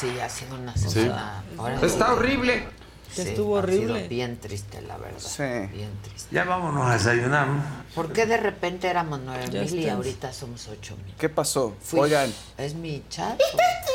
Sí, 0.01 0.19
ha 0.21 0.29
sido 0.29 0.57
una 0.57 0.77
semana. 0.77 1.43
Está 1.83 2.15
horrible. 2.15 2.65
estuvo 3.17 3.55
horrible. 3.55 4.09
bien 4.09 4.39
triste, 4.39 4.81
la 4.83 4.97
verdad. 4.97 5.19
Sí. 5.19 5.77
Bien 5.77 5.91
triste. 6.03 6.35
Ya 6.35 6.45
vámonos 6.45 6.89
a 6.89 6.95
desayunar. 6.95 7.49
¿Por 7.95 8.13
qué 8.13 8.25
de 8.25 8.37
repente 8.37 8.89
éramos 8.89 9.21
nueve 9.25 9.47
mil 9.49 9.75
y 9.79 9.89
ahorita 9.89 10.33
somos 10.33 10.69
ocho 10.69 10.97
mil? 11.05 11.15
¿Qué 11.19 11.29
pasó? 11.29 11.75
Oigan. 11.93 12.33
¿Es 12.57 12.75
mi 12.75 13.03
chat? 13.11 13.39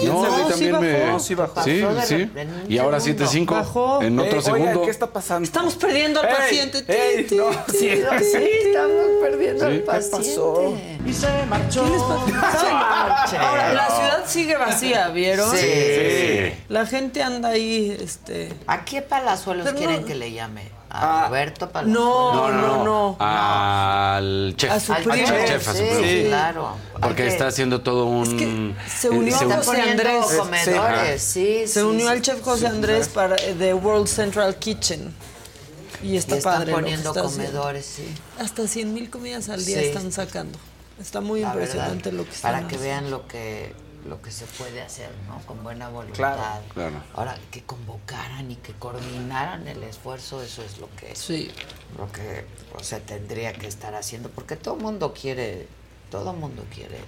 No, 0.03 0.25
a 0.25 0.37
mí 0.37 0.49
también 0.49 0.79
me. 0.79 1.19
Sí, 1.19 1.33
bajó. 1.33 1.63
Sí, 1.63 1.81
sí. 2.03 2.29
Y 2.67 2.77
ahora 2.77 2.99
7-5 2.99 4.03
en 4.03 4.19
otro 4.19 4.41
segundo. 4.41 4.81
¿qué 4.83 4.91
está 4.91 5.11
pasando? 5.11 5.45
Estamos 5.45 5.75
perdiendo 5.75 6.21
al 6.21 6.27
paciente. 6.27 6.81
no, 7.35 7.51
sí, 7.71 7.87
estamos 7.87 9.05
perdiendo 9.21 9.65
al 9.65 9.79
paciente. 9.79 10.17
¿Qué 10.17 10.33
pasó? 10.33 10.73
Y 11.05 11.13
se 11.13 11.45
marchó. 11.45 11.83
¿Qué 11.83 11.91
les 11.91 12.41
pasó? 12.41 12.67
Ahora, 13.39 13.73
la 13.73 13.87
ciudad 13.87 14.23
sigue 14.25 14.57
vacía, 14.57 15.09
¿vieron? 15.09 15.55
Sí. 15.55 16.53
La 16.67 16.85
gente 16.85 17.21
anda 17.21 17.49
ahí, 17.49 17.95
este. 17.99 18.51
¿A 18.65 18.83
qué 18.83 19.01
palazuelos 19.01 19.71
quieren 19.73 20.03
que 20.03 20.15
le 20.15 20.31
llame? 20.31 20.63
¿A 20.89 21.25
ah, 21.25 21.27
Roberto 21.27 21.69
Palazuelos? 21.69 22.01
No, 22.01 22.51
no, 22.51 22.83
no. 22.83 23.17
Al 23.19 24.53
chef. 24.55 24.71
A 24.71 24.79
su 24.79 24.93
primo. 24.93 25.11
Al 25.11 25.45
chef, 25.45 25.67
a 25.67 25.73
su 25.73 25.77
primo. 25.77 26.01
Sí, 26.01 26.23
claro. 26.27 26.77
Porque 27.01 27.27
está 27.27 27.47
haciendo 27.47 27.81
todo 27.81 28.05
un... 28.05 28.23
Es 28.23 28.33
que 28.33 28.89
se 28.89 29.09
unió 29.09 29.35
a 29.35 29.57
José 29.57 29.81
Andrés. 29.81 30.25
Comedores, 30.37 31.21
sí, 31.21 31.67
se 31.67 31.83
unió 31.83 32.09
al 32.09 32.21
chef 32.21 32.41
José 32.41 32.67
Andrés 32.67 33.09
para 33.09 33.35
The 33.35 33.73
World 33.73 34.07
Central 34.07 34.55
Kitchen. 34.55 35.13
Y 36.01 36.17
está 36.17 36.35
y 36.35 36.37
están 36.37 36.53
padre. 36.59 36.73
poniendo 36.73 37.13
comedores, 37.13 37.85
sí. 37.85 38.07
Hasta 38.39 38.67
100 38.67 38.93
mil 38.93 39.09
comidas 39.09 39.49
al 39.49 39.65
día 39.65 39.81
están 39.81 40.11
sacando. 40.11 40.57
Está 40.99 41.21
muy 41.21 41.43
impresionante 41.43 42.11
lo 42.11 42.23
que 42.23 42.31
están 42.31 42.53
Para 42.53 42.67
que 42.67 42.77
vean 42.77 43.11
lo 43.11 43.27
que 43.27 43.73
lo 44.07 44.21
que 44.21 44.31
se 44.31 44.45
puede 44.45 44.81
hacer, 44.81 45.09
¿no? 45.27 45.41
Con 45.47 45.63
buena 45.63 45.89
voluntad. 45.89 46.61
Claro, 46.73 47.01
Ahora, 47.15 47.37
que 47.51 47.63
convocaran 47.63 48.51
y 48.51 48.55
que 48.55 48.73
coordinaran 48.73 49.67
el 49.67 49.81
esfuerzo, 49.83 50.41
eso 50.41 50.63
es 50.63 50.77
lo 50.77 50.87
que, 50.95 51.15
sí. 51.15 51.49
lo 51.97 52.11
que 52.11 52.45
se 52.83 52.99
tendría 52.99 53.53
que 53.53 53.67
estar 53.67 53.95
haciendo, 53.95 54.29
porque 54.29 54.55
todo 54.55 54.75
el 54.75 54.81
mundo 54.81 55.13
quiere, 55.13 55.67
todo 56.11 56.33
mundo 56.33 56.63
quiere 56.73 56.99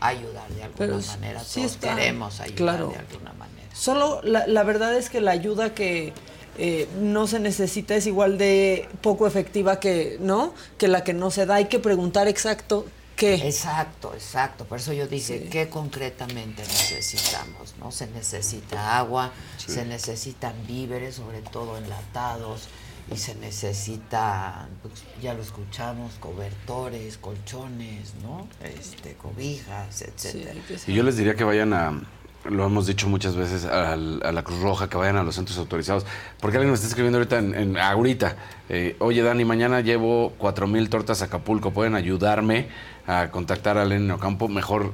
ayudar 0.00 0.48
de 0.50 0.64
alguna 0.64 1.06
manera, 1.06 1.42
todos 1.42 1.76
queremos 1.76 2.40
ayudar 2.40 2.88
de 2.88 2.96
alguna 2.96 3.32
manera. 3.34 3.68
Solo 3.72 4.20
la, 4.22 4.46
la 4.46 4.64
verdad 4.64 4.96
es 4.96 5.10
que 5.10 5.20
la 5.20 5.30
ayuda 5.30 5.74
que 5.74 6.12
eh, 6.58 6.88
no 7.00 7.26
se 7.28 7.38
necesita 7.38 7.94
es 7.94 8.06
igual 8.06 8.36
de 8.36 8.88
poco 9.00 9.26
efectiva 9.26 9.80
que 9.80 10.18
no 10.20 10.52
que 10.76 10.86
la 10.86 11.02
que 11.02 11.14
no 11.14 11.30
se 11.30 11.46
da 11.46 11.54
hay 11.54 11.66
que 11.66 11.78
preguntar 11.78 12.28
exacto 12.28 12.84
¿Qué? 13.16 13.34
Exacto, 13.46 14.12
exacto. 14.14 14.64
Por 14.64 14.78
eso 14.78 14.92
yo 14.92 15.06
dije, 15.06 15.48
¿qué 15.50 15.68
concretamente 15.68 16.62
necesitamos? 16.62 17.74
¿No? 17.78 17.92
Se 17.92 18.06
necesita 18.08 18.98
agua, 18.98 19.30
se 19.56 19.84
necesitan 19.84 20.54
víveres, 20.66 21.16
sobre 21.16 21.40
todo 21.40 21.76
enlatados, 21.78 22.68
y 23.12 23.16
se 23.16 23.34
necesita, 23.36 24.68
pues, 24.82 24.94
ya 25.20 25.34
lo 25.34 25.42
escuchamos, 25.42 26.12
cobertores, 26.20 27.18
colchones, 27.18 28.14
¿no? 28.22 28.46
Este, 28.62 29.14
cobijas, 29.14 30.02
etcétera. 30.02 30.54
Y 30.86 30.94
yo 30.94 31.02
les 31.02 31.16
diría 31.16 31.34
que 31.34 31.44
vayan 31.44 31.72
a, 31.74 32.00
lo 32.44 32.64
hemos 32.66 32.86
dicho 32.86 33.08
muchas 33.08 33.34
veces, 33.36 33.64
al- 33.64 34.22
a, 34.24 34.32
la 34.32 34.42
Cruz 34.44 34.60
Roja, 34.60 34.88
que 34.88 34.96
vayan 34.96 35.16
a 35.16 35.22
los 35.24 35.34
centros 35.34 35.58
autorizados. 35.58 36.06
Porque 36.40 36.56
alguien 36.56 36.70
me 36.70 36.74
está 36.76 36.86
escribiendo 36.88 37.18
ahorita, 37.18 37.38
en, 37.38 37.54
en- 37.54 37.76
ahorita, 37.76 38.36
eh, 38.68 38.96
oye 39.00 39.22
Dani, 39.22 39.44
mañana 39.44 39.80
llevo 39.80 40.32
cuatro 40.38 40.66
mil 40.66 40.88
tortas 40.88 41.22
a 41.22 41.26
Acapulco, 41.26 41.72
¿pueden 41.72 41.94
ayudarme 41.94 42.68
a 43.06 43.30
contactar 43.30 43.78
a 43.78 43.84
Lenin 43.84 44.10
Ocampo? 44.12 44.48
Mejor, 44.48 44.92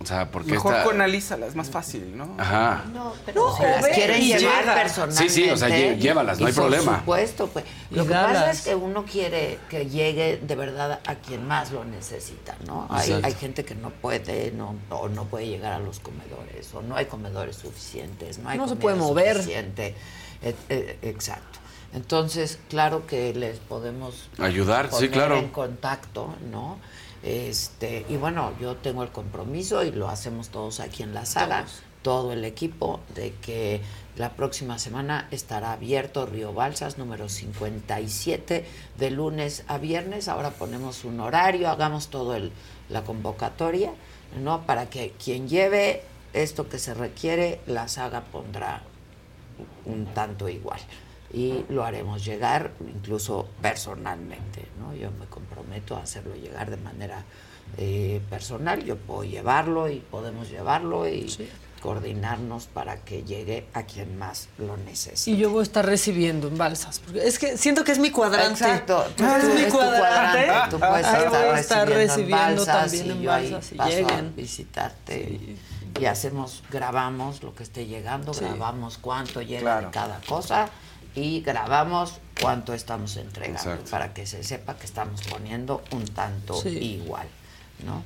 o 0.00 0.06
sea, 0.06 0.30
porque 0.30 0.52
Mejor 0.52 0.72
esta... 0.74 0.84
con 0.84 1.00
Alízala, 1.02 1.46
es 1.46 1.54
más 1.54 1.68
fácil, 1.68 2.16
¿no? 2.16 2.34
Ajá. 2.38 2.84
No, 2.92 3.12
pero 3.26 3.48
No, 3.50 3.56
se 3.56 3.62
las 3.64 3.86
quieren 3.88 4.22
llevar 4.22 4.60
llega. 4.62 4.74
personalmente. 4.74 5.28
Sí, 5.28 5.44
sí, 5.44 5.50
o 5.50 5.56
sea, 5.58 5.68
lle- 5.68 5.98
llévalas, 5.98 6.40
no 6.40 6.46
hay 6.46 6.52
por 6.54 6.62
problema. 6.64 6.98
supuesto, 7.00 7.48
pues. 7.48 7.64
Lo 7.90 8.06
que 8.06 8.14
pasa 8.14 8.50
es 8.50 8.62
que 8.62 8.74
uno 8.74 9.04
quiere 9.04 9.58
que 9.68 9.86
llegue 9.90 10.38
de 10.42 10.54
verdad 10.56 11.00
a 11.06 11.14
quien 11.16 11.46
más 11.46 11.70
lo 11.70 11.84
necesita, 11.84 12.56
¿no? 12.66 12.86
Hay, 12.88 13.08
Exacto. 13.08 13.26
hay 13.26 13.34
gente 13.34 13.64
que 13.66 13.74
no 13.74 13.90
puede, 13.90 14.52
no, 14.52 14.74
o 14.88 15.08
no 15.10 15.24
puede 15.26 15.48
llegar 15.48 15.74
a 15.74 15.78
los 15.80 16.00
comedores, 16.00 16.72
o 16.74 16.80
no 16.80 16.96
hay 16.96 17.04
comedores 17.04 17.56
suficientes, 17.56 18.38
no 18.38 18.48
hay 18.48 18.56
No 18.56 18.68
se 18.68 18.76
puede 18.76 18.96
mover. 18.96 19.36
suficiente. 19.36 19.94
Eh, 20.42 20.54
eh, 20.70 20.98
exacto. 21.02 21.58
Entonces, 21.92 22.58
claro 22.70 23.06
que 23.06 23.34
les 23.34 23.58
podemos 23.58 24.30
Ayudar, 24.38 24.86
sí, 24.86 24.92
poner 24.92 25.10
claro. 25.10 25.36
en 25.38 25.48
contacto, 25.48 26.34
¿no? 26.50 26.78
Este, 27.22 28.06
y 28.08 28.16
bueno, 28.16 28.52
yo 28.60 28.76
tengo 28.76 29.02
el 29.02 29.10
compromiso 29.10 29.84
y 29.84 29.92
lo 29.92 30.08
hacemos 30.08 30.48
todos 30.48 30.80
aquí 30.80 31.02
en 31.02 31.12
la 31.12 31.26
sala, 31.26 31.66
todo 32.02 32.32
el 32.32 32.44
equipo, 32.44 33.00
de 33.14 33.34
que 33.42 33.82
la 34.16 34.30
próxima 34.30 34.78
semana 34.78 35.28
estará 35.30 35.72
abierto 35.72 36.26
Río 36.26 36.52
Balsas 36.54 36.96
número 36.96 37.28
57 37.28 38.64
de 38.98 39.10
lunes 39.10 39.64
a 39.66 39.78
viernes. 39.78 40.28
Ahora 40.28 40.50
ponemos 40.50 41.04
un 41.04 41.20
horario, 41.20 41.68
hagamos 41.68 42.08
todo 42.08 42.34
el, 42.34 42.52
la 42.88 43.04
convocatoria, 43.04 43.92
¿no? 44.42 44.66
Para 44.66 44.88
que 44.88 45.12
quien 45.22 45.48
lleve 45.48 46.02
esto 46.32 46.68
que 46.68 46.78
se 46.78 46.94
requiere, 46.94 47.60
la 47.66 47.88
saga 47.88 48.22
pondrá 48.22 48.82
un 49.84 50.06
tanto 50.06 50.48
igual. 50.48 50.80
Y 51.32 51.64
lo 51.68 51.84
haremos 51.84 52.24
llegar 52.24 52.72
incluso 52.80 53.48
personalmente, 53.62 54.66
¿no? 54.80 54.94
Yo 54.94 55.10
me 55.12 55.26
comprometo 55.26 55.96
a 55.96 56.02
hacerlo 56.02 56.34
llegar 56.34 56.70
de 56.70 56.76
manera 56.76 57.22
eh, 57.78 58.20
personal. 58.28 58.84
Yo 58.84 58.96
puedo 58.96 59.22
llevarlo 59.24 59.88
y 59.88 60.00
podemos 60.00 60.50
llevarlo 60.50 61.08
y 61.08 61.32
coordinarnos 61.80 62.66
para 62.66 62.96
que 62.96 63.22
llegue 63.22 63.66
a 63.72 63.84
quien 63.84 64.18
más 64.18 64.48
lo 64.58 64.76
necesite. 64.76 65.30
Y 65.30 65.36
yo 65.38 65.50
voy 65.50 65.60
a 65.60 65.62
estar 65.62 65.86
recibiendo 65.86 66.48
en 66.48 66.58
balsas. 66.58 66.98
Porque 66.98 67.26
es 67.26 67.38
que 67.38 67.56
siento 67.56 67.84
que 67.84 67.92
es 67.92 67.98
mi 67.98 68.10
cuadrante. 68.10 68.64
Exacto, 68.64 69.04
tú- 69.16 69.24
es 69.24 69.40
tú- 69.40 69.54
mi 69.54 69.60
es 69.62 69.72
cuadrante. 69.72 70.46
cuadrante, 70.46 70.70
tú 70.70 70.78
puedes 70.80 71.06
Ahí 71.06 71.24
estar 71.24 71.28
voy 71.30 71.48
a 71.56 71.60
estar 71.60 71.88
recibiendo 71.88 71.92
en 71.92 72.08
recibiendo 72.08 72.66
balsas 72.66 72.82
también 72.90 73.06
y 73.06 73.10
en 73.10 73.22
yo 73.22 73.32
ahí 73.32 73.52
balsas 73.52 73.72
y 73.72 73.74
paso 73.76 74.08
a 74.14 74.20
visitarte 74.36 75.56
y 76.00 76.04
hacemos, 76.04 76.62
grabamos 76.70 77.42
lo 77.42 77.54
que 77.54 77.62
esté 77.62 77.86
llegando, 77.86 78.34
Sí. 78.34 78.44
grabamos 78.44 78.98
cuánto 78.98 79.40
llega 79.40 79.60
Claro. 79.60 79.86
de 79.86 79.92
cada 79.92 80.20
cosa 80.28 80.68
y 81.14 81.40
grabamos 81.42 82.14
cuánto 82.40 82.72
estamos 82.74 83.16
entregando 83.16 83.60
Exacto. 83.70 83.90
para 83.90 84.14
que 84.14 84.26
se 84.26 84.42
sepa 84.44 84.76
que 84.76 84.86
estamos 84.86 85.20
poniendo 85.22 85.82
un 85.90 86.04
tanto 86.06 86.54
Sí. 86.60 86.68
igual, 87.02 87.26
¿no? 87.84 88.02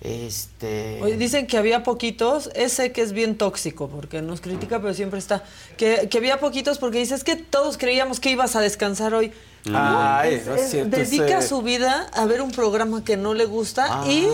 Este 0.00 1.00
Oye, 1.02 1.16
dicen 1.16 1.46
que 1.46 1.56
había 1.56 1.82
poquitos, 1.82 2.50
ese 2.54 2.92
que 2.92 3.00
es 3.00 3.12
bien 3.12 3.38
tóxico, 3.38 3.88
porque 3.88 4.20
nos 4.20 4.40
critica, 4.42 4.80
pero 4.80 4.92
siempre 4.92 5.18
está. 5.18 5.42
Que, 5.78 6.08
que 6.10 6.18
había 6.18 6.40
poquitos 6.40 6.76
porque 6.78 6.98
dice, 6.98 7.14
es 7.14 7.24
que 7.24 7.36
todos 7.36 7.78
creíamos 7.78 8.20
que 8.20 8.30
ibas 8.30 8.54
a 8.54 8.60
descansar 8.60 9.14
hoy. 9.14 9.32
Ay, 9.72 10.34
Es- 10.34 10.46
no 10.46 10.54
es 10.56 10.62
es- 10.62 10.70
cierto, 10.72 10.96
dedica 10.98 11.38
ese- 11.38 11.48
su 11.48 11.62
vida 11.62 12.06
a 12.12 12.26
ver 12.26 12.42
un 12.42 12.50
programa 12.50 13.02
que 13.02 13.16
no 13.16 13.32
le 13.32 13.46
gusta 13.46 13.86
Ah, 14.02 14.06
y 14.06 14.28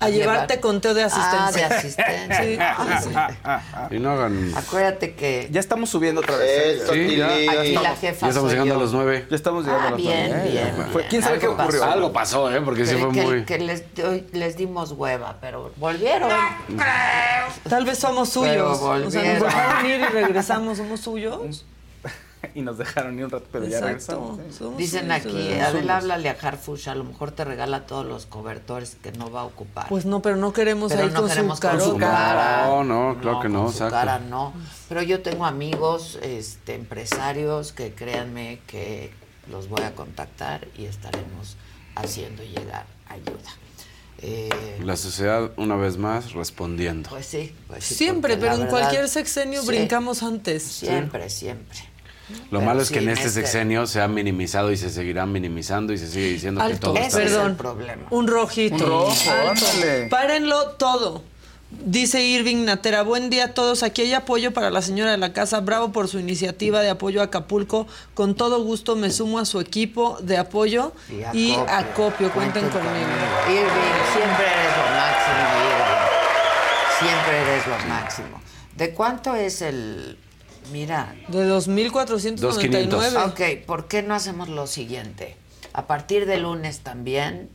a, 0.00 0.08
llevarte 0.08 0.54
llevar- 0.54 0.60
conteo 0.60 0.94
de 0.94 1.02
asistencia. 1.04 1.46
Ah, 1.46 1.52
de 1.52 1.64
asistencia. 1.64 2.40
Sí, 2.42 2.56
Ah, 2.58 3.60
sí. 3.88 3.96
Y 3.96 3.98
no 3.98 4.10
hagan... 4.12 4.52
Acuérdate 4.56 5.14
que 5.14 5.48
Ya 5.50 5.60
estamos 5.60 5.90
subiendo 5.90 6.20
otra 6.22 6.36
vez. 6.36 6.82
Eso, 6.82 6.92
¿eh? 6.94 7.08
Sí, 7.10 7.16
ya. 7.16 7.26
Aquí 7.60 7.72
la 7.74 7.94
jefa 7.96 8.26
Ya 8.26 8.28
estamos 8.28 8.50
llegando 8.50 8.74
yo. 8.74 8.80
a 8.80 8.82
los 8.82 8.92
nueve. 8.92 9.26
Ya 9.28 9.36
estamos 9.36 9.64
llegando 9.64 9.84
Ah, 9.84 9.88
a 9.88 9.90
los 9.92 10.00
bien, 10.00 10.26
nueve. 10.30 10.50
bien, 10.50 10.74
bien. 10.94 11.06
¿Quién 11.10 11.22
sabe 11.22 11.38
qué 11.38 11.46
Algo 11.46 11.62
ocurrió? 11.62 11.80
pasó. 11.80 11.92
Algo 11.92 12.12
pasó, 12.12 12.54
¿eh? 12.54 12.60
Porque 12.62 12.86
sí 12.86 12.94
que, 12.96 13.00
fue 13.02 13.12
que- 13.12 13.22
muy... 13.22 13.44
que 13.44 13.58
les, 13.58 13.84
les 14.32 14.56
dimos 14.56 14.92
hueva, 14.92 15.36
pero 15.40 15.72
volvieron. 15.76 16.30
Tal 17.68 17.84
vez 17.84 17.98
somos 17.98 18.30
Pero 18.34 18.74
suyos. 18.74 19.06
O 19.06 19.10
sea, 19.10 19.34
nos 19.34 19.42
dejaron 19.42 19.86
ir 19.86 20.00
y 20.00 20.04
regresamos, 20.06 20.78
somos 20.78 21.00
suyos. 21.00 21.64
Y 22.54 22.62
nos 22.62 22.78
dejaron 22.78 23.16
ni 23.16 23.22
un 23.22 23.30
rato, 23.30 23.46
pero 23.52 23.66
ya 23.66 23.78
Exacto. 23.78 24.36
regresamos. 24.38 24.38
¿eh? 24.38 24.74
Dicen 24.78 25.12
aquí. 25.12 25.52
Adela, 25.60 25.98
háblale 25.98 26.28
a 26.30 26.32
Harfush, 26.40 26.88
a 26.88 26.94
lo 26.94 27.04
mejor 27.04 27.30
te 27.32 27.44
regala 27.44 27.86
todos 27.86 28.06
los 28.06 28.26
cobertores 28.26 28.96
que 29.02 29.12
no 29.12 29.30
va 29.30 29.42
a 29.42 29.44
ocupar. 29.44 29.88
Pues 29.88 30.06
no, 30.06 30.22
pero 30.22 30.36
no 30.36 30.52
queremos 30.52 30.90
Pero 30.92 31.04
ahí 31.04 31.10
no 31.12 31.20
con 31.20 31.28
queremos 31.28 31.58
su 31.58 31.68
con 31.68 31.80
su 31.80 31.96
carota. 31.98 32.06
cara. 32.06 32.66
No, 32.66 32.84
no, 32.84 33.20
claro 33.20 33.40
que 33.40 33.48
no, 33.48 33.64
con 33.64 33.72
su 33.74 33.88
cara 33.88 34.18
no. 34.18 34.52
Pero 34.88 35.02
yo 35.02 35.20
tengo 35.22 35.44
amigos, 35.44 36.18
este, 36.22 36.74
empresarios 36.74 37.72
que 37.72 37.92
créanme 37.94 38.60
que 38.66 39.12
los 39.50 39.68
voy 39.68 39.82
a 39.82 39.94
contactar 39.94 40.66
y 40.78 40.86
estaremos 40.86 41.56
haciendo 41.94 42.42
llegar 42.42 42.86
ayuda. 43.08 43.50
Eh, 44.22 44.80
La 44.84 44.96
sociedad, 44.96 45.50
una 45.56 45.76
vez 45.76 45.96
más, 45.96 46.32
respondiendo. 46.32 47.08
pues 47.08 47.24
sí, 47.26 47.54
pues 47.68 47.84
sí, 47.84 47.94
Siempre, 47.94 48.36
pero 48.36 48.52
en 48.52 48.60
verdad- 48.60 48.70
cualquier 48.70 49.08
sexenio 49.08 49.62
Sí, 49.62 49.68
brincamos 49.68 50.22
antes. 50.22 50.62
Siempre, 50.62 51.30
siempre. 51.30 51.78
Lo 52.50 52.58
Pero 52.58 52.62
malo 52.62 52.82
es 52.82 52.88
sí, 52.88 52.94
que 52.94 53.00
en 53.00 53.08
este 53.10 53.28
este- 53.28 53.86
se 53.86 54.00
ha 54.00 54.08
minimizado 54.08 54.72
y 54.72 54.76
se 54.76 54.90
seguirá 54.90 55.26
minimizando 55.26 55.92
y 55.92 55.98
se 55.98 56.08
sigue 56.08 56.28
diciendo 56.28 56.66
que 56.66 56.74
todo 56.76 56.94
Ese 56.96 57.06
está 57.06 57.22
es 57.22 57.30
perdón. 57.30 57.50
el 57.50 57.56
problema. 57.56 58.02
Un 58.10 58.26
rojito. 58.26 58.74
Un 58.74 58.80
rojo, 58.80 59.30
Alto. 59.48 59.66
Párenlo 60.10 60.68
todo. 60.72 61.22
Dice 61.70 62.20
Irving 62.24 62.64
Natera, 62.64 63.02
buen 63.02 63.30
día 63.30 63.44
a 63.44 63.54
todos. 63.54 63.84
Aquí 63.84 64.02
hay 64.02 64.12
apoyo 64.12 64.52
para 64.52 64.70
la 64.70 64.82
señora 64.82 65.12
de 65.12 65.18
la 65.18 65.32
casa. 65.32 65.60
Bravo 65.60 65.92
por 65.92 66.08
su 66.08 66.18
iniciativa 66.18 66.80
de 66.80 66.90
apoyo 66.90 67.20
a 67.20 67.24
Acapulco. 67.26 67.86
Con 68.14 68.34
todo 68.34 68.64
gusto 68.64 68.96
me 68.96 69.10
sumo 69.10 69.38
a 69.38 69.44
su 69.44 69.60
equipo 69.60 70.18
de 70.20 70.36
apoyo 70.36 70.92
y 71.32 71.54
acopio. 71.68 72.32
Cuenten 72.32 72.68
conmigo. 72.70 72.88
Irving, 73.48 74.00
siempre 74.12 74.46
eres 74.46 74.76
lo 74.76 74.84
máximo, 74.96 75.46
Irving. 75.70 76.98
Siempre 76.98 77.38
eres 77.40 77.66
lo 77.68 77.88
máximo. 77.88 78.42
¿De 78.76 78.90
cuánto 78.92 79.34
es 79.36 79.62
el...? 79.62 80.18
Mira, 80.70 81.14
De 81.28 81.50
2.499. 81.50 83.28
Ok, 83.28 83.66
¿por 83.66 83.88
qué 83.88 84.02
no 84.02 84.14
hacemos 84.14 84.48
lo 84.48 84.66
siguiente? 84.66 85.36
A 85.72 85.86
partir 85.86 86.26
de 86.26 86.38
lunes 86.38 86.80
también, 86.80 87.50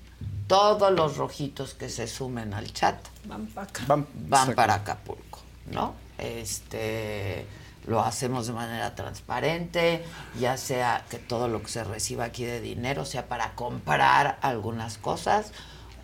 todos 0.47 0.91
los 0.91 1.18
rojitos 1.18 1.74
que 1.74 1.89
se 1.89 2.07
sumen 2.07 2.53
al 2.53 2.72
chat 2.72 2.97
Van 3.26 3.47
pa' 3.47 3.63
acá. 3.63 3.84
Van, 3.88 4.07
van 4.13 4.53
para 4.53 4.76
Acapulco, 4.76 5.39
¿no? 5.72 5.95
Este 6.18 7.45
lo 7.88 8.01
hacemos 8.01 8.47
de 8.47 8.53
manera 8.53 8.95
transparente, 8.95 10.03
ya 10.39 10.57
sea 10.57 11.05
que 11.09 11.20
todo 11.20 11.47
lo 11.47 11.61
que 11.61 11.68
se 11.68 11.84
reciba 11.84 12.26
aquí 12.26 12.43
de 12.43 12.59
dinero 12.59 13.05
sea 13.05 13.28
para 13.28 13.53
comprar 13.53 14.39
algunas 14.41 14.97
cosas. 14.97 15.51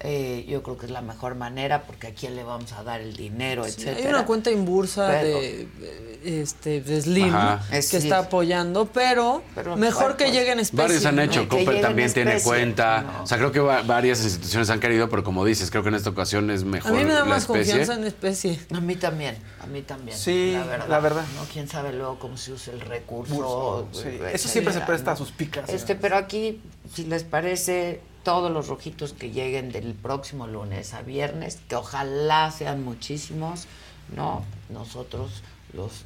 Eh, 0.03 0.45
yo 0.47 0.63
creo 0.63 0.77
que 0.77 0.85
es 0.87 0.91
la 0.91 1.01
mejor 1.01 1.35
manera 1.35 1.83
porque 1.83 2.07
a 2.07 2.13
quién 2.13 2.35
le 2.35 2.43
vamos 2.43 2.71
a 2.73 2.83
dar 2.83 3.01
el 3.01 3.15
dinero, 3.15 3.63
Sí, 3.65 3.69
etcétera. 3.77 3.97
hay 3.97 4.13
una 4.15 4.25
cuenta 4.25 4.49
en 4.49 4.65
bursa 4.65 5.07
Pero- 5.07 5.39
de, 5.39 5.67
de- 5.79 6.11
este, 6.41 6.81
de 6.81 7.01
Slim 7.01 7.33
Ajá. 7.33 7.63
que 7.69 7.77
Es- 7.79 7.93
está 7.93 8.19
apoyando, 8.19 8.85
pero, 8.85 9.41
Pero, 9.55 9.75
mejor 9.75 10.01
bueno, 10.03 10.17
que 10.17 10.25
pues, 10.25 10.35
lleguen 10.37 10.59
especie. 10.59 10.83
Varios 10.85 11.05
han 11.05 11.15
¿no? 11.15 11.21
hecho, 11.23 11.41
Que 11.49 11.65
Coppel 11.65 11.81
también 11.81 12.13
tiene 12.13 12.39
cuenta. 12.41 13.01
No. 13.01 13.23
O 13.23 13.27
sea, 13.27 13.37
creo 13.39 13.51
que 13.51 13.59
va- 13.59 13.81
varias 13.81 14.23
instituciones 14.23 14.69
han 14.69 14.79
querido, 14.79 15.09
pero 15.09 15.23
como 15.23 15.43
dices, 15.45 15.71
creo 15.71 15.81
que 15.83 15.89
en 15.89 15.95
esta 15.95 16.09
ocasión 16.11 16.51
es 16.51 16.61
A 16.61 16.65
mejor 16.65 16.91
mí 16.93 17.03
me 17.05 17.13
da 17.13 17.25
más 17.25 17.43
especie. 17.43 17.73
confianza 17.73 17.93
en 17.95 18.03
especie. 18.07 18.59
A 18.71 18.79
mí 18.81 18.95
también, 18.95 19.35
a 19.61 19.65
mí 19.67 19.81
también. 19.81 20.15
Sí, 20.17 20.53
la 20.53 20.63
verdad. 20.65 20.87
la 20.89 20.99
verdad. 20.99 21.25
¿no? 21.35 21.43
¿Quién 21.51 21.67
sabe 21.67 21.91
luego 21.93 22.19
cómo 22.19 22.37
se 22.37 22.51
usa 22.53 22.73
el 22.73 22.81
recurso? 22.81 23.87
Sí. 23.91 24.19
Eso 24.33 24.47
siempre 24.47 24.73
se 24.73 24.81
presta 24.81 25.11
a 25.11 25.13
¿no? 25.13 25.17
sus 25.17 25.31
picas. 25.31 25.69
Este, 25.69 25.95
pero 25.95 26.17
aquí, 26.17 26.61
si 26.93 27.05
les 27.05 27.23
parece, 27.23 28.01
todos 28.23 28.51
los 28.51 28.67
rojitos 28.67 29.13
que 29.13 29.31
lleguen 29.31 29.71
del 29.71 29.93
próximo 29.93 30.47
lunes 30.47 30.93
a 30.93 31.01
viernes, 31.01 31.59
que 31.67 31.75
ojalá 31.75 32.51
sean 32.51 32.83
muchísimos, 32.83 33.67
¿no? 34.15 34.43
Nosotros 34.69 35.43
los 35.73 36.05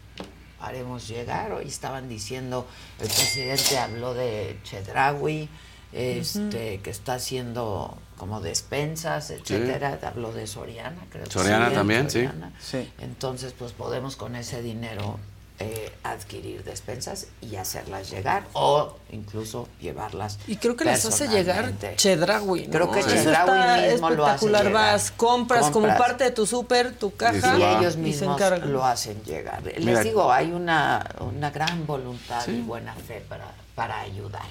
haremos 0.59 1.07
llegar. 1.07 1.51
Hoy 1.51 1.67
estaban 1.67 2.09
diciendo, 2.09 2.65
el 2.99 3.07
presidente 3.07 3.77
habló 3.77 4.13
de 4.13 4.59
Chedraui, 4.63 5.49
este, 5.91 6.79
que 6.81 6.89
está 6.89 7.15
haciendo 7.15 7.97
como 8.17 8.41
despensas, 8.41 9.31
etcétera. 9.31 9.99
Habló 10.03 10.31
de 10.31 10.47
Soriana, 10.47 11.05
creo. 11.09 11.23
que 11.25 11.31
Soriana 11.31 11.69
sí, 11.69 11.75
también, 11.75 12.09
sí. 12.09 12.25
Soriana. 12.25 12.53
Sí. 12.59 12.89
Entonces, 12.99 13.53
pues 13.57 13.71
podemos 13.71 14.15
con 14.15 14.35
ese 14.35 14.61
dinero 14.61 15.19
eh, 15.59 15.93
adquirir 16.03 16.63
despensas 16.65 17.27
y 17.41 17.55
hacerlas 17.55 18.11
llegar 18.11 18.43
o 18.53 18.97
incluso 19.11 19.69
llevarlas. 19.79 20.37
Y 20.47 20.57
creo 20.57 20.75
que 20.75 20.83
las 20.83 21.05
hace 21.05 21.29
llegar. 21.29 21.71
Creo 21.79 22.91
que 22.91 22.99
Eso 22.99 23.09
Chedraui 23.09 23.75
está 23.75 23.91
mismo 23.91 24.09
lo 24.09 24.25
hace 24.25 24.33
espectacular. 24.35 24.65
llegar. 24.65 24.73
Vas, 24.73 25.11
compras, 25.11 25.69
como 25.71 25.87
parte 25.97 26.25
de 26.25 26.31
tu 26.31 26.45
súper, 26.45 26.93
tu 26.93 27.15
caja 27.15 27.57
y 27.57 27.63
ellos 27.63 27.93
y 27.93 27.95
se 27.95 27.97
mismos 27.99 28.41
lo 28.65 28.83
hacen 28.83 29.23
llegar. 29.23 29.63
Les 29.63 29.79
Mira. 29.85 30.01
digo, 30.03 30.31
hay 30.31 30.51
una, 30.51 31.09
una 31.21 31.51
gran 31.51 31.87
voluntad 31.87 32.45
y 32.47 32.59
buena 32.61 32.93
fe 32.93 33.23
para, 33.27 33.53
para 33.75 34.01
ayudar 34.01 34.43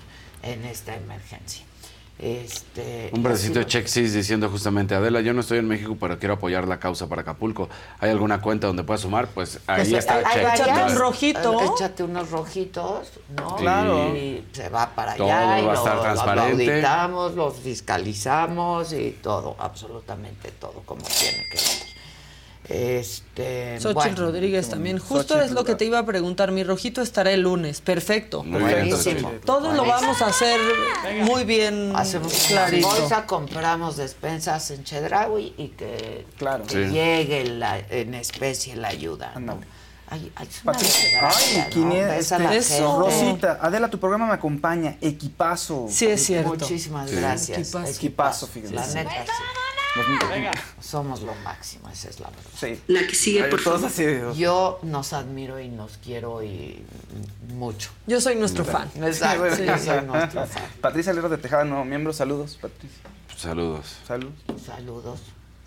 en 0.42 0.64
esta 0.64 0.94
emergencia. 0.94 1.64
Este, 2.16 3.10
Un 3.12 3.24
bracito 3.24 3.58
de 3.58 3.88
sis 3.88 4.12
diciendo 4.14 4.48
justamente, 4.48 4.94
Adela, 4.94 5.20
yo 5.20 5.34
no 5.34 5.40
estoy 5.40 5.58
en 5.58 5.66
México, 5.66 5.96
pero 5.98 6.18
quiero 6.18 6.34
apoyar 6.34 6.68
la 6.68 6.78
causa 6.78 7.08
para 7.08 7.22
Acapulco. 7.22 7.68
¿Hay 7.98 8.10
alguna 8.10 8.40
cuenta 8.40 8.68
donde 8.68 8.84
pueda 8.84 8.98
sumar? 8.98 9.26
Pues 9.28 9.58
ahí 9.66 9.90
Pues, 9.90 9.92
está 9.92 10.22
hay-. 10.24 10.44
Échate 10.54 10.92
un 10.92 10.96
rojito. 10.96 11.74
Échate 11.74 12.02
unos 12.04 12.30
rojitos, 12.30 13.08
¿no? 13.36 13.56
Claro. 13.56 14.14
Y 14.14 14.44
se 14.52 14.68
va 14.68 14.90
para 14.94 15.16
Todo 15.16 15.26
allá 15.26 15.58
y 15.60 15.64
va 15.66 15.72
a 15.72 15.74
lo, 15.74 15.78
estar 15.78 15.96
lo 15.96 16.02
transparente. 16.02 16.72
auditamos, 16.72 17.34
los 17.34 17.54
fiscalizamos 17.56 18.92
y 18.92 19.18
todo, 19.22 19.56
absolutamente 19.58 20.50
todo 20.52 20.82
como 20.86 21.02
tiene 21.02 21.42
que 21.50 21.58
ser. 21.58 21.93
Este, 22.68 23.78
Xochitl 23.78 23.94
bueno, 23.94 24.16
Rodríguez 24.16 24.70
también. 24.70 24.98
Justo 24.98 25.34
Xochitl 25.34 25.40
es 25.44 25.50
lo 25.50 25.64
que 25.64 25.74
te 25.74 25.84
iba 25.84 25.98
a 25.98 26.06
preguntar. 26.06 26.50
Mi 26.50 26.64
rojito 26.64 27.02
estará 27.02 27.30
el 27.32 27.42
lunes. 27.42 27.80
Perfecto. 27.80 28.42
Muy 28.42 28.62
bien, 28.64 28.88
Buenísimo. 28.88 29.32
Todos 29.44 29.74
lo 29.74 29.84
vamos 29.84 30.22
a 30.22 30.26
hacer 30.28 30.58
muy 31.24 31.44
bien 31.44 31.92
Hacemos 31.94 32.32
una 32.50 32.60
clarito. 32.66 32.88
bolsa, 32.88 33.26
compramos 33.26 33.96
despensas 33.96 34.70
en 34.70 34.82
Chedraui 34.84 35.54
y 35.58 35.68
que, 35.68 36.26
Claro. 36.38 36.64
que 36.64 36.86
Sí. 36.88 36.92
llegue 36.92 37.44
la- 37.44 37.78
en 37.78 38.14
especie 38.14 38.76
la 38.76 38.88
ayuda. 38.88 39.32
¿no? 39.38 39.58
Ay, 40.08 40.30
ay, 40.36 40.48
ay, 40.66 40.74
¿no? 41.62 41.68
500, 41.70 42.16
Ves 42.16 42.32
a 42.32 42.38
la 42.38 42.54
este. 42.54 42.80
Rosita, 42.80 43.58
Adela, 43.60 43.88
tu 43.90 43.98
programa 43.98 44.26
me 44.26 44.34
acompaña, 44.34 44.96
equipazo. 45.00 45.86
Sí, 45.90 46.06
es 46.06 46.24
cierto. 46.24 46.50
Muchísimas 46.50 47.10
Sí. 47.10 47.16
gracias. 47.16 47.58
Equipazo. 47.58 47.90
Equipazo, 47.90 48.46
fíjate. 48.46 48.74
La 48.74 48.86
neta, 48.86 49.10
sí. 49.10 49.32
Los- 49.96 50.84
Somos 50.84 51.22
lo 51.22 51.34
máximo, 51.44 51.88
esa 51.88 52.08
es 52.10 52.18
la 52.20 52.28
verdad. 52.28 52.42
Sí. 52.58 52.80
La 52.88 53.06
que 53.06 53.14
sigue, 53.14 53.44
Ay, 53.44 53.50
por 53.50 53.62
todos 53.62 53.80
favor. 53.92 53.92
así 54.32 54.38
Yo 54.40 54.80
nos 54.82 55.12
admiro 55.12 55.60
y 55.60 55.68
nos 55.68 55.98
quiero 55.98 56.42
y 56.42 56.84
mucho. 57.54 57.90
Yo 58.06 58.20
soy 58.20 58.34
nuestro 58.36 58.64
fan. 58.64 58.90
Exacto, 58.96 59.54
Sí. 59.54 59.64
yo 59.64 59.78
soy 59.78 60.02
nuestro 60.04 60.46
fan. 60.46 60.62
Patricia 60.80 61.12
Lero 61.12 61.28
de 61.28 61.38
Tejada, 61.38 61.64
nuevo 61.64 61.84
miembro, 61.84 62.12
saludos, 62.12 62.58
Patricia. 62.60 62.98
Saludos. 63.36 63.96
Salud. 64.06 64.30
Saludos, 64.64 65.20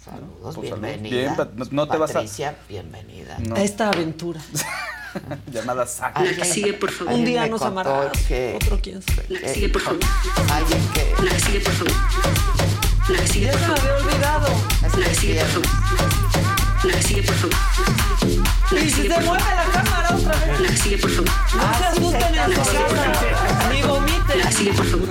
saludos, 0.03 0.55
Pues, 0.55 0.69
bienvenida. 0.71 1.35
Bien, 1.35 1.67
no- 1.71 1.87
te 1.87 1.97
vas 1.97 2.11
a- 2.11 2.13
Patricia, 2.15 2.55
bienvenida. 2.67 3.37
No. 3.39 3.55
A 3.55 3.61
esta 3.61 3.89
aventura. 3.89 4.41
Llamada 5.51 5.85
Saca. 5.87 6.23
La 6.23 6.35
que 6.35 6.45
sigue, 6.45 6.73
por 6.73 6.91
favor. 6.91 7.13
Un 7.13 7.23
día 7.25 7.47
nos 7.47 7.61
amarrará. 7.61 8.11
que- 8.27 8.57
Otro 8.61 8.79
quién 8.81 9.01
sabe. 9.01 9.25
La 9.29 9.39
que 9.39 9.53
sigue, 9.53 9.69
por 9.69 9.81
favor. 9.81 9.99
Alguien 10.51 10.81
que 10.93 11.23
La 11.23 11.31
que 11.31 11.39
sigue, 11.39 11.59
por 11.61 11.73
favor. 11.73 12.76
La 13.09 13.25
sigue, 13.27 13.47
por 13.51 13.59
favor. 13.59 13.79
había 13.79 13.95
olvidado. 13.95 14.47
La 14.97 15.13
sigue, 15.13 15.39
por 15.41 15.47
favor. 15.47 15.67
La 16.83 17.01
sigue, 17.01 17.23
por 17.23 17.35
favor. 17.35 17.55
La 18.71 18.79
Y 18.81 18.89
si 18.89 19.09
por 19.09 19.23
mueve 19.23 19.43
la 19.55 19.63
cámara 19.71 20.15
otra 20.15 20.35
vez. 20.45 20.59
La 20.59 20.77
sigue, 20.77 20.97
por 20.97 21.09
favor. 21.11 21.31
No 21.55 21.77
se 21.77 21.85
asusten 21.85 22.35
en 22.35 22.55
su 22.55 22.61
casa. 22.61 23.69
Ni 23.71 23.81
La 23.81 23.87
vomiten. 23.87 24.51
sigue, 24.53 24.73
por 24.73 24.85
favor. 24.85 25.09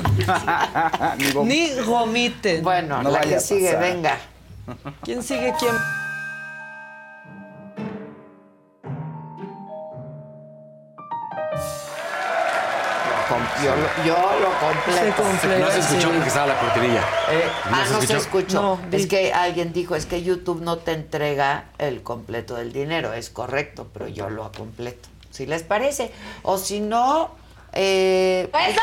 Ni 1.46 1.82
vomiten. 1.84 2.62
Bueno, 2.62 3.02
No 3.02 3.10
la 3.10 3.20
que 3.20 3.40
sigue, 3.40 3.76
venga. 3.76 4.18
¿Quién 5.02 5.22
sigue 5.22 5.54
quién? 5.58 5.74
Yo, 13.62 13.70
lo- 13.76 14.04
yo 14.04 14.40
lo 14.40 14.50
completo. 14.58 15.22
Se. 15.40 15.58
No 15.58 15.70
se 15.70 15.78
escuchó 15.80 16.00
sí. 16.00 16.06
porque 16.12 16.28
estaba 16.28 16.46
la 16.46 16.60
cortinilla. 16.60 17.00
Eh, 17.30 17.44
¿No 17.70 17.76
ah, 17.76 17.84
se 17.86 17.92
no 17.92 18.00
se 18.00 18.04
escuchó? 18.04 18.16
escuchó. 18.16 18.62
No, 18.62 18.80
es 18.92 19.06
que 19.06 19.32
alguien 19.32 19.72
dijo, 19.72 19.94
es 19.96 20.06
que 20.06 20.22
YouTube 20.22 20.60
no 20.62 20.78
te 20.78 20.92
entrega 20.92 21.64
el 21.78 22.02
completo 22.02 22.54
del 22.56 22.72
dinero. 22.72 23.12
Es 23.12 23.30
correcto, 23.30 23.88
pero 23.92 24.08
yo 24.08 24.30
lo 24.30 24.50
completo. 24.52 25.08
Si 25.30 25.46
les 25.46 25.62
parece. 25.62 26.10
O 26.42 26.56
si 26.58 26.80
no, 26.80 27.30
eh, 27.72 28.48
hay 28.52 28.74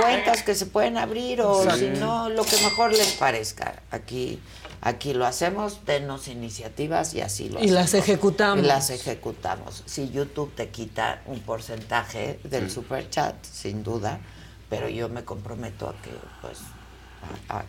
cuentas 0.00 0.42
que 0.42 0.54
se 0.54 0.66
pueden 0.66 0.96
abrir 0.96 1.42
o 1.42 1.70
si 1.70 1.88
no, 1.88 2.28
lo 2.30 2.44
que 2.44 2.56
mejor 2.62 2.90
les 2.92 3.12
parezca. 3.12 3.74
Aquí, 3.90 4.40
aquí 4.80 5.12
lo 5.14 5.26
hacemos, 5.26 5.84
denos 5.86 6.28
iniciativas 6.28 7.14
y 7.14 7.20
así 7.20 7.48
lo 7.48 7.60
Y 7.60 7.68
las 7.68 7.86
hacemos. 7.86 8.08
ejecutamos. 8.08 8.64
Y 8.64 8.66
las 8.68 8.90
ejecutamos. 8.90 9.82
Si 9.86 10.10
YouTube 10.10 10.54
te 10.54 10.68
quita 10.70 11.22
un 11.26 11.40
porcentaje 11.40 12.38
del 12.44 12.70
super 12.70 13.08
chat, 13.10 13.34
sin 13.44 13.82
duda, 13.82 14.20
pero 14.70 14.88
yo 14.88 15.08
me 15.08 15.24
comprometo 15.24 15.88
a 15.88 15.92
que, 16.02 16.10
pues, 16.42 16.58
a, 17.48 17.58
a- 17.58 17.64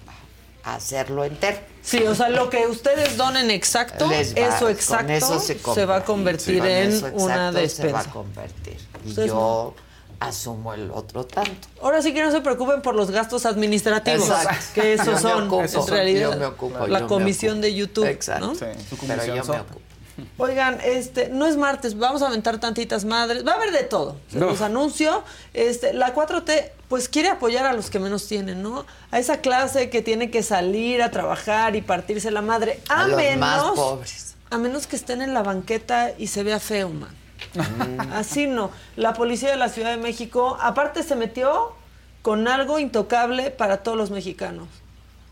a 0.63 0.75
hacerlo 0.75 1.23
entero. 1.23 1.57
Sí, 1.81 2.03
o 2.03 2.13
sea, 2.13 2.27
lo 2.29 2.49
que 2.49 2.67
ustedes 2.67 3.15
donen 3.15 3.49
exacto, 3.49 4.07
va- 4.09 4.17
eso 4.19 4.67
exacto 4.67 5.13
eso 5.13 5.39
se, 5.39 5.85
va 5.85 5.95
a 5.97 6.03
convertir 6.05 6.59
Con 6.59 6.67
en 6.67 6.89
eso 6.91 7.05
una 7.13 7.13
exacto 7.13 7.21
Se 7.21 7.23
va 7.53 7.61
despensa. 7.61 7.99
a 8.01 8.11
convertir. 8.11 8.73
Y 9.05 9.09
Entonces, 9.09 9.27
yo 9.27 9.73
asumo 10.19 10.73
el 10.73 10.91
otro 10.91 11.25
tanto. 11.25 11.67
Ahora 11.81 12.01
sí 12.01 12.13
que 12.13 12.21
no 12.21 12.31
se 12.31 12.41
preocupen 12.41 12.81
por 12.81 12.95
los 12.95 13.11
gastos 13.11 13.45
administrativos, 13.45 14.27
Exacto. 14.29 14.65
que 14.73 14.93
esos 14.93 15.21
son 15.21 15.43
ocupo, 15.47 15.63
en 15.63 15.87
realidad 15.87 16.31
yo 16.33 16.37
me 16.37 16.45
ocupo, 16.45 16.87
la 16.87 16.99
yo 16.99 17.05
me 17.05 17.09
comisión 17.09 17.51
ocupo. 17.53 17.61
de 17.63 17.73
YouTube, 17.75 18.05
Exacto. 18.07 18.47
¿no? 18.47 18.55
Sí, 18.55 18.65
su 18.89 18.97
Pero 18.97 19.25
yo 19.25 19.43
son- 19.43 19.55
me 19.55 19.61
ocupo. 19.61 19.79
Oigan, 20.37 20.79
este, 20.83 21.29
no 21.29 21.45
es 21.47 21.55
martes, 21.55 21.97
vamos 21.97 22.21
a 22.21 22.27
aventar 22.27 22.59
tantitas 22.59 23.05
madres, 23.05 23.47
va 23.47 23.53
a 23.53 23.55
haber 23.55 23.71
de 23.71 23.83
todo. 23.83 24.17
Se 24.29 24.37
No. 24.37 24.47
los 24.47 24.59
anuncio. 24.61 25.23
Este, 25.53 25.93
la 25.93 26.13
4T, 26.13 26.71
pues 26.89 27.07
quiere 27.07 27.29
apoyar 27.29 27.65
a 27.65 27.71
los 27.71 27.89
que 27.89 27.99
menos 27.99 28.27
tienen, 28.27 28.61
¿no? 28.61 28.85
A 29.11 29.19
esa 29.19 29.37
clase 29.37 29.89
que 29.89 30.01
tiene 30.01 30.29
que 30.29 30.43
salir 30.43 31.01
a 31.01 31.09
trabajar 31.11 31.77
y 31.77 31.81
partirse 31.81 32.31
la 32.31 32.41
madre. 32.41 32.81
A, 32.89 33.03
A 33.03 33.07
los 33.07 33.15
menos. 33.15 33.39
más 33.39 33.61
pobres. 33.75 34.35
A 34.49 34.57
menos 34.57 34.87
que 34.87 34.97
estén 34.97 35.21
en 35.21 35.33
la 35.33 35.41
banqueta 35.43 36.11
y 36.17 36.27
se 36.27 36.43
vea 36.43 36.59
feo, 36.59 36.89
man. 36.89 37.15
Así 38.13 38.47
no. 38.47 38.71
La 38.95 39.13
policía 39.13 39.49
de 39.49 39.57
la 39.57 39.69
Ciudad 39.69 39.91
de 39.91 39.97
México, 39.97 40.57
aparte, 40.61 41.03
se 41.03 41.15
metió 41.15 41.73
con 42.21 42.47
algo 42.47 42.79
intocable 42.79 43.51
para 43.51 43.77
todos 43.83 43.97
los 43.97 44.11
mexicanos. 44.11 44.67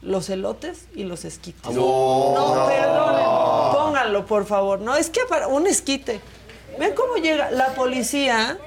Los 0.01 0.29
elotes 0.29 0.87
y 0.95 1.03
los 1.03 1.25
esquites. 1.25 1.73
No, 1.73 2.65
perdonen. 2.67 3.25
Pónganlo, 3.73 4.25
por 4.25 4.45
favor. 4.45 4.79
No, 4.79 4.95
es 4.95 5.09
que 5.09 5.21
para 5.27 5.47
un 5.47 5.67
esquite. 5.67 6.21
Vean 6.77 6.93
cómo 6.93 7.15
llega 7.17 7.51
la 7.51 7.69
policía. 7.69 8.57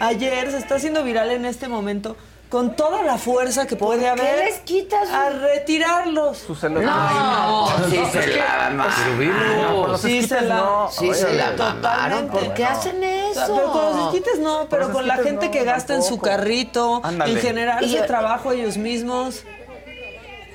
Ayer 0.00 0.50
se 0.50 0.58
está 0.58 0.76
haciendo 0.76 1.04
viral 1.04 1.30
en 1.30 1.44
este 1.44 1.68
momento 1.68 2.16
con 2.50 2.74
toda 2.74 3.02
la 3.02 3.16
fuerza 3.16 3.66
que 3.66 3.76
puede 3.76 4.08
haber. 4.08 4.44
les 4.44 4.58
quitas? 4.60 5.08
A 5.08 5.30
retirarlos. 5.30 6.36
Sus 6.38 6.62
elotes. 6.64 6.86
No, 6.86 7.68
sí 7.88 8.02
se 8.12 8.26
la 8.36 8.70
mamaron. 8.74 9.98
Sí, 9.98 10.22
se 10.26 10.40
la- 10.42 10.54
no. 10.56 10.88
Sí 10.90 11.14
se 11.14 11.26
Oye, 11.26 11.36
la 11.36 11.50
totalmente. 11.56 11.88
mamaron. 11.88 12.28
¿Por 12.28 12.54
qué 12.54 12.64
hacen 12.64 13.04
eso? 13.04 13.54
pero 13.56 13.72
con 13.72 13.84
los 13.96 14.06
esquites 14.14 14.38
no, 14.40 14.66
pero 14.68 14.92
con 14.92 15.06
la 15.06 15.16
gente 15.18 15.46
no, 15.46 15.52
que 15.52 15.64
gasta 15.64 15.94
en 15.94 16.02
su 16.02 16.18
carrito, 16.18 17.00
en 17.04 17.36
general 17.38 17.84
Y- 17.84 17.94
ese 17.96 18.04
trabajo 18.06 18.50
ellos 18.52 18.76
mismos. 18.76 19.44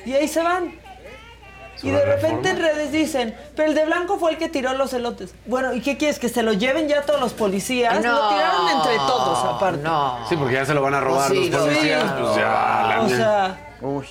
Y 0.06 0.14
ahí 0.14 0.28
se 0.28 0.42
van. 0.44 0.78
Y 1.86 1.92
de 1.92 2.04
repente 2.06 2.50
en 2.50 2.58
redes 2.60 2.92
dicen, 2.92 3.38
pero 3.56 3.70
el 3.70 3.76
de 3.76 3.86
blanco 3.86 4.18
fue 4.18 4.32
el 4.32 4.38
que 4.38 4.50
tiró 4.50 4.74
los 4.74 4.92
elotes. 4.94 5.36
Bueno, 5.46 5.74
¿y 5.74 5.82
qué 5.82 5.98
quieres? 5.98 6.18
¿Que 6.20 6.30
se 6.30 6.42
lo 6.44 6.54
lleven 6.54 6.88
ya 6.88 7.04
todos 7.04 7.20
los 7.20 7.34
policías? 7.34 7.94
Lo 7.96 8.30
tiraron 8.30 8.68
entre 8.70 8.96
todos, 8.98 9.46
aparte. 9.46 9.82
No. 9.84 10.18
Sí, 10.28 10.36
porque 10.36 10.54
ya 10.56 10.66
se 10.66 10.74
lo 10.74 10.82
van 10.82 10.96
a 10.96 11.02
robar 11.02 11.28
Pues 11.28 11.40
sí, 11.46 11.50
los 11.52 11.60
no. 11.62 11.66
policías. 11.68 12.02
Sí. 12.04 12.10
Pues 12.22 12.36
ya, 12.36 12.86
la 12.90 13.02
O 13.02 13.10
sea, 13.10 13.76
Uy. 13.82 14.06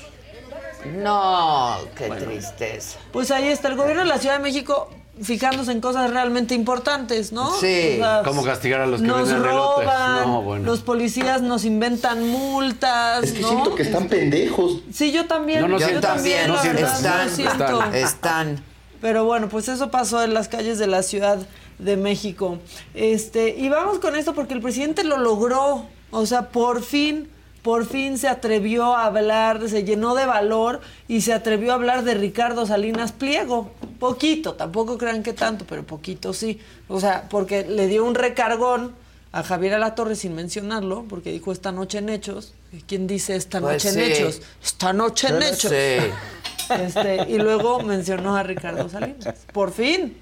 No, 0.96 1.76
qué 1.96 2.08
tristeza. 2.10 2.98
pues 3.12 3.30
ahí 3.30 3.48
está 3.48 3.68
el 3.68 3.76
gobierno 3.76 4.02
de 4.02 4.08
la 4.08 4.18
Ciudad 4.18 4.36
de 4.36 4.42
México 4.42 4.90
fijándose 5.22 5.70
en 5.72 5.80
cosas 5.80 6.10
realmente 6.10 6.54
importantes, 6.54 7.32
¿no? 7.32 7.50
Sí. 7.52 7.92
O 7.94 7.96
sea, 7.98 8.22
¿Cómo 8.24 8.42
castigar 8.42 8.80
a 8.80 8.86
los 8.86 9.00
que 9.00 9.06
nos 9.06 9.28
venden 9.28 9.44
roban, 9.44 10.26
No, 10.26 10.42
bueno. 10.42 10.64
los 10.64 10.80
policías 10.80 11.40
nos 11.42 11.64
inventan 11.64 12.28
multas, 12.28 13.22
Es 13.24 13.32
que 13.34 13.40
¿no? 13.40 13.48
siento 13.48 13.74
que 13.74 13.82
están 13.84 14.08
pendejos. 14.08 14.80
Sí, 14.92 15.12
yo 15.12 15.26
también. 15.26 15.60
No, 15.62 15.68
no 15.68 15.78
yo 15.78 15.86
sientas, 15.86 16.14
también, 16.16 16.48
no 16.48 16.54
la 16.56 16.62
sientas. 16.62 17.02
verdad, 17.02 17.26
Están, 17.26 17.28
no 17.28 17.34
siento. 17.36 17.64
están. 17.82 17.94
Están. 17.94 18.64
Pero 19.00 19.24
bueno, 19.24 19.48
pues 19.48 19.68
eso 19.68 19.90
pasó 19.90 20.22
en 20.22 20.34
las 20.34 20.48
calles 20.48 20.78
de 20.78 20.86
la 20.86 21.02
Ciudad 21.02 21.38
de 21.78 21.96
México. 21.96 22.58
Este, 22.94 23.50
y 23.50 23.68
vamos 23.68 23.98
con 23.98 24.16
esto 24.16 24.34
porque 24.34 24.54
el 24.54 24.60
presidente 24.60 25.04
lo 25.04 25.18
logró. 25.18 25.86
O 26.10 26.26
sea, 26.26 26.48
por 26.48 26.82
fin, 26.82 27.28
por 27.64 27.86
fin 27.86 28.18
se 28.18 28.28
atrevió 28.28 28.94
a 28.94 29.06
hablar, 29.06 29.66
se 29.70 29.84
llenó 29.84 30.14
de 30.14 30.26
valor 30.26 30.82
y 31.08 31.22
se 31.22 31.32
atrevió 31.32 31.72
a 31.72 31.76
hablar 31.76 32.04
de 32.04 32.12
Ricardo 32.12 32.66
Salinas 32.66 33.12
Pliego. 33.12 33.70
Poquito, 33.98 34.52
tampoco 34.52 34.98
crean 34.98 35.22
que 35.22 35.32
tanto, 35.32 35.64
pero 35.66 35.82
poquito 35.82 36.34
sí. 36.34 36.60
O 36.88 37.00
sea, 37.00 37.26
porque 37.30 37.64
le 37.64 37.86
dio 37.86 38.04
un 38.04 38.14
recargón 38.14 38.92
a 39.32 39.42
Javier 39.42 39.72
Alatorre 39.72 40.14
sin 40.14 40.34
mencionarlo, 40.34 41.06
porque 41.08 41.32
dijo 41.32 41.52
esta 41.52 41.72
noche 41.72 41.98
en 41.98 42.10
Hechos. 42.10 42.52
¿Quién 42.86 43.06
dice 43.06 43.34
esta 43.34 43.62
Pues 43.62 43.82
noche 43.82 43.88
en 43.88 43.94
sí. 43.94 44.12
Hechos? 44.12 44.42
Esta 44.62 44.92
noche 44.92 45.28
en 45.28 45.42
Hechos. 45.42 45.72
Este, 45.72 47.30
y 47.30 47.38
luego 47.38 47.80
mencionó 47.80 48.36
a 48.36 48.42
Ricardo 48.42 48.90
Salinas. 48.90 49.46
Por 49.54 49.72
fin. 49.72 50.18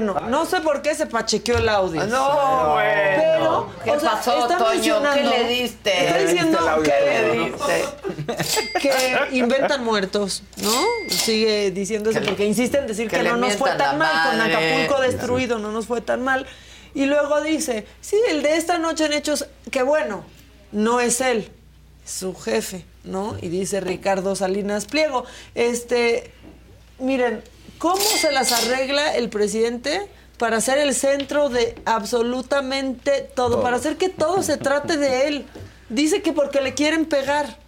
Bueno, 0.00 0.28
no 0.28 0.46
sé 0.46 0.60
por 0.60 0.82
qué 0.82 0.94
se 0.94 1.06
pachequeó 1.06 1.58
el 1.58 1.68
audio. 1.68 2.04
No, 2.06 2.72
bueno. 2.74 2.82
Pero, 3.16 3.70
¿Qué 3.84 3.90
o 3.90 4.00
sea, 4.00 4.10
pasó, 4.12 4.42
está 4.42 4.58
Toño? 4.58 5.02
¿Qué 5.14 5.22
le 5.24 5.48
diste? 5.48 6.06
Está 6.06 6.18
diciendo 6.18 6.58
¿Qué 6.82 6.90
le 6.90 7.30
que, 7.32 7.38
diste? 7.38 8.78
que 8.80 9.36
inventan 9.36 9.84
muertos, 9.84 10.42
¿no? 10.62 10.70
Sigue 11.08 11.70
diciendo 11.70 12.10
eso 12.10 12.20
Que- 12.20 12.26
porque 12.26 12.46
insiste 12.46 12.78
en 12.78 12.86
decir 12.86 13.08
que 13.08 13.22
no 13.22 13.36
nos 13.36 13.56
fue 13.56 13.70
tan 13.72 13.98
mal 13.98 14.30
con. 14.30 14.40
Acapulco 14.40 15.00
destruido, 15.02 15.58
no 15.58 15.72
nos 15.72 15.86
fue 15.86 16.00
tan 16.00 16.22
mal. 16.22 16.46
Y 16.94 17.06
luego 17.06 17.40
dice, 17.42 17.86
sí, 18.00 18.16
el 18.28 18.42
de 18.42 18.56
esta 18.56 18.78
noche 18.78 19.06
en 19.06 19.12
Hechos, 19.12 19.46
que 19.70 19.82
bueno, 19.82 20.24
no 20.72 21.00
es 21.00 21.20
él, 21.20 21.50
es 22.04 22.10
su 22.12 22.34
jefe, 22.34 22.84
¿no? 23.04 23.36
Y 23.40 23.48
dice 23.48 23.80
Ricardo 23.80 24.34
Salinas 24.34 24.86
Pliego, 24.86 25.24
este, 25.54 26.32
miren, 26.98 27.42
¿cómo 27.78 27.96
se 27.96 28.32
las 28.32 28.52
arregla 28.52 29.14
el 29.16 29.28
presidente 29.28 30.08
para 30.38 30.60
ser 30.60 30.78
el 30.78 30.94
centro 30.94 31.48
de 31.48 31.80
absolutamente 31.84 33.22
todo, 33.34 33.50
Todo. 33.56 33.62
para 33.62 33.76
hacer 33.76 33.96
que 33.96 34.08
todo 34.08 34.42
se 34.42 34.56
trate 34.56 34.96
de 34.96 35.28
él? 35.28 35.46
Dice 35.88 36.22
que 36.22 36.32
porque 36.32 36.60
le 36.60 36.74
quieren 36.74 37.06
pegar. 37.06 37.58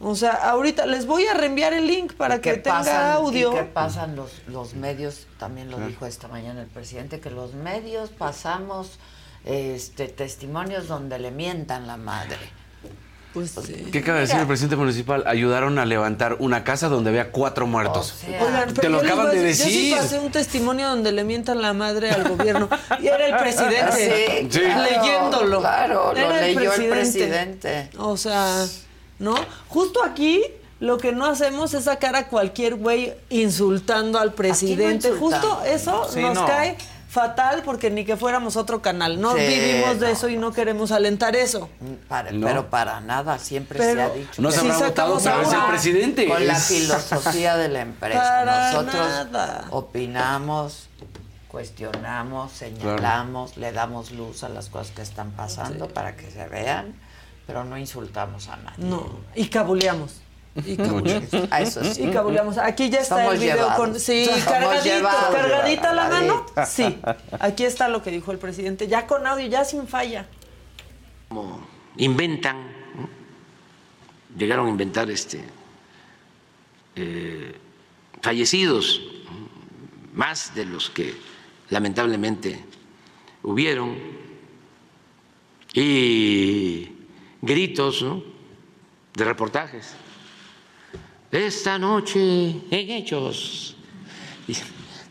O 0.00 0.14
sea, 0.16 0.32
ahorita 0.32 0.86
les 0.86 1.06
voy 1.06 1.26
a 1.26 1.34
reenviar 1.34 1.72
el 1.74 1.86
link 1.86 2.14
para 2.14 2.40
que 2.40 2.52
¿Qué 2.52 2.58
tenga 2.58 2.78
pasan, 2.78 3.12
audio. 3.12 3.52
¿Y 3.52 3.56
qué 3.56 3.62
pasan 3.64 4.16
los, 4.16 4.30
los 4.46 4.74
medios? 4.74 5.26
También 5.38 5.70
lo 5.70 5.78
dijo 5.78 6.06
esta 6.06 6.28
mañana 6.28 6.62
el 6.62 6.66
presidente, 6.66 7.20
que 7.20 7.30
los 7.30 7.54
medios 7.54 8.10
pasamos 8.10 8.98
este, 9.44 10.08
testimonios 10.08 10.88
donde 10.88 11.18
le 11.18 11.30
mientan 11.30 11.86
la 11.86 11.96
madre. 11.96 12.38
Pues 13.34 13.52
¿Qué 13.90 13.98
acaba 13.98 14.18
de 14.18 14.26
decir 14.26 14.38
el 14.38 14.46
presidente 14.46 14.76
municipal? 14.76 15.24
Ayudaron 15.26 15.78
a 15.80 15.84
levantar 15.84 16.36
una 16.38 16.62
casa 16.62 16.88
donde 16.88 17.10
había 17.10 17.32
cuatro 17.32 17.66
muertos. 17.66 18.14
Oigan, 18.40 18.68
Te 18.72 18.80
pero 18.80 18.90
lo 18.90 19.00
acaban 19.00 19.30
de 19.32 19.40
decir, 19.42 19.66
Yo 19.66 19.70
sí 19.72 19.94
pasé 19.96 20.18
un 20.20 20.30
testimonio 20.30 20.88
donde 20.88 21.10
le 21.10 21.24
mientan 21.24 21.60
la 21.60 21.72
madre 21.72 22.10
al 22.12 22.28
gobierno. 22.28 22.68
Y 23.02 23.08
era 23.08 23.26
el 23.26 23.36
presidente. 23.36 24.46
Sí, 24.48 24.60
claro, 24.60 24.82
leyéndolo. 25.02 25.60
claro, 25.60 26.12
lo 26.14 26.18
Era 26.18 26.40
leyó 26.42 26.72
el 26.74 26.88
presidente. 26.88 27.90
O 27.98 28.16
sea, 28.16 28.64
¿no? 29.18 29.34
Justo 29.68 30.04
aquí 30.04 30.40
lo 30.80 30.98
que 30.98 31.12
no 31.12 31.26
hacemos 31.26 31.74
es 31.74 31.84
sacar 31.84 32.14
a 32.14 32.28
cualquier 32.28 32.76
güey 32.76 33.14
insultando 33.30 34.18
al 34.20 34.32
presidente. 34.34 35.10
Justo 35.10 35.60
eso 35.66 36.06
Sí, 36.08 36.20
nos 36.20 36.34
no. 36.34 36.46
cae 36.46 36.76
fatal 37.14 37.62
porque 37.64 37.88
ni 37.90 38.04
que 38.04 38.16
fuéramos 38.16 38.56
otro 38.56 38.82
canal. 38.82 39.20
No 39.20 39.34
Sí, 39.34 39.40
vivimos 39.46 40.00
de 40.00 40.06
no. 40.08 40.12
eso 40.12 40.28
y 40.28 40.36
no 40.36 40.52
queremos 40.52 40.90
alentar 40.92 41.36
eso. 41.36 41.70
Para- 42.08 42.32
No. 42.32 42.46
Pero 42.46 42.68
para 42.68 43.00
nada, 43.00 43.38
siempre 43.38 43.78
se 43.78 44.02
ha 44.02 44.08
dicho. 44.10 44.42
No 44.42 44.50
se 44.50 44.60
que- 44.62 44.70
habrá 44.72 44.88
votado, 44.88 45.18
es 45.42 45.52
el 45.52 45.60
presidente. 45.68 46.26
Con 46.28 46.46
la 46.46 46.56
filosofía 46.56 47.56
de 47.56 47.68
la 47.68 47.80
empresa. 47.80 48.18
Para 48.44 48.72
Nosotros 48.72 49.06
nada. 49.30 49.64
opinamos, 49.70 50.88
cuestionamos, 51.48 52.50
señalamos, 52.52 53.56
le 53.56 53.70
damos 53.72 54.10
luz 54.10 54.42
a 54.42 54.48
las 54.48 54.68
cosas 54.68 54.90
que 54.90 55.02
están 55.02 55.30
pasando 55.30 55.88
para 55.88 56.16
que 56.16 56.28
se 56.30 56.48
vean, 56.48 56.94
pero 57.46 57.64
no 57.64 57.78
insultamos 57.78 58.48
a 58.48 58.56
nadie. 58.56 58.84
No. 58.84 59.08
Y 59.36 59.46
cabuleamos. 59.48 60.20
Y 60.64 60.76
cabuleamos. 60.76 61.28
Eso 61.58 61.84
sí. 61.84 62.02
Y 62.04 62.10
cabuleamos. 62.12 62.58
Aquí 62.58 62.88
ya 62.90 63.00
está 63.00 63.16
Somos 63.16 63.34
el 63.34 63.40
video 63.40 63.56
llevados. 63.56 63.76
con. 63.76 63.98
Sí, 64.00 64.26
Somos 64.26 64.44
cargadito, 64.44 64.84
llevados. 64.84 65.34
cargadita 65.34 65.92
la 65.94 66.08
mano. 66.08 66.46
Sí. 66.66 66.98
Aquí 67.40 67.64
está 67.64 67.88
lo 67.88 68.02
que 68.02 68.10
dijo 68.10 68.30
el 68.32 68.38
presidente. 68.38 68.86
Ya 68.86 69.06
con 69.06 69.26
audio, 69.26 69.46
ya 69.48 69.64
sin 69.64 69.86
falla. 69.88 70.26
como 71.28 71.66
inventan, 71.96 72.56
¿no? 72.96 73.08
llegaron 74.36 74.66
a 74.66 74.70
inventar 74.70 75.08
este 75.10 75.44
eh, 76.96 77.54
fallecidos, 78.20 79.00
más 80.12 80.54
de 80.54 80.64
los 80.66 80.90
que 80.90 81.14
lamentablemente 81.70 82.64
hubieron, 83.42 83.96
y 85.72 86.92
gritos 87.42 88.02
¿no? 88.02 88.22
de 89.14 89.24
reportajes. 89.24 89.94
Esta 91.34 91.80
noche 91.80 92.20
en 92.70 92.90
hechos. 92.90 93.74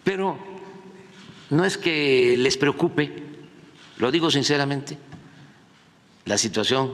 Pero 0.05 0.37
no 1.49 1.65
es 1.65 1.77
que 1.77 2.37
les 2.37 2.55
preocupe, 2.55 3.11
lo 3.97 4.09
digo 4.09 4.31
sinceramente, 4.31 4.97
la 6.23 6.37
situación 6.37 6.93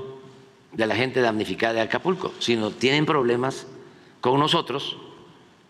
de 0.71 0.87
la 0.87 0.95
gente 0.95 1.21
damnificada 1.21 1.73
de 1.73 1.81
Acapulco, 1.81 2.33
sino 2.39 2.71
tienen 2.71 3.05
problemas 3.05 3.67
con 4.19 4.39
nosotros 4.39 4.97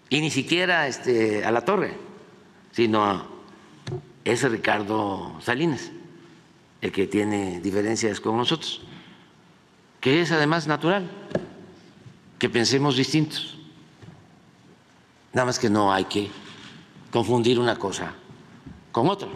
y 0.08 0.22
ni 0.22 0.32
siquiera 0.32 0.88
este, 0.88 1.44
a 1.44 1.52
la 1.52 1.66
torre, 1.66 1.98
sino 2.72 3.26
es 4.24 4.50
Ricardo 4.50 5.36
Salinas 5.42 5.92
el 6.80 6.94
que 6.94 7.08
tiene 7.08 7.60
diferencias 7.60 8.22
con 8.22 8.38
nosotros, 8.38 8.80
que 10.00 10.22
es 10.22 10.32
además 10.32 10.66
natural 10.66 11.12
que 12.40 12.50
pensemos 12.50 12.96
distintos. 12.96 13.58
Nada 15.34 15.46
más 15.46 15.60
que 15.60 15.70
no 15.70 15.94
hay 15.94 16.06
que 16.06 16.32
confundir 17.12 17.60
una 17.60 17.76
cosa 17.76 18.14
con 18.92 19.08
otra. 19.10 19.28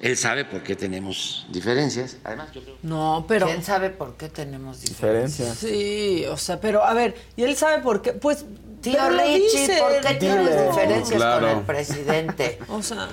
Él 0.00 0.16
sabe 0.16 0.46
por 0.46 0.62
qué 0.62 0.76
tenemos 0.76 1.46
diferencias. 1.50 2.16
Además, 2.24 2.50
yo 2.52 2.62
creo 2.62 2.76
No, 2.82 3.26
pero. 3.28 3.46
¿Quién 3.46 3.62
sabe 3.62 3.90
por 3.90 4.16
qué 4.16 4.30
tenemos 4.30 4.80
diferencias? 4.80 5.58
Sí, 5.58 6.24
o 6.30 6.38
sea, 6.38 6.58
pero 6.58 6.82
a 6.84 6.94
ver, 6.94 7.14
¿y 7.36 7.42
él 7.42 7.54
sabe 7.56 7.82
por 7.82 8.00
qué? 8.00 8.12
Pues. 8.12 8.46
Tío 8.80 8.98
dice, 9.10 9.78
¿por 9.78 10.00
qué 10.00 10.14
tienes 10.14 10.66
diferencias 10.68 11.18
Claro. 11.18 11.48
con 11.48 11.58
el 11.58 11.64
presidente? 11.64 12.58
O 12.68 12.82
sea. 12.82 13.08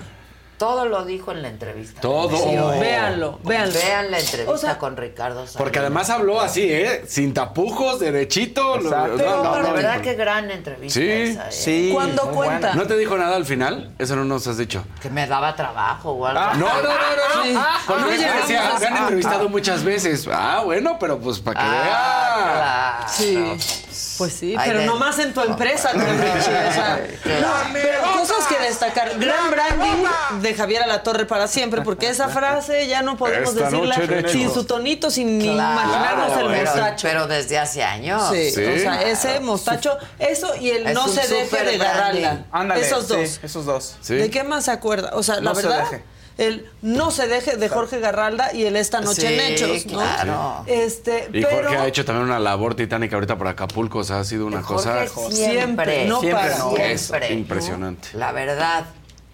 Todo 0.58 0.86
lo 0.88 1.06
dijo 1.06 1.32
en 1.32 1.44
la 1.44 1.50
entrevista. 1.50 2.02
Todo. 2.02 2.36
Sí, 2.36 2.58
oye. 2.58 2.80
Véanlo, 2.80 3.40
véanlo. 3.44 3.74
Vean 3.80 4.10
la 4.12 4.20
entrevista 4.20 4.52
O 4.52 4.58
sea, 4.58 4.80
con 4.80 4.98
Ricardo 4.98 5.42
Salinas. 5.42 5.56
Porque 5.58 5.78
además 5.78 6.10
habló 6.10 6.42
así, 6.42 6.64
¿eh? 6.64 7.04
Sin 7.08 7.34
tapujos, 7.36 8.00
derechito. 8.00 8.78
lo- 8.78 8.90
Exacto. 8.90 9.18
no, 9.18 9.44
no, 9.44 9.56
de 9.56 9.62
no, 9.62 9.74
verdad 9.76 9.98
no. 9.98 10.02
que 10.02 10.16
gran 10.16 10.50
entrevista 10.50 11.00
Sí. 11.00 11.08
esa, 11.08 11.50
¿eh? 11.50 11.52
Sí, 11.52 11.92
¿Cuándo 11.94 12.26
muy 12.26 12.34
cuenta? 12.36 12.68
buena. 12.70 12.74
¿No 12.76 12.88
te 12.88 12.98
dijo 12.98 13.16
nada 13.18 13.36
al 13.36 13.46
final? 13.46 13.92
Eso 14.00 14.16
no 14.16 14.26
nos 14.26 14.48
has 14.48 14.58
dicho. 14.58 14.84
Que 15.00 15.12
me 15.12 15.28
daba 15.28 15.56
trabajo 15.56 16.12
o 16.14 16.26
algo. 16.26 16.42
No, 16.42 16.54
no, 16.54 16.66
no, 16.66 16.82
no. 16.82 17.36
no. 17.36 17.44
Sí. 17.44 17.58
Porque 17.86 18.02
No 18.02 18.08
ves 18.08 18.16
que 18.16 18.22
llegamos 18.24 18.48
decía, 18.48 18.80
me 18.80 18.88
han 18.88 18.98
entrevistado 19.04 19.50
muchas 19.50 19.84
veces. 19.84 20.28
Ah, 20.34 20.62
bueno, 20.66 20.98
pero 21.00 21.20
pues 21.20 21.38
para 21.40 21.60
que 21.60 21.66
Ah, 21.68 22.98
vea. 23.00 23.08
Sí. 23.08 23.87
Pues 24.18 24.34
sí, 24.34 24.56
Ay, 24.58 24.68
pero 24.70 24.80
de- 24.80 24.86
nomás 24.86 25.20
en 25.20 25.34
tu 25.34 25.42
empresa, 25.42 25.92
o 25.94 26.42
sea, 26.44 27.00
no, 27.42 27.74
pero 27.74 28.02
cosas 28.18 28.46
que 28.48 28.58
destacar. 28.60 29.18
Gran 29.20 29.52
branding 29.52 30.42
de 30.42 30.54
Javier 30.54 30.84
Alatorre 30.84 31.26
para 31.26 31.48
siempre, 31.48 31.82
porque 31.82 32.10
esa 32.10 32.30
frase 32.30 32.88
ya 32.88 33.02
no 33.02 33.18
podemos 33.18 33.50
Esta 33.54 33.70
decirla 33.70 34.28
sin 34.30 34.54
su 34.54 34.66
tonito, 34.66 35.10
sin 35.12 35.38
ni 35.38 35.52
Claro, 35.54 35.82
imaginarnos 35.82 36.32
el 36.40 36.48
pero- 36.48 36.66
mostacho. 36.72 37.08
Pero 37.08 37.28
desde 37.28 37.58
hace 37.60 37.84
años. 37.84 38.24
Sí, 38.32 38.52
Sí. 38.52 38.64
o 38.66 38.78
sea, 38.80 39.02
ese 39.04 39.40
mostacho, 39.40 39.98
eso 40.20 40.56
y 40.60 40.70
el 40.72 40.88
Es 40.88 40.94
no 40.94 41.08
se 41.08 41.28
deje 41.28 41.64
de. 41.64 41.78
Garralda. 41.78 42.46
Ándale, 42.52 42.82
Esos 42.82 43.08
sí, 43.08 43.14
dos. 43.14 43.40
esos 43.44 43.66
dos. 43.66 43.96
Sí. 44.02 44.16
¿De 44.16 44.30
qué 44.30 44.44
más 44.44 44.66
se 44.66 44.72
acuerda? 44.72 45.12
O 45.14 45.24
sea, 45.24 45.36
la 45.36 45.42
No 45.42 45.56
se 45.56 45.62
verdad, 45.68 45.84
deje. 45.90 46.04
El 46.38 46.70
no 46.82 47.12
se 47.12 47.28
deje 47.28 47.58
de 47.58 47.70
Jorge 47.70 48.00
Garralda 48.00 48.54
y 48.54 48.64
el 48.66 48.76
esta 48.76 49.02
noche 49.02 49.22
Sí, 49.22 49.34
en 49.34 49.40
hechos, 49.40 49.86
¿no? 49.88 49.94
claro. 50.00 50.64
Este, 50.68 51.28
Y 51.34 51.42
pero 51.42 51.50
Jorge 51.70 51.78
ha 51.78 51.88
hecho 51.88 52.06
también 52.06 52.26
una 52.28 52.40
labor 52.40 52.76
titánica 52.76 53.16
ahorita 53.16 53.38
por 53.38 53.48
Acapulco. 53.48 54.00
O 54.00 54.04
sea, 54.04 54.20
ha 54.20 54.24
sido 54.24 54.46
una 54.46 54.62
Jorge 54.62 55.08
cosa 55.08 55.32
siempre, 55.32 56.06
no 56.08 56.20
Siempre, 56.22 56.42
para. 56.44 56.58
no. 56.60 56.78
es 56.78 57.02
siempre. 57.02 57.34
impresionante. 57.34 58.10
La 58.14 58.32
verdad. 58.32 58.86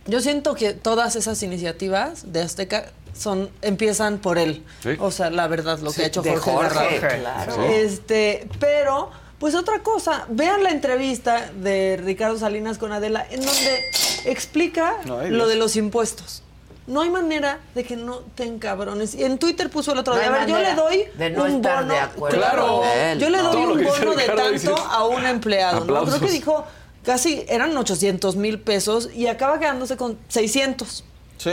Yo 0.05 0.19
siento 0.21 0.53
que 0.55 0.73
todas 0.73 1.15
esas 1.15 1.41
iniciativas 1.43 2.31
de 2.33 2.41
Azteca 2.41 2.91
son 3.17 3.49
empiezan 3.61 4.17
por 4.17 4.37
él. 4.37 4.63
Sí. 4.81 4.91
O 4.99 5.11
sea, 5.11 5.29
la 5.29 5.47
verdad, 5.47 5.79
lo 5.79 5.91
que 5.93 6.03
ha 6.03 6.07
hecho 6.07 6.23
Jorge, 6.23 6.39
Jorge, 6.51 6.99
Garralda. 6.99 7.45
claro. 7.45 7.63
Este, 7.65 8.47
pero, 8.59 9.11
pues 9.39 9.55
otra 9.55 9.79
cosa, 9.79 10.25
vean 10.29 10.63
la 10.63 10.71
entrevista 10.71 11.51
de 11.55 11.99
Ricardo 12.03 12.37
Salinas 12.37 12.77
con 12.77 12.91
Adela, 12.91 13.25
en 13.29 13.45
donde 13.45 13.79
explica 14.25 14.95
No, 15.05 15.21
lo 15.23 15.47
de 15.47 15.55
los 15.55 15.75
impuestos. 15.75 16.42
No 16.85 17.01
hay 17.01 17.09
manera 17.09 17.59
de 17.75 17.83
que 17.83 17.95
no 17.95 18.19
te 18.35 18.43
encabrones. 18.43 19.15
Y 19.15 19.23
en 19.23 19.37
Twitter 19.37 19.69
puso 19.69 19.93
el 19.93 19.99
otro 19.99 20.13
No 20.15 20.19
día, 20.19 20.29
a 20.29 20.31
ver, 20.39 20.47
yo 20.47 20.59
le 20.59 20.73
doy 20.75 21.05
de 21.17 21.29
no 21.29 21.43
un 21.43 21.55
estar 21.55 21.81
bono. 21.83 21.93
de 21.93 21.99
acuerdo 21.99 22.37
claro, 22.37 22.83
él, 22.83 23.19
yo 23.19 23.29
le 23.29 23.37
¿no? 23.37 23.51
doy 23.53 23.63
un 23.63 23.83
bono 23.83 24.13
de 24.15 24.25
tanto 24.25 24.49
dices, 24.51 24.69
a 24.89 25.05
un 25.05 25.25
empleado. 25.25 25.85
¿no? 25.85 26.03
Creo 26.05 26.19
que 26.19 26.31
dijo 26.31 26.65
casi 27.03 27.45
eran 27.47 27.75
800 27.75 28.35
mil 28.35 28.59
pesos 28.59 29.09
y 29.13 29.27
acaba 29.27 29.59
quedándose 29.59 29.95
con 29.97 30.17
600. 30.27 31.03
Sí. 31.37 31.51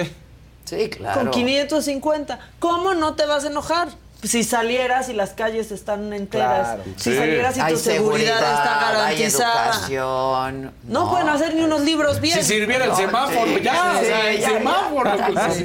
Sí, 0.65 0.89
claro. 0.91 1.21
Con 1.23 1.31
550. 1.31 2.39
¿Cómo 2.59 2.95
no 2.95 3.15
te 3.15 3.27
vas 3.27 3.45
a 3.45 3.49
enojar? 3.49 3.89
Si 4.23 4.45
salieras 4.45 5.09
y 5.09 5.15
las 5.15 5.31
calles 5.31 5.73
están 5.73 6.13
enteras, 6.13 6.67
Claro. 6.75 6.83
si 6.97 7.11
Sí. 7.11 7.17
salieras 7.17 7.57
y 7.57 7.61
Hay 7.61 7.73
tu 7.73 7.79
seguridad, 7.81 8.35
está 8.37 8.89
hay 8.89 8.95
garantizada. 9.17 9.65
educación. 9.71 10.73
No, 10.85 11.11
pueden 11.11 11.29
hacer 11.31 11.55
ni 11.55 11.63
unos 11.63 11.81
libros 11.81 12.21
bien. 12.21 12.37
Si 12.37 12.45
sirviera 12.45 12.85
el 12.85 12.91
No, 12.91 12.97
semáforo, 12.97 13.47
sí, 13.47 13.61
ya, 13.63 13.73
sí, 13.73 13.79
o 13.79 14.05
sea, 14.07 14.31
el 14.31 14.41
ya, 14.41 14.49
ya. 14.51 14.59
semáforo. 14.59 15.11
pues, 15.17 15.55
Sí. 15.57 15.65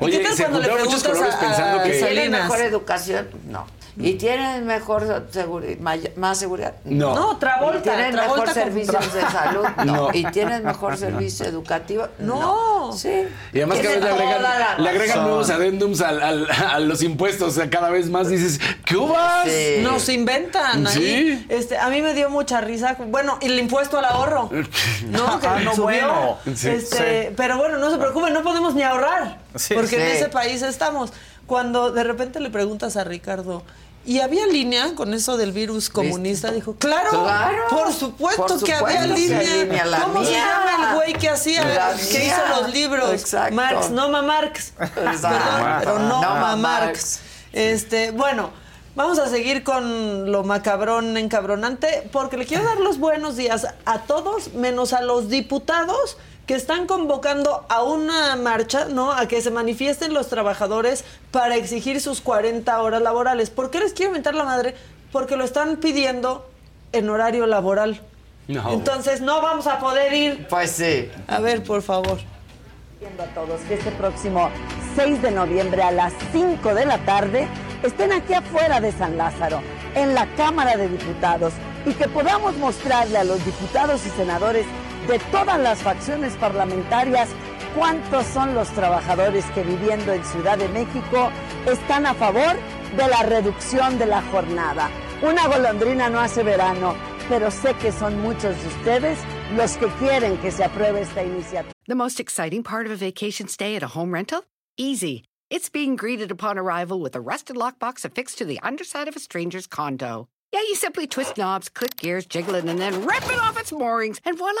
Oye, 0.00 0.18
¿Qué 0.18 0.24
tal 0.24 0.36
se 0.36 0.42
cuando 0.44 0.58
le 0.60 0.68
muchos 0.84 1.02
preguntas 1.02 1.02
colores 1.02 1.34
a- 1.34 1.40
pensando 1.40 1.80
a 1.80 1.82
que... 1.82 1.90
¿Tiene 1.90 2.28
mejor 2.28 2.60
educación? 2.60 3.28
No. 3.48 3.66
¿Y 4.00 4.14
tienen 4.14 4.64
mejor 4.66 5.26
seguridad, 5.30 5.78
más 6.16 6.38
seguridad? 6.38 6.74
No. 6.84 7.14
No, 7.14 7.36
Travolta. 7.38 7.78
¿Y 7.78 7.82
tienen 7.82 8.12
Travolta 8.12 8.44
mejor 8.44 8.44
con- 8.44 8.54
servicios 8.54 9.12
de 9.14 9.20
salud? 9.22 9.64
No. 9.84 9.84
No. 9.98 10.08
¿Y 10.12 10.24
tienen 10.30 10.64
mejor 10.64 10.96
servicio 10.96 11.46
educativo? 11.46 12.06
No. 12.18 12.92
Sí. 12.96 13.24
Y 13.52 13.58
además 13.58 13.78
cada 13.78 13.94
vez 13.94 14.04
le 14.04 14.10
agregan, 14.10 14.36
toda 14.38 14.58
la 14.58 14.78
le 14.78 14.88
agregan 14.88 15.08
razón. 15.08 15.24
nuevos 15.24 15.50
adendums 15.50 16.00
al- 16.00 16.22
al- 16.22 16.50
a 16.50 16.78
los 16.78 17.02
impuestos. 17.02 17.48
O 17.48 17.50
sea, 17.60 17.68
cada 17.70 17.90
vez 17.90 18.08
más 18.08 18.28
dices, 18.28 18.60
¿qué 18.84 18.96
hubas? 18.96 19.46
Nos 19.82 20.08
inventan 20.08 20.86
ahí. 20.86 20.94
Sí. 20.94 21.46
Este, 21.48 21.76
a 21.76 21.88
mí 21.90 22.00
me 22.00 22.14
dio 22.14 22.30
mucha 22.30 22.60
risa. 22.60 22.96
Bueno, 23.08 23.38
y 23.40 23.46
el 23.46 23.58
impuesto 23.58 23.98
al 23.98 24.04
ahorro. 24.04 24.50
No, 25.08 25.40
que 25.40 25.46
Ah, 25.46 25.60
no, 25.64 25.74
subió. 25.74 25.84
bueno. 25.84 26.38
Sí. 26.56 26.68
Este, 26.68 27.28
Sí. 27.28 27.34
Pero 27.36 27.56
bueno, 27.58 27.78
no 27.78 27.90
se 27.90 27.98
preocupen, 27.98 28.32
no 28.32 28.42
podemos 28.42 28.74
ni 28.74 28.82
ahorrar. 28.82 29.38
Sí. 29.56 29.74
porque 29.74 29.96
en 29.96 30.10
Sí. 30.12 30.16
ese 30.18 30.28
país 30.28 30.62
estamos. 30.62 31.12
Cuando 31.46 31.90
de 31.90 32.04
repente 32.04 32.40
le 32.40 32.50
preguntas 32.50 32.96
a 32.96 33.04
Ricardo. 33.04 33.62
¿Y 34.08 34.20
había 34.20 34.46
línea 34.46 34.94
con 34.94 35.12
eso 35.12 35.36
del 35.36 35.52
virus 35.52 35.90
comunista? 35.90 36.50
Dijo, 36.50 36.74
claro, 36.76 37.10
Claro. 37.10 37.62
por 37.68 37.92
supuesto, 37.92 38.46
Por 38.46 38.64
que 38.64 38.72
había 38.72 39.02
que 39.02 39.08
línea. 39.08 39.38
hay 39.40 39.46
línea, 39.64 39.84
la 39.84 40.00
¿Cómo 40.00 40.24
se 40.24 40.32
llama 40.32 40.88
el 40.90 40.94
güey 40.96 41.12
que 41.12 41.28
hacía, 41.28 41.62
La 41.66 41.94
que 41.94 42.18
mía. 42.18 42.26
hizo 42.26 42.60
los 42.62 42.72
libros? 42.72 43.10
Exacto. 43.12 43.54
Marx, 43.54 43.90
Noma 43.90 44.22
Marx. 44.22 44.72
Perdón, 44.94 45.32
pero 45.80 45.98
no 45.98 46.22
Noma 46.22 46.56
Marx. 46.56 46.56
Marx. 46.56 47.20
Este, 47.52 48.10
bueno, 48.12 48.48
vamos 48.94 49.18
a 49.18 49.28
seguir 49.28 49.62
con 49.62 50.32
lo 50.32 50.42
macabrón 50.42 51.18
encabronante, 51.18 52.08
porque 52.10 52.38
le 52.38 52.46
quiero 52.46 52.64
dar 52.64 52.78
los 52.80 52.98
buenos 52.98 53.36
días 53.36 53.66
a 53.84 53.98
todos, 54.04 54.54
menos 54.54 54.94
a 54.94 55.02
los 55.02 55.28
diputados 55.28 56.16
que 56.48 56.54
están 56.54 56.86
convocando 56.86 57.66
a 57.68 57.82
una 57.82 58.34
marcha, 58.36 58.86
¿no? 58.86 59.12
A 59.12 59.28
que 59.28 59.42
se 59.42 59.50
manifiesten 59.50 60.14
los 60.14 60.28
trabajadores 60.28 61.04
para 61.30 61.56
exigir 61.56 62.00
sus 62.00 62.22
40 62.22 62.80
horas 62.80 63.02
laborales. 63.02 63.50
¿Por 63.50 63.70
qué 63.70 63.80
les 63.80 63.92
quiero 63.92 64.12
mentar 64.12 64.34
la 64.34 64.44
madre? 64.44 64.74
Porque 65.12 65.36
lo 65.36 65.44
están 65.44 65.76
pidiendo 65.76 66.48
en 66.92 67.10
horario 67.10 67.46
laboral. 67.46 68.00
No. 68.48 68.72
Entonces 68.72 69.20
no 69.20 69.42
vamos 69.42 69.66
a 69.66 69.78
poder 69.78 70.14
ir. 70.14 70.46
Pues 70.48 70.70
sí. 70.70 71.10
A 71.26 71.38
ver, 71.40 71.62
por 71.62 71.82
favor. 71.82 72.18
a 72.18 73.34
todos 73.34 73.60
que 73.68 73.74
este 73.74 73.90
próximo 73.90 74.48
6 74.96 75.20
de 75.20 75.30
noviembre 75.30 75.82
a 75.82 75.90
las 75.90 76.14
5 76.32 76.74
de 76.74 76.86
la 76.86 76.96
tarde 77.04 77.46
estén 77.82 78.10
aquí 78.10 78.32
afuera 78.32 78.80
de 78.80 78.90
San 78.92 79.18
Lázaro, 79.18 79.60
en 79.94 80.14
la 80.14 80.26
Cámara 80.34 80.78
de 80.78 80.88
Diputados, 80.88 81.52
y 81.84 81.92
que 81.92 82.08
podamos 82.08 82.56
mostrarle 82.56 83.18
a 83.18 83.24
los 83.24 83.44
diputados 83.44 84.06
y 84.06 84.10
senadores 84.10 84.64
de 85.08 85.18
todas 85.30 85.58
las 85.58 85.82
facciones 85.82 86.34
parlamentarias 86.36 87.30
cuántos 87.74 88.26
son 88.26 88.54
los 88.54 88.68
trabajadores 88.68 89.44
que 89.54 89.62
viviendo 89.62 90.12
en 90.12 90.24
Ciudad 90.24 90.58
de 90.58 90.68
México 90.68 91.30
están 91.66 92.06
a 92.06 92.14
favor 92.14 92.56
de 92.96 93.08
la 93.08 93.22
reducción 93.22 93.98
de 93.98 94.06
la 94.06 94.22
jornada. 94.30 94.90
Una 95.22 95.48
golondrina 95.48 96.10
no 96.10 96.20
hace 96.20 96.42
verano, 96.42 96.94
pero 97.28 97.50
sé 97.50 97.74
que 97.74 97.90
son 97.90 98.20
muchos 98.20 98.54
de 98.60 98.68
ustedes 98.68 99.18
los 99.56 99.76
que 99.78 99.86
quieren 99.98 100.36
que 100.38 100.50
se 100.50 100.64
apruebe 100.64 101.00
esta 101.00 101.24
iniciativa. 101.24 101.72
The 101.86 101.94
most 101.94 102.20
exciting 102.20 102.62
part 102.62 102.86
of 102.86 102.92
a 102.92 102.96
vacation 102.96 103.48
stay 103.48 103.76
at 103.76 103.82
a 103.82 103.88
home 103.88 104.12
rental? 104.12 104.44
Easy. 104.76 105.24
It's 105.50 105.70
being 105.70 105.96
greeted 105.96 106.30
upon 106.30 106.58
arrival 106.58 107.00
with 107.00 107.16
a 107.16 107.20
rusted 107.20 107.56
lockbox 107.56 108.04
affixed 108.04 108.36
to 108.38 108.44
the 108.44 108.60
underside 108.62 109.08
of 109.08 109.16
a 109.16 109.20
stranger's 109.20 109.66
condo. 109.66 110.28
Yeah, 110.52 110.60
you 110.60 110.74
simply 110.74 111.06
twist 111.06 111.38
knobs, 111.38 111.70
click 111.70 111.96
gears, 111.96 112.26
jiggle 112.26 112.54
it, 112.54 112.64
and 112.64 112.78
then 112.78 113.06
rip 113.06 113.24
it 113.24 113.38
off 113.38 113.58
its 113.58 113.72
moorings, 113.72 114.20
and 114.24 114.36
voila! 114.36 114.60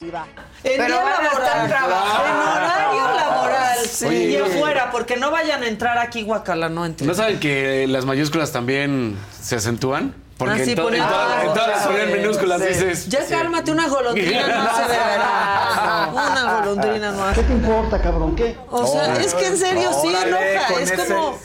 En 0.00 0.10
Pero 0.64 0.86
día 0.86 1.04
laboral, 1.22 1.66
en 1.66 1.72
horario 1.72 3.16
laboral 3.16 3.78
Sí. 3.88 4.06
y 4.08 4.36
afuera, 4.36 4.90
porque 4.90 5.16
no 5.16 5.30
vayan 5.30 5.62
a 5.62 5.68
entrar 5.68 5.98
aquí 5.98 6.22
guacala, 6.24 6.68
no 6.68 6.84
entren. 6.84 7.06
¿No 7.06 7.14
saben 7.14 7.38
que 7.38 7.86
las 7.86 8.04
mayúsculas 8.04 8.50
también 8.50 9.16
se 9.40 9.54
acentúan? 9.54 10.12
Porque 10.36 10.62
Ah, 10.62 10.64
sí, 10.64 10.70
en, 10.72 10.76
to- 10.76 10.82
ponen 10.82 11.00
en 11.00 11.08
todas- 11.08 11.28
todo. 11.36 11.42
en 11.48 11.54
todas 11.54 11.68
las 11.68 11.86
ponen 11.86 12.12
minúsculas, 12.12 12.60
Sí. 12.60 12.66
dices. 12.68 13.08
Ya 13.08 13.24
cálmate, 13.28 13.70
una 13.70 13.86
golondrina 13.86 14.48
no 14.64 14.76
se 14.76 14.82
deberá. 14.82 16.08
Una 16.12 16.54
golondrina 16.60 17.12
no 17.12 17.24
hace. 17.24 17.40
¿Qué 17.42 17.46
te 17.46 17.52
importa, 17.52 18.02
cabrón? 18.02 18.34
¿Qué? 18.34 18.58
O 18.70 18.84
sea, 18.86 19.14
es 19.14 19.32
que 19.32 19.46
en 19.46 19.56
serio 19.56 19.90
sí 20.02 20.08
enoja. 20.08 20.80
Es 20.80 20.90
ese- 20.90 21.14
como. 21.14 21.38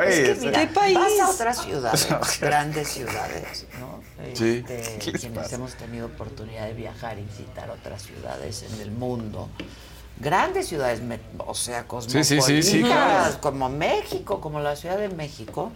Ay, 0.00 0.08
Es 0.08 0.38
que 0.38 0.46
mira, 0.46 0.60
¿Qué 0.60 0.66
país? 0.68 0.94
vas 0.96 1.20
a 1.20 1.28
otras 1.30 1.58
ciudades, 1.60 2.08
grandes 2.40 2.88
ciudades, 2.88 3.66
¿no? 3.80 3.93
Sí. 4.34 4.64
Este, 4.66 4.98
¿Qué 5.04 5.12
les 5.12 5.20
quienes 5.20 5.52
hemos 5.52 5.74
tenido 5.74 6.06
oportunidad 6.06 6.66
de 6.66 6.74
viajar 6.74 7.18
y 7.18 7.22
visitar 7.22 7.70
otras 7.70 8.02
ciudades 8.02 8.64
en 8.72 8.80
el 8.80 8.90
mundo. 8.90 9.48
Grandes 10.18 10.68
ciudades, 10.68 11.00
o 11.38 11.54
sea, 11.54 11.88
cosmopolitas, 11.88 12.46
sí, 12.46 12.62
sí, 12.62 12.62
sí, 12.62 12.82
claro. 12.82 13.36
como 13.40 13.68
México, 13.68 14.40
como 14.40 14.60
la 14.60 14.76
Ciudad 14.76 14.96
de 14.96 15.08
México. 15.08 15.72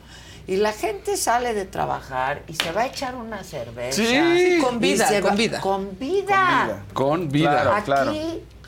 Y 0.46 0.56
la 0.56 0.72
gente 0.72 1.18
sale 1.18 1.52
de 1.52 1.66
trabajar 1.66 2.42
y 2.48 2.54
se 2.54 2.72
va 2.72 2.82
a 2.82 2.86
echar 2.86 3.14
una 3.16 3.44
cerveza. 3.44 4.00
Sí. 4.02 4.58
Con 4.62 4.78
vida, 4.80 5.06
con 5.20 5.32
va- 5.32 5.34
vida. 5.36 5.60
Con 5.60 5.98
vida. 5.98 6.84
Con 6.94 7.28
vida. 7.28 7.50
Claro, 7.50 7.72
Aquí, 7.74 7.84
claro. 7.84 8.14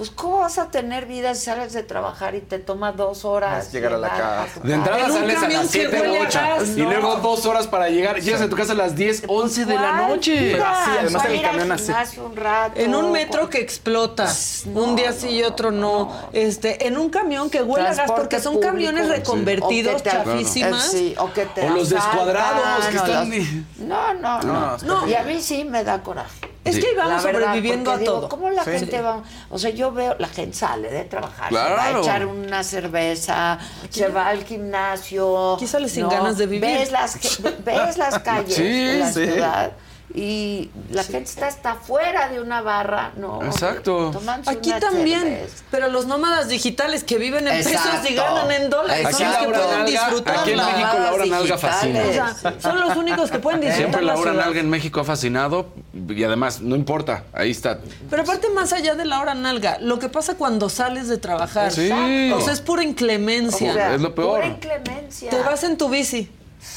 Pues, 0.01 0.11
¿cómo 0.13 0.39
vas 0.39 0.57
a 0.57 0.71
tener 0.71 1.05
vida 1.05 1.35
si 1.35 1.45
sales 1.45 1.75
de 1.75 1.83
trabajar 1.83 2.35
y 2.35 2.41
te 2.41 2.59
toma 2.59 2.93
dos 2.93 3.27
horas? 3.27 3.67
Es 3.67 3.73
llegar 3.75 3.93
a 3.93 3.99
la 3.99 4.09
casa. 4.09 4.61
De 4.63 4.73
entrada 4.73 5.05
En 5.05 5.13
sales 5.13 5.43
a 5.43 5.49
las 5.51 5.61
que 5.65 5.69
7 5.69 6.01
huele 6.01 6.19
a 6.21 6.23
8 6.23 6.39
gas, 6.41 6.69
y 6.71 6.81
luego 6.81 7.17
dos 7.17 7.45
horas 7.45 7.67
para 7.67 7.91
llegar. 7.91 8.19
Llegas 8.19 8.41
a 8.41 8.49
tu 8.49 8.57
casa 8.57 8.73
a 8.73 8.77
las 8.77 8.97
10, 8.97 9.25
11 9.29 9.67
de 9.67 9.75
la 9.75 9.81
¿Cuál 9.81 10.09
noche. 10.09 10.55
así, 10.63 10.91
además 11.01 11.23
a 11.23 11.29
el 11.29 11.43
camión 11.43 11.73
así. 11.73 11.93
un 12.19 12.35
rato. 12.35 12.81
En 12.81 12.95
un 12.95 13.13
metro 13.13 13.51
que 13.51 13.59
explota. 13.61 14.27
un 14.75 14.97
día 14.97 15.13
sí 15.13 15.29
y 15.29 15.43
otro 15.43 15.71
no. 15.71 16.11
Este, 16.33 16.87
en 16.87 16.97
un 16.97 17.11
camión 17.11 17.51
que 17.51 17.63
huele 17.63 17.89
a 17.89 17.95
gas, 17.95 18.11
porque 18.11 18.41
son 18.41 18.55
público. 18.55 18.73
camiones 18.73 19.05
Sí. 19.05 19.13
reconvertidos, 19.13 20.03
te- 20.03 20.09
chafísimas. 20.13 20.95
Eh, 20.95 20.99
sí, 20.99 21.15
o 21.19 21.31
que 21.35 21.45
te 21.45 21.67
O 21.67 21.75
los 21.75 21.91
descuadrados 21.91 22.87
que 22.87 22.97
están- 22.97 23.67
No, 23.81 24.15
no, 24.15 24.41
no. 24.41 24.79
No, 24.79 25.07
Y 25.07 25.15
a 25.15 25.25
mí 25.25 25.43
sí 25.43 25.65
me 25.65 25.85
da 25.85 26.03
coraje. 26.03 26.49
Es 26.63 26.79
que 26.79 26.95
verdad, 26.95 27.23
sobreviviendo 27.23 27.91
a 27.91 27.97
digo, 27.97 28.13
todo. 28.21 28.29
¿Cómo 28.29 28.51
la 28.51 28.65
Sí. 28.65 28.71
gente 28.73 29.01
va? 29.01 29.23
O 29.49 29.59
sea, 29.59 29.71
yo 29.71 29.93
veo, 29.93 30.15
la 30.19 30.29
gente 30.29 30.57
sale 30.57 30.91
de 30.91 31.05
trabajar, 31.05 31.49
se 31.49 31.55
va 31.55 31.65
a 31.65 31.75
Claro. 31.75 32.01
echar 32.03 32.27
una 32.27 32.63
cerveza, 32.63 33.59
se 33.89 34.09
va 34.09 34.29
al 34.29 34.45
gimnasio. 34.45 35.55
Aquí 35.55 35.67
sale 35.67 35.89
sin 35.89 36.03
¿no? 36.03 36.11
ganas 36.11 36.37
de 36.37 36.47
vivir. 36.47 36.61
Ves 36.79 36.93
las, 36.93 37.19
ves 37.65 37.97
las 37.97 38.19
calles 38.19 38.55
Sí, 38.55 38.63
de 38.63 38.99
la 38.99 39.13
sí. 39.13 39.25
ciudad 39.27 39.73
y 40.15 40.71
la 40.91 41.05
gente 41.05 41.31
está 41.31 41.47
hasta 41.47 41.75
fuera 41.77 42.29
de 42.29 42.41
una 42.41 42.63
barra, 42.63 43.13
¿no? 43.17 43.43
Exacto. 43.45 44.11
Tomándose 44.13 44.57
Aquí 44.59 44.71
una 44.71 44.81
también. 44.81 45.21
cerveza. 45.21 45.65
Pero 45.71 45.89
los 45.89 46.07
nómadas 46.07 46.49
digitales 46.49 47.05
que 47.05 47.17
viven 47.19 47.47
en 47.47 47.57
pesos 47.59 47.73
Exacto. 47.73 48.09
y 48.11 48.15
ganan 48.15 48.51
en 48.51 48.71
dólares 48.71 49.07
Aquí 49.07 49.15
son 49.17 49.29
los 49.29 49.37
que 49.39 49.45
pueden 49.49 49.71
nalga, 49.71 49.85
disfrutarla. 49.85 50.41
aquí 50.43 50.51
en 50.51 50.57
México 50.57 50.99
la 50.99 51.13
hora 51.13 51.27
nalga 51.27 51.59
fascina. 51.59 52.01
O 52.09 52.13
sea, 52.13 52.55
son 52.61 52.81
los 52.81 52.97
únicos 52.97 53.31
que 53.31 53.39
pueden 53.39 53.61
disfrutar 53.61 53.91
Siempre 53.91 54.03
la 54.03 54.17
hora 54.19 54.33
nalga 54.33 54.61
en 54.61 54.69
México 54.71 55.01
ha 55.01 55.05
fascinado 55.05 55.69
y 56.09 56.25
además, 56.25 56.61
no 56.61 56.75
importa, 56.77 57.25
ahí 57.33 57.51
está. 57.53 57.79
Pero 58.09 58.23
aparte, 58.23 58.49
más 58.51 58.73
allá 58.73 58.95
de 58.97 59.05
la 59.05 59.21
hora 59.21 59.35
nalga, 59.35 59.79
lo 59.81 59.99
que 59.99 60.09
pasa 60.09 60.35
cuando 60.37 60.69
sales 60.69 61.09
de 61.09 61.19
trabajar. 61.19 61.71
Sí. 61.71 61.91
O 62.35 62.41
sea, 62.41 62.53
es 62.53 62.61
pura 62.61 62.83
inclemencia. 62.83 63.71
O 63.71 63.75
sea, 63.75 63.95
Es 63.95 64.01
lo 64.01 64.15
peor. 64.15 64.37
Pura 64.41 64.47
inclemencia. 64.47 65.31
Te 65.31 65.39
vas 65.41 65.63
en 65.65 65.77
tu 65.79 65.89
bici, 65.89 66.29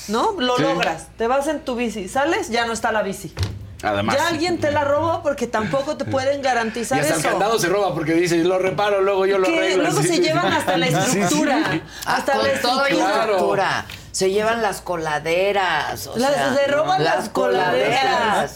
¿no? 0.08 0.34
Lo 0.40 0.58
Sí. 0.58 0.64
logras. 0.64 1.08
Te 1.18 1.28
vas 1.28 1.48
en 1.48 1.60
tu 1.62 1.76
bici. 1.76 2.08
Sales, 2.08 2.50
ya 2.50 2.66
no 2.66 2.74
está 2.74 2.92
la 2.92 3.02
bici. 3.04 3.34
Además. 3.82 4.16
Ya 4.16 4.28
alguien 4.30 4.60
te 4.60 4.72
la 4.72 4.86
robó 4.86 5.22
porque 5.24 5.46
tampoco 5.46 5.98
te 5.98 6.06
pueden 6.06 6.40
Y 6.40 6.44
garantizar 6.44 7.00
hasta 7.02 7.14
el 7.16 7.20
eso. 7.20 7.30
candado 7.30 7.60
se 7.60 7.68
roba 7.68 7.94
porque 7.94 8.14
dice, 8.14 8.38
lo 8.44 8.58
reparo, 8.58 9.02
luego 9.02 9.26
yo 9.26 9.38
lo 9.40 9.48
Que 9.48 9.58
arreglo. 9.58 9.84
luego 9.84 10.02
Sí, 10.02 10.08
se 10.08 10.14
sí, 10.16 10.22
llevan 10.22 10.50
sí. 10.52 10.58
hasta 10.58 10.78
la 10.78 10.86
Sí, 10.88 10.94
sí. 10.94 11.20
estructura. 11.20 11.82
Ah, 12.06 12.16
Hasta 12.16 12.34
con 12.34 12.44
la 12.48 12.62
todo 12.62 12.80
y 12.88 12.92
estructura. 12.92 13.20
estructura. 13.24 13.86
Se 14.14 14.32
llevan 14.32 14.62
las 14.62 14.80
coladeras. 14.82 16.08
o 16.08 16.18
Las- 16.18 16.34
sea, 16.34 16.54
se 16.56 16.68
roban 16.68 17.04
las 17.04 17.28
coladeras. 17.30 18.56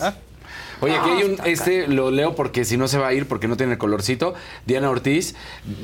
Oye, 0.82 0.95
aquí 0.95 1.10
hay 1.10 1.24
un, 1.24 1.38
este 1.45 1.88
lo 1.88 2.12
leo 2.12 2.36
porque 2.36 2.64
si 2.66 2.78
no 2.78 2.88
se 2.88 2.98
va 2.98 3.08
a 3.08 3.14
ir 3.14 3.28
porque 3.28 3.48
no 3.48 3.58
tiene 3.58 3.74
el 3.74 3.78
colorcito. 3.78 4.34
Diana 4.66 4.90
Ortiz, 4.90 5.36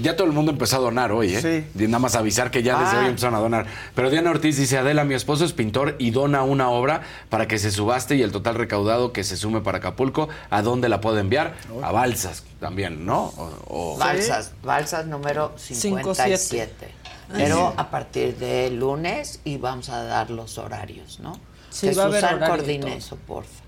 ya 0.01 0.15
todo 0.15 0.27
el 0.27 0.33
mundo 0.33 0.51
empezó 0.51 0.77
a 0.77 0.79
donar 0.79 1.11
hoy, 1.11 1.35
¿eh? 1.35 1.67
Y 1.77 1.83
nada 1.83 1.99
más 1.99 2.15
avisar 2.15 2.51
que 2.51 2.61
ya 2.63 2.77
desde 2.79 2.97
Ah. 2.97 2.99
hoy 3.01 3.05
empezaron 3.07 3.35
a 3.35 3.39
donar. 3.39 3.65
Pero 3.95 4.09
Diana 4.09 4.29
Ortiz 4.29 4.57
dice, 4.57 4.77
Adela, 4.77 5.03
mi 5.03 5.15
esposo 5.15 5.45
es 5.45 5.53
pintor 5.53 5.95
y 5.99 6.11
dona 6.11 6.43
una 6.43 6.69
obra 6.69 7.01
para 7.29 7.47
que 7.47 7.57
se 7.59 7.71
subaste 7.71 8.15
y 8.15 8.21
el 8.21 8.31
total 8.31 8.55
recaudado 8.55 9.13
que 9.13 9.23
se 9.23 9.35
sume 9.37 9.61
para 9.61 9.79
Acapulco, 9.79 10.29
¿a 10.49 10.61
dónde 10.61 10.89
la 10.89 11.01
puede 11.01 11.21
enviar? 11.21 11.55
A 11.81 11.91
Balsas 11.91 12.43
también, 12.59 13.05
¿no? 13.05 13.33
O- 13.37 13.93
o- 13.93 13.97
Balsas, 13.97 14.51
Balsas 14.63 15.05
número 15.07 15.53
57. 15.57 16.37
siete. 16.37 16.87
Pero 17.33 17.69
Ay. 17.69 17.73
a 17.77 17.89
partir 17.89 18.35
de 18.37 18.69
lunes 18.69 19.39
y 19.43 19.57
vamos 19.57 19.89
a 19.89 20.03
dar 20.03 20.29
los 20.29 20.57
horarios, 20.59 21.19
¿no? 21.19 21.39
Sí, 21.71 21.89
que 21.89 21.95
va 21.95 22.03
a 22.03 22.05
haber 22.05 22.39
coordine 22.47 22.97
eso, 22.97 23.15
porfa. 23.15 23.62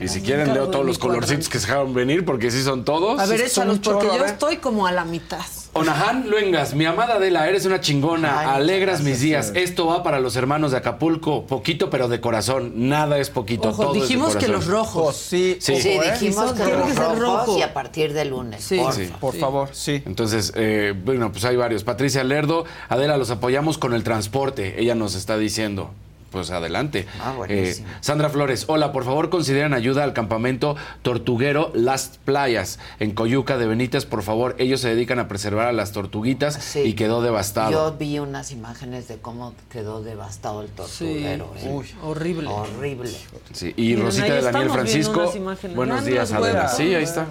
Y 0.00 0.08
si 0.08 0.20
quieren, 0.20 0.54
leo 0.54 0.68
todos 0.68 0.86
los 0.86 0.98
colorcitos 0.98 1.48
que 1.48 1.58
se 1.58 1.66
dejaron 1.66 1.92
venir, 1.92 2.24
porque 2.24 2.50
sí 2.50 2.62
son 2.62 2.84
todos. 2.84 3.20
A 3.20 3.26
ver, 3.26 3.40
échalos, 3.40 3.78
porque 3.80 4.06
yo 4.06 4.24
estoy 4.24 4.58
como 4.58 4.86
a 4.86 4.92
la 4.92 5.04
mitad. 5.04 5.40
Onahan 5.74 6.28
Luengas, 6.30 6.74
mi 6.74 6.86
amada 6.86 7.16
Adela, 7.16 7.48
eres 7.48 7.66
una 7.66 7.80
chingona, 7.80 8.40
Ay, 8.40 8.46
alegras 8.62 9.02
mis 9.02 9.20
días. 9.20 9.52
Esto 9.54 9.86
va 9.86 10.02
para 10.02 10.18
los 10.18 10.34
hermanos 10.34 10.70
de 10.72 10.78
Acapulco, 10.78 11.46
poquito 11.46 11.90
pero 11.90 12.08
de 12.08 12.20
corazón, 12.20 12.88
nada 12.88 13.18
es 13.18 13.30
poquito, 13.30 13.68
Ojo, 13.68 13.82
todo 13.84 13.92
dijimos 13.94 14.28
es 14.30 14.34
de 14.34 14.40
que 14.40 14.48
los 14.48 14.66
rojos. 14.66 15.16
Sí, 15.16 15.58
Sí. 15.60 15.80
Sí, 15.80 15.90
Ojo, 15.96 16.02
¿eh? 16.04 16.12
dijimos 16.12 16.52
que 16.52 16.64
los 16.64 16.96
rojos 16.96 17.18
rojo. 17.18 17.58
y 17.58 17.62
a 17.62 17.74
partir 17.74 18.12
de 18.12 18.24
lunes, 18.24 18.64
Sí. 18.64 18.80
Sí. 18.92 19.10
Por 19.20 19.34
favor, 19.36 19.68
sí. 19.72 20.02
Entonces, 20.06 20.52
eh, 20.56 20.94
bueno, 21.04 21.30
pues 21.30 21.44
hay 21.44 21.56
varios. 21.56 21.84
Patricia 21.84 22.24
Lerdo, 22.24 22.64
Adela, 22.88 23.16
los 23.16 23.30
apoyamos 23.30 23.78
con 23.78 23.94
el 23.94 24.02
transporte. 24.04 24.80
Ella 24.80 24.94
nos 24.94 25.14
está 25.14 25.36
diciendo. 25.36 25.90
Pues 26.30 26.50
adelante. 26.50 27.06
Ah. 27.20 27.34
Eh, 27.48 27.82
Sandra 28.00 28.28
Flores, 28.28 28.64
hola, 28.68 28.92
por 28.92 29.04
favor 29.04 29.30
consideren 29.30 29.72
ayuda 29.72 30.04
al 30.04 30.12
campamento 30.12 30.76
Tortuguero 31.02 31.70
Las 31.74 32.18
Playas 32.24 32.78
en 33.00 33.12
Coyuca 33.12 33.56
de 33.56 33.66
Benítez, 33.66 34.04
por 34.04 34.22
favor. 34.22 34.54
Ellos 34.58 34.80
se 34.80 34.90
dedican 34.90 35.18
a 35.18 35.28
preservar 35.28 35.68
a 35.68 35.72
las 35.72 35.92
tortuguitas 35.92 36.76
y 36.76 36.92
quedó 36.92 37.22
devastado. 37.22 37.70
Yo 37.70 37.96
vi 37.98 38.18
unas 38.18 38.52
imágenes 38.52 39.08
de 39.08 39.16
cómo 39.16 39.54
quedó 39.70 40.02
devastado 40.02 40.60
el 40.60 40.68
tortuguero. 40.68 41.52
Sí. 41.56 41.66
¿eh? 41.66 41.70
Uy, 41.72 41.86
horrible. 42.02 42.48
Horrible. 42.48 43.10
Sí, 43.52 43.72
y 43.76 43.82
Miren, 43.82 44.04
Rosita 44.04 44.34
de 44.34 44.42
Daniel 44.42 44.70
Francisco. 44.70 45.32
Buenos 45.74 46.04
días, 46.04 46.32
Adela. 46.32 46.68
Sí, 46.68 46.94
ahí 46.94 47.04
está. 47.04 47.26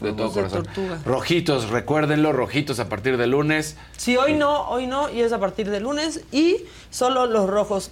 De 0.00 0.12
todo 0.12 0.28
de 0.28 0.34
corazón. 0.34 0.68
Rojitos, 1.04 1.68
recuérdenlo, 1.68 2.32
rojitos 2.32 2.80
a 2.80 2.88
partir 2.88 3.18
de 3.18 3.26
lunes. 3.26 3.76
Sí, 3.96 4.16
hoy 4.16 4.32
no, 4.32 4.68
hoy 4.70 4.86
no, 4.86 5.10
y 5.10 5.20
es 5.20 5.32
a 5.32 5.38
partir 5.38 5.68
de 5.68 5.80
lunes 5.80 6.22
y 6.32 6.64
solo 6.90 7.26
los 7.26 7.50
rojos. 7.50 7.90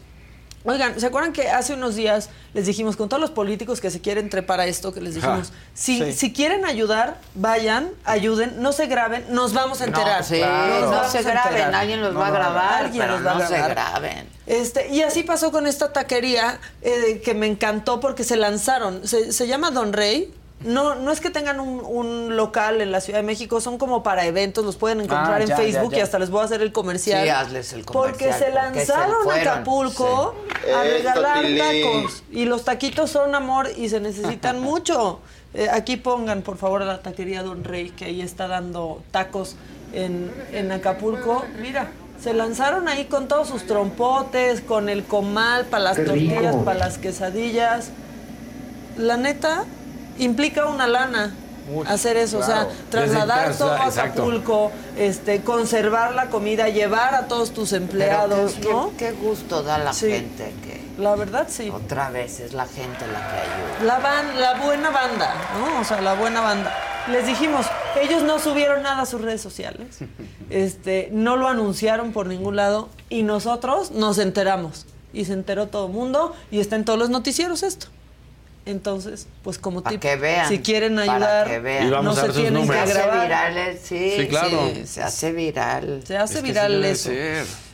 Oigan, 0.65 0.99
¿se 1.01 1.07
acuerdan 1.07 1.33
que 1.33 1.49
hace 1.49 1.75
unos 1.75 1.95
días 1.95 2.29
les 2.53 2.67
dijimos 2.67 2.97
con 2.97 3.09
todos 3.09 3.21
los 3.21 3.31
políticos 3.31 3.81
que 3.81 3.91
se 3.91 4.01
quieren 4.01 4.29
trepar 4.29 4.61
a 4.61 4.67
esto, 4.67 4.93
que 4.93 5.01
les 5.01 5.15
dijimos, 5.15 5.49
Ja, 5.51 5.55
si, 5.73 5.99
sí. 6.03 6.13
si 6.13 6.33
quieren 6.33 6.65
ayudar, 6.65 7.19
vayan, 7.35 7.91
ayuden, 8.05 8.61
no 8.61 8.73
se 8.73 8.87
graben, 8.87 9.25
nos 9.31 9.53
vamos 9.53 9.81
a 9.81 9.87
No, 9.87 9.97
enterar. 9.99 10.25
sí, 10.25 10.41
Nos 10.41 10.91
no 10.91 11.09
se 11.09 11.19
a 11.19 11.23
graben, 11.23 11.75
alguien 11.75 12.03
los 12.03 12.17
va 12.17 12.27
a 12.27 12.31
grabar, 12.31 12.85
alguien 12.85 13.03
pero 13.03 13.15
los 13.19 13.27
va 13.27 13.33
a 13.33 13.39
no 13.39 13.47
se 13.47 13.55
grabar. 13.55 13.71
graben. 13.71 14.29
Este, 14.47 14.89
y 14.89 15.03
así 15.03 15.23
pasó 15.23 15.53
con 15.53 15.67
esta 15.67 15.93
taquería 15.93 16.59
eh, 16.83 17.21
que 17.25 17.35
me 17.35 17.47
encantó 17.47 18.01
porque 18.01 18.25
se 18.25 18.37
lanzaron. 18.37 19.07
Se, 19.07 19.33
se 19.33 19.47
llama 19.47 19.71
Don 19.71 19.93
Rey. 19.93 20.33
No, 20.65 20.97
no 20.97 21.13
es 21.13 21.21
que 21.21 21.31
tengan 21.31 21.61
un, 21.61 21.81
un 21.85 22.37
local 22.37 22.81
en 22.81 22.91
la 22.91 23.01
Ciudad 23.01 23.21
de 23.21 23.23
México, 23.25 23.61
son 23.61 23.79
como 23.79 24.03
para 24.03 24.27
eventos, 24.27 24.65
los 24.65 24.77
pueden 24.77 25.01
encontrar 25.01 25.41
Ah, 25.41 25.43
en 25.43 25.49
ya, 25.49 25.57
Facebook 25.57 25.93
ya, 25.93 25.99
y 25.99 26.01
hasta 26.01 26.19
les 26.19 26.31
voy 26.31 26.41
a 26.41 26.45
hacer 26.45 26.63
el 26.63 26.73
comercial. 26.73 27.23
Sí, 27.23 27.29
hazles 27.29 27.73
el 27.75 27.85
Porque 27.85 28.25
comercial, 28.27 28.39
se 28.39 28.61
porque 28.61 28.81
se 28.81 28.93
lanzaron 28.93 29.31
a 29.31 29.35
Acapulco 29.37 30.35
sí. 30.65 30.71
a 30.73 30.83
regalar 30.83 31.45
tacos. 31.45 32.25
Y 32.33 32.45
los 32.47 32.65
taquitos 32.65 33.11
son 33.11 33.35
amor 33.37 33.69
y 33.77 33.89
se 33.89 34.01
necesitan 34.01 34.61
mucho. 34.63 35.21
Eh, 35.55 35.69
aquí 35.71 35.97
pongan, 35.97 36.43
por 36.43 36.57
favor, 36.57 36.83
a 36.83 36.87
la 36.87 37.03
taquería 37.03 37.43
Don 37.45 37.63
Rey, 37.63 37.91
que 37.91 38.07
ahí 38.07 38.21
está 38.21 38.49
dando 38.49 39.01
tacos 39.13 39.55
en, 39.93 40.31
en 40.53 40.73
Acapulco. 40.73 41.45
Mira, 41.63 41.89
se 42.21 42.35
lanzaron 42.35 42.89
ahí 42.89 43.05
con 43.05 43.29
todos 43.29 43.47
sus 43.49 43.65
trompotes, 43.65 44.61
con 44.61 44.89
el 44.89 45.05
comal 45.05 45.67
para 45.67 45.85
las 45.85 46.05
tortillas, 46.05 46.57
para 46.57 46.79
las 46.81 46.99
quesadillas. 46.99 47.91
La 48.97 49.17
neta, 49.17 49.65
implica 50.19 50.67
una 50.67 50.87
lana. 50.87 51.35
hacer 51.87 52.17
eso, 52.17 52.39
o 52.39 52.43
sea, 52.43 52.67
trasladar 52.91 53.55
todo 53.55 53.73
a. 53.73 53.85
Acapulco, 53.89 54.73
este, 54.97 55.43
conservar 55.43 56.15
la 56.15 56.31
comida, 56.31 56.71
llevar 56.71 57.15
a 57.15 57.27
todos 57.29 57.51
tus 57.53 57.75
empleados, 57.75 58.55
qué- 58.55 58.73
¿no? 58.73 58.91
Qué, 58.97 59.09
qué 59.09 59.13
gusto 59.13 59.63
da 59.63 59.77
la 59.77 59.93
Sí. 59.93 60.11
gente 60.11 60.55
que 60.65 60.81
La 60.97 61.15
verdad 61.15 61.47
sí. 61.51 61.69
otra 61.69 62.09
vez 62.09 62.41
es 62.41 62.55
la 62.55 62.65
gente 62.67 63.07
la 63.13 63.21
que 63.21 63.37
ayuda. 63.37 63.85
La, 63.85 64.01
ban- 64.01 64.35
la 64.41 64.55
buena 64.65 64.89
banda, 64.89 65.35
¿no? 65.61 65.81
O 65.81 65.85
sea, 65.85 66.01
la 66.01 66.15
buena 66.15 66.41
banda. 66.41 66.75
Les 67.11 67.27
dijimos, 67.27 67.67
ellos 68.01 68.23
no 68.23 68.39
subieron 68.39 68.83
nada 68.83 69.03
a 69.03 69.07
sus 69.07 69.21
redes 69.21 69.43
sociales, 69.43 69.99
este, 70.51 71.11
no 71.13 71.37
lo 71.37 71.49
anunciaron 71.49 72.13
por 72.13 72.27
ningún 72.29 72.57
lado 72.57 72.89
y 73.11 73.25
nosotros 73.25 73.91
nos 73.91 74.17
enteramos. 74.17 74.87
Y 75.13 75.27
se 75.27 75.35
enteró 75.35 75.69
todo 75.69 75.87
el 75.87 75.93
mundo 75.93 76.35
y 76.51 76.61
está 76.61 76.77
en 76.77 76.85
todos 76.87 76.99
los 76.99 77.11
noticieros 77.11 77.63
esto. 77.63 77.89
Entonces, 78.69 79.27
pues 79.43 79.59
como 79.59 79.83
Para 79.83 79.93
tip, 79.95 80.03
que 80.03 80.17
vean. 80.17 80.47
si 80.47 80.59
quieren 80.59 80.99
ayudar, 80.99 81.47
que 81.49 81.59
vean. 81.59 81.87
Y 81.87 81.91
vamos 81.91 82.17
no 82.17 82.23
a 82.23 82.27
se 82.27 82.33
tienen 82.33 82.53
que 82.55 82.61
números. 82.61 82.89
Grabar. 82.91 83.77
sí, 83.83 84.13
Sí, 84.19 84.27
claro. 84.29 84.71
sí, 84.75 84.87
se 84.87 85.03
hace 85.03 85.33
viral. 85.33 86.03
Se 86.07 86.19
hace 86.19 86.37
Es 86.39 86.43
viral 86.43 86.85
eso. 86.85 87.11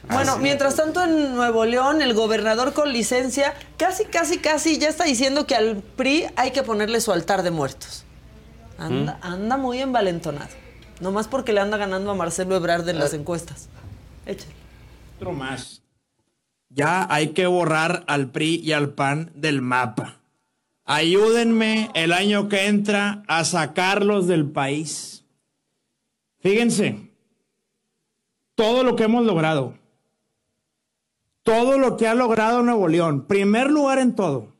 Bueno, 0.09 0.33
Así. 0.35 0.41
mientras 0.43 0.77
tanto 0.77 1.03
en 1.03 1.35
Nuevo 1.35 1.65
León, 1.65 2.01
el 2.01 2.15
gobernador 2.15 2.75
con 2.75 2.93
licencia 2.93 3.55
casi, 3.77 4.05
casi, 4.05 4.39
casi 4.39 4.79
ya 4.79 4.89
está 4.89 5.03
diciendo 5.05 5.47
que 5.49 5.57
al 5.57 5.83
PRI 5.97 6.27
hay 6.37 6.53
que 6.53 6.62
ponerle 6.62 7.01
su 7.01 7.11
altar 7.11 7.43
de 7.43 7.51
muertos. 7.51 8.05
Anda, 8.79 9.19
anda 9.21 9.57
muy 9.57 9.81
envalentonado. 9.81 10.51
Nomás 11.01 11.27
porque 11.27 11.53
le 11.53 11.61
anda 11.61 11.77
ganando 11.77 12.12
a 12.12 12.15
Marcelo 12.15 12.55
Ebrard 12.55 12.89
en 12.89 13.01
las 13.01 13.15
encuestas. 13.15 13.69
Échale. 14.27 14.53
Otro 15.16 15.33
más. 15.33 15.83
Ya 16.69 17.07
hay 17.11 17.29
que 17.29 17.47
borrar 17.47 18.05
al 18.07 18.31
PRI 18.31 18.61
y 18.62 18.73
al 18.73 18.91
PAN 18.91 19.33
del 19.35 19.61
mapa. 19.61 20.19
Ayúdenme 20.85 21.90
el 21.94 22.12
año 22.12 22.48
que 22.48 22.66
entra 22.66 23.23
a 23.27 23.44
sacarlos 23.44 24.27
del 24.27 24.51
país. 24.51 25.24
Fíjense, 26.40 27.11
todo 28.55 28.85
lo 28.85 28.94
que 28.94 29.05
hemos 29.05 29.24
logrado, 29.24 29.74
todo 31.43 31.78
lo 31.78 31.97
que 31.97 32.06
ha 32.06 32.15
logrado 32.15 32.62
Nuevo 32.62 32.89
León, 32.89 33.27
primer 33.27 33.70
lugar 33.70 33.98
en 33.98 34.15
todo, 34.15 34.52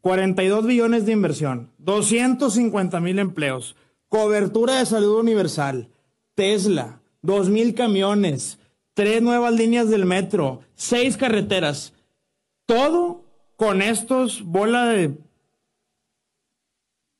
42 0.00 0.66
billones 0.66 1.06
de 1.06 1.12
inversión, 1.12 1.70
250 1.78 3.00
mil 3.00 3.18
empleos, 3.18 3.76
cobertura 4.08 4.78
de 4.78 4.86
salud 4.86 5.18
universal, 5.18 5.90
Tesla, 6.34 7.00
2 7.22 7.50
mil 7.50 7.74
camiones, 7.74 8.58
tres 8.94 9.20
nuevas 9.22 9.54
líneas 9.54 9.90
del 9.90 10.06
metro, 10.06 10.60
seis 10.74 11.16
carreteras, 11.16 11.92
todo 12.66 13.23
con 13.56 13.82
estos 13.82 14.42
bola 14.44 14.86
de 14.86 15.16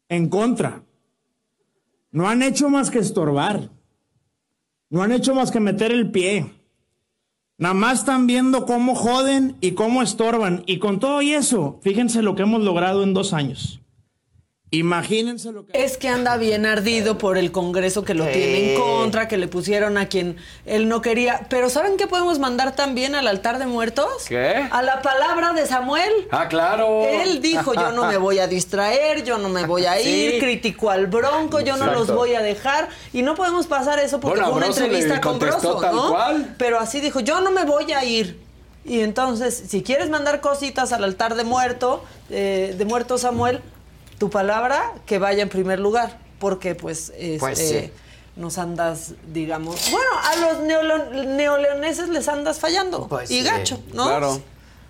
en 0.09 0.29
contra. 0.29 0.83
No 2.11 2.29
han 2.29 2.43
hecho 2.43 2.69
más 2.69 2.91
que 2.91 2.99
estorbar. 2.99 3.71
No 4.91 5.03
han 5.03 5.13
hecho 5.13 5.35
más 5.35 5.51
que 5.51 5.61
meter 5.61 5.91
el 5.91 6.11
pie. 6.11 6.53
Nada 7.57 7.75
más 7.75 8.01
están 8.01 8.27
viendo 8.27 8.67
cómo 8.67 8.95
joden 8.95 9.57
y 9.61 9.73
cómo 9.73 10.03
estorban. 10.03 10.63
Y 10.67 10.79
con 10.79 11.01
todo 11.01 11.23
y 11.23 11.33
eso, 11.33 11.79
fíjense 11.83 12.23
lo 12.23 12.35
que 12.35 12.43
hemos 12.43 12.63
logrado 12.63 13.03
en 13.03 13.15
dos 13.15 13.33
años. 13.33 13.81
Imagínense 14.79 15.53
lo 15.53 15.67
que... 15.67 15.85
Es 15.85 15.97
que 15.97 16.09
anda 16.09 16.37
bien 16.37 16.67
ardido 16.67 17.19
por 17.19 17.39
el 17.39 17.53
Congreso 17.53 18.05
que 18.05 18.15
lo 18.15 18.25
Sí. 18.25 18.33
tiene 18.33 18.75
en 18.75 18.81
contra, 18.81 19.29
que 19.29 19.37
le 19.37 19.49
pusieron 19.49 19.99
a 19.99 20.09
quien 20.09 20.37
él 20.67 20.89
no 20.89 21.01
quería. 21.03 21.47
Pero 21.49 21.71
¿saben 21.71 21.97
qué 21.97 22.07
podemos 22.07 22.39
mandar 22.39 22.75
también 22.75 23.15
al 23.15 23.27
altar 23.29 23.59
de 23.59 23.67
muertos? 23.67 24.25
¿Qué? 24.29 24.67
A 24.71 24.83
la 24.83 25.03
palabra 25.03 25.53
de 25.53 25.67
Samuel. 25.67 26.13
Ah, 26.31 26.49
claro. 26.49 27.03
Él 27.07 27.41
dijo, 27.41 27.75
yo 27.75 27.93
no 27.93 28.07
me 28.07 28.17
voy 28.17 28.39
a 28.39 28.47
distraer, 28.47 29.25
yo 29.25 29.39
no 29.39 29.49
me 29.49 29.67
voy 29.67 29.87
a 29.87 30.01
ir, 30.01 30.33
Sí. 30.33 30.39
criticó 30.41 30.91
al 30.91 31.07
Bronco, 31.07 31.61
yo 31.61 31.77
no 31.77 31.87
los 31.93 32.11
voy 32.13 32.35
a 32.35 32.41
dejar. 32.41 32.89
Y 33.13 33.23
no 33.23 33.35
podemos 33.35 33.67
pasar 33.67 33.99
eso 34.01 34.21
porque 34.21 34.41
Bueno, 34.41 34.49
fue 34.53 34.57
una 34.59 34.67
Broso 34.67 34.85
entrevista 34.85 35.21
con 35.21 35.39
Broso, 35.39 35.77
tal 35.81 35.95
¿no? 35.95 36.09
cual. 36.11 36.55
Pero 36.59 36.79
así 36.81 37.01
dijo, 37.01 37.21
yo 37.21 37.41
no 37.41 37.51
me 37.51 37.65
voy 37.65 37.93
a 37.93 38.05
ir. 38.05 38.43
Y 38.87 39.01
entonces, 39.01 39.65
si 39.69 39.83
quieres 39.83 40.11
mandar 40.11 40.41
cositas 40.43 40.93
al 40.93 41.05
altar 41.05 41.37
de 41.37 41.45
muerto, 41.45 42.05
eh, 42.29 42.75
de 42.77 42.85
muerto 42.85 43.17
Samuel, 43.17 43.63
tu 44.25 44.31
palabra 44.31 44.93
que 45.05 45.19
vaya 45.19 45.43
en 45.43 45.51
primer 45.51 45.79
lugar. 45.81 46.19
Porque 46.39 46.75
pues, 46.75 47.11
este, 47.17 47.39
Pues 47.39 47.59
sí. 47.59 47.91
nos 48.37 48.57
andas, 48.59 49.13
digamos, 49.33 49.91
bueno, 49.91 50.11
a 50.23 50.37
los 50.37 50.61
neoleoneses 51.27 52.09
les 52.09 52.27
andas 52.29 52.59
fallando. 52.59 53.07
Pues 53.07 53.31
y 53.31 53.41
sí. 53.41 53.45
gacho, 53.45 53.81
¿no? 53.93 54.07
Claro. 54.07 54.41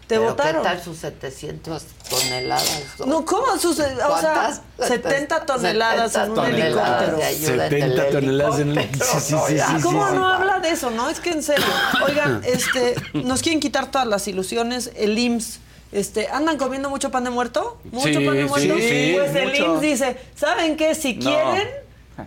Te 0.07 0.17
Pero 0.17 0.31
votaron. 0.31 0.63
¿Qué 0.63 0.69
tal 0.69 0.83
sus 0.83 0.99
700 0.99 1.83
toneladas? 2.11 2.81
No, 3.07 3.25
¿cómo? 3.25 3.57
Sus, 3.59 3.79
o 3.81 3.83
sea, 3.83 3.97
¿Cuántas? 4.07 4.61
70 4.89 5.47
toneladas 5.47 6.15
en 6.15 6.31
un 6.31 6.37
70 6.37 6.43
toneladas 6.45 7.03
helicóptero. 7.03 7.17
de 7.17 7.25
ayuda 7.25 7.65
en 7.67 7.71
70 7.71 8.07
el 8.07 8.13
toneladas 8.13 8.61
en 8.61 8.69
un- 8.71 8.79
helicóptero, 8.79 9.21
sí, 9.21 9.35
sí, 9.49 9.59
sí, 9.59 9.83
¿Cómo 9.83 10.09
sí. 10.09 10.15
no 10.15 10.29
habla 10.29 10.59
de 10.61 10.71
eso? 10.71 10.91
No, 10.91 11.09
es 11.09 11.21
que 11.21 11.31
en 11.31 11.43
serio. 11.43 11.65
Oigan, 12.07 12.43
este, 12.45 12.95
nos 13.15 13.43
quieren 13.43 13.61
quitar 13.61 13.91
todas 13.91 14.07
las 14.07 14.29
ilusiones. 14.29 14.91
El 14.97 15.19
IMSS 15.19 15.61
Este, 15.95 16.27
¿Andan 16.29 16.59
comiendo 16.59 16.91
mucho 16.91 17.11
pan 17.13 17.23
de 17.23 17.31
muerto? 17.31 17.79
¿Mucho 17.93 18.09
Sí, 18.19 18.27
pan 18.27 18.35
de 18.35 18.45
muerto? 18.47 18.75
sí, 18.79 18.89
sí, 18.89 19.15
pues 19.17 19.35
el 19.37 19.49
mucho. 19.51 19.65
IMSS 19.75 19.81
dice, 19.81 20.17
¿saben 20.35 20.77
qué? 20.77 20.93
Si 20.97 21.15
No. 21.15 21.21
quieren, 21.31 21.69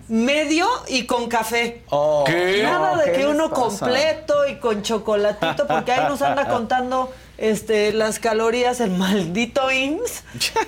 medio 0.08 0.66
y 0.88 1.06
con 1.06 1.28
café. 1.28 1.84
¿Qué? 2.26 2.62
Nada 2.64 2.96
No, 2.96 2.98
de 3.02 3.12
¿qué 3.12 3.18
que 3.20 3.28
uno 3.28 3.50
pasa? 3.50 3.62
completo 3.62 4.48
y 4.48 4.56
con 4.56 4.82
chocolatito, 4.84 5.68
porque 5.68 5.92
ahí 5.92 6.08
nos 6.08 6.22
anda 6.22 6.48
contando 6.48 7.12
este, 7.38 7.94
las 7.94 8.20
calorías 8.20 8.80
el 8.80 8.92
maldito 8.92 9.72
IMSS. 9.72 10.24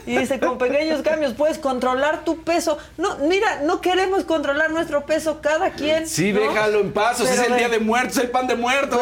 Y 0.06 0.18
dice, 0.18 0.40
con 0.40 0.58
pequeños 0.58 1.02
cambios 1.02 1.34
puedes 1.34 1.58
controlar 1.58 2.24
tu 2.24 2.44
peso. 2.44 2.78
No, 2.98 3.18
mira, 3.18 3.62
no 3.64 3.82
queremos 3.82 4.24
controlar 4.24 4.72
nuestro 4.72 5.06
peso 5.06 5.40
cada 5.42 5.72
quien. 5.72 6.08
Sí, 6.08 6.32
¿no? 6.32 6.42
déjalo 6.42 6.80
en 6.82 6.94
paz. 6.94 7.20
o 7.22 7.26
sea, 7.26 7.32
Pero 7.32 7.42
es 7.44 7.50
el 7.52 7.58
día 7.58 7.70
de 7.70 7.80
muertos, 7.80 8.18
el 8.18 8.30
pan 8.30 8.48
de 8.48 8.56
muertos. 8.56 9.00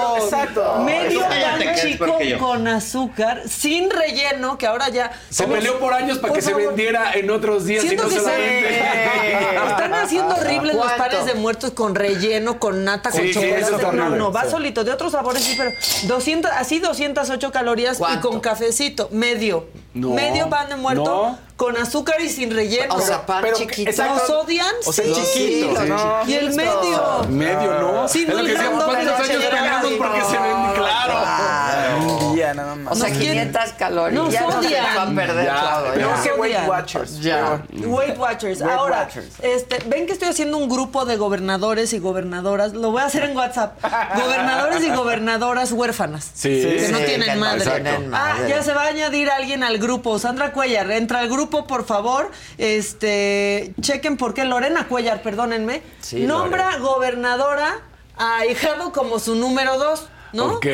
Medio 0.85 1.19
Eso 1.21 1.29
cállate, 1.29 1.65
pan 1.65 1.75
chico 1.75 2.17
con 2.39 2.67
azúcar, 2.67 3.43
sin 3.49 3.89
relleno, 3.89 4.57
que 4.57 4.67
ahora 4.67 4.89
ya. 4.89 5.11
Se 5.29 5.43
somos- 5.43 5.57
peleó 5.57 5.79
por 5.79 5.93
años 5.93 6.17
para 6.19 6.29
Por 6.33 6.37
que 6.37 6.41
se 6.41 6.53
vendiera 6.53 7.13
en 7.13 7.29
otros 7.29 7.65
días 7.65 7.83
y 7.83 7.95
no 7.95 8.03
que 8.03 8.09
se- 8.11 8.19
solamente. 8.19 8.79
Están 9.67 9.93
haciendo 9.93 10.35
horribles 10.35 10.75
los 10.75 10.91
panes 10.93 11.25
de 11.25 11.33
muertos 11.35 11.71
con 11.71 11.95
relleno, 11.95 12.59
con 12.59 12.83
nata, 12.83 13.11
con 13.11 13.21
Sí, 13.21 13.33
chocolate. 13.33 13.95
no, 13.97 14.09
no, 14.09 14.31
va 14.31 14.43
sí. 14.45 14.51
solito. 14.51 14.83
De 14.83 14.91
otros 14.91 15.11
sabores 15.11 15.43
sí, 15.43 15.55
pero 15.57 15.71
200, 16.03 16.51
así 16.51 16.79
208 16.79 17.51
calorías 17.57 17.99
y 18.13 18.17
con 18.19 18.39
cafecito, 18.39 19.09
medio. 19.11 19.65
No. 19.93 20.09
Medio 20.11 20.47
pan 20.47 20.69
de 20.69 20.75
muerto 20.75 21.03
No. 21.03 21.39
con 21.55 21.75
azúcar 21.75 22.21
y 22.21 22.29
sin 22.29 22.53
relleno. 22.53 22.93
O 22.95 23.01
sea, 23.01 23.25
pan 23.25 23.43
chiquito. 23.55 23.91
¿Nos 24.05 24.29
odian? 24.29 24.75
O 24.85 24.93
sea, 24.93 25.05
sí. 25.05 25.13
chiquito, 25.33 25.81
Sí. 25.81 25.89
no. 25.89 26.21
Y 26.27 26.33
el 26.35 26.53
medio. 26.53 27.23
Medio, 27.29 27.79
¿no? 27.81 28.07
Sin 28.07 28.29
es 28.29 28.35
lo 28.35 28.43
que 28.43 28.51
decíamos, 28.51 28.85
grandote, 28.85 29.05
¿cuántos 29.07 29.29
años 29.29 29.41
chedraui. 29.43 29.59
peleamos 29.59 29.91
porque 29.97 30.21
se 30.21 30.37
ven? 30.37 30.73
Claro. 30.75 32.26
Día 32.53 32.63
nada 32.63 32.75
más. 32.75 32.93
O 32.93 32.95
sea, 32.95 33.09
Nos 33.09 33.17
quieren- 33.17 33.51
500 33.51 33.73
calorías. 33.73 34.23
nos 34.23 34.33
ya 34.33 34.41
no 34.41 34.61
se 34.63 34.81
va 34.81 35.01
a 35.03 35.09
perder 35.15 35.45
Ya, 35.45 35.81
todo. 35.81 36.23
que 36.23 36.31
Weight. 36.33 36.57
Watchers. 36.67 37.19
Ya. 37.21 37.61
Weight 37.71 38.17
Watchers. 38.17 38.61
Weight 38.61 38.71
Ahora, 38.77 38.99
Watchers. 39.03 39.27
Este, 39.41 39.79
ven 39.87 40.05
que 40.05 40.13
estoy 40.13 40.29
haciendo 40.29 40.57
un 40.57 40.67
grupo 40.69 41.05
de 41.05 41.17
gobernadores 41.17 41.93
y 41.93 41.99
gobernadoras. 41.99 42.73
Lo 42.73 42.91
voy 42.91 43.01
a 43.01 43.05
hacer 43.05 43.23
en 43.23 43.35
WhatsApp. 43.37 43.77
Gobernadores 44.15 44.83
y 44.83 44.89
gobernadoras 44.89 45.71
huérfanas. 45.71 46.31
Sí. 46.33 46.49
Que 46.61 46.89
no 46.91 46.97
Sí, 46.99 47.03
tienen 47.05 47.27
que 47.29 47.35
no 47.35 47.39
madre. 47.41 47.61
tienen 47.69 48.13
Ah, 48.13 48.33
madre. 48.35 48.49
ya 48.49 48.63
se 48.63 48.73
va 48.73 48.83
a 48.83 48.87
añadir 48.87 49.29
alguien 49.29 49.63
al 49.63 49.77
grupo. 49.77 50.19
Sandra 50.19 50.51
Cuellar, 50.53 50.89
entra 50.91 51.19
al 51.19 51.29
grupo, 51.29 51.67
por 51.67 51.85
favor. 51.85 52.31
Este, 52.57 53.73
chequen 53.81 54.17
por 54.17 54.33
qué 54.33 54.45
Lorena 54.45 54.87
Cuellar, 54.87 55.21
perdónenme, 55.21 55.81
Sí, 56.01 56.25
nombra 56.25 56.77
gobernadora 56.77 57.79
a 58.17 58.45
Hijado 58.45 58.91
como 58.91 59.19
su 59.19 59.35
número 59.35 59.77
dos, 59.77 60.07
¿no? 60.37 60.53
Ok. 60.55 60.65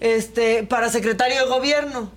Este, 0.00 0.64
para 0.64 0.88
secretario 0.90 1.38
de 1.44 1.46
gobierno. 1.48 2.10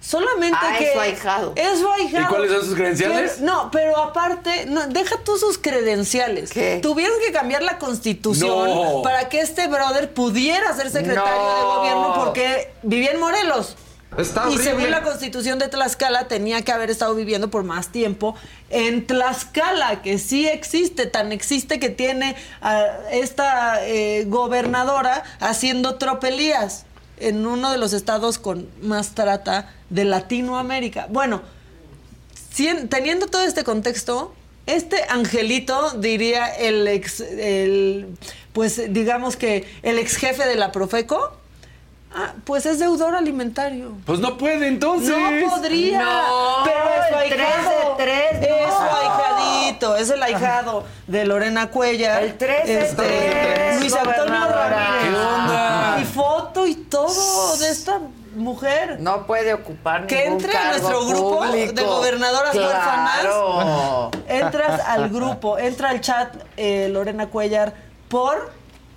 Solamente 0.00 0.56
Ah, 0.60 0.74
que 0.78 0.88
es 0.88 0.92
su 0.92 1.00
ahijado. 1.00 1.52
Es 1.56 1.80
su 1.80 1.88
ahijado. 1.90 2.24
¿Y 2.24 2.28
cuáles 2.28 2.52
son 2.52 2.64
sus 2.64 2.74
credenciales? 2.76 3.32
Pero- 3.40 3.46
no, 3.52 3.70
pero 3.72 3.96
aparte, 3.96 4.66
no, 4.66 4.86
deja 4.86 5.16
tú 5.24 5.36
sus 5.36 5.58
credenciales. 5.58 6.50
¿Qué? 6.52 6.78
Tuvieron 6.80 7.18
que 7.24 7.32
cambiar 7.32 7.62
la 7.64 7.78
constitución 7.78 8.68
No. 8.68 9.02
para 9.02 9.28
que 9.28 9.40
este 9.40 9.66
brother 9.66 10.12
pudiera 10.14 10.72
ser 10.76 10.90
secretario 10.90 11.24
No. 11.42 11.56
de 11.56 11.62
gobierno 11.64 12.14
porque 12.24 12.70
vivía 12.84 13.10
en 13.12 13.20
Morelos. 13.20 13.76
Está 14.16 14.48
y 14.50 14.56
según 14.58 14.90
la 14.90 15.02
constitución 15.02 15.58
de 15.58 15.68
Tlaxcala 15.68 16.26
tenía 16.26 16.62
que 16.62 16.72
haber 16.72 16.90
estado 16.90 17.14
viviendo 17.14 17.50
por 17.50 17.64
más 17.64 17.88
tiempo 17.92 18.34
en 18.70 19.06
Tlaxcala, 19.06 20.00
que 20.00 20.18
sí 20.18 20.46
existe, 20.46 21.06
tan 21.06 21.32
existe 21.32 21.78
que 21.78 21.90
tiene 21.90 22.34
a 22.62 22.86
esta 23.10 23.86
eh, 23.86 24.24
gobernadora 24.26 25.22
haciendo 25.40 25.96
tropelías 25.96 26.86
en 27.18 27.46
uno 27.46 27.70
de 27.70 27.78
los 27.78 27.92
estados 27.92 28.38
con 28.38 28.68
más 28.82 29.14
trata 29.14 29.72
de 29.90 30.04
Latinoamérica. 30.04 31.06
Bueno, 31.10 31.42
teniendo 32.88 33.26
todo 33.26 33.42
este 33.42 33.64
contexto, 33.64 34.34
este 34.66 35.04
angelito, 35.08 35.90
diría 35.92 36.46
el 36.46 36.88
ex, 36.88 37.20
el, 37.20 38.16
pues 38.52 38.92
digamos 38.92 39.36
que 39.36 39.64
el 39.82 39.98
ex 39.98 40.16
jefe 40.16 40.46
de 40.46 40.56
la 40.56 40.72
Profeco, 40.72 41.36
ah, 42.16 42.32
pues 42.44 42.66
es 42.66 42.78
deudor 42.78 43.14
alimentario. 43.14 43.92
Pues 44.04 44.18
no 44.18 44.36
puede 44.38 44.66
entonces. 44.68 45.10
No 45.16 45.50
podría, 45.50 45.98
No, 46.02 46.54
pero 46.64 46.78
es 46.78 47.08
su 47.08 47.14
ahijado. 47.16 47.70
de 47.70 48.04
tres, 48.04 48.40
no. 48.40 48.56
Es 48.56 48.74
su 48.74 48.82
ahijadito, 48.82 49.96
es 49.96 50.10
el 50.10 50.22
ahijado 50.22 50.84
de 51.06 51.24
Lorena 51.24 51.70
Cuellar. 51.70 52.22
El 52.24 52.36
tres 52.38 52.66
de 52.66 52.80
este, 52.80 52.96
tres, 53.02 53.80
Luis 53.80 53.94
Antonio. 53.94 54.24
Ramírez. 54.48 55.02
¿Qué 55.02 55.08
onda? 55.14 55.98
Y 56.00 56.04
foto 56.04 56.66
y 56.66 56.74
todo 56.74 57.56
de 57.58 57.68
esta 57.70 58.00
mujer. 58.34 58.98
No 59.00 59.26
puede 59.26 59.54
ocupar 59.54 60.06
Que 60.06 60.24
ningún 60.24 60.32
entre 60.34 60.50
a 60.50 60.60
cargo 60.60 60.70
nuestro 60.78 61.06
grupo 61.06 61.38
público. 61.46 61.72
de 61.72 61.82
gobernadoras 61.84 62.50
Claro. 62.50 64.10
Entras 64.28 64.80
al 64.86 65.08
grupo, 65.08 65.58
entra 65.58 65.90
al 65.90 66.00
chat 66.00 66.34
eh, 66.56 66.88
Lorena 66.90 67.28
Cuellar 67.28 67.72
por 68.08 68.50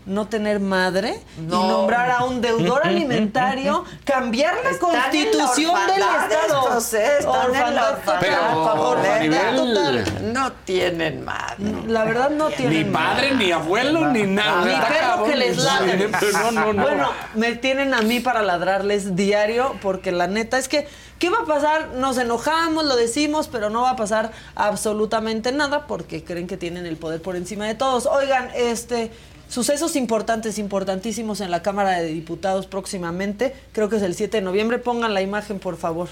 no 0.09 0.27
tener 0.27 0.59
madre 0.59 1.19
No. 1.37 1.63
y 1.63 1.67
nombrar 1.67 2.09
a 2.11 2.23
un 2.25 2.41
deudor 2.41 2.85
alimentario, 2.85 3.85
cambiar 4.03 4.55
la 4.63 4.71
Están 4.71 4.89
en 4.89 4.95
la 4.97 5.03
constitución 5.03 5.87
del 5.87 6.01
Estado. 6.01 6.67
estos, 6.67 6.93
eh, 6.95 7.17
están 7.19 7.55
en 7.55 7.75
la 7.75 7.89
Orfandad 7.91 9.55
total. 9.55 10.33
No 10.33 10.51
tienen 10.65 11.23
madre. 11.23 11.55
La 11.87 12.03
verdad 12.05 12.29
no 12.31 12.49
tienen 12.49 12.87
Ni 12.87 12.93
padre, 12.93 13.35
ni 13.35 13.51
abuelo, 13.51 14.07
ni 14.09 14.23
nada. 14.23 14.65
Ni 14.65 14.71
perro 14.87 15.25
que 15.25 15.35
les 15.35 15.57
ladre. 15.57 16.09
No, 16.53 16.73
no. 16.73 16.81
Bueno, 16.81 17.09
me 17.35 17.55
tienen 17.55 17.93
a 17.93 18.01
mí 18.01 18.19
para 18.19 18.41
ladrarles 18.41 19.15
diario 19.15 19.75
porque 19.81 20.11
la 20.11 20.27
neta 20.27 20.57
es 20.57 20.67
que, 20.67 20.87
¿qué 21.19 21.29
va 21.29 21.39
a 21.39 21.45
pasar? 21.45 21.89
Nos 21.95 22.17
enojamos, 22.17 22.83
lo 22.85 22.95
decimos, 22.95 23.47
pero 23.47 23.69
no 23.69 23.83
va 23.83 23.91
a 23.91 23.95
pasar 23.95 24.31
absolutamente 24.55 25.51
nada 25.51 25.85
porque 25.87 26.23
creen 26.23 26.47
que 26.47 26.57
tienen 26.57 26.85
el 26.85 26.97
poder 26.97 27.21
por 27.21 27.35
encima 27.35 27.65
de 27.67 27.75
todos. 27.75 28.05
Oigan, 28.07 28.49
este... 28.55 29.11
Sucesos 29.49 29.95
importantes, 29.95 30.59
importantísimos 30.59 31.41
en 31.41 31.49
la 31.51 31.61
Cámara 31.63 31.99
de 31.99 32.05
Diputados 32.05 32.67
próximamente. 32.67 33.55
Creo 33.73 33.89
que 33.89 33.95
es 33.97 34.03
el 34.03 34.13
7 34.15 34.37
de 34.37 34.41
noviembre. 34.41 34.77
Pongan 34.77 35.13
la 35.13 35.21
imagen, 35.21 35.59
por 35.59 35.75
favor. 35.75 36.07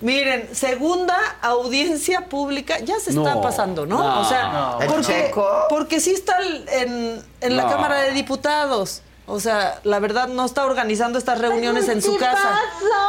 Miren, 0.00 0.48
segunda 0.52 1.16
audiencia 1.42 2.26
pública, 2.28 2.80
ya 2.80 2.98
se 2.98 3.10
está 3.10 3.36
No, 3.36 3.40
pasando, 3.40 3.86
¿no? 3.86 3.98
no. 3.98 4.20
o 4.22 4.24
sea, 4.24 4.52
No. 4.52 4.80
¿El 4.82 4.88
porque, 4.88 5.30
porque 5.68 6.00
sí 6.00 6.10
está 6.10 6.36
en, 6.72 7.22
en 7.40 7.56
la. 7.56 7.68
Cámara 7.68 8.00
de 8.02 8.10
Diputados. 8.10 9.02
O 9.24 9.38
sea, 9.38 9.78
la 9.84 10.00
verdad 10.00 10.26
no 10.26 10.44
está 10.44 10.64
organizando 10.66 11.16
estas 11.16 11.38
reuniones 11.38 11.88
en 11.88 12.02
su 12.02 12.18
casa. 12.18 12.58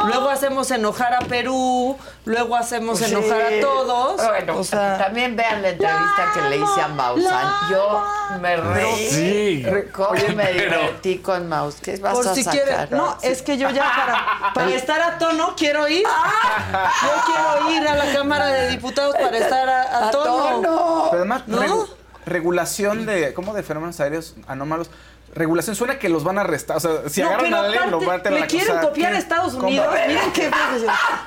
Luego 0.06 0.30
hacemos 0.30 0.70
enojar 0.70 1.12
a 1.12 1.18
Perú, 1.18 1.96
luego 2.24 2.54
hacemos 2.56 3.00
Pues 3.00 3.10
enojar 3.10 3.42
sí. 3.48 3.58
a 3.58 3.60
todos. 3.60 4.16
Bueno, 4.28 4.58
o 4.58 4.64
sea, 4.64 4.96
también 4.96 5.34
vean 5.34 5.60
la 5.60 5.70
entrevista 5.70 6.30
que 6.32 6.40
le 6.42 6.56
hice 6.58 6.80
a 6.80 6.88
Maussan. 6.88 7.46
Yo 7.68 8.04
me 8.40 8.56
reí. 8.56 9.08
Sí. 9.10 9.66
¿Cómo 9.92 10.10
Oye, 10.10 10.28
me 10.34 10.44
pero- 10.46 10.78
divertí 10.82 11.18
con 11.18 11.48
Maus? 11.48 11.74
¿Qué 11.82 11.96
vas 11.96 12.14
por 12.14 12.28
a 12.28 12.34
si 12.34 12.44
sacar? 12.44 12.62
quieren. 12.64 12.88
No, 12.90 13.16
es 13.20 13.42
que 13.42 13.58
yo 13.58 13.68
ya 13.70 13.82
para, 13.82 14.52
para 14.54 14.70
estar 14.74 15.00
a 15.02 15.18
tono 15.18 15.54
quiero 15.56 15.88
ir. 15.88 16.04
Yo 16.04 17.10
quiero 17.26 17.70
ir 17.72 17.88
a 17.88 17.94
la 17.96 18.12
Cámara 18.12 18.46
de 18.46 18.68
Diputados 18.70 19.16
para 19.20 19.36
estar 19.36 19.68
a, 19.68 20.08
a 20.08 20.10
tono. 20.12 21.08
Pero 21.10 21.22
además, 21.22 21.42
¿No? 21.48 21.60
regu- 21.60 21.88
regulación 22.24 23.04
de, 23.04 23.34
¿cómo? 23.34 23.52
De 23.52 23.62
fenómenos 23.64 23.98
aéreos 24.00 24.34
anómalos. 24.46 24.90
Regulación 25.34 25.74
suena 25.76 25.98
que 25.98 26.08
los 26.08 26.22
van 26.24 26.38
a 26.38 26.42
arrestar. 26.42 26.76
O 26.76 26.80
sea, 26.80 27.08
si 27.08 27.20
No, 27.20 27.28
agarran 27.28 27.54
a 27.54 27.60
alguien, 27.60 27.90
lo 27.90 28.00
van 28.00 28.20
a 28.20 28.22
tener 28.22 28.34
le 28.34 28.40
la 28.40 28.46
quieren 28.46 28.68
cosa. 28.68 28.80
copiar 28.80 29.14
a. 29.14 29.18
Estados. 29.18 29.54
Unidos. 29.54 29.86
Miren 30.06 30.32
qué. 30.32 30.44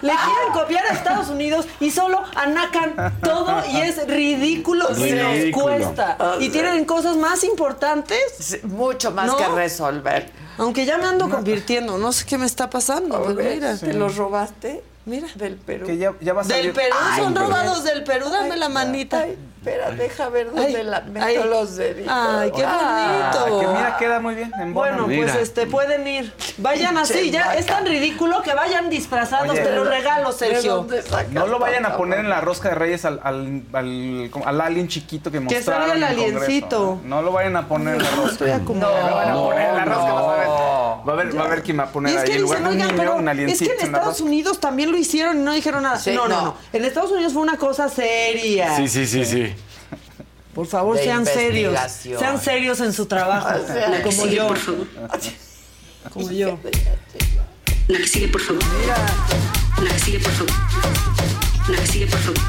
Le 0.02 0.14
quieren 0.14 0.54
copiar 0.54 0.86
a 0.86 0.90
Estados 0.94 1.28
Unidos 1.30 1.66
y 1.80 1.92
solo 1.92 2.22
anacan 2.36 2.96
todo 3.22 3.64
y 3.72 3.78
es 3.82 4.08
ridículo 4.08 4.86
y 4.98 5.12
nos 5.12 5.64
cuesta. 5.64 6.18
Y 6.40 6.50
tienen 6.50 6.86
cosas 6.86 7.16
más 7.18 7.44
importantes. 7.44 8.60
Mucho 8.64 9.12
más 9.12 9.28
¿No? 9.28 9.38
que 9.38 9.48
resolver. 9.50 10.30
Aunque 10.58 10.86
ya 10.86 10.98
me 10.98 11.06
ando 11.06 11.30
convirtiendo, 11.30 11.98
no 11.98 12.12
sé 12.12 12.26
qué 12.26 12.38
me 12.38 12.46
está 12.46 12.70
pasando. 12.70 13.22
Pero 13.36 13.50
mira, 13.50 13.78
¿Te 13.78 13.94
los 13.94 14.16
robaste? 14.16 14.84
mira. 15.06 15.28
Del 15.36 15.56
Perú. 15.56 15.86
Que 15.86 15.98
ya, 15.98 16.14
ya 16.20 16.34
va 16.34 16.42
a 16.42 16.46
Del. 16.46 16.72
Perú, 16.74 16.96
Ay, 17.00 17.22
son 17.24 17.36
robados 17.36 17.84
del 17.84 18.04
Perú, 18.04 18.30
dame 18.30 18.58
la 18.58 18.68
manita. 18.70 19.22
Ay, 19.22 19.38
espera, 19.68 19.92
deja 19.92 20.30
ver 20.30 20.48
dónde 20.48 20.78
Ay, 20.78 20.84
la 20.84 21.02
meto 21.02 21.26
ay. 21.26 21.38
los 21.50 21.76
deditos. 21.76 22.14
Ay, 22.16 22.52
qué 22.56 22.64
Ah, 22.66 23.32
bonito. 23.40 23.60
que 23.60 23.68
mira, 23.68 23.98
queda 23.98 24.20
muy 24.20 24.36
bien. 24.36 24.52
En 24.60 24.74
bono. 24.74 24.74
Bueno, 24.74 25.06
pues 25.06 25.18
Mira. 25.32 25.40
este 25.40 25.68
pueden 25.68 26.08
ir. 26.08 26.34
Vayan 26.58 26.98
así, 26.98 27.30
ya 27.32 27.56
es 27.56 27.66
tan 27.66 27.86
ridículo 27.86 28.42
que 28.42 28.54
vayan 28.54 28.90
disfrazados, 28.90 29.52
Oye, 29.52 29.62
te 29.62 29.72
lo 29.76 29.84
regalo, 29.84 30.32
¿De 30.32 30.38
Sergio. 30.38 30.88
No 31.32 31.48
lo 31.48 31.60
vayan 31.60 31.86
a 31.86 31.98
poner 31.98 32.20
en 32.20 32.30
la 32.30 32.42
rosca 32.42 32.70
de 32.70 32.76
reyes 32.76 33.06
al, 33.06 33.20
al, 33.24 33.64
al, 33.74 34.32
al 34.46 34.62
alien 34.62 34.88
chiquito 34.88 35.32
que 35.32 35.40
mostraron 35.40 35.90
salga 35.90 35.96
el 35.96 36.04
aliencito. 36.04 37.00
No 37.04 37.22
lo 37.22 37.32
vayan 37.32 37.56
a 37.58 37.68
poner 37.68 37.96
en 37.96 38.04
la 38.04 38.10
rosca. 38.12 38.32
Estoy 38.32 38.50
No, 38.50 38.56
acomodada. 38.56 39.10
lo 39.10 39.16
van 39.16 39.28
a 39.30 39.32
No, 39.34 39.44
poner 39.46 39.70
en 39.70 39.76
la 39.76 39.86
rosca, 39.86 40.08
no. 40.08 40.18
a. 40.32 40.78
Va 41.08 41.14
a 41.14 41.16
ver, 41.16 41.38
va 41.40 41.44
a 41.46 41.48
ver 41.48 41.64
quién 41.64 41.80
va 41.80 41.84
a 41.84 41.88
Y 41.88 41.90
poner 41.94 42.16
es 42.16 42.22
ahí 42.22 42.28
que 42.32 42.40
lugar 42.40 42.58
dicen, 42.60 42.68
un 42.68 42.74
oigan, 42.74 42.88
niño, 42.88 42.98
pero 43.00 43.16
un 43.16 43.30
es 43.30 43.60
que 43.60 43.66
en 43.66 43.80
Estados. 43.82 44.22
Unidos 44.22 44.60
también 44.60 44.92
lo 44.92 44.98
hicieron 44.98 45.38
y 45.40 45.44
no 45.44 45.54
dijeron 45.54 45.84
nada. 45.84 46.00
Sí, 46.00 46.12
no, 46.14 46.28
no, 46.28 46.36
no. 46.36 46.42
no. 46.46 46.56
En 46.74 46.86
Estados 46.86 47.12
Unidos 47.12 47.34
fue 47.34 47.42
una 47.44 47.58
cosa 47.58 47.88
seria. 47.90 48.76
Sí, 48.76 48.88
sí, 48.88 49.06
sí, 49.06 49.26
sí. 49.26 49.56
Por 50.58 50.66
favor, 50.66 50.98
De 50.98 51.04
sean 51.04 51.24
serios. 51.24 51.80
Sean 52.18 52.42
serios 52.42 52.80
en 52.80 52.92
su 52.92 53.06
trabajo. 53.06 53.48
O 53.64 53.68
sea, 53.68 53.90
La 53.90 53.98
que 53.98 54.04
como 54.06 54.24
sigue, 54.24 54.36
yo. 54.38 54.48
por 54.48 54.58
favor. 54.58 54.88
Como 56.12 56.32
yo. 56.32 56.58
La 57.88 58.00
que 58.00 58.08
sigue, 58.08 58.28
por 58.30 58.42
favor. 58.42 58.64
Mira. 58.82 58.96
La 59.84 59.94
que 59.94 60.00
sigue, 60.00 60.20
por 60.20 60.32
favor. 60.32 60.54
La 61.70 61.78
que 61.78 61.88
sigue, 61.88 62.08
por 62.08 62.20
favor. 62.20 62.42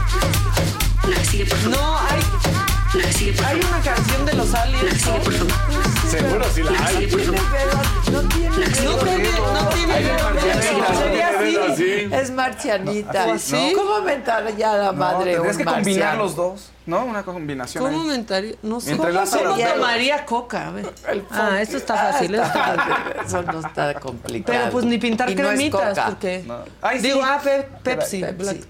La 1.07 1.17
que 1.17 1.25
sigue, 1.27 1.45
por 1.45 1.59
favor. 1.59 1.77
No, 1.79 1.99
hay. 1.99 2.78
La 2.95 3.03
que 3.03 3.13
sigue, 3.13 3.33
por 3.35 3.45
Hay 3.47 3.61
una 3.61 3.81
canción 3.83 4.25
de 4.27 4.33
los 4.35 4.55
aliens. 4.55 4.83
La 4.85 4.91
que 4.91 4.99
sigue, 4.99 5.19
por 5.21 5.33
favor. 5.35 6.09
Seguro 6.11 6.45
sí 6.55 6.63
la 6.63 6.87
hay. 6.87 6.97
sigue, 6.97 7.09
por 7.09 7.21
favor. 7.37 8.13
No 8.13 8.21
tiene 8.29 8.49
No 8.59 8.97
tiene, 8.97 9.29
no 9.53 9.69
tiene. 9.69 10.99
Sería 10.99 11.67
así. 11.73 12.09
Es 12.11 12.31
marcianita. 12.31 13.27
¿O 13.27 13.33
así? 13.35 13.73
¿Cómo 13.77 14.01
mentaría 14.03 14.73
la 14.75 14.93
madre 14.93 15.33
tendrías 15.35 15.57
que 15.57 15.65
combinar 15.65 16.17
los 16.17 16.35
dos, 16.35 16.71
¿no? 16.87 17.05
Una 17.05 17.23
combinación. 17.23 17.85
¿Cómo 17.85 18.05
mentaría? 18.05 18.55
No 18.63 18.81
sé. 18.81 18.97
¿Cómo, 18.97 19.09
cómo 19.13 19.57
tomaría 19.75 20.25
coca? 20.25 20.69
A 20.69 20.71
ver. 20.71 20.93
El 21.09 21.25
Ah, 21.31 21.61
esto 21.61 21.77
está 21.77 21.95
fácil. 21.95 22.35
Ah, 22.37 22.47
esto 22.47 22.59
está 22.59 22.71
está 22.75 22.85
fácil. 22.85 23.27
Eso 23.27 23.43
no 23.43 23.69
está 23.69 23.95
complicado. 24.01 24.59
Pero 24.59 24.71
pues 24.73 24.85
ni 24.87 24.99
pintar 24.99 25.29
Y 25.31 25.35
no 25.35 25.43
es 25.43 25.49
cremitas, 25.49 25.91
coca. 25.91 26.07
porque. 26.07 26.45
No. 26.47 26.59
Ay, 26.81 27.01
sí. 27.01 27.07
Digo, 27.09 27.21
ah, 27.23 27.39
pe- 27.43 27.69
Pepsi. 27.83 28.21
Pepsi. 28.23 28.65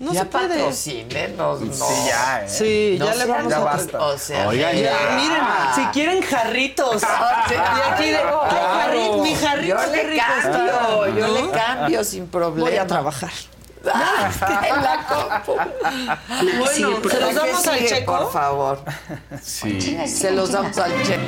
Sí. 0.00 0.06
No 0.06 0.12
ya 0.14 0.20
se 0.20 0.26
puede. 0.26 0.48
patrocínenos, 0.48 1.60
no. 1.60 1.72
Sí, 1.74 1.94
ya, 2.06 2.42
¿eh? 2.44 2.48
Sí, 2.48 2.96
No 2.98 3.04
ya 3.06 3.14
le 3.16 3.24
vamos 3.26 3.50
Ya 3.50 3.56
a 3.58 3.64
basta. 3.64 3.98
O 4.00 4.16
sea, 4.16 4.48
Oigan, 4.48 4.74
Ya, 4.74 4.82
ya. 4.92 5.10
miren, 5.14 5.42
si 5.74 5.84
quieren 5.92 6.22
jarritos. 6.22 7.02
Y 7.50 7.92
aquí 7.92 8.04
de, 8.10 8.12
Claro. 8.20 8.40
ay, 8.44 8.88
jarri- 8.88 9.22
mi 9.22 9.34
jarrito 9.34 9.76
Yo 9.76 9.90
qué 9.92 9.96
le 9.98 10.02
rico 10.04 10.24
cambio, 10.26 11.04
está. 11.04 11.18
yo 11.20 11.26
¿No? 11.28 11.34
le 11.46 11.50
cambio 11.50 12.04
sin 12.04 12.26
problema. 12.28 12.68
Voy 12.70 12.78
a 12.78 12.86
trabajar. 12.86 13.30
en 13.82 14.82
la 14.82 15.06
compu. 15.06 15.54
Bueno, 16.58 16.66
¿se 16.66 16.80
los 16.80 17.04
¿La 17.04 17.28
que 17.28 17.34
damos 17.34 17.66
al 17.66 17.86
checo? 17.86 18.18
Por 18.18 18.32
favor. 18.32 18.84
Sí. 19.42 19.98
Se 20.06 20.30
los 20.30 20.50
damos 20.52 20.76
al 20.78 21.02
checo. 21.02 21.22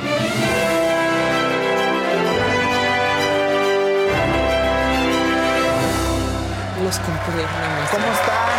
Los 6.83 6.97
compré. 6.99 7.45
¿Cómo 7.91 8.05
están? 8.11 8.52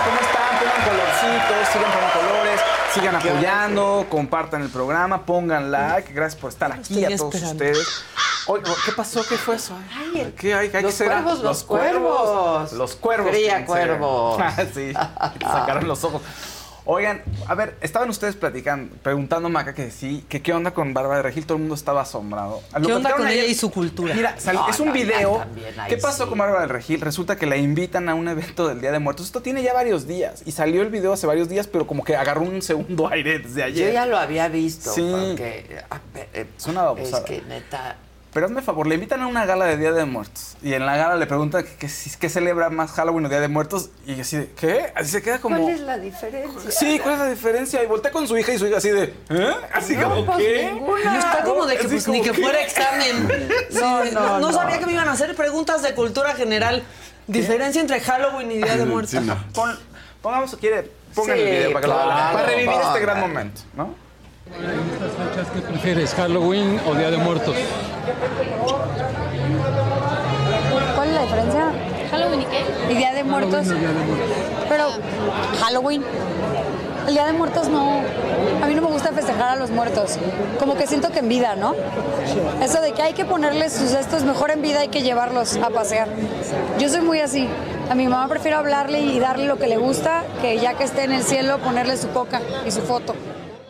Sigan 1.24 1.90
poniendo 1.90 2.20
colores, 2.20 2.60
sigan 2.92 3.16
apoyando, 3.16 4.06
compartan 4.10 4.62
el 4.62 4.68
programa, 4.68 5.24
pongan 5.24 5.70
like. 5.70 6.12
Gracias 6.12 6.40
por 6.40 6.50
estar 6.50 6.70
aquí 6.70 7.00
estoy 7.00 7.04
a 7.04 7.16
todos 7.16 7.34
esperando. 7.34 7.64
ustedes. 7.64 8.04
Oye, 8.46 8.62
¿qué 8.84 8.92
pasó? 8.92 9.24
¿Qué 9.26 9.36
fue 9.38 9.56
eso? 9.56 9.74
¿Qué 10.38 10.54
hay? 10.54 10.68
¿Qué 10.68 10.76
hay 10.76 10.82
Los 10.82 10.94
que 10.96 11.04
cuervos, 11.06 11.40
los 11.40 11.64
cuervos. 11.64 12.72
Los 12.74 12.94
cuervos. 12.96 13.34
Cuervos. 13.66 14.38
Ah, 14.42 14.54
sí, 14.72 14.92
te 15.38 15.46
sacaron 15.46 15.88
los 15.88 16.04
ojos. 16.04 16.20
Oigan, 16.86 17.22
a 17.48 17.54
ver, 17.54 17.76
estaban 17.80 18.10
ustedes 18.10 18.36
platicando, 18.36 18.94
preguntándome 19.02 19.58
acá 19.58 19.72
que 19.74 19.90
sí, 19.90 20.22
que 20.28 20.42
qué 20.42 20.52
onda 20.52 20.72
con 20.72 20.92
Bárbara 20.92 21.16
de 21.16 21.22
Regil, 21.22 21.46
todo 21.46 21.56
el 21.56 21.60
mundo 21.62 21.74
estaba 21.74 22.02
asombrado. 22.02 22.60
Lo 22.78 22.86
¿Qué 22.86 22.92
onda 22.92 23.12
con 23.12 23.26
ayer. 23.26 23.38
ella 23.44 23.48
y 23.50 23.54
su 23.54 23.70
cultura? 23.70 24.14
Mira, 24.14 24.38
sal- 24.38 24.56
No, 24.56 24.68
es 24.68 24.78
un 24.80 24.92
video. 24.92 25.38
también, 25.38 25.74
¿Qué 25.88 25.96
pasó 25.96 26.24
sí. 26.24 26.28
con 26.28 26.38
Bárbara 26.38 26.60
del 26.60 26.68
Regil? 26.68 27.00
Resulta 27.00 27.36
que 27.36 27.46
la 27.46 27.56
invitan 27.56 28.10
a 28.10 28.14
un 28.14 28.28
evento 28.28 28.68
del 28.68 28.82
Día 28.82 28.92
de 28.92 28.98
Muertos. 28.98 29.24
Esto 29.24 29.40
tiene 29.40 29.62
ya 29.62 29.72
varios 29.72 30.06
días. 30.06 30.42
Y 30.44 30.52
salió 30.52 30.82
el 30.82 30.90
video 30.90 31.14
hace 31.14 31.26
varios 31.26 31.48
días, 31.48 31.66
pero 31.68 31.86
como 31.86 32.04
que 32.04 32.16
agarró 32.16 32.42
un 32.42 32.60
segundo 32.60 33.08
aire 33.10 33.38
desde 33.38 33.60
Yo 33.60 33.64
ayer. 33.66 33.92
ya 33.94 34.04
lo 34.04 34.18
había 34.18 34.48
visto. 34.48 34.92
Sí. 34.92 35.00
Porque, 35.10 35.80
Es 36.58 36.66
una 36.66 36.82
babosada. 36.82 37.18
es 37.20 37.24
que 37.24 37.42
neta. 37.48 37.96
Pero 38.34 38.46
hazme 38.46 38.62
favor, 38.62 38.88
le 38.88 38.96
invitan 38.96 39.22
a 39.22 39.28
una 39.28 39.46
gala 39.46 39.64
de 39.64 39.76
Día 39.76 39.92
de 39.92 40.04
Muertos. 40.04 40.56
Y 40.60 40.74
en 40.74 40.84
la 40.84 40.96
gala 40.96 41.14
le 41.14 41.26
preguntan 41.26 41.62
que, 41.62 41.74
que 41.76 41.88
si- 41.88 42.10
que 42.18 42.28
celebra 42.28 42.68
más 42.68 42.90
Halloween 42.90 43.26
o 43.26 43.28
Día 43.28 43.38
de 43.40 43.46
Muertos. 43.46 43.90
Y 44.06 44.20
así 44.20 44.36
de, 44.38 44.50
¿qué? 44.58 44.92
Así 44.96 45.10
se 45.10 45.22
queda 45.22 45.38
como. 45.38 45.56
¿Cuál 45.56 45.72
es 45.72 45.80
la 45.80 45.98
diferencia? 45.98 46.70
Sí, 46.72 46.98
¿cuál 46.98 47.14
es 47.14 47.20
la 47.20 47.26
diferencia? 47.28 47.82
Y 47.82 47.86
voltea 47.86 48.10
con 48.10 48.26
su 48.26 48.36
hija 48.36 48.52
y 48.52 48.58
su 48.58 48.66
hija 48.66 48.78
así 48.78 48.90
de, 48.90 49.14
¿eh? 49.30 49.54
Así 49.72 49.96
No, 49.96 50.10
como, 50.10 50.26
pues, 50.26 50.38
¿qué? 50.38 50.70
ninguna. 50.74 51.14
Y 51.14 51.18
está 51.18 51.44
como 51.44 51.64
de 51.64 51.76
que, 51.76 51.86
pues, 51.88 52.04
como 52.04 52.16
ni 52.18 52.22
que 52.24 52.34
fuera 52.34 52.60
examen. 52.60 53.28
No, 53.70 54.04
no, 54.04 54.40
no. 54.40 54.52
sabía 54.52 54.78
que 54.80 54.86
me 54.86 54.92
iban 54.94 55.08
a 55.08 55.12
hacer 55.12 55.34
preguntas 55.36 55.82
de 55.82 55.94
cultura 55.94 56.34
general. 56.34 56.82
Diferencia 57.28 57.80
entre 57.80 58.00
Halloween 58.00 58.50
y 58.50 58.56
Día 58.58 58.76
de 58.76 58.84
Muertos. 58.84 59.10
Sí, 59.12 59.20
no. 59.20 59.36
Pon- 59.54 59.78
pongamos, 60.20 60.56
quiere, 60.56 60.90
pongan 61.14 61.36
Sí, 61.36 61.42
el 61.42 61.50
video 61.50 61.72
para, 61.72 61.80
que 61.82 61.86
lo 61.88 61.94
vean, 61.96 62.08
claro, 62.08 62.34
para 62.36 62.46
revivir 62.48 62.74
este 62.88 63.00
gran 63.00 63.20
momento, 63.20 63.60
¿no? 63.76 63.94
En 64.46 64.92
estas 64.92 65.12
fechas, 65.12 65.48
¿qué 65.54 65.60
prefieres, 65.60 66.14
Halloween 66.14 66.80
o 66.86 66.94
Día 66.94 67.10
de 67.10 67.16
Muertos? 67.16 67.56
¿Cuál 70.94 71.08
es 71.08 71.14
la 71.14 71.22
diferencia? 71.22 71.72
¿Halloween 72.10 72.42
y 72.42 72.44
qué? 72.44 72.64
Y 72.92 72.94
Día 72.96 73.12
de 73.12 73.24
Muertos. 73.24 73.66
Halloween 73.66 73.76
o 73.76 73.78
Día 73.78 73.88
de 73.88 74.04
Muertos. 74.04 74.68
Pero 74.68 74.84
Halloween. 75.60 76.04
El 77.06 77.14
Día 77.14 77.26
de 77.26 77.32
Muertos 77.32 77.68
no. 77.68 78.00
A 78.62 78.66
mí 78.66 78.74
no 78.74 78.82
me 78.82 78.88
gusta 78.88 79.12
festejar 79.12 79.50
a 79.50 79.56
los 79.56 79.70
muertos. 79.70 80.18
Como 80.58 80.74
que 80.74 80.86
siento 80.86 81.10
que 81.10 81.18
en 81.18 81.28
vida, 81.28 81.54
¿no? 81.56 81.74
Eso 82.62 82.80
de 82.80 82.92
que 82.92 83.02
hay 83.02 83.12
que 83.12 83.24
ponerles 83.24 83.72
sus 83.72 83.92
estos 83.92 84.24
mejor 84.24 84.50
en 84.50 84.62
vida, 84.62 84.80
hay 84.80 84.88
que 84.88 85.02
llevarlos 85.02 85.56
a 85.56 85.70
pasear. 85.70 86.08
Yo 86.78 86.88
soy 86.88 87.02
muy 87.02 87.20
así. 87.20 87.48
A 87.90 87.94
mi 87.94 88.06
mamá 88.06 88.26
prefiero 88.28 88.56
hablarle 88.58 89.00
y 89.00 89.18
darle 89.18 89.46
lo 89.46 89.58
que 89.58 89.66
le 89.66 89.76
gusta 89.76 90.24
que 90.40 90.58
ya 90.58 90.74
que 90.74 90.84
esté 90.84 91.04
en 91.04 91.12
el 91.12 91.22
cielo 91.22 91.58
ponerle 91.58 91.96
su 91.98 92.08
coca 92.10 92.40
y 92.66 92.70
su 92.70 92.80
foto. 92.80 93.14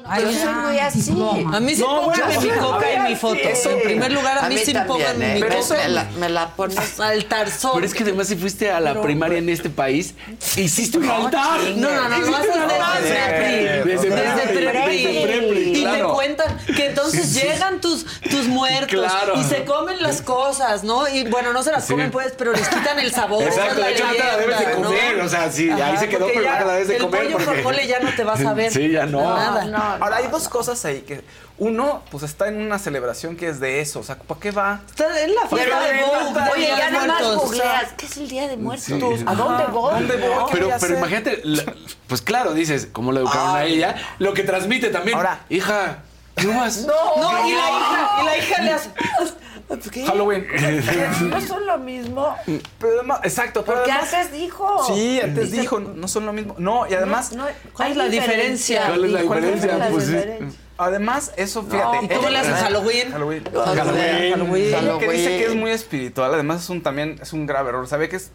Yo 0.04 0.32
soy 0.32 0.52
muy 0.52 0.78
así. 0.78 1.10
A 1.52 1.60
mí 1.60 1.74
sí 1.74 1.80
No, 1.80 2.02
pónganme 2.02 2.38
mi 2.38 2.50
a 2.50 2.58
coca 2.58 2.92
y 2.92 3.00
mi 3.10 3.16
foto. 3.16 3.38
sí. 3.54 3.68
En 3.70 3.82
primer 3.82 4.12
lugar, 4.12 4.38
a, 4.38 4.46
A 4.46 4.48
mí, 4.50 4.58
sí 4.58 4.74
pónganme 4.86 5.32
¿eh? 5.32 5.34
mi 5.36 5.40
Pero 5.40 5.60
coca. 5.60 5.74
me 5.76 5.88
la, 5.88 6.04
me 6.18 6.28
la 6.28 6.48
pones. 6.50 7.00
Al 7.00 7.24
tarzón. 7.24 7.72
Pero 7.74 7.86
es 7.86 7.94
que 7.94 8.02
además 8.02 8.28
si 8.28 8.36
fuiste 8.36 8.70
a 8.70 8.80
la 8.80 9.00
primaria 9.00 9.38
en 9.38 9.48
este 9.48 9.70
país, 9.70 10.14
hiciste 10.56 10.98
un 10.98 11.08
altar. 11.08 11.60
No, 11.76 11.90
no, 11.90 12.08
no, 12.08 12.18
no, 12.18 12.36
es 12.36 12.42
desde 12.42 12.66
prepri. 13.14 13.84
Desde 13.84 14.10
Desde 14.10 15.78
Y 15.78 15.84
te 15.84 16.02
cuentan 16.02 16.58
que 16.66 16.86
entonces 16.86 17.34
llegan 17.34 17.80
tus, 17.80 18.04
tus 18.30 18.46
muertos 18.46 19.12
y 19.36 19.44
se 19.44 19.64
comen 19.64 20.02
las 20.02 20.20
cosas, 20.22 20.84
¿no? 20.84 21.08
Y 21.08 21.24
bueno, 21.24 21.52
no 21.52 21.62
se 21.62 21.72
las 21.72 21.86
comen 21.86 22.10
pues, 22.10 22.34
pero 22.36 22.52
les 22.52 22.68
quitan 22.68 22.98
el 22.98 23.10
sabor. 23.10 23.42
Exacto, 23.42 23.82
de 23.82 23.92
hecho 23.92 24.06
no 24.06 24.12
te 24.12 24.18
la 24.18 24.36
debes 24.36 24.58
de 24.58 24.72
comer, 24.72 25.20
o 25.20 25.28
sea, 25.28 25.50
sí, 25.50 25.70
ahí 25.70 25.96
se 25.96 26.08
quedó, 26.08 26.26
pero 26.26 26.42
la 26.42 26.64
debes 26.64 26.88
de 26.88 26.96
el 26.96 27.02
comer 27.02 27.22
pollo 27.24 27.36
porque... 27.38 27.52
frijole 27.52 27.86
ya 27.86 28.00
no 28.00 28.14
te 28.14 28.24
vas 28.24 28.44
a 28.44 28.52
ver. 28.52 28.72
Sí, 28.74 28.90
ya 28.90 29.06
no. 29.06 29.22
Nada. 29.22 29.93
Ahora, 30.00 30.16
hay 30.16 30.28
dos 30.28 30.48
cosas 30.48 30.84
ahí 30.84 31.00
que... 31.02 31.22
Uno, 31.56 32.02
pues 32.10 32.24
está 32.24 32.48
en 32.48 32.60
una 32.60 32.80
celebración 32.80 33.36
que 33.36 33.48
es 33.48 33.60
de 33.60 33.80
eso. 33.80 34.00
O 34.00 34.02
sea, 34.02 34.16
¿para 34.18 34.40
qué 34.40 34.50
va? 34.50 34.80
Está 34.88 35.22
en 35.22 35.34
la 35.34 35.42
fiesta 35.46 35.80
de 35.84 36.00
Vogue. 36.02 36.40
Oye, 36.52 36.66
ya 36.76 36.90
nada 36.90 37.06
más 37.06 37.22
googleas. 37.36 37.92
¿Qué 37.96 38.06
es 38.06 38.16
el 38.16 38.28
Día 38.28 38.48
de 38.48 38.56
Muertos? 38.56 38.86
Sí. 38.86 39.24
¿A 39.26 39.34
dónde 39.34 39.64
voy? 39.66 39.92
¿dónde 39.94 40.16
voy? 40.16 40.34
¿No? 40.34 40.46
¿Qué 40.46 40.52
Pero, 40.52 40.66
voy 40.66 40.74
a 40.74 40.78
pero 40.78 40.94
hacer? 40.94 40.98
imagínate, 40.98 41.40
la- 41.44 41.74
pues 42.08 42.22
claro, 42.22 42.54
dices, 42.54 42.88
cómo 42.92 43.12
la 43.12 43.20
educaron 43.20 43.54
a 43.56 43.64
ella, 43.64 43.94
lo 44.18 44.34
que 44.34 44.42
transmite 44.42 44.88
también. 44.90 45.16
Ahora- 45.16 45.44
hija, 45.48 45.98
no 46.42 46.58
vas. 46.58 46.78
No, 46.78 47.16
No, 47.18 47.46
y 47.48 47.52
la 47.52 47.70
hija, 47.70 48.18
y 48.20 48.24
la 48.26 48.36
hija 48.38 48.62
le 48.62 48.72
hace. 48.72 48.90
¿Qué? 49.90 50.04
Halloween. 50.06 50.46
¿No 51.30 51.40
son 51.40 51.66
lo 51.66 51.78
mismo? 51.78 52.36
Pero 52.78 52.94
además- 52.98 53.20
exacto, 53.24 53.64
pero 53.64 53.78
Porque 53.78 53.92
además- 53.92 54.14
antes 54.14 54.32
dijo. 54.32 54.84
Sí, 54.86 55.20
antes 55.22 55.50
Dice- 55.50 55.60
dijo, 55.62 55.80
no 55.80 56.06
son 56.08 56.26
lo 56.26 56.32
mismo. 56.32 56.54
No, 56.58 56.86
y 56.88 56.94
además, 56.94 57.32
No, 57.32 57.46
¿Cuál 57.72 57.92
es 57.92 57.96
la 57.96 58.08
diferencia? 58.08 58.86
¿Cuál 58.86 59.04
es 59.06 59.10
la 59.12 59.22
¿Cuál 59.22 59.40
diferencia? 59.40 59.76
la 59.78 59.88
Pues 59.88 60.04
sí. 60.06 60.16
además, 60.76 61.32
eso, 61.36 61.62
fíjate. 61.62 62.04
¿Y 62.04 62.08
cómo 62.08 62.28
le 62.28 62.38
haces 62.38 62.54
Halloween? 62.54 63.10
Halloween. 63.12 63.44
Halloween. 63.52 64.32
Halloween. 64.32 64.64
Ella 64.64 64.98
que 64.98 65.08
dice 65.10 65.24
Halloween. 65.24 65.38
que 65.38 65.44
es 65.46 65.54
muy 65.54 65.70
espiritual, 65.70 66.34
además 66.34 66.62
es 66.62 66.70
un 66.70 66.82
también 66.82 67.18
es 67.22 67.32
un 67.32 67.46
grave 67.46 67.70
error. 67.70 67.86
Sabe 67.88 68.08
que 68.08 68.16
es 68.16 68.30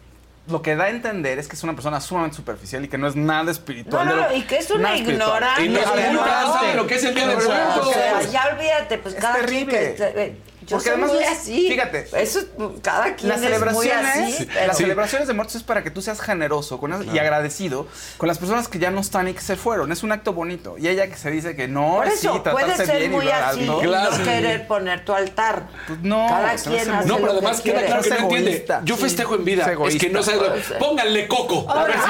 lo 0.48 0.62
que 0.62 0.74
da 0.74 0.84
a 0.84 0.88
entender 0.90 1.38
es 1.38 1.46
que 1.46 1.54
es 1.54 1.62
una 1.62 1.74
persona 1.74 2.00
sumamente 2.00 2.36
superficial 2.36 2.84
y 2.84 2.88
que 2.88 2.98
no 2.98 3.06
es 3.06 3.14
nada 3.14 3.50
espiritual. 3.52 4.06
No, 4.08 4.16
no, 4.16 4.28
lo- 4.28 4.34
y 4.36 4.42
que 4.42 4.56
es 4.56 4.70
una 4.70 4.96
ignorante. 4.96 5.64
Y 5.64 5.68
no 5.68 5.80
además, 5.80 6.52
sabe 6.54 6.74
lo 6.74 6.86
que 6.88 6.94
es 6.96 7.04
el 7.04 7.14
Día 7.14 7.28
de 7.28 7.36
o 7.36 7.40
sea, 7.40 7.48
Muertos. 7.66 7.86
O 7.88 7.92
sea, 7.92 8.12
pues, 8.14 8.32
ya 8.32 8.48
olvídate, 8.52 8.98
pues 8.98 9.14
es 9.14 9.20
cada 9.20 9.34
terrible. 9.36 9.94
quien 9.94 10.12
que- 10.14 10.22
eh, 10.22 10.36
yo 10.70 10.76
Porque 10.76 10.90
soy 10.90 10.92
además 10.92 11.12
muy 11.12 11.22
es- 11.24 11.28
así. 11.30 11.68
fíjate, 11.68 12.08
Eso 12.14 12.38
es, 12.38 12.46
cada 12.82 13.14
quien 13.16 13.28
Las 13.28 13.38
es 13.42 13.42
muy 13.42 13.52
celebraciones, 13.86 14.34
así. 14.34 14.48
pero- 14.52 14.66
las 14.68 14.76
celebraciones 14.76 15.28
de 15.28 15.34
muertos 15.34 15.56
es 15.56 15.62
para 15.62 15.82
que 15.82 15.90
tú 15.90 16.00
seas 16.02 16.20
generoso 16.20 16.78
con 16.78 16.90
y 17.14 17.18
agradecido 17.18 17.86
con 18.18 18.28
las 18.28 18.38
personas 18.38 18.68
que 18.68 18.78
ya 18.78 18.90
no 18.90 19.00
están 19.00 19.28
y 19.28 19.34
que 19.34 19.40
se 19.40 19.56
fueron. 19.56 19.90
Es 19.92 20.02
un 20.02 20.12
acto 20.12 20.32
bonito. 20.32 20.76
Y 20.78 20.88
ella 20.88 21.08
que 21.08 21.16
se 21.16 21.30
dice 21.30 21.56
que 21.56 21.68
no, 21.68 21.96
Por 21.96 22.06
eso, 22.08 22.40
tratarse 22.42 22.86
ser 22.86 22.98
bien 23.00 23.10
muy 23.12 23.28
así 23.28 23.66
Claro. 23.82 24.16
no 24.16 24.24
querer 24.24 24.66
poner 24.66 25.04
tu 25.04 25.12
altar. 25.12 25.68
Pues 25.86 26.00
no, 26.02 26.26
Cada 26.28 26.54
quien 26.54 26.90
hace 26.90 27.08
No, 27.08 27.16
pero 27.16 27.26
que 27.28 27.32
además 27.38 27.60
queda 27.60 27.84
claro 27.86 28.02
que 28.02 28.10
no 28.10 28.16
entiende. 28.16 28.66
Yo 28.84 28.96
festejo 28.96 29.34
en 29.34 29.44
vida. 29.44 29.64
Es 29.86 29.94
Es, 29.94 30.00
que 30.00 30.08
no 30.10 30.22
sabes. 30.22 30.40
Puede 30.40 30.62
ser. 30.62 30.78
Pónganle 30.78 31.26
coco. 31.28 31.66
A 31.70 31.84
ver 31.84 31.94
si 31.94 32.00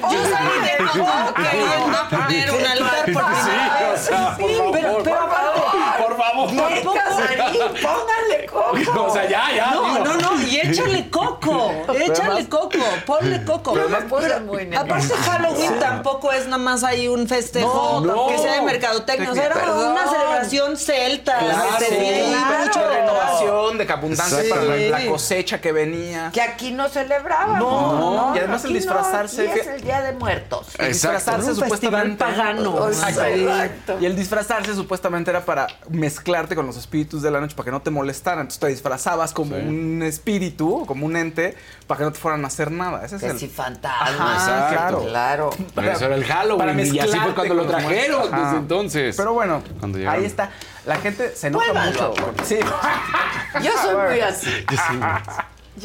yo 0.00 0.22
salí 0.30 0.60
de 0.62 0.76
queriendo 1.50 2.08
poner 2.10 2.50
un 2.50 2.66
altar 2.66 3.04
por 3.12 3.24
primera 3.24 3.90
vez. 3.92 4.00
Sí, 4.06 4.12
pero 4.72 5.14
aparte, 5.14 5.78
Por 6.16 6.24
favor. 6.26 6.48
¿Qué, 6.50 6.82
Casarín? 6.98 7.60
Póngale 7.82 8.46
coco. 8.50 9.04
O 9.04 9.10
sea, 9.12 9.28
ya, 9.28 9.44
ya. 9.54 9.70
No, 9.72 9.82
digo. 9.94 10.04
no, 10.04 10.14
no, 10.16 10.42
y 10.42 10.56
échale 10.60 11.10
coco, 11.10 11.72
échale 11.94 12.48
coco, 12.48 12.78
ponle 13.06 13.44
coco. 13.44 13.72
Pero 13.74 13.88
me 13.88 14.00
puse 14.02 14.40
muy 14.40 14.74
Aparte. 14.74 15.14
Halloween 15.14 15.78
tampoco 15.78 16.32
es 16.32 16.44
nada 16.46 16.58
más 16.58 16.84
ahí 16.84 17.08
un 17.08 17.26
festejo 17.28 18.00
No, 18.04 18.14
no. 18.14 18.26
que 18.28 18.38
sea 18.38 18.54
de 18.54 18.62
mercadotecnia, 18.62 19.30
o 19.30 19.34
sea, 19.34 19.46
era 19.46 19.54
Perdón. 19.54 19.92
una 19.92 20.06
celebración 20.10 20.76
celta, 20.76 21.38
Claro. 21.38 21.78
se 21.78 21.84
tenía 21.86 22.10
ahí 22.10 22.30
Claro. 22.32 22.58
mucho 22.64 22.76
Mucha 22.76 22.88
renovación 22.90 23.78
de 23.78 23.92
abundancia 23.92 24.42
Sí. 24.42 24.48
para 24.50 24.62
la, 24.64 24.76
la 24.76 25.06
cosecha 25.06 25.60
que 25.60 25.72
venía. 25.72 26.30
Que 26.32 26.42
aquí 26.42 26.72
no 26.72 26.88
celebramos. 26.88 27.58
No, 27.58 28.32
y 28.34 28.38
además 28.38 28.64
el 28.64 28.72
disfrazarse, 28.74 29.44
No, 29.44 29.50
aquí 29.50 29.60
es 29.60 29.66
el 29.66 29.80
Día 29.82 30.02
de 30.02 30.12
Muertos. 30.12 30.68
El 30.78 30.88
disfrazarse 30.92 31.50
Un 31.50 31.56
festival 31.56 31.70
supuestamente 31.70 32.24
pagano. 32.24 32.88
Exacto. 32.88 33.96
Y 34.00 34.06
el 34.06 34.16
disfrazarse 34.16 34.74
supuestamente 34.74 35.30
era 35.30 35.44
para 35.44 35.66
mezclarte 36.06 36.54
con 36.54 36.66
los 36.66 36.76
espíritus 36.76 37.20
de 37.22 37.30
la 37.32 37.40
noche 37.40 37.56
para 37.56 37.64
que 37.64 37.70
no 37.72 37.82
te 37.82 37.90
molestaran. 37.90 38.40
Entonces 38.42 38.60
te 38.60 38.68
disfrazabas 38.68 39.32
como 39.32 39.56
Sí. 39.56 39.62
un 39.62 40.02
espíritu, 40.04 40.84
como 40.86 41.04
un 41.06 41.16
ente, 41.16 41.56
para 41.88 41.98
que 41.98 42.04
no 42.04 42.12
te 42.12 42.18
fueran 42.20 42.44
a 42.44 42.46
hacer 42.46 42.70
nada. 42.70 43.04
Ese 43.04 43.16
es 43.16 43.22
Que 43.22 43.28
el 43.30 43.38
si 43.38 43.48
fantasma. 43.48 44.36
Ajá, 44.36 44.68
Exacto. 44.70 45.04
claro. 45.08 45.50
Pero 45.74 45.90
eso 45.92 46.06
era 46.06 46.14
el 46.14 46.24
Halloween, 46.24 46.94
y 46.94 46.98
así 47.00 47.18
fue 47.18 47.34
cuando 47.34 47.54
lo 47.54 47.66
trajeron 47.66 48.22
desde 48.30 48.36
Ajá. 48.36 48.56
entonces. 48.56 49.16
Pero 49.16 49.32
bueno, 49.32 49.62
ahí 50.08 50.24
está. 50.24 50.50
La 50.86 50.96
gente 50.96 51.34
se 51.34 51.48
enoja 51.48 51.64
Pruébalo. 51.64 51.90
mucho. 52.10 52.14
Sí. 52.44 52.58
Yo 53.64 53.70
soy 53.82 53.96
muy 54.08 54.20
así. 54.20 54.50
Yo 54.70 54.76
sí. 54.76 55.00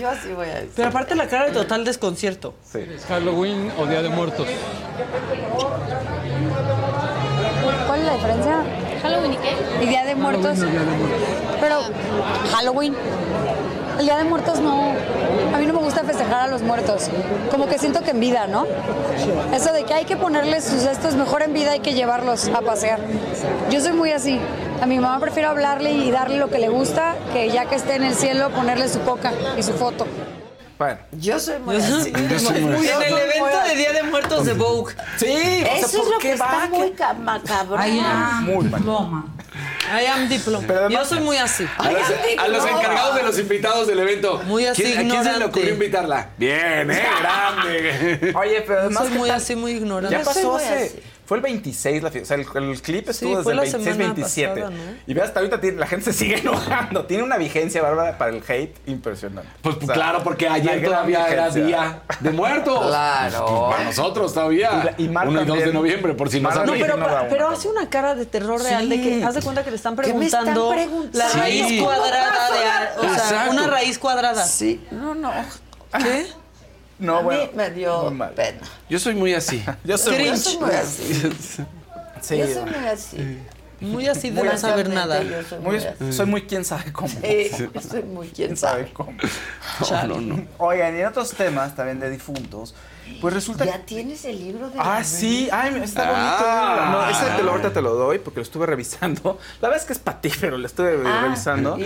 Yo 0.02 0.10
así 0.10 0.31
voy 0.34 0.48
a 0.48 0.53
decir. 0.56 0.72
Pero 0.76 0.88
aparte 0.89 1.15
la 1.15 1.27
cara 1.27 1.45
de 1.48 1.52
total 1.52 1.84
desconcierto. 1.84 2.53
¿Es 2.73 3.06
Halloween 3.06 3.72
o 3.77 3.85
Día 3.88 4.02
de 4.02 4.10
Muertos? 4.10 4.48
¿Cuál 7.88 7.99
es 7.99 8.06
la 8.06 8.14
diferencia? 8.14 8.64
¿Halloween 9.02 9.34
y 9.34 9.38
qué? 9.38 9.56
¿Y 9.84 9.88
Día 9.88 10.06
de 10.06 10.15
Muertos? 10.15 10.60
Pero 11.60 11.80
Halloween. 12.52 12.95
El 13.99 14.06
Día 14.06 14.18
de 14.18 14.23
Muertos 14.23 14.60
no. 14.60 14.94
A 15.53 15.57
mí 15.57 15.65
no 15.65 15.73
me 15.73 15.80
gusta 15.80 16.03
festejar 16.03 16.41
a 16.41 16.48
los 16.48 16.61
muertos. 16.61 17.10
Como 17.52 17.68
que 17.68 17.78
siento 17.78 18.02
que 18.02 18.11
en 18.11 18.19
vida, 18.19 18.48
¿no? 18.48 18.65
Eso 19.53 19.73
de 19.73 19.84
que 19.84 19.94
hay 19.94 20.06
que 20.06 20.18
ponerles 20.18 20.64
sus 20.64 20.84
estos 20.84 21.15
mejor 21.15 21.41
en 21.44 21.53
vida, 21.53 21.72
hay 21.72 21.82
que 21.82 21.94
llevarlos 21.94 22.48
a 22.49 22.61
pasear. 22.61 22.99
Yo 23.69 23.82
soy 23.82 23.94
muy 23.94 24.11
así. 24.11 24.40
A 24.82 24.86
mi 24.86 24.98
mamá 24.99 25.19
prefiero 25.19 25.49
hablarle 25.49 25.91
y 25.91 26.10
darle 26.10 26.38
lo 26.38 26.49
que 26.49 26.57
le 26.57 26.69
gusta 26.69 27.15
que 27.34 27.49
ya 27.52 27.65
que 27.65 27.76
esté 27.76 27.95
en 27.95 28.03
el 28.03 28.15
cielo 28.15 28.49
ponerle 28.49 28.90
su 28.90 29.02
coca 29.02 29.32
y 29.57 29.64
su 29.64 29.73
foto. 29.73 30.07
Bueno. 30.82 30.98
Yo 31.12 31.40
soy 31.40 31.60
muy 31.60 31.76
Yo 31.78 31.84
así. 31.84 31.91
soy- 31.94 32.58
en 32.58 33.03
el 33.03 33.14
evento 33.14 33.60
de 33.70 33.76
Día 33.76 33.94
de 33.94 34.02
Muertos 34.02 34.45
de 34.48 34.53
Vogue. 34.53 34.95
Sí, 35.18 35.28
Eso 35.28 36.02
es 36.02 36.08
lo 36.10 36.18
que 36.18 36.32
está 36.32 36.68
muy 36.72 36.90
ca- 36.94 37.14
macabro. 37.14 37.78
Muy 37.78 38.66
mal. 38.66 38.82
I 40.02 40.06
am 40.08 40.28
diploma. 40.28 40.90
Yo 40.90 41.06
soy 41.06 41.20
muy 41.20 41.38
así. 41.38 41.68
A 41.78 41.91
los, 41.91 42.02
a 42.40 42.48
los 42.48 42.66
encargados 42.66 43.16
de 43.16 43.22
los 43.24 43.38
invitados 43.38 43.86
del 43.86 43.99
evento. 43.99 44.41
Muy 44.45 44.66
así, 44.66 44.82
¿Quién- 44.82 44.98
¿A 44.98 45.12
quién 45.12 45.24
se 45.24 45.38
le 45.38 45.45
ocurrió 45.45 45.74
invitarla? 45.74 46.30
Bien, 46.38 46.90
¿eh? 46.90 47.03
Grande. 47.22 48.34
Oye, 48.36 48.62
pero 48.62 48.74
Yo 48.74 48.80
además. 48.80 49.03
soy 49.03 49.12
¿qué 49.12 49.18
muy 49.20 49.30
tal? 49.30 49.38
así, 49.38 49.56
muy 49.56 49.72
ignorante. 49.74 50.18
Ya 50.18 50.24
pasó 50.24 50.56
hace. 50.56 51.03
Fue 51.32 51.38
el 51.38 51.44
26, 51.44 52.03
la, 52.03 52.12
fi- 52.12 52.20
o 52.20 52.26
sea, 52.26 52.36
el, 52.36 52.45
el 52.53 52.82
clip 52.82 53.08
estuvo 53.08 53.38
desde 53.41 53.53
el 53.53 53.66
semana 53.72 54.14
26-27. 54.16 54.49
pasada, 54.53 54.70
¿no? 54.70 54.78
Y 55.08 55.14
ve 55.14 55.22
hasta 55.22 55.40
ahorita 55.40 55.62
tiene- 55.62 55.78
la 55.78 55.88
gente 55.88 56.03
se 56.12 56.12
sigue 56.12 56.40
enojando. 56.40 57.06
Tiene 57.06 57.24
una 57.24 57.38
vigencia 57.38 57.82
bárbara 57.82 58.18
para 58.18 58.32
el 58.32 58.44
hate 58.45 58.76
impresionante. 58.86 59.49
Pues 59.62 59.78
O 59.78 59.86
sea, 59.86 59.95
claro, 59.95 60.24
porque 60.26 60.49
ayer 60.49 60.84
todavía 60.84 61.26
era 61.30 61.49
día 61.49 62.02
de 62.20 62.32
muertos. 62.32 62.86
Claro. 62.86 63.45
Pues 63.45 63.72
para 63.78 63.84
nosotros 63.86 64.34
todavía. 64.34 64.72
Y 64.74 64.86
la- 64.86 64.95
y 64.98 65.08
Mar 65.08 65.30
1 65.30 65.41
y 65.41 65.45
2 65.45 65.58
de 65.60 65.72
noviembre, 65.72 66.14
por 66.16 66.30
si 66.30 66.41
no 66.41 66.49
Mar 66.49 66.66
No, 66.66 66.74
pero, 66.74 66.98
no 66.98 67.08
pero 67.30 67.48
hace 67.48 67.70
una 67.70 67.90
cara 67.90 68.14
de 68.14 68.26
terror 68.26 68.62
real 68.62 68.90
de 68.90 69.02
que 69.02 69.24
haz 69.24 69.34
de 69.36 69.41
cuenta 69.41 69.64
que 69.64 69.70
le 69.70 69.78
están 69.78 69.95
¿Qué 69.95 70.14
me 70.14 70.26
están 70.26 70.44
preguntando, 70.44 70.70
preguntando? 70.70 71.18
la 71.18 71.30
Sí. 71.30 71.38
raíz 71.40 71.82
cuadrada 71.82 72.49
de 72.52 72.98
o 72.99 73.02
sea, 73.03 73.14
Exacto. 73.14 73.52
una 73.53 73.68
raíz 73.68 73.98
cuadrada. 73.98 74.44
Sí, 74.45 74.86
no, 74.91 75.16
no. 75.16 75.32
¿Qué? 75.98 76.26
No, 77.02 77.18
a 77.18 77.22
bueno. 77.22 77.44
mí 77.44 77.49
me 77.56 77.69
dio 77.72 78.14
pena. 78.36 78.60
Yo 78.90 78.99
soy 78.99 79.15
muy 79.15 79.34
así. 79.34 79.64
Yo 79.84 79.98
soy 79.98 80.18
Yo 80.23 80.30
muy 80.32 80.38
soy 80.38 80.57
muy 80.57 80.72
así. 80.72 81.03
Sí, 82.22 82.38
Yo 82.38 82.45
soy 82.48 82.64
muy 82.65 82.86
así. 82.88 83.38
Muy 83.80 84.07
así 84.07 84.30
de 84.30 84.41
Muy 84.44 84.49
no 84.49 84.57
saber 84.60 84.90
nada. 84.90 85.23
Yo 85.23 85.41
soy 85.41 85.60
muy 85.60 85.78
muy- 85.78 85.86
así. 85.86 86.14
soy 86.14 86.26
muy 86.28 86.41
quién 86.44 86.64
sabe 86.64 86.94
cómo. 86.94 87.10
Soy 87.90 88.03
muy 88.03 88.28
quién 88.30 88.56
sabe. 88.56 88.91
cómo. 88.94 89.14
No, 89.91 90.07
no, 90.07 90.22
no. 90.22 90.45
Oigan, 90.60 90.95
y 90.95 90.99
en 90.99 91.07
otros 91.07 91.32
temas 91.32 91.76
también 91.76 91.99
de 91.99 92.11
difuntos, 92.11 92.76
pues 93.20 93.34
resulta 93.34 93.66
¿Ya 93.66 93.80
tienes 93.80 94.24
el 94.26 94.40
libro 94.40 94.70
de 94.70 94.80
Ah, 94.80 95.00
la 95.00 95.04
sí, 95.04 95.50
ay, 95.52 95.82
está 95.84 96.04
bonito. 96.12 96.46
Ah. 96.48 96.90
no, 96.92 97.10
ese 97.10 97.36
te 97.38 97.44
lo, 97.44 97.52
ahorita 97.52 97.74
te 97.74 97.82
lo 97.82 97.96
doy 97.96 98.20
porque 98.20 98.40
lo 98.40 98.44
estuve 98.44 98.66
revisando. 98.66 99.40
La 99.62 99.68
verdad 99.68 99.82
es 99.82 99.88
que 99.88 99.94
es 99.94 100.00
para 100.00 100.22
ti, 100.22 100.32
pero 100.40 100.58
lo 100.58 100.66
estuve 100.66 101.02
Ah, 101.06 101.22
revisando. 101.24 101.78
¿y? 101.80 101.86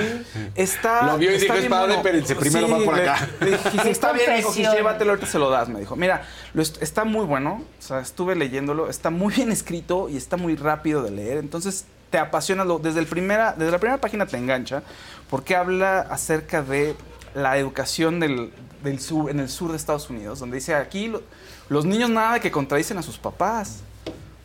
Está. 0.56 1.04
Lo 1.08 1.18
vio 1.18 1.32
y 1.32 1.36
está 1.36 1.54
dijo, 1.54 1.54
bien 1.54 1.64
"Espérate, 1.66 1.88
bueno". 1.88 1.94
espérense, 1.96 2.36
primero 2.36 2.70
va 2.70 2.86
por 2.86 2.96
acá. 3.00 3.28
le 3.40 3.52
dije, 3.52 3.70
Qué 3.84 3.90
está 3.90 4.12
bien, 4.12 4.26
dijo, 4.28 4.38
"Gis, 4.38 4.46
confesión. 4.46 4.76
llévatelo, 4.76 5.12
ahorita 5.12 5.28
se 5.28 5.40
lo 5.40 5.50
das. 5.50 5.70
Me 5.70 5.80
dijo, 5.80 5.96
mira, 5.96 6.24
lo 6.54 6.62
est- 6.62 6.82
está 6.82 7.04
muy 7.06 7.26
bueno. 7.26 7.64
O 7.80 7.82
sea, 7.82 8.00
estuve 8.00 8.36
leyéndolo, 8.36 8.90
está 8.90 9.10
muy 9.10 9.34
bien 9.34 9.52
escrito 9.52 10.10
y 10.10 10.18
está 10.18 10.38
muy 10.38 10.56
rápido 10.56 11.02
de 11.04 11.12
leer. 11.12 11.38
Entonces 11.38 11.86
te 12.10 12.18
apasiona, 12.20 12.64
lo- 12.64 12.80
desde, 12.80 13.00
el 13.00 13.08
primera, 13.08 13.54
desde 13.58 13.72
la 13.72 13.80
primera 13.80 14.00
página 14.00 14.26
te 14.26 14.38
engancha 14.38 14.84
porque 15.30 15.56
habla 15.56 16.00
acerca 16.02 16.62
de 16.62 16.96
la 17.34 17.58
educación 17.58 18.20
del, 18.22 18.52
del 18.86 19.00
sur, 19.02 19.30
en 19.30 19.42
el 19.42 19.50
sur 19.50 19.72
de 19.72 19.78
Estados 19.78 20.10
Unidos, 20.10 20.40
donde 20.40 20.56
dice 20.56 20.74
aquí 20.74 21.08
lo- 21.08 21.22
los 21.68 21.84
niños 21.86 22.10
nada 22.10 22.40
que 22.40 22.50
contradicen 22.52 22.98
a 22.98 23.02
sus 23.02 23.18
papás. 23.18 23.82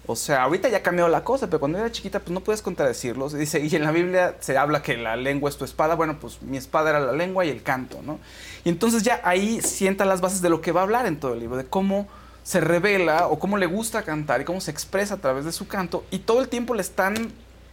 O 0.06 0.16
sea, 0.16 0.42
ahorita 0.42 0.68
ya 0.68 0.82
cambió 0.82 1.06
la 1.06 1.22
cosa, 1.22 1.46
pero 1.46 1.60
cuando 1.60 1.78
era 1.78 1.92
chiquita, 1.92 2.18
pues 2.18 2.30
no 2.32 2.40
puedes 2.40 2.62
contradecirlos. 2.62 3.32
Dice, 3.34 3.60
y 3.60 3.76
en 3.76 3.84
la 3.84 3.92
Biblia 3.92 4.34
se 4.40 4.58
habla 4.58 4.82
que 4.82 4.96
la 4.96 5.14
lengua 5.14 5.48
es 5.50 5.56
tu 5.56 5.64
espada. 5.64 5.94
Bueno, 5.94 6.18
pues 6.20 6.42
mi 6.42 6.56
espada 6.56 6.90
era 6.90 6.98
la 6.98 7.12
lengua 7.12 7.44
y 7.44 7.50
el 7.50 7.62
canto, 7.62 8.00
¿no? 8.04 8.18
Y 8.64 8.70
entonces 8.70 9.04
ya 9.04 9.20
ahí 9.22 9.60
sienta 9.62 10.04
las 10.04 10.20
bases 10.20 10.42
de 10.42 10.48
lo 10.50 10.60
que 10.62 10.72
va 10.72 10.80
a 10.80 10.82
hablar 10.84 11.06
en 11.06 11.20
todo 11.20 11.34
el 11.34 11.38
libro, 11.40 11.56
de 11.56 11.66
cómo 11.66 12.08
se 12.42 12.60
revela 12.60 13.28
o 13.28 13.38
cómo 13.38 13.56
le 13.56 13.66
gusta 13.66 14.02
cantar 14.02 14.40
y 14.40 14.44
cómo 14.44 14.60
se 14.60 14.72
expresa 14.72 15.14
a 15.14 15.18
través 15.18 15.44
de 15.44 15.52
su 15.52 15.68
canto. 15.68 16.04
Y 16.10 16.20
todo 16.20 16.40
el 16.40 16.48
tiempo 16.48 16.74
le 16.74 16.80
están 16.80 17.30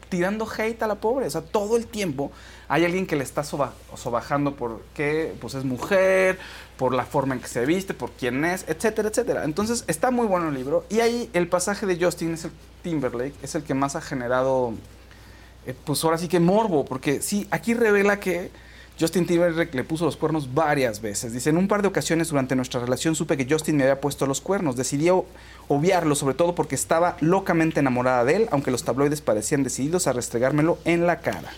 tirando 0.09 0.47
hate 0.49 0.81
a 0.83 0.87
la 0.87 0.95
pobre. 0.95 1.25
O 1.27 1.29
sea, 1.29 1.41
todo 1.41 1.77
el 1.77 1.87
tiempo 1.87 2.31
hay 2.67 2.85
alguien 2.85 3.05
que 3.07 3.15
le 3.15 3.23
está 3.23 3.43
soba- 3.43 3.73
sobajando 3.95 4.55
porque 4.55 5.33
pues 5.39 5.53
es 5.53 5.63
mujer, 5.63 6.37
por 6.77 6.93
la 6.93 7.05
forma 7.05 7.33
en 7.35 7.41
que 7.41 7.47
se 7.47 7.65
viste, 7.65 7.93
por 7.93 8.11
quién 8.11 8.45
es, 8.45 8.65
etcétera, 8.67 9.09
etcétera. 9.09 9.43
Entonces 9.45 9.83
está 9.87 10.11
muy 10.11 10.27
bueno 10.27 10.49
el 10.49 10.55
libro. 10.55 10.85
Y 10.89 10.99
ahí 10.99 11.29
el 11.33 11.47
pasaje 11.47 11.85
de 11.85 12.03
Justin 12.03 12.33
es 12.33 12.45
el 12.45 12.51
Timberlake, 12.83 13.33
es 13.41 13.55
el 13.55 13.63
que 13.63 13.73
más 13.73 13.95
ha 13.95 14.01
generado, 14.01 14.73
eh, 15.65 15.73
pues 15.85 16.03
ahora 16.03 16.17
sí 16.17 16.27
que 16.27 16.39
morbo, 16.39 16.85
porque 16.85 17.21
sí, 17.21 17.47
aquí 17.51 17.73
revela 17.73 18.19
que 18.19 18.51
Justin 18.99 19.27
Timberlake 19.27 19.75
le 19.75 19.83
puso 19.83 20.05
los 20.05 20.17
cuernos 20.17 20.53
varias 20.53 21.01
veces. 21.01 21.31
Dice, 21.31 21.51
en 21.51 21.57
un 21.57 21.67
par 21.67 21.81
de 21.83 21.87
ocasiones 21.87 22.29
durante 22.29 22.55
nuestra 22.55 22.79
relación 22.79 23.15
supe 23.15 23.37
que 23.37 23.45
Justin 23.47 23.77
me 23.77 23.83
había 23.83 24.01
puesto 24.01 24.25
los 24.25 24.41
cuernos. 24.41 24.75
Decidí 24.75 25.09
obviarlo, 25.67 26.15
sobre 26.15 26.33
todo 26.33 26.55
porque 26.55 26.75
estaba 26.75 27.15
locamente 27.21 27.79
enamorada 27.79 28.23
de 28.25 28.35
él, 28.37 28.47
aunque 28.51 28.71
los 28.71 28.83
tabloides 28.83 29.21
parecían 29.21 29.63
decididos 29.63 30.07
a 30.07 30.13
restregármelo 30.13 30.79
en 30.85 31.05
la 31.05 31.19
cara. 31.19 31.51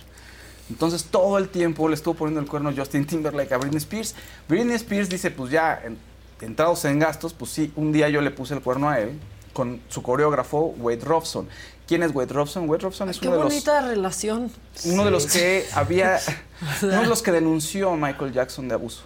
Entonces 0.69 1.05
todo 1.05 1.37
el 1.37 1.49
tiempo 1.49 1.87
le 1.87 1.95
estuvo 1.95 2.13
poniendo 2.13 2.41
el 2.41 2.47
cuerno 2.47 2.73
Justin 2.75 3.05
Timberlake 3.05 3.53
a 3.53 3.57
Britney 3.57 3.77
Spears. 3.77 4.15
Britney 4.47 4.75
Spears 4.75 5.09
dice, 5.09 5.31
pues 5.31 5.49
ya, 5.49 5.81
en- 5.83 5.97
entrados 6.41 6.83
en 6.85 6.99
gastos, 6.99 7.33
pues 7.33 7.51
sí, 7.51 7.71
un 7.75 7.91
día 7.91 8.09
yo 8.09 8.21
le 8.21 8.31
puse 8.31 8.53
el 8.53 8.61
cuerno 8.61 8.89
a 8.89 8.99
él 8.99 9.17
con 9.53 9.81
su 9.89 10.03
coreógrafo 10.03 10.75
Wade 10.77 11.03
Robson. 11.03 11.47
¿Quién 11.89 12.03
es 12.03 12.13
Wade 12.13 12.31
Robson? 12.31 12.69
Wade 12.69 12.83
Robson 12.83 13.09
es 13.09 13.17
Qué 13.19 13.27
uno 13.27 13.37
de 13.37 13.43
los 13.45 13.51
bonita 13.51 13.81
relación. 13.81 14.51
uno 14.85 15.03
de 15.05 15.11
los 15.11 15.25
que 15.25 15.65
había, 15.73 16.19
uno 16.83 17.01
de 17.01 17.07
los 17.07 17.23
que 17.23 17.31
denunció 17.31 17.89
a 17.89 17.97
Michael 17.97 18.31
Jackson 18.31 18.67
de 18.67 18.75
abuso. 18.75 19.01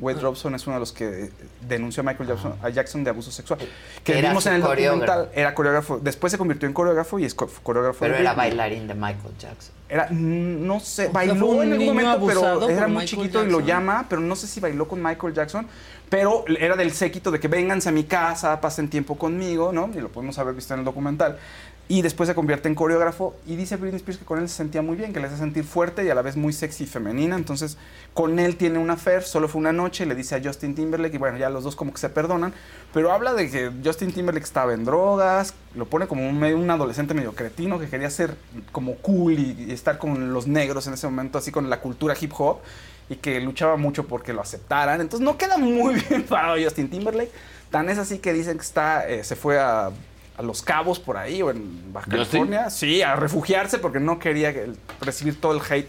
Wade 0.00 0.20
Robson 0.20 0.54
es 0.56 0.66
uno 0.66 0.74
de 0.76 0.80
los 0.80 0.92
que 0.92 1.30
denunció 1.66 2.00
a 2.02 2.04
Michael 2.04 2.28
Jackson, 2.28 2.54
a 2.62 2.68
Jackson 2.68 3.04
de 3.04 3.10
abuso 3.10 3.30
sexual. 3.30 3.60
Que 4.02 4.18
Era 4.18 4.28
vimos 4.30 4.44
en 4.46 4.54
el 4.54 4.60
coreógrafo. 4.62 5.06
documental, 5.12 5.30
era 5.40 5.54
coreógrafo, 5.54 5.98
después 6.02 6.30
se 6.32 6.36
convirtió 6.36 6.66
en 6.68 6.74
coreógrafo 6.74 7.18
y 7.20 7.24
es 7.24 7.34
co- 7.34 7.48
coreógrafo 7.62 8.00
Pero 8.00 8.14
de 8.16 8.20
era 8.20 8.34
Britney. 8.34 8.50
bailarín 8.50 8.86
de 8.88 8.94
Michael 8.94 9.34
Jackson. 9.38 9.72
Era, 9.88 10.08
mm, 10.10 10.66
no 10.66 10.80
sé, 10.80 11.08
bailó 11.08 11.62
en 11.62 11.72
algún 11.72 11.86
momento, 11.86 12.26
pero 12.26 12.68
era 12.68 12.86
muy 12.88 12.96
Michael 13.02 13.08
chiquito 13.08 13.44
y 13.44 13.50
lo 13.50 13.60
llama, 13.60 14.04
pero 14.08 14.20
no 14.20 14.34
sé 14.36 14.46
si 14.48 14.58
bailó 14.60 14.86
con 14.88 15.00
Michael 15.02 15.32
Jackson, 15.32 15.66
pero 16.10 16.44
era 16.48 16.74
del 16.76 16.92
séquito 16.92 17.30
de 17.30 17.38
que 17.40 17.46
vénganse 17.48 17.88
a 17.88 17.92
mi 17.92 18.02
casa, 18.04 18.60
pasen 18.60 18.90
tiempo 18.90 19.16
conmigo, 19.16 19.72
¿no? 19.72 19.88
Y 19.94 20.00
lo 20.00 20.08
podemos 20.10 20.36
haber 20.38 20.54
visto 20.54 20.74
en 20.74 20.80
el 20.80 20.84
documental. 20.84 21.38
Y 21.86 22.00
después 22.00 22.28
se 22.28 22.34
convierte 22.34 22.66
en 22.68 22.74
coreógrafo 22.74 23.36
y 23.46 23.56
dice 23.56 23.76
Britney 23.76 23.96
Spears 23.96 24.18
que 24.18 24.24
con 24.24 24.38
él 24.38 24.48
se 24.48 24.56
sentía 24.56 24.80
muy 24.80 24.96
bien, 24.96 25.12
que 25.12 25.20
le 25.20 25.26
hace 25.26 25.36
sentir 25.36 25.64
fuerte 25.64 26.02
y 26.02 26.08
a 26.08 26.14
la 26.14 26.22
vez 26.22 26.34
muy 26.34 26.54
sexy 26.54 26.84
y 26.84 26.86
femenina. 26.86 27.36
Entonces, 27.36 27.76
con 28.14 28.38
él 28.38 28.56
tiene 28.56 28.78
una 28.78 28.94
affair, 28.94 29.22
solo 29.22 29.48
fue 29.48 29.60
una 29.60 29.72
noche, 29.72 30.06
le 30.06 30.14
dice 30.14 30.34
a 30.34 30.40
Justin 30.42 30.74
Timberlake 30.74 31.16
y 31.16 31.18
bueno, 31.18 31.36
ya 31.36 31.50
los 31.50 31.62
dos 31.62 31.76
como 31.76 31.92
que 31.92 31.98
se 31.98 32.08
perdonan. 32.08 32.54
Pero 32.94 33.12
habla 33.12 33.34
de 33.34 33.50
que 33.50 33.70
Justin 33.84 34.12
Timberlake 34.12 34.44
estaba 34.44 34.72
en 34.72 34.86
drogas, 34.86 35.52
lo 35.74 35.84
pone 35.84 36.06
como 36.06 36.26
un, 36.26 36.70
adolescente 36.70 37.12
medio 37.12 37.34
cretino 37.34 37.78
que 37.78 37.88
quería 37.88 38.08
ser 38.08 38.34
como 38.72 38.94
cool 38.96 39.34
y, 39.34 39.66
y 39.68 39.72
estar 39.72 39.98
con 39.98 40.32
los 40.32 40.46
negros 40.46 40.86
en 40.86 40.94
ese 40.94 41.06
momento, 41.06 41.36
así 41.36 41.52
con 41.52 41.68
la 41.68 41.80
cultura 41.80 42.14
hip 42.18 42.32
hop 42.38 42.60
y 43.10 43.16
que 43.16 43.40
luchaba 43.40 43.76
mucho 43.76 44.06
porque 44.06 44.32
lo 44.32 44.40
aceptaran. 44.40 45.02
Entonces 45.02 45.24
no 45.24 45.36
queda 45.36 45.58
muy 45.58 45.94
bien 46.08 46.22
parado 46.22 46.56
Justin 46.62 46.88
Timberlake. 46.88 47.30
Tan 47.70 47.88
es 47.88 47.98
así 47.98 48.18
que 48.18 48.32
dicen 48.32 48.56
que 48.56 48.62
está, 48.62 49.08
eh, 49.08 49.24
se 49.24 49.36
fue 49.36 49.58
a, 49.58 49.90
a 50.36 50.42
Los 50.42 50.62
Cabos 50.62 50.98
por 50.98 51.16
ahí 51.16 51.42
o 51.42 51.50
en 51.50 51.92
Baja. 51.92 52.10
California. 52.10 52.70
Sí, 52.70 53.02
a 53.02 53.16
refugiarse 53.16 53.78
porque 53.78 54.00
no 54.00 54.18
quería 54.18 54.52
que- 54.52 54.72
recibir 55.00 55.40
todo 55.40 55.52
el 55.52 55.60
hate 55.68 55.88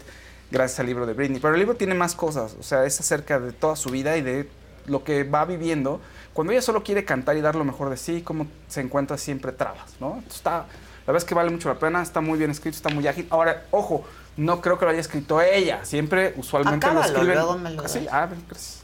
gracias 0.50 0.80
al 0.80 0.86
libro 0.86 1.06
de 1.06 1.14
Britney. 1.14 1.40
Pero 1.40 1.54
el 1.54 1.60
libro 1.60 1.74
tiene 1.76 1.94
más 1.94 2.14
cosas, 2.14 2.54
o 2.58 2.62
sea, 2.62 2.84
es 2.84 2.98
acerca 3.00 3.40
de 3.40 3.52
toda 3.52 3.74
su 3.76 3.90
vida 3.90 4.16
y 4.16 4.22
de 4.22 4.48
lo 4.86 5.02
que 5.02 5.24
va 5.24 5.44
viviendo. 5.44 6.00
Cuando 6.32 6.52
ella 6.52 6.62
solo 6.62 6.82
quiere 6.84 7.04
cantar 7.04 7.36
y 7.36 7.40
dar 7.40 7.56
lo 7.56 7.64
mejor 7.64 7.90
de 7.90 7.96
sí, 7.96 8.22
cómo 8.22 8.46
se 8.68 8.80
encuentra 8.82 9.18
siempre 9.18 9.50
trabas, 9.52 9.94
¿no? 10.00 10.14
Entonces 10.14 10.36
está, 10.36 10.50
la 10.58 10.66
verdad 11.06 11.16
es 11.22 11.24
que 11.24 11.34
vale 11.34 11.50
mucho 11.50 11.68
la 11.68 11.78
pena, 11.78 12.02
está 12.02 12.20
muy 12.20 12.38
bien 12.38 12.50
escrito, 12.50 12.76
está 12.76 12.90
muy 12.90 13.06
ágil. 13.08 13.26
Ahora, 13.30 13.64
ojo, 13.72 14.04
no 14.36 14.60
creo 14.60 14.78
que 14.78 14.84
lo 14.84 14.90
haya 14.92 15.00
escrito 15.00 15.40
ella, 15.40 15.84
siempre, 15.84 16.34
usualmente 16.36 16.86
lo 16.86 16.92
Acábalo, 16.92 17.12
escriben. 17.14 17.34
luego 17.38 17.58
me 17.58 17.70
lo 17.70 17.88
Sí, 17.88 18.00
das. 18.04 18.12
ah, 18.14 18.28
gracias. 18.48 18.75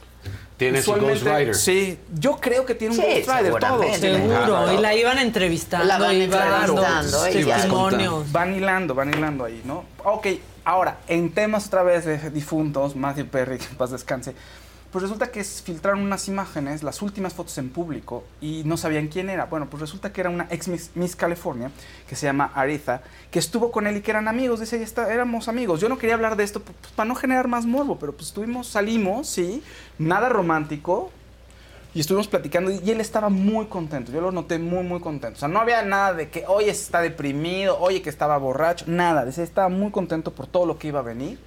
Tiene 0.63 0.81
su 0.81 0.91
usualmente- 0.91 1.23
Ghost 1.25 1.37
Rider. 1.37 1.55
Sí, 1.55 1.97
yo 2.13 2.37
creo 2.39 2.65
que 2.65 2.75
tiene 2.75 2.95
un 2.95 3.01
Sí, 3.01 3.07
Ghost 3.07 3.27
Rider, 3.27 3.43
seguramente. 3.45 3.99
Seguro. 3.99 4.73
Y 4.73 4.77
la 4.81 4.95
iban 4.95 5.17
entrevistando. 5.19 5.85
La 5.87 5.97
van 5.99 6.29
dando 6.29 6.83
entrevistando, 6.83 7.25
ella. 7.27 7.55
testimonios. 7.55 8.31
Van 8.31 8.55
hilando, 8.55 8.95
van 8.95 9.09
hilando 9.13 9.45
ahí, 9.45 9.61
¿no? 9.65 9.85
Ok, 10.03 10.27
ahora, 10.65 10.97
en 11.07 11.31
temas 11.31 11.67
otra 11.67 11.83
vez 11.83 12.05
de 12.05 12.29
difuntos, 12.29 12.95
Matthew 12.95 13.27
Perry, 13.27 13.57
que 13.57 13.65
en 13.71 13.75
paz 13.75 13.91
descanse, 13.91 14.35
pues 14.93 15.01
resulta 15.01 15.31
que 15.31 15.43
filtraron 15.43 16.01
unas 16.01 16.27
imágenes, 16.27 16.83
las 16.83 17.01
últimas 17.01 17.33
fotos 17.33 17.57
en 17.57 17.69
público, 17.69 18.23
y 18.39 18.61
no 18.63 18.77
sabían 18.77 19.07
quién 19.07 19.27
era. 19.31 19.45
Bueno, 19.45 19.67
pues 19.67 19.81
resulta 19.81 20.13
que 20.13 20.21
era 20.21 20.29
una 20.29 20.45
ex 20.51 20.67
Miss, 20.67 20.91
Miss 20.93 21.15
California, 21.15 21.71
que 22.07 22.15
se 22.15 22.27
llama 22.27 22.51
Aretha, 22.53 23.01
que 23.31 23.39
estuvo 23.39 23.71
con 23.71 23.87
él 23.87 23.97
y 23.97 24.01
que 24.01 24.11
eran 24.11 24.27
amigos, 24.27 24.59
dice, 24.59 24.77
ya 24.77 24.85
está, 24.85 25.11
éramos 25.11 25.47
amigos. 25.47 25.81
Yo 25.81 25.89
no 25.89 25.97
quería 25.97 26.13
hablar 26.13 26.35
de 26.37 26.43
esto 26.43 26.59
pues, 26.59 26.77
para 26.95 27.07
no 27.07 27.15
generar 27.15 27.47
más 27.47 27.65
morbo, 27.65 27.97
pero 27.97 28.13
pues 28.13 28.27
estuvimos, 28.27 28.67
salimos, 28.67 29.27
sí, 29.27 29.63
nada 29.97 30.29
romántico, 30.29 31.11
y 31.95 31.99
estuvimos 31.99 32.27
platicando 32.27 32.69
y 32.69 32.91
él 32.91 33.01
estaba 33.01 33.29
muy 33.29 33.65
contento. 33.65 34.11
Yo 34.11 34.21
lo 34.21 34.31
noté 34.31 34.59
muy, 34.59 34.83
muy 34.83 34.99
contento. 34.99 35.37
O 35.37 35.39
sea, 35.39 35.47
no 35.47 35.59
había 35.59 35.81
nada 35.81 36.13
de 36.13 36.29
que, 36.29 36.45
oye, 36.47 36.69
está 36.69 37.01
deprimido, 37.01 37.79
oye, 37.79 38.03
que 38.03 38.11
estaba 38.11 38.37
borracho, 38.37 38.85
nada. 38.87 39.25
Decía, 39.25 39.43
estaba 39.43 39.69
muy 39.69 39.89
contento 39.89 40.35
por 40.35 40.45
todo 40.45 40.67
lo 40.67 40.77
que 40.77 40.89
iba 40.89 40.99
a 40.99 41.03
venir. 41.03 41.39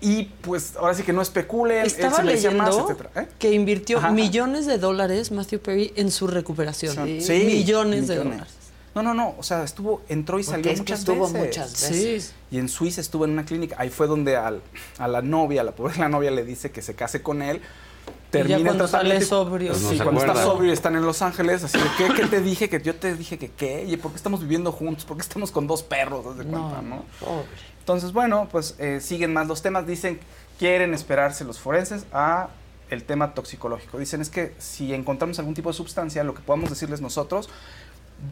Y 0.00 0.24
pues 0.42 0.76
ahora 0.76 0.94
sí 0.94 1.02
que 1.02 1.12
no 1.12 1.22
especulen, 1.22 1.78
él 1.80 1.86
Estaba 1.86 2.16
se 2.18 2.24
leyendo 2.24 2.62
más, 2.62 2.76
etcétera. 2.76 3.10
¿Eh? 3.16 3.28
que 3.38 3.52
invirtió 3.52 3.98
Ajá. 3.98 4.10
millones 4.10 4.66
de 4.66 4.76
dólares 4.78 5.30
Matthew 5.32 5.60
Perry 5.60 5.92
en 5.96 6.10
su 6.10 6.26
recuperación. 6.26 6.94
Sí, 7.20 7.44
millones, 7.46 8.06
de 8.08 8.16
dólares. 8.16 8.48
No, 8.94 9.02
no, 9.02 9.14
no. 9.14 9.34
O 9.38 9.42
sea, 9.42 9.62
estuvo, 9.62 10.02
entró 10.08 10.38
y 10.38 10.42
Porque 10.42 10.50
salió 10.56 10.70
es 10.70 10.76
que 10.78 10.82
muchas 10.82 10.98
estuvo 11.00 11.24
veces. 11.26 11.46
muchas 11.46 11.72
veces. 11.72 12.24
Sí. 12.24 12.56
Y 12.56 12.58
en 12.58 12.68
Suiza 12.68 13.00
estuvo 13.00 13.24
en 13.24 13.32
una 13.32 13.44
clínica. 13.44 13.76
Ahí 13.78 13.90
fue 13.90 14.06
donde 14.06 14.36
al- 14.36 14.62
a 14.98 15.08
la 15.08 15.20
novia, 15.22 15.60
a 15.62 15.64
la 15.64 15.72
pobre 15.72 15.96
la 15.98 16.08
novia 16.10 16.30
le 16.30 16.44
dice 16.44 16.70
que 16.70 16.82
se 16.82 16.94
case 16.94 17.22
con 17.22 17.42
él. 17.42 17.60
Termina 18.30 18.58
cuando 18.64 18.88
sale 18.88 19.20
sobrio. 19.20 19.70
Pues 19.72 19.82
no 19.82 19.90
sí, 19.90 19.96
cuando 19.98 20.20
está 20.20 20.32
acuerda. 20.32 20.50
sobrio 20.50 20.70
y 20.70 20.72
están 20.74 20.96
en 20.96 21.02
Los 21.06 21.22
Ángeles, 21.22 21.62
así 21.64 21.78
de, 21.78 21.84
¿qué, 21.96 22.12
qué 22.14 22.26
te 22.26 22.40
dije? 22.40 22.68
Que 22.68 22.80
yo 22.82 22.94
te 22.94 23.14
dije 23.14 23.38
que 23.38 23.50
qué. 23.50 23.84
¿Y 23.84 23.96
por 23.96 24.10
qué 24.10 24.16
estamos 24.16 24.40
viviendo 24.40 24.72
juntos? 24.72 25.04
¿Por 25.04 25.16
qué 25.16 25.22
estamos 25.22 25.50
con 25.50 25.66
dos 25.66 25.82
perros? 25.82 26.26
haz 26.26 26.36
de 26.38 26.44
cuenta, 26.44 26.82
¿no? 26.82 27.04
Entonces, 27.80 28.12
bueno, 28.12 28.48
pues 28.50 28.74
eh, 28.78 29.00
siguen 29.00 29.32
más 29.32 29.46
los 29.46 29.62
temas. 29.62 29.86
Dicen, 29.86 30.18
quieren 30.58 30.92
esperarse 30.92 31.44
los 31.44 31.58
forenses 31.58 32.04
a 32.12 32.48
el 32.90 33.04
tema 33.04 33.32
toxicológico. 33.34 33.98
Dicen, 33.98 34.20
es 34.20 34.28
que 34.30 34.54
si 34.58 34.92
encontramos 34.92 35.38
algún 35.38 35.54
tipo 35.54 35.70
de 35.70 35.74
sustancia, 35.76 36.22
lo 36.24 36.34
que 36.34 36.42
podamos 36.42 36.68
decirles 36.70 37.00
nosotros, 37.00 37.48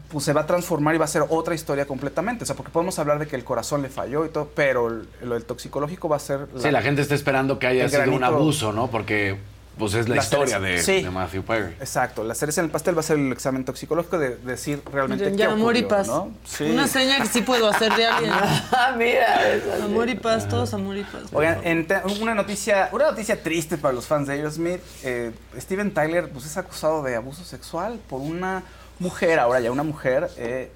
pues 0.09 0.25
se 0.25 0.33
va 0.33 0.41
a 0.41 0.45
transformar 0.47 0.95
y 0.95 0.97
va 0.97 1.05
a 1.05 1.09
ser 1.09 1.23
otra 1.29 1.55
historia 1.55 1.85
completamente. 1.85 2.43
O 2.43 2.47
sea, 2.47 2.55
porque 2.55 2.71
podemos 2.71 2.97
hablar 2.99 3.19
de 3.19 3.27
que 3.27 3.35
el 3.35 3.43
corazón 3.43 3.81
le 3.81 3.89
falló 3.89 4.25
y 4.25 4.29
todo, 4.29 4.49
pero 4.55 4.87
el- 4.87 5.07
lo 5.23 5.35
del 5.35 5.45
toxicológico 5.45 6.09
va 6.09 6.15
a 6.17 6.19
ser... 6.19 6.47
Sí, 6.57 6.71
la 6.71 6.81
gente 6.81 7.01
está 7.01 7.15
esperando 7.15 7.59
que 7.59 7.67
haya 7.67 7.87
sido 7.87 8.11
un 8.13 8.23
abuso, 8.23 8.71
¿no? 8.73 8.89
Porque 8.89 9.37
pues 9.77 9.93
es 9.93 10.07
la, 10.07 10.15
La 10.15 10.21
historia 10.21 10.59
de, 10.59 10.81
Sí. 10.81 11.01
de 11.01 11.09
Matthew 11.09 11.43
Perry. 11.43 11.73
Exacto, 11.79 12.23
la 12.23 12.33
cereza 12.35 12.61
en 12.61 12.65
el 12.65 12.71
pastel 12.71 12.95
va 12.95 13.01
a 13.01 13.03
ser 13.03 13.17
el 13.17 13.31
examen 13.31 13.65
toxicológico 13.65 14.17
de 14.17 14.35
decir 14.37 14.81
realmente 14.91 15.25
Miren, 15.25 15.37
qué 15.37 15.43
ya, 15.43 15.51
amor 15.51 15.75
y 15.77 15.83
paz. 15.83 16.07
¿no? 16.07 16.31
Sí. 16.45 16.63
Una 16.65 16.87
seña 16.87 17.19
que 17.21 17.27
sí 17.27 17.41
puedo 17.41 17.67
hacer 17.69 17.93
de 17.95 18.05
alguien. 18.05 18.33
Ah, 18.71 18.93
mira. 18.97 19.53
esa 19.53 19.83
amor 19.85 20.09
y 20.09 20.15
paz, 20.15 20.47
todos 20.47 20.73
amor 20.73 20.97
y 20.97 21.03
paz. 21.03 21.23
Oigan, 21.33 21.59
en 21.63 21.87
una 22.21 22.35
noticia, 22.35 22.89
una 22.91 23.05
noticia 23.11 23.41
triste 23.41 23.77
para 23.77 23.93
los 23.93 24.05
fans 24.05 24.27
de 24.27 24.33
Aerosmith. 24.33 24.81
eh, 25.03 25.31
Steven 25.57 25.93
Tyler 25.93 26.29
pues, 26.29 26.45
es 26.45 26.57
acusado 26.57 27.03
de 27.03 27.15
abuso 27.15 27.43
sexual 27.43 27.99
por 28.09 28.21
una 28.21 28.63
mujer, 28.99 29.39
ahora 29.39 29.59
ya 29.59 29.71
una 29.71 29.83
mujer, 29.83 30.29
eh, 30.37 30.71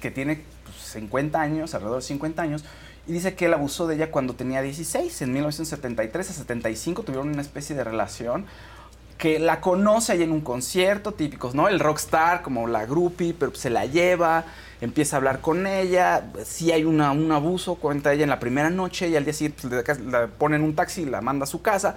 que 0.00 0.10
tiene 0.10 0.44
pues, 0.64 0.76
50 0.92 1.40
años, 1.40 1.74
alrededor 1.74 2.00
de 2.00 2.06
50 2.06 2.42
años, 2.42 2.64
y 3.06 3.12
dice 3.12 3.34
que 3.34 3.46
él 3.46 3.54
abusó 3.54 3.86
de 3.86 3.94
ella 3.94 4.10
cuando 4.10 4.34
tenía 4.34 4.62
16. 4.62 5.22
En 5.22 5.32
1973 5.32 6.30
a 6.30 6.32
75 6.32 7.02
tuvieron 7.02 7.28
una 7.28 7.42
especie 7.42 7.76
de 7.76 7.84
relación 7.84 8.46
que 9.18 9.38
la 9.38 9.60
conoce 9.60 10.12
ahí 10.12 10.22
en 10.22 10.32
un 10.32 10.42
concierto, 10.42 11.12
típicos, 11.12 11.54
¿no? 11.54 11.68
El 11.68 11.80
rockstar, 11.80 12.42
como 12.42 12.66
la 12.66 12.84
groupie, 12.84 13.34
pero 13.38 13.54
se 13.54 13.70
la 13.70 13.86
lleva, 13.86 14.44
empieza 14.80 15.16
a 15.16 15.18
hablar 15.18 15.40
con 15.40 15.66
ella, 15.66 16.24
sí 16.44 16.70
hay 16.70 16.84
una, 16.84 17.12
un 17.12 17.32
abuso, 17.32 17.76
cuenta 17.76 18.12
ella 18.12 18.24
en 18.24 18.28
la 18.28 18.40
primera 18.40 18.68
noche 18.68 19.08
y 19.08 19.16
al 19.16 19.24
día 19.24 19.32
siguiente 19.32 19.68
pues, 19.68 20.00
la 20.00 20.26
pone 20.26 20.56
en 20.56 20.62
un 20.62 20.74
taxi 20.74 21.02
y 21.02 21.06
la 21.06 21.22
manda 21.22 21.44
a 21.44 21.46
su 21.46 21.62
casa, 21.62 21.96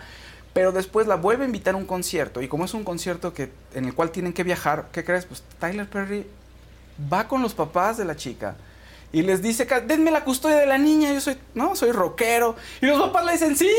pero 0.53 0.71
después 0.71 1.07
la 1.07 1.15
vuelve 1.15 1.43
a 1.43 1.45
invitar 1.47 1.73
a 1.73 1.77
un 1.77 1.85
concierto 1.85 2.41
y 2.41 2.47
como 2.47 2.63
es 2.63 2.73
un 2.73 2.85
concierto 2.85 3.33
que, 3.33 3.51
en 3.73 3.85
el 3.85 3.93
cual 3.93 4.11
tienen 4.11 4.31
que 4.31 4.43
viajar, 4.43 4.87
¿qué 4.93 5.03
crees? 5.03 5.25
Pues 5.25 5.43
Tyler 5.59 5.89
Perry 5.89 6.25
va 7.11 7.27
con 7.27 7.41
los 7.41 7.53
papás 7.53 7.97
de 7.97 8.05
la 8.05 8.15
chica 8.15 8.55
y 9.11 9.21
les 9.23 9.41
dice, 9.41 9.65
"Ca- 9.65 9.81
denme 9.81 10.11
la 10.11 10.23
custodia 10.23 10.57
de 10.57 10.65
la 10.65 10.77
niña, 10.77 11.11
yo 11.13 11.21
soy, 11.21 11.37
no, 11.55 11.75
soy 11.75 11.91
rockero. 11.91 12.55
Y 12.81 12.85
los 12.85 12.99
papás 13.01 13.25
le 13.25 13.31
dicen, 13.33 13.57
sí, 13.57 13.69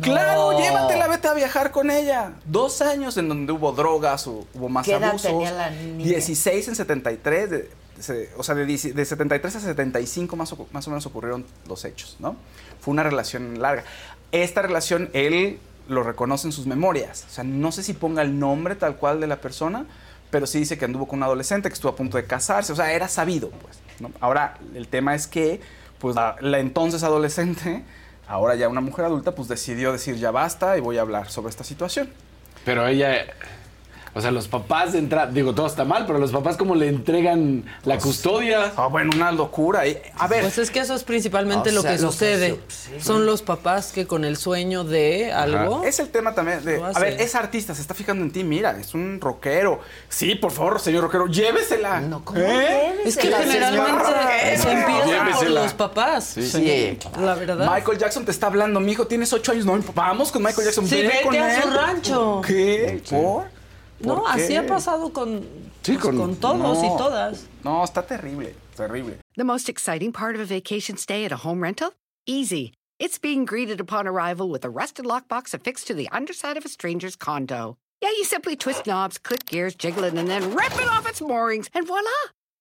claro, 0.00 0.58
llévatela, 0.58 1.08
vete 1.08 1.28
a 1.28 1.34
viajar 1.34 1.70
con 1.70 1.90
ella. 1.90 2.32
Dos 2.44 2.80
años 2.82 3.16
en 3.16 3.28
donde 3.28 3.52
hubo 3.52 3.72
drogas, 3.72 4.26
hu- 4.26 4.46
hubo 4.54 4.68
más 4.68 4.86
¿Qué 4.86 4.92
edad 4.94 5.10
abusos. 5.10 5.30
tenía 5.30 5.52
la 5.52 5.70
niña? 5.70 6.04
16 6.04 6.68
en 6.68 6.76
73, 6.76 7.50
de- 7.50 7.70
se- 7.98 8.30
o 8.36 8.42
sea, 8.42 8.54
de, 8.54 8.64
10 8.66 8.94
de 8.94 9.04
73 9.04 9.56
a 9.56 9.60
75 9.60 10.36
más, 10.36 10.52
o- 10.52 10.66
más 10.72 10.86
o 10.86 10.90
menos 10.90 11.04
ocurrieron 11.06 11.44
los 11.68 11.84
hechos, 11.84 12.16
¿no? 12.18 12.36
Fue 12.80 12.92
una 12.92 13.02
relación 13.02 13.60
larga. 13.60 13.84
Esta 14.32 14.62
relación, 14.62 15.10
él 15.12 15.58
lo 15.88 16.04
reconoce 16.04 16.46
en 16.46 16.52
sus 16.52 16.66
memorias. 16.66 17.24
O 17.28 17.32
sea, 17.32 17.42
no 17.44 17.72
sé 17.72 17.82
si 17.82 17.92
ponga 17.94 18.22
el 18.22 18.38
nombre 18.38 18.76
tal 18.76 18.96
cual 18.96 19.20
de 19.20 19.26
la 19.26 19.40
persona, 19.40 19.86
pero 20.30 20.46
sí 20.46 20.60
dice 20.60 20.78
que 20.78 20.84
anduvo 20.84 21.06
con 21.06 21.18
un 21.18 21.22
adolescente, 21.24 21.68
que 21.68 21.74
estuvo 21.74 21.92
a 21.92 21.96
punto 21.96 22.16
de 22.16 22.24
casarse. 22.24 22.72
O 22.72 22.76
sea, 22.76 22.92
era 22.92 23.08
sabido, 23.08 23.50
pues. 23.50 23.78
Ahora, 24.20 24.58
el 24.74 24.88
tema 24.88 25.14
es 25.14 25.26
que, 25.26 25.60
pues, 25.98 26.16
la, 26.16 26.36
la 26.40 26.58
entonces 26.58 27.02
adolescente, 27.02 27.82
ahora 28.26 28.54
ya 28.54 28.68
una 28.68 28.80
mujer 28.80 29.04
adulta, 29.04 29.34
pues 29.34 29.48
decidió 29.48 29.92
decir 29.92 30.16
ya 30.16 30.30
basta 30.30 30.78
y 30.78 30.80
voy 30.80 30.98
a 30.98 31.02
hablar 31.02 31.30
sobre 31.30 31.50
esta 31.50 31.64
situación. 31.64 32.08
Pero 32.64 32.86
ella, 32.86 33.26
o 34.14 34.20
sea, 34.20 34.30
los 34.30 34.48
papás 34.48 34.92
de 34.92 34.98
entrada, 34.98 35.30
digo, 35.30 35.54
todo 35.54 35.66
está 35.66 35.84
mal, 35.84 36.04
pero 36.06 36.18
los 36.18 36.32
papás 36.32 36.56
como 36.56 36.74
le 36.74 36.88
entregan 36.88 37.64
la 37.84 37.98
custodia. 37.98 38.72
Ah, 38.76 38.86
bueno, 38.88 39.12
una 39.14 39.30
locura. 39.32 39.86
Y, 39.86 40.00
a 40.18 40.26
ver. 40.26 40.42
Pues 40.42 40.58
es 40.58 40.70
que 40.70 40.80
eso 40.80 40.94
es 40.94 41.04
principalmente 41.04 41.70
O 41.70 41.72
lo 41.72 41.82
sea, 41.82 41.92
que 41.96 42.02
lo 42.02 42.08
que 42.08 42.12
sucede. 42.12 42.60
sí. 42.68 42.90
Son 43.00 43.24
los 43.26 43.42
papás 43.42 43.92
que 43.92 44.06
con 44.06 44.24
el 44.24 44.36
sueño 44.36 44.84
de 44.84 45.32
algo. 45.32 45.84
Es 45.84 46.00
el 46.00 46.08
tema 46.08 46.34
también 46.34 46.64
de, 46.64 46.82
a 46.82 46.98
ver, 46.98 47.20
es 47.20 47.34
artista, 47.34 47.74
se 47.74 47.82
está 47.82 47.94
fijando 47.94 48.24
en 48.24 48.30
ti, 48.32 48.42
mira, 48.44 48.76
es 48.78 48.94
un 48.94 49.20
rockero. 49.20 49.80
Sí, 50.08 50.34
por 50.34 50.50
favor, 50.50 50.80
señor 50.80 51.02
rockero, 51.04 51.26
llévesela. 51.26 52.00
No, 52.00 52.24
¿cómo 52.24 52.40
Es 52.40 53.16
que 53.16 53.30
generalmente 53.32 54.04
se 54.56 54.72
empieza 54.72 55.30
por 55.36 55.50
los 55.50 55.72
papás. 55.74 56.24
Sí. 56.24 56.98
La 57.20 57.34
verdad. 57.34 57.70
Michael 57.72 57.98
Jackson 57.98 58.24
te 58.24 58.30
está 58.30 58.46
hablando, 58.48 58.80
mijo, 58.80 59.06
tienes 59.06 59.32
ocho 59.32 59.52
años, 59.52 59.64
no, 59.66 59.78
vamos 59.94 60.32
con 60.32 60.42
Michael 60.42 60.64
Jackson, 60.66 60.86
Sí, 60.86 60.96
ven 60.96 61.08
vete 61.08 61.22
con 61.22 61.34
a 61.36 61.54
él. 61.56 61.62
su 61.62 61.70
rancho. 61.70 62.40
¿Qué? 62.46 63.02
¿Por? 63.08 63.59
No, 64.00 64.16
¿Por 64.16 64.28
así 64.30 64.48
qué? 64.48 64.58
ha 64.58 64.66
pasado 64.66 65.12
con, 65.12 65.42
Sí, 65.82 65.96
pues, 65.98 66.16
con 66.16 66.36
todos 66.36 66.78
y 66.82 66.88
no. 66.88 66.96
todas. 66.96 67.46
No, 67.64 67.82
está 67.84 68.06
terrible, 68.06 68.54
terrible. 68.76 69.18
The 69.36 69.44
most 69.44 69.68
exciting 69.68 70.12
part 70.12 70.34
of 70.34 70.40
a 70.40 70.44
vacation 70.46 70.96
stay 70.96 71.24
at 71.24 71.32
a 71.32 71.36
home 71.36 71.62
rental? 71.62 71.92
Easy. 72.26 72.72
It's 72.98 73.18
being 73.18 73.44
greeted 73.46 73.80
upon 73.80 74.06
arrival 74.06 74.48
with 74.50 74.64
a 74.64 74.70
rusted 74.70 75.04
lockbox 75.06 75.54
affixed 75.54 75.86
to 75.88 75.94
the 75.94 76.08
underside 76.12 76.56
of 76.56 76.64
a 76.64 76.68
stranger's 76.68 77.16
condo. 77.16 77.76
Yeah, 78.02 78.10
you 78.10 78.24
simply 78.24 78.56
twist 78.56 78.86
knobs, 78.86 79.18
click 79.18 79.44
gears, 79.46 79.74
jiggle 79.74 80.04
it, 80.04 80.14
and 80.14 80.28
then 80.28 80.54
rip 80.54 80.72
it 80.74 80.88
off 80.88 81.06
its 81.08 81.20
moorings, 81.20 81.68
and 81.74 81.86
voila! 81.86 82.08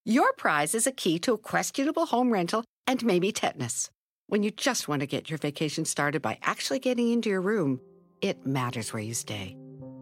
Your 0.05 0.33
prize 0.33 0.73
is 0.75 0.87
a 0.87 0.91
key 0.91 1.19
to 1.19 1.33
a 1.33 1.37
questionable 1.37 2.05
home 2.07 2.31
rental 2.31 2.63
and 2.87 3.03
maybe 3.05 3.31
tetanus. 3.31 3.89
When 4.27 4.43
you 4.43 4.51
just 4.51 4.87
want 4.87 5.01
to 5.01 5.07
get 5.07 5.29
your 5.29 5.37
vacation 5.39 5.85
started 5.85 6.21
by 6.21 6.37
actually 6.41 6.79
getting 6.79 7.11
into 7.11 7.29
your 7.29 7.41
room, 7.41 7.79
it 8.21 8.45
matters 8.45 8.91
where 8.93 9.01
you 9.03 9.13
stay. 9.13 9.55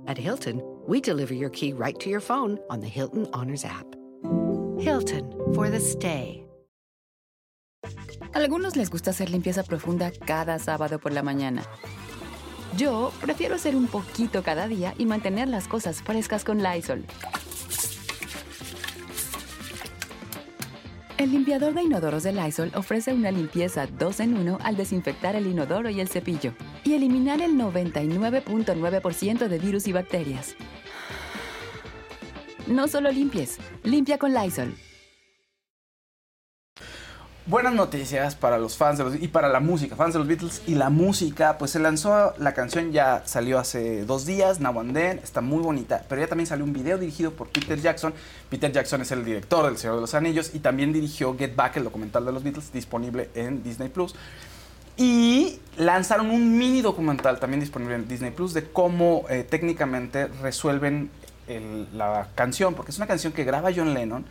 At 0.07 0.17
Hilton, 0.17 0.61
we 0.87 1.01
deliver 1.01 1.33
your 1.33 1.49
key 1.49 1.73
right 1.73 1.99
to 1.99 2.09
your 2.09 2.21
phone 2.21 2.57
on 2.69 2.79
the 2.79 2.87
Hilton 2.87 3.27
Honors 3.33 3.65
app. 3.65 3.85
Hilton 4.79 5.33
for 5.53 5.69
the 5.69 5.79
stay. 5.79 6.43
Algunos 8.33 8.75
les 8.75 8.89
gusta 8.89 9.11
hacer 9.11 9.29
limpieza 9.29 9.63
profunda 9.63 10.11
cada 10.25 10.59
sábado 10.59 10.99
por 10.99 11.11
la 11.11 11.23
mañana. 11.23 11.63
Yo 12.77 13.11
prefiero 13.21 13.55
hacer 13.55 13.75
un 13.75 13.87
poquito 13.87 14.43
cada 14.43 14.67
día 14.67 14.93
y 14.97 15.05
mantener 15.05 15.47
las 15.47 15.67
cosas 15.67 16.01
frescas 16.01 16.43
con 16.43 16.61
Lysol. 16.61 17.05
El 21.17 21.31
limpiador 21.31 21.73
de 21.73 21.81
inodoros 21.81 22.21
de 22.21 22.31
Lysol 22.31 22.71
ofrece 22.75 23.11
una 23.11 23.31
limpieza 23.31 23.87
2 23.87 24.19
en 24.19 24.37
1 24.37 24.59
al 24.61 24.77
desinfectar 24.77 25.35
el 25.35 25.47
inodoro 25.47 25.89
y 25.89 25.99
el 25.99 26.09
cepillo 26.09 26.53
y 26.83 26.93
eliminar 26.93 27.41
el 27.41 27.53
99.9% 27.53 29.47
de 29.47 29.57
virus 29.57 29.87
y 29.87 29.93
bacterias. 29.93 30.55
No 32.67 32.89
solo 32.89 33.09
limpies, 33.09 33.59
limpia 33.83 34.17
con 34.17 34.33
Lysol. 34.33 34.75
Buenas 37.45 37.73
noticias 37.73 38.35
para 38.35 38.57
los 38.57 38.75
fans 38.75 38.97
de 38.97 39.05
los 39.05 39.15
y 39.15 39.29
para 39.29 39.47
la 39.47 39.61
música, 39.61 39.95
fans 39.95 40.11
de 40.11 40.19
los 40.19 40.27
Beatles 40.27 40.61
y 40.67 40.75
la 40.75 40.89
música, 40.89 41.57
pues 41.57 41.71
se 41.71 41.79
lanzó 41.79 42.33
la 42.37 42.53
canción 42.53 42.91
ya 42.91 43.23
salió 43.25 43.57
hace 43.57 44.03
dos 44.03 44.25
días, 44.25 44.59
Now 44.59 44.83
está 45.23 45.39
muy 45.39 45.63
bonita, 45.63 46.03
pero 46.09 46.19
ya 46.19 46.27
también 46.27 46.45
salió 46.45 46.65
un 46.65 46.73
video 46.73 46.97
dirigido 46.97 47.31
por 47.31 47.47
Peter 47.47 47.79
Jackson. 47.79 48.13
Peter 48.49 48.69
Jackson 48.69 49.01
es 49.01 49.11
el 49.13 49.23
director 49.23 49.65
del 49.65 49.77
Señor 49.77 49.95
de 49.95 50.01
los 50.01 50.13
Anillos 50.13 50.51
y 50.53 50.59
también 50.59 50.91
dirigió 50.91 51.37
Get 51.37 51.55
Back, 51.55 51.77
el 51.77 51.85
documental 51.85 52.25
de 52.25 52.33
los 52.33 52.43
Beatles, 52.43 52.73
disponible 52.73 53.29
en 53.33 53.63
Disney 53.63 53.87
Plus. 53.87 54.13
Y 54.97 55.61
lanzaron 55.77 56.31
un 56.31 56.57
mini 56.57 56.81
documental 56.81 57.39
también 57.39 57.61
disponible 57.61 57.95
en 57.95 58.09
Disney 58.09 58.31
Plus 58.31 58.53
de 58.53 58.65
cómo 58.65 59.23
eh, 59.29 59.45
técnicamente 59.49 60.27
resuelven 60.27 61.11
el- 61.47 61.87
la 61.97 62.27
canción, 62.35 62.73
porque 62.75 62.91
es 62.91 62.97
una 62.97 63.07
canción 63.07 63.33
que 63.33 63.43
graba 63.43 63.69
John 63.75 63.93
Lennon, 63.93 64.25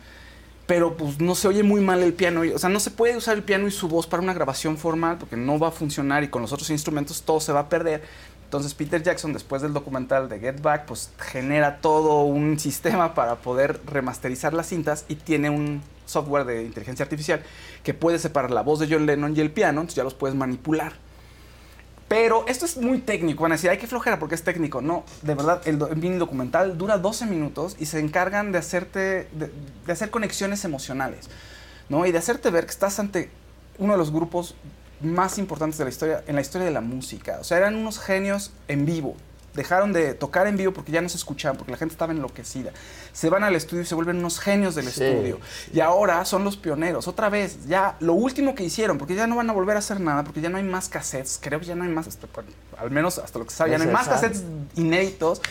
pero 0.65 0.97
pues 0.97 1.19
no 1.21 1.33
se 1.35 1.47
oye 1.47 1.63
muy 1.63 1.81
mal 1.81 2.03
el 2.03 2.13
piano. 2.13 2.41
O 2.53 2.59
sea, 2.59 2.69
no 2.69 2.79
se 2.79 2.91
puede 2.91 3.15
usar 3.15 3.35
el 3.37 3.43
piano 3.43 3.67
y 3.67 3.71
su 3.71 3.87
voz 3.87 4.05
para 4.07 4.21
una 4.21 4.33
grabación 4.33 4.77
formal 4.77 5.17
porque 5.17 5.37
no 5.37 5.57
va 5.59 5.69
a 5.69 5.71
funcionar 5.71 6.23
y 6.23 6.27
con 6.27 6.41
los 6.41 6.51
otros 6.51 6.69
instrumentos 6.69 7.21
todo 7.21 7.39
se 7.39 7.53
va 7.53 7.61
a 7.61 7.69
perder. 7.69 8.03
Entonces 8.43 8.73
Peter 8.73 9.01
Jackson, 9.03 9.33
después 9.33 9.61
del 9.61 9.73
documental 9.73 10.29
de 10.29 10.39
Get 10.39 10.61
Back, 10.61 10.85
pues 10.85 11.11
genera 11.19 11.77
todo 11.79 12.23
un 12.23 12.59
sistema 12.59 13.13
para 13.13 13.35
poder 13.35 13.79
remasterizar 13.85 14.53
las 14.53 14.67
cintas 14.67 15.05
y 15.09 15.15
tiene 15.15 15.49
un 15.49 15.81
software 16.05 16.45
de 16.45 16.63
inteligencia 16.63 17.03
artificial 17.03 17.41
que 17.83 17.93
puede 17.93 18.19
separar 18.19 18.51
la 18.51 18.61
voz 18.61 18.79
de 18.79 18.87
John 18.89 19.05
Lennon 19.05 19.35
y 19.35 19.41
el 19.41 19.51
piano, 19.51 19.81
entonces 19.81 19.95
ya 19.97 20.03
los 20.05 20.13
puedes 20.13 20.35
manipular. 20.37 20.93
Pero 22.07 22.45
esto 22.47 22.65
es 22.65 22.77
muy 22.77 22.99
técnico, 22.99 23.43
van 23.43 23.51
a 23.51 23.55
decir, 23.55 23.69
hay 23.69 23.77
que 23.77 23.87
flojera 23.87 24.17
porque 24.17 24.35
es 24.35 24.43
técnico. 24.43 24.81
No, 24.81 25.03
de 25.23 25.35
verdad, 25.35 25.61
el, 25.65 25.77
mini 25.97 26.17
documental 26.17 26.77
dura 26.77 26.97
12 26.97 27.25
minutos 27.25 27.75
y 27.79 27.85
se 27.85 27.99
encargan 27.99 28.51
de 28.51 28.59
hacerte, 28.59 29.27
de 29.33 29.91
hacer 29.91 30.09
conexiones 30.09 30.63
emocionales, 30.63 31.29
¿no? 31.89 32.05
Y 32.05 32.13
de 32.13 32.17
hacerte 32.17 32.49
ver 32.49 32.65
que 32.65 32.71
estás 32.71 32.99
ante 32.99 33.29
uno 33.77 33.93
de 33.93 33.99
los 33.99 34.11
grupos 34.11 34.55
más 35.01 35.37
importantes 35.37 35.77
de 35.77 35.83
la 35.83 35.89
historia, 35.89 36.23
en 36.27 36.35
la 36.35 36.41
historia 36.41 36.65
de 36.65 36.73
la 36.73 36.81
música. 36.81 37.37
O 37.39 37.43
sea, 37.43 37.57
eran 37.57 37.75
unos 37.75 37.99
genios 37.99 38.51
en 38.67 38.85
vivo. 38.85 39.15
Dejaron 39.57 39.91
de 39.91 40.13
tocar 40.13 40.47
en 40.47 40.55
vivo 40.55 40.71
porque 40.71 40.91
ya 40.93 41.01
no 41.01 41.09
se 41.09 41.17
escuchaban, 41.17 41.57
porque 41.57 41.71
la 41.73 41.77
gente 41.77 41.91
estaba 41.93 42.13
enloquecida. 42.13 42.71
Se 43.11 43.29
van 43.29 43.43
al 43.43 43.55
estudio 43.55 43.81
y 43.83 43.85
se 43.85 43.95
vuelven 43.95 44.17
unos 44.17 44.39
genios 44.39 44.75
del 44.75 44.85
Sí. 44.85 45.03
estudio. 45.03 45.39
Y 45.73 45.81
ahora 45.81 46.23
son 46.23 46.45
los 46.45 46.55
pioneros. 46.55 47.07
Otra 47.07 47.27
vez, 47.29 47.65
ya 47.67 47.97
lo 47.99 48.13
último 48.13 48.55
que 48.55 48.63
hicieron, 48.63 48.97
porque 48.97 49.15
ya 49.15 49.27
no 49.27 49.35
van 49.35 49.49
a 49.49 49.53
volver 49.53 49.75
a 49.75 49.79
hacer 49.79 49.99
nada, 49.99 50.23
porque 50.23 50.39
ya 50.39 50.49
no 50.49 50.57
hay 50.57 50.63
más 50.63 50.87
cassettes. 50.87 51.39
Creo 51.41 51.59
que 51.59 51.65
ya 51.65 51.75
no 51.75 51.83
hay 51.83 51.89
más, 51.89 52.07
al 52.77 52.91
menos 52.91 53.17
hasta 53.17 53.39
lo 53.39 53.45
que 53.45 53.51
se 53.51 53.57
sabe, 53.57 53.71
ya 53.71 53.77
no 53.79 53.83
hay 53.83 53.89
más 53.91 54.07
cassettes 54.07 54.43
inéditos. 54.75 55.41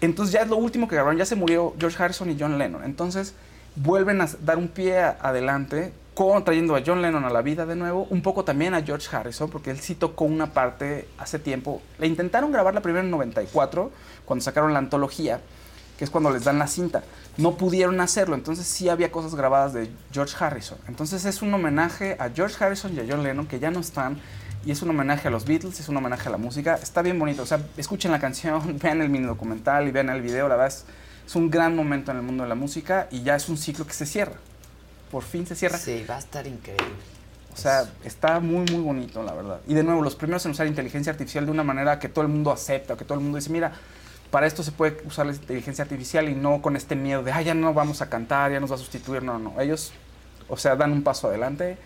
Entonces 0.00 0.32
ya 0.32 0.42
es 0.42 0.48
lo 0.48 0.56
último 0.56 0.86
que 0.88 0.94
grabaron. 0.94 1.18
Ya 1.18 1.26
se 1.26 1.34
murió 1.34 1.74
George 1.78 2.02
Harrison 2.02 2.30
y 2.30 2.36
John 2.38 2.56
Lennon. 2.58 2.84
Entonces 2.84 3.34
vuelven 3.76 4.20
a 4.20 4.28
dar 4.40 4.58
un 4.58 4.68
pie 4.68 4.98
adelante 5.02 5.92
con 6.14 6.44
trayendo 6.44 6.76
a 6.76 6.82
John 6.86 7.02
Lennon 7.02 7.24
a 7.24 7.30
la 7.30 7.42
vida 7.42 7.66
de 7.66 7.74
nuevo, 7.74 8.06
un 8.08 8.22
poco 8.22 8.44
también 8.44 8.72
a 8.72 8.82
George 8.82 9.14
Harrison, 9.14 9.50
porque 9.50 9.70
él 9.70 9.80
sí 9.80 9.96
tocó 9.96 10.24
una 10.24 10.52
parte 10.52 11.08
hace 11.18 11.40
tiempo. 11.40 11.82
Le 11.98 12.06
intentaron 12.06 12.52
grabar 12.52 12.72
la 12.72 12.80
primera 12.80 13.04
en 13.04 13.10
94, 13.10 13.90
cuando 14.24 14.44
sacaron 14.44 14.72
la 14.72 14.78
antología, 14.78 15.40
que 15.98 16.04
es 16.04 16.10
cuando 16.10 16.30
les 16.30 16.44
dan 16.44 16.58
la 16.58 16.68
cinta. 16.68 17.02
No 17.36 17.56
pudieron 17.56 18.00
hacerlo, 18.00 18.36
entonces 18.36 18.66
sí 18.66 18.88
había 18.88 19.10
cosas 19.10 19.34
grabadas 19.34 19.72
de 19.72 19.90
George 20.12 20.36
Harrison. 20.38 20.78
Entonces 20.86 21.24
es 21.24 21.42
un 21.42 21.52
homenaje 21.52 22.16
a 22.20 22.30
George 22.30 22.62
Harrison 22.62 22.94
y 22.94 23.00
a 23.00 23.04
John 23.08 23.24
Lennon, 23.24 23.46
que 23.46 23.58
ya 23.58 23.72
no 23.72 23.80
están, 23.80 24.20
y 24.64 24.70
es 24.70 24.82
un 24.82 24.90
homenaje 24.90 25.26
a 25.28 25.30
los 25.32 25.44
Beatles, 25.44 25.80
es 25.80 25.88
un 25.88 25.96
homenaje 25.96 26.28
a 26.28 26.32
la 26.32 26.38
música. 26.38 26.76
Está 26.80 27.02
bien 27.02 27.18
bonito, 27.18 27.42
o 27.42 27.46
sea, 27.46 27.60
escuchen 27.76 28.12
la 28.12 28.20
canción, 28.20 28.78
vean 28.82 29.02
el 29.02 29.08
mini 29.10 29.26
documental 29.26 29.88
y 29.88 29.90
vean 29.90 30.08
el 30.10 30.22
video, 30.22 30.48
la 30.48 30.54
verdad 30.54 30.68
es, 30.68 30.84
es 31.26 31.34
un 31.34 31.50
gran 31.50 31.74
momento 31.74 32.12
en 32.12 32.18
el 32.18 32.22
mundo 32.22 32.44
de 32.44 32.48
la 32.48 32.54
música 32.54 33.08
y 33.10 33.24
ya 33.24 33.34
es 33.34 33.48
un 33.48 33.56
ciclo 33.56 33.84
que 33.84 33.92
se 33.94 34.06
cierra. 34.06 34.36
Por 35.14 35.22
fin 35.22 35.46
se 35.46 35.54
cierra. 35.54 35.78
Sí, 35.78 36.04
va 36.10 36.16
a 36.16 36.18
estar 36.18 36.44
increíble. 36.44 36.88
O 37.52 37.56
sea, 37.56 37.88
está 38.04 38.40
muy, 38.40 38.64
muy 38.72 38.82
bonito, 38.82 39.22
la 39.22 39.32
verdad. 39.32 39.60
Y 39.68 39.74
de 39.74 39.84
nuevo, 39.84 40.02
los 40.02 40.16
primeros 40.16 40.44
en 40.44 40.50
usar 40.50 40.66
inteligencia 40.66 41.12
artificial 41.12 41.46
de 41.46 41.52
una 41.52 41.62
manera 41.62 42.00
que 42.00 42.08
todo 42.08 42.22
el 42.22 42.28
mundo 42.32 42.50
acepta, 42.50 42.96
que 42.96 43.04
todo 43.04 43.14
el 43.16 43.20
mundo 43.22 43.38
dice, 43.38 43.48
mira, 43.50 43.70
para 44.32 44.48
esto 44.48 44.64
se 44.64 44.72
puede 44.72 45.00
usar 45.06 45.26
la 45.26 45.32
inteligencia 45.34 45.84
artificial 45.84 46.28
y 46.28 46.34
no 46.34 46.60
con 46.60 46.74
este 46.74 46.96
miedo 46.96 47.22
de, 47.22 47.30
ah, 47.30 47.40
ya 47.42 47.54
no 47.54 47.72
vamos 47.72 48.02
a 48.02 48.10
cantar, 48.10 48.50
ya 48.50 48.58
nos 48.58 48.72
va 48.72 48.74
a 48.74 48.78
sustituir. 48.78 49.22
No, 49.22 49.38
no. 49.38 49.60
Ellos, 49.60 49.92
o 50.48 50.56
sea, 50.56 50.74
dan 50.74 50.90
un 50.90 51.04
paso 51.04 51.28
adelante. 51.28 51.78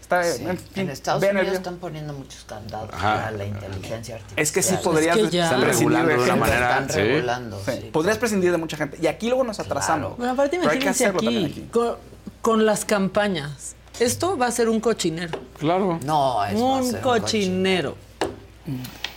Está, 0.00 0.24
Sí. 0.24 0.44
en 0.44 0.58
fin, 0.58 0.82
En 0.82 0.90
Estados 0.90 1.22
el 1.22 1.36
Unidos 1.36 1.54
están 1.54 1.76
poniendo 1.76 2.12
muchos 2.12 2.42
candados 2.42 2.90
Ajá. 2.92 3.28
a 3.28 3.30
la 3.30 3.44
inteligencia 3.44 4.16
artificial. 4.16 4.36
Es 4.42 4.50
que 4.50 4.62
sí 4.64 4.74
podrías 4.82 5.16
Es 5.16 5.30
que 5.30 5.36
ya- 5.36 5.56
de 5.56 5.64
regulando 5.64 6.12
de 6.12 6.18
una 6.24 6.34
manera, 6.36 6.70
Están 6.72 6.90
sí. 6.90 6.96
regulando, 7.00 7.62
Sí. 7.64 7.70
sí. 7.82 7.90
Podrías 7.92 8.18
prescindir 8.18 8.50
de 8.50 8.58
mucha 8.58 8.76
gente. 8.76 8.98
Y 9.00 9.06
aquí 9.06 9.28
luego 9.28 9.44
nos 9.44 9.60
atrasamos. 9.60 10.16
Bueno, 10.18 10.32
aparte 10.32 10.58
Pero 10.58 10.70
hay 10.72 10.78
que 10.80 10.84
imagínense 10.86 11.04
hacerlo 11.06 11.20
también 11.22 11.44
aquí, 11.46 11.68
Con, 11.72 11.96
con 12.44 12.66
las 12.66 12.84
campañas. 12.84 13.74
Esto 13.98 14.36
va 14.36 14.48
a 14.48 14.50
ser 14.50 14.68
un 14.68 14.78
cochinero. 14.78 15.38
Claro. 15.58 15.98
No, 16.04 16.44
es 16.44 16.54
un 16.60 16.92
cochinero. 17.00 17.96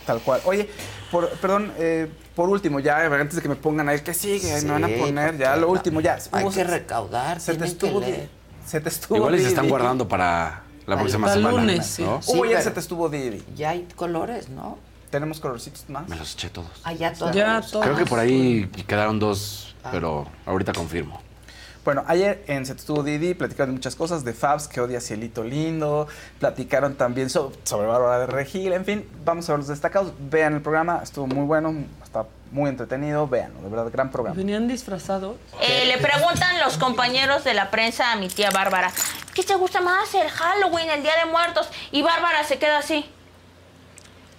Tal 0.06 0.20
cual. 0.20 0.40
Oye, 0.46 0.70
por, 1.10 1.28
perdón, 1.32 1.70
eh, 1.76 2.10
por 2.34 2.48
último, 2.48 2.80
ya 2.80 3.04
antes 3.04 3.36
de 3.36 3.42
que 3.42 3.48
me 3.50 3.56
pongan 3.56 3.86
ahí, 3.90 4.00
que 4.00 4.14
sigue? 4.14 4.58
Sí, 4.60 4.64
me 4.64 4.72
van 4.72 4.84
a 4.84 4.88
poner 4.88 5.36
ya 5.36 5.56
lo 5.56 5.68
último, 5.68 6.00
ya. 6.00 6.16
hay 6.32 6.48
que 6.48 6.64
recaudar, 6.64 7.38
Se 7.38 7.52
te 7.52 7.58
que 7.58 7.64
estuvo, 7.66 8.00
leer. 8.00 8.30
se 8.66 8.80
te 8.80 8.88
estuvo. 8.88 9.18
Igual 9.18 9.34
y 9.34 9.40
se 9.42 9.48
están 9.48 9.68
guardando 9.68 10.08
para 10.08 10.62
la 10.86 10.96
próxima 10.96 11.26
Para 11.26 11.34
semana. 11.38 11.58
lunes, 11.58 11.86
sí. 11.86 12.02
¿no? 12.02 12.22
Sí, 12.22 12.32
Hubo 12.32 12.44
ya 12.46 12.52
pero- 12.52 12.62
se 12.62 12.70
te 12.70 12.80
estuvo 12.80 13.10
Didi. 13.10 13.44
Ya 13.56 13.70
hay 13.70 13.86
colores, 13.94 14.48
¿no? 14.48 14.78
Tenemos 15.10 15.38
colorcitos 15.38 15.84
más. 15.90 16.08
Me 16.08 16.16
los 16.16 16.32
eché 16.32 16.48
todos. 16.48 16.70
Ah, 16.82 16.94
ya 16.94 17.12
todos. 17.12 17.34
Ya 17.36 17.60
todos. 17.60 17.84
Creo 17.84 17.96
que 17.98 18.06
por 18.06 18.18
ahí 18.20 18.70
quedaron 18.86 19.18
dos, 19.18 19.74
pero 19.90 20.26
ahorita 20.46 20.72
confirmo. 20.72 21.20
Bueno, 21.84 22.04
ayer 22.06 22.44
en 22.48 22.66
Se 22.66 22.74
te 22.74 22.80
estuvo 22.80 23.02
Didi 23.02 23.34
platicaron 23.34 23.70
de 23.70 23.78
muchas 23.78 23.96
cosas, 23.96 24.24
de 24.24 24.34
Fabs, 24.34 24.68
que 24.68 24.80
odia 24.80 25.00
Cielito 25.00 25.42
Lindo, 25.42 26.06
platicaron 26.38 26.96
también 26.96 27.30
so- 27.30 27.52
sobre 27.64 27.86
Bárbara 27.86 28.18
de 28.20 28.26
Regil, 28.26 28.72
en 28.74 28.84
fin, 28.84 29.08
vamos 29.24 29.48
a 29.48 29.52
ver 29.52 29.60
los 29.60 29.68
destacados. 29.68 30.12
Vean 30.18 30.54
el 30.54 30.60
programa, 30.60 31.00
estuvo 31.02 31.26
muy 31.26 31.46
bueno, 31.46 31.74
está 32.04 32.26
muy 32.50 32.68
entretenido, 32.68 33.26
véanlo, 33.26 33.60
de 33.62 33.68
verdad, 33.68 33.90
gran 33.90 34.10
programa. 34.10 34.36
Venían 34.36 34.68
disfrazados. 34.68 35.36
Eh, 35.60 35.86
le 35.86 35.98
preguntan 35.98 36.58
los 36.60 36.76
compañeros 36.76 37.44
de 37.44 37.54
la 37.54 37.70
prensa 37.70 38.12
a 38.12 38.16
mi 38.16 38.28
tía 38.28 38.50
Bárbara, 38.50 38.90
¿qué 39.34 39.42
te 39.42 39.54
gusta 39.54 39.80
más, 39.80 40.14
el 40.14 40.28
Halloween, 40.28 40.90
el 40.90 41.02
Día 41.02 41.12
de 41.24 41.30
Muertos? 41.30 41.68
Y 41.90 42.02
Bárbara 42.02 42.44
se 42.44 42.58
queda 42.58 42.78
así. 42.78 43.08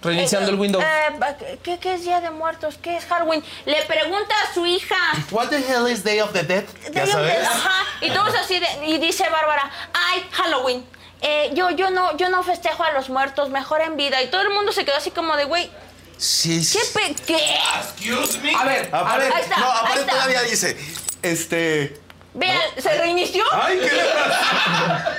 Reiniciando 0.02 0.50
el 0.50 0.56
Windows. 0.58 0.82
Eh, 0.84 1.58
¿qué, 1.62 1.78
qué 1.78 1.94
es 1.94 2.02
Día 2.04 2.20
de 2.20 2.30
Muertos? 2.30 2.78
¿Qué 2.82 2.96
es 2.96 3.04
Halloween? 3.04 3.44
Le 3.66 3.82
pregunta 3.82 4.34
a 4.48 4.54
su 4.54 4.64
hija. 4.64 4.96
What 5.30 5.48
the 5.48 5.58
hell 5.58 5.86
is 5.90 6.02
Day 6.02 6.20
of 6.20 6.32
the 6.32 6.42
Dead? 6.42 6.64
¿Ya 6.84 6.90
Day 6.90 7.02
of 7.04 7.10
sabes? 7.10 7.38
the- 7.40 7.46
Ajá. 7.46 7.84
Y 8.00 8.10
todos 8.10 8.34
así 8.34 8.58
de- 8.58 8.86
y 8.86 8.98
dice 8.98 9.28
Bárbara, 9.28 9.70
ay, 9.92 10.24
Halloween. 10.32 10.86
Eh, 11.22 11.50
yo, 11.52 11.68
yo 11.70 11.90
no, 11.90 12.16
yo 12.16 12.30
no 12.30 12.42
festejo 12.42 12.82
a 12.82 12.92
los 12.92 13.10
muertos, 13.10 13.50
mejor 13.50 13.82
en 13.82 13.96
vida. 13.98 14.22
Y 14.22 14.28
todo 14.30 14.40
el 14.40 14.50
mundo 14.50 14.72
se 14.72 14.86
quedó 14.86 14.96
así 14.96 15.10
como 15.10 15.36
de, 15.36 15.44
güey, 15.44 15.70
Sí. 16.16 16.66
¿qué 16.72 16.78
pe 16.94 17.14
qué? 17.26 17.54
Excuse 17.82 18.38
me. 18.40 18.54
A 18.54 18.64
ver, 18.64 18.88
a 18.92 19.16
ver. 19.18 19.32
Ahí 19.32 19.42
está, 19.42 19.56
no, 19.58 19.70
aparte 19.70 20.04
todavía 20.04 20.42
dice, 20.42 20.76
este... 21.22 21.98
Vean, 22.32 22.60
¿se 22.78 22.96
reinició? 22.98 23.42
Ay, 23.52 23.78
¿qué 23.80 23.92
le 23.96 24.04
pasa? 24.04 25.16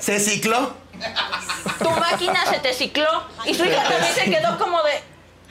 ¿Se 0.00 0.18
cicló? 0.20 0.74
Tu 1.78 1.90
máquina 1.90 2.46
se 2.46 2.58
te 2.60 2.72
cicló. 2.72 3.06
Y 3.44 3.54
su 3.54 3.64
hija 3.64 3.82
también 3.82 4.14
se 4.14 4.24
quedó 4.30 4.58
como 4.58 4.82
de, 4.82 4.92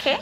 ¿qué? 0.03 0.17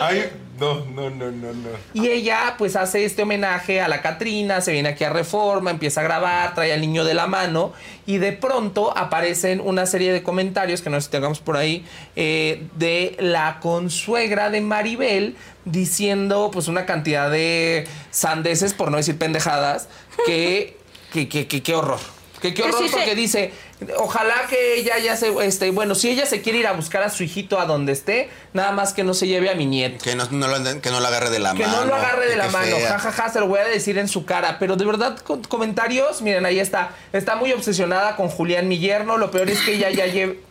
Ay, 0.00 0.30
no, 0.60 0.84
no, 0.84 1.10
no, 1.10 1.30
no, 1.30 1.52
no. 1.52 1.68
Y 1.94 2.08
ella 2.08 2.54
pues 2.58 2.76
hace 2.76 3.04
este 3.04 3.22
homenaje 3.22 3.80
a 3.80 3.88
la 3.88 4.00
Catrina, 4.02 4.60
se 4.60 4.70
viene 4.72 4.90
aquí 4.90 5.02
a 5.02 5.10
Reforma, 5.10 5.70
empieza 5.70 6.00
a 6.02 6.04
grabar, 6.04 6.54
trae 6.54 6.72
al 6.72 6.80
niño 6.80 7.04
de 7.04 7.14
la 7.14 7.26
mano 7.26 7.72
y 8.06 8.18
de 8.18 8.32
pronto 8.32 8.96
aparecen 8.96 9.60
una 9.60 9.86
serie 9.86 10.12
de 10.12 10.22
comentarios 10.22 10.82
que 10.82 10.90
no 10.90 11.00
sé 11.00 11.06
si 11.06 11.10
tengamos 11.10 11.40
por 11.40 11.56
ahí 11.56 11.84
eh, 12.16 12.66
de 12.76 13.16
la 13.18 13.58
consuegra 13.60 14.50
de 14.50 14.60
Maribel 14.60 15.36
diciendo 15.64 16.50
pues 16.52 16.68
una 16.68 16.86
cantidad 16.86 17.30
de 17.30 17.88
sandeces, 18.10 18.74
por 18.74 18.90
no 18.90 18.98
decir 18.98 19.18
pendejadas, 19.18 19.88
que 20.26 20.76
que, 21.12 21.28
que, 21.28 21.46
que- 21.48 21.62
qué 21.62 21.74
horror. 21.74 21.98
Que 22.40 22.54
qué 22.54 22.62
Que 22.62 22.68
horror 22.68 22.82
sí 22.82 22.88
se- 22.88 22.96
porque 22.96 23.14
dice, 23.14 23.52
ojalá 23.98 24.34
que 24.48 24.76
ella 24.76 24.98
ya 24.98 25.16
se, 25.16 25.32
este, 25.44 25.70
bueno, 25.70 25.94
si 25.94 26.10
ella 26.10 26.26
se 26.26 26.42
quiere 26.42 26.58
ir 26.58 26.66
a 26.66 26.72
buscar 26.72 27.02
a 27.02 27.10
su 27.10 27.22
hijito 27.22 27.58
a 27.58 27.66
donde 27.66 27.92
esté, 27.92 28.30
nada 28.52 28.72
más 28.72 28.92
que 28.92 29.04
no 29.04 29.14
se 29.14 29.26
lleve 29.26 29.50
a 29.50 29.54
mi 29.54 29.66
nieto. 29.66 30.04
Que 30.04 30.14
no, 30.14 30.26
no 30.30 30.48
lo, 30.48 30.80
que 30.80 30.90
no 30.90 31.00
lo 31.00 31.06
agarre 31.06 31.30
de 31.30 31.38
la 31.38 31.54
Que 31.54 31.66
mano. 31.66 31.80
no 31.80 31.86
lo 31.86 31.94
agarre 31.94 32.26
de 32.26 32.32
que 32.32 32.36
la 32.36 32.48
mano, 32.48 32.76
jajaja, 32.86 33.28
se 33.30 33.40
lo 33.40 33.46
voy 33.46 33.60
a 33.60 33.64
decir 33.64 33.98
en 33.98 34.08
su 34.08 34.24
cara. 34.24 34.58
Pero 34.58 34.76
de 34.76 34.84
verdad, 34.84 35.18
con 35.18 35.42
comentarios, 35.44 36.22
miren, 36.22 36.46
ahí 36.46 36.58
está. 36.58 36.90
Está 37.12 37.36
muy 37.36 37.52
obsesionada 37.52 38.16
con 38.16 38.28
Julián, 38.28 38.68
mi 38.68 38.78
yerno. 38.78 39.18
Lo 39.18 39.30
peor 39.30 39.50
es 39.50 39.60
que 39.60 39.74
ella 39.74 39.90
ya 39.90 40.04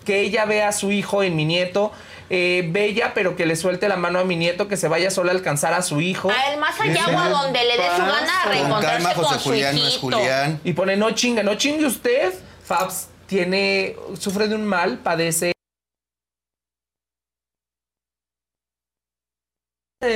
que 0.05 0.21
ella 0.21 0.45
vea 0.45 0.69
a 0.69 0.71
su 0.71 0.91
hijo 0.91 1.23
en 1.23 1.35
mi 1.35 1.45
nieto. 1.45 1.91
Eh, 2.33 2.63
bella, 2.69 3.11
pero 3.13 3.35
que 3.35 3.45
le 3.45 3.57
suelte 3.57 3.89
la 3.89 3.97
mano 3.97 4.17
a 4.19 4.23
mi 4.23 4.37
nieto, 4.37 4.69
que 4.69 4.77
se 4.77 4.87
vaya 4.87 5.11
sola 5.11 5.33
a 5.33 5.35
alcanzar 5.35 5.73
a 5.73 5.81
su 5.81 5.99
hijo. 5.99 6.31
A 6.31 6.53
él 6.53 6.59
más 6.61 6.79
allá 6.79 7.05
o 7.13 7.19
a 7.19 7.27
donde 7.27 7.59
le 7.61 7.75
dé 7.75 7.89
su 7.93 8.01
gana 8.01 8.39
a 8.39 8.43
Con 8.43 8.51
reencontrarse 8.53 9.03
calma, 9.03 9.13
con, 9.15 9.25
José 9.25 9.39
su 9.39 9.49
Julián, 9.49 9.75
no 9.75 9.85
es. 9.85 9.97
Julián. 9.97 10.61
Y 10.63 10.71
pone, 10.71 10.95
no 10.95 11.11
chingue, 11.11 11.43
no 11.43 11.55
chingue 11.55 11.85
usted. 11.85 12.33
Fabs 12.63 13.09
tiene, 13.35 13.95
sufre 14.19 14.49
de 14.49 14.55
un 14.55 14.65
mal, 14.65 14.97
padece 14.99 15.53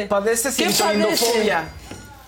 Padece 0.09 0.49
¿Qué 0.49 0.55
cielitolindofobia. 0.73 1.63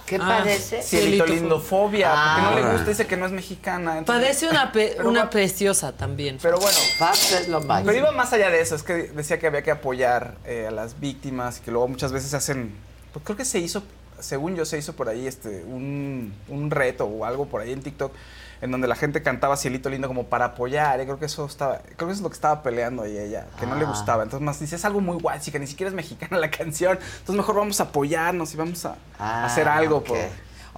¿Qué 0.06 0.16
Ah, 0.16 0.38
padece? 0.40 0.82
Cielitolindofobia, 0.84 2.08
porque 2.10 2.42
no 2.42 2.48
Ah. 2.50 2.56
le 2.56 2.72
gusta, 2.72 2.90
dice 2.92 3.08
que 3.08 3.18
no 3.18 3.26
es 3.26 3.32
mexicana. 3.34 3.98
entonces- 3.98 4.24
Padece 4.24 4.48
una, 4.50 4.72
pe- 4.72 4.94
Pero 4.96 5.10
una 5.10 5.24
va- 5.26 5.30
preciosa 5.30 5.92
también. 5.92 6.38
Pero 6.42 6.58
bueno, 6.60 6.78
es 6.78 7.48
lo 7.50 7.60
máximo. 7.60 7.88
Pero 7.88 7.98
iba 7.98 8.12
más 8.12 8.32
allá 8.32 8.50
de 8.50 8.62
eso, 8.62 8.76
es 8.76 8.84
que 8.84 8.94
decía 8.94 9.40
que 9.40 9.48
había 9.48 9.64
que 9.64 9.72
apoyar 9.72 10.38
eh, 10.46 10.68
a 10.68 10.72
las 10.72 11.00
víctimas 11.02 11.58
y 11.58 11.62
que 11.62 11.72
luego 11.72 11.90
muchas 11.90 12.14
veces 12.14 12.34
hacen, 12.34 12.74
pues 13.12 13.26
creo 13.26 13.36
que 13.36 13.44
se 13.44 13.60
hizo, 13.60 13.84
según 14.20 14.56
yo 14.56 14.64
se 14.64 14.78
hizo 14.78 14.94
por 14.94 15.10
ahí 15.10 15.28
este 15.28 15.64
un, 15.66 16.34
un 16.48 16.72
reto 16.72 17.06
o 17.06 17.26
algo 17.26 17.48
por 17.48 17.60
ahí 17.62 17.74
en 17.74 17.82
TikTok 17.82 18.14
en 18.62 18.72
donde 18.72 18.88
la 18.88 18.96
gente 18.96 19.22
cantaba 19.22 19.56
Cielito 19.58 19.90
Lindo 19.90 20.08
como 20.08 20.26
para 20.26 20.46
apoyar. 20.46 21.00
y 21.00 21.04
creo 21.04 21.20
que 21.20 21.26
eso 21.26 21.46
estaba, 21.46 21.80
creo 21.80 22.08
que 22.08 22.14
eso 22.14 22.14
es 22.14 22.22
lo 22.22 22.30
que 22.30 22.36
estaba 22.36 22.64
peleando 22.64 23.04
ahí 23.04 23.18
ella, 23.18 23.46
que 23.60 23.66
no 23.66 23.76
le 23.76 23.86
Ah. 23.86 23.90
gustaba. 23.90 24.24
Entonces 24.24 24.44
más 24.46 24.60
dice, 24.60 24.76
es 24.76 24.86
algo 24.86 25.00
muy 25.02 25.18
guay, 25.20 25.40
que 25.40 25.60
ni 25.60 25.68
siquiera 25.68 25.90
es 25.90 25.96
mexicana 25.96 26.38
la 26.40 26.50
canción. 26.52 26.98
Entonces 27.02 27.36
mejor 27.36 27.56
vamos 27.56 27.80
a 27.80 27.84
apoyarnos 27.84 28.54
y 28.54 28.58
vamos 28.58 28.86
a 28.86 28.96
Ah, 29.20 29.46
hacer 29.46 29.68
algo 29.68 30.04
por, 30.04 30.18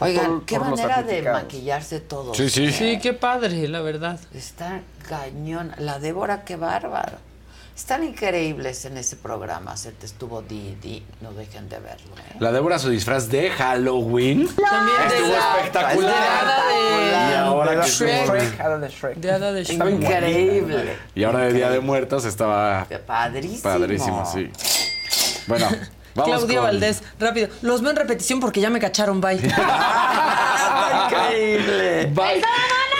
Oigan, 0.01 0.25
todo- 0.25 0.45
qué 0.45 0.57
por 0.57 0.69
manera 0.69 1.03
de 1.03 1.21
maquillarse 1.23 1.99
todos. 1.99 2.37
Sí, 2.37 2.99
qué 3.01 3.13
padre, 3.13 3.67
la 3.67 3.81
verdad. 3.81 4.19
Está 4.33 4.81
cañón. 5.07 5.73
La 5.77 5.99
Débora, 5.99 6.43
qué 6.45 6.55
bárbaro. 6.55 7.17
Están 7.79 8.03
increíbles 8.03 8.83
en 8.83 8.97
ese 8.97 9.15
programa. 9.15 9.77
Se 9.77 9.93
te 9.93 10.05
estuvo 10.05 10.41
di, 10.41 10.75
di. 10.81 11.01
No 11.21 11.31
dejen 11.31 11.69
de 11.69 11.79
verlo. 11.79 12.13
¿eh? 12.17 12.35
La 12.41 12.51
Débora, 12.51 12.77
su 12.77 12.89
disfraz 12.89 13.29
de 13.29 13.49
Halloween. 13.51 14.49
También 14.53 14.97
Estuvo 15.07 15.29
la- 15.31 15.55
espectacular. 15.55 16.11
de 16.13 16.17
hada 16.27 16.67
de- 16.67 17.31
Y 17.31 17.35
ahora 17.37 17.71
De 17.71 17.79
que 17.79 17.87
Shrek. 17.87 18.31
de 18.31 18.89
Shrek. 18.89 19.15
De 19.15 19.31
hada 19.31 19.51
de 19.53 19.63
Shrek. 19.63 19.89
Increíble. 19.91 20.97
Y 21.15 21.23
ahora 21.23 21.39
de 21.39 21.53
Día 21.53 21.69
de 21.69 21.79
Muertos 21.79 22.25
estaba 22.25 22.85
Padrísimo. 23.07 23.63
padrísimo, 23.63 24.25
sí. 24.31 24.51
Bueno, 25.47 25.67
vamos 26.15 26.35
Claudia 26.35 26.57
con- 26.57 26.65
Valdés, 26.67 27.01
rápido. 27.17 27.47
Los 27.61 27.81
veo 27.81 27.91
en 27.91 27.95
repetición 27.95 28.41
porque 28.41 28.59
ya 28.59 28.69
me 28.69 28.81
cacharon, 28.81 29.21
bye. 29.21 29.35
Increíble. 31.05 32.07
Bye. 32.07 32.43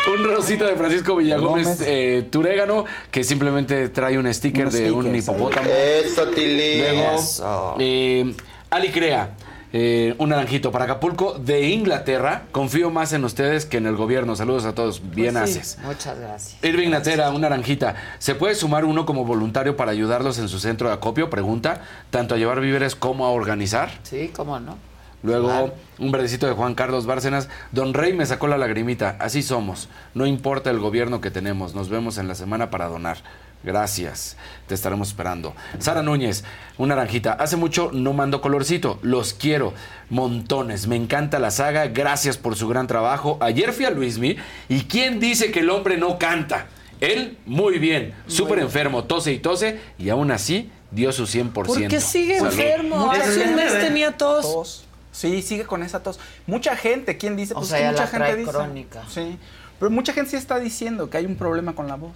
Un 0.07 0.23
rosito 0.23 0.65
de 0.65 0.75
Francisco 0.75 1.15
Villagómez 1.15 1.81
eh, 1.81 2.27
Turégano 2.31 2.85
que 3.11 3.23
simplemente 3.23 3.89
trae 3.89 4.17
un 4.17 4.31
sticker 4.33 4.63
Unos 4.67 4.73
de 4.73 4.91
un 4.91 5.15
hipopótamo. 5.15 5.69
Eso, 5.69 6.27
Tili. 6.29 6.79
Luego, 6.79 7.15
Eso. 7.15 7.75
eh, 7.79 8.33
Ali 8.71 8.89
Crea, 8.89 9.35
eh, 9.71 10.15
un 10.17 10.29
naranjito 10.29 10.71
para 10.71 10.85
Acapulco 10.85 11.33
de 11.33 11.69
Inglaterra. 11.69 12.43
Confío 12.51 12.89
más 12.89 13.13
en 13.13 13.23
ustedes 13.23 13.65
que 13.65 13.77
en 13.77 13.85
el 13.85 13.95
gobierno. 13.95 14.35
Saludos 14.35 14.65
a 14.65 14.73
todos. 14.73 15.01
Bien 15.11 15.35
Pues 15.35 15.51
sí, 15.51 15.59
haces. 15.59 15.77
Muchas 15.83 16.19
gracias. 16.19 16.63
Irving 16.63 16.89
Natera, 16.89 17.29
una 17.29 17.49
naranjita. 17.49 17.95
¿Se 18.17 18.33
puede 18.35 18.55
sumar 18.55 18.85
uno 18.85 19.05
como 19.05 19.25
voluntario 19.25 19.75
para 19.77 19.91
ayudarlos 19.91 20.39
en 20.39 20.47
su 20.49 20.59
centro 20.59 20.87
de 20.87 20.95
acopio? 20.95 21.29
Pregunta. 21.29 21.81
Tanto 22.09 22.33
a 22.35 22.37
llevar 22.37 22.61
víveres 22.61 22.95
como 22.95 23.25
a 23.25 23.29
organizar. 23.29 23.91
Sí, 24.03 24.31
cómo 24.35 24.59
no. 24.59 24.88
Luego, 25.21 25.73
un 25.97 26.11
verdecito 26.11 26.47
de 26.47 26.53
Juan 26.53 26.75
Carlos 26.75 27.05
Bárcenas. 27.05 27.49
Don 27.71 27.93
Rey 27.93 28.13
me 28.13 28.25
sacó 28.25 28.47
la 28.47 28.57
lagrimita. 28.57 29.17
Así 29.19 29.41
somos. 29.43 29.89
No 30.13 30.25
importa 30.25 30.69
el 30.69 30.79
gobierno 30.79 31.19
que 31.21 31.31
tenemos. 31.31 31.75
Nos 31.75 31.89
vemos 31.89 32.17
en 32.17 32.27
la 32.27 32.35
semana 32.35 32.69
para 32.69 32.87
donar. 32.87 33.17
Gracias. 33.61 34.37
Te 34.67 34.75
estaremos 34.75 35.09
esperando. 35.09 35.53
Sara 35.79 36.01
Núñez, 36.01 36.45
una 36.77 36.95
naranjita. 36.95 37.33
Hace 37.33 37.57
mucho 37.57 37.91
no 37.91 38.13
mando 38.13 38.39
colorcito. 38.39 38.99
Los 39.01 39.33
quiero. 39.33 39.73
Montones. 40.09 40.87
Me 40.87 40.95
encanta 40.95 41.39
la 41.39 41.51
saga. 41.51 41.87
Gracias 41.87 42.37
por 42.37 42.55
su 42.55 42.69
gran 42.69 42.87
trabajo. 42.87 43.37
Ayer 43.41 43.73
fui 43.73 43.83
a 43.85 43.89
Luismi. 43.91 44.37
¿Y 44.69 44.83
quién 44.83 45.19
dice 45.19 45.51
que 45.51 45.59
el 45.59 45.69
hombre 45.69 45.97
no 45.97 46.17
canta? 46.17 46.67
Él, 47.01 47.37
muy 47.45 47.79
bien. 47.79 48.13
Súper 48.27 48.59
enfermo. 48.59 49.03
Tose 49.03 49.33
y 49.33 49.39
tose. 49.39 49.79
Y 49.97 50.09
aún 50.09 50.31
así 50.31 50.69
dio 50.91 51.11
su 51.11 51.23
100%. 51.23 51.51
Porque 51.51 51.99
sigue 51.99 52.37
Salud. 52.39 52.53
enfermo. 52.53 53.11
Hace 53.11 53.41
un 53.49 53.55
mes 53.55 53.73
tenía 53.79 54.17
tos. 54.17 54.85
Sí, 55.11 55.41
sigue 55.41 55.65
con 55.65 55.83
esa 55.83 56.01
tos. 56.03 56.19
Mucha 56.47 56.75
gente, 56.75 57.17
¿quién 57.17 57.35
dice? 57.35 57.53
O 57.53 57.57
Pues 57.57 57.69
sea, 57.69 57.77
que 57.77 57.83
ya 57.83 57.91
mucha 57.91 58.03
la 58.03 58.07
gente 58.09 58.25
trae 58.25 58.35
dice. 58.37 58.51
crónica. 58.51 59.03
Sí. 59.09 59.37
Pero 59.79 59.91
mucha 59.91 60.13
gente 60.13 60.31
sí 60.31 60.35
está 60.37 60.59
diciendo 60.59 61.09
que 61.09 61.17
hay 61.17 61.25
un 61.25 61.35
problema 61.35 61.73
con 61.73 61.87
la 61.87 61.95
voz. 61.95 62.11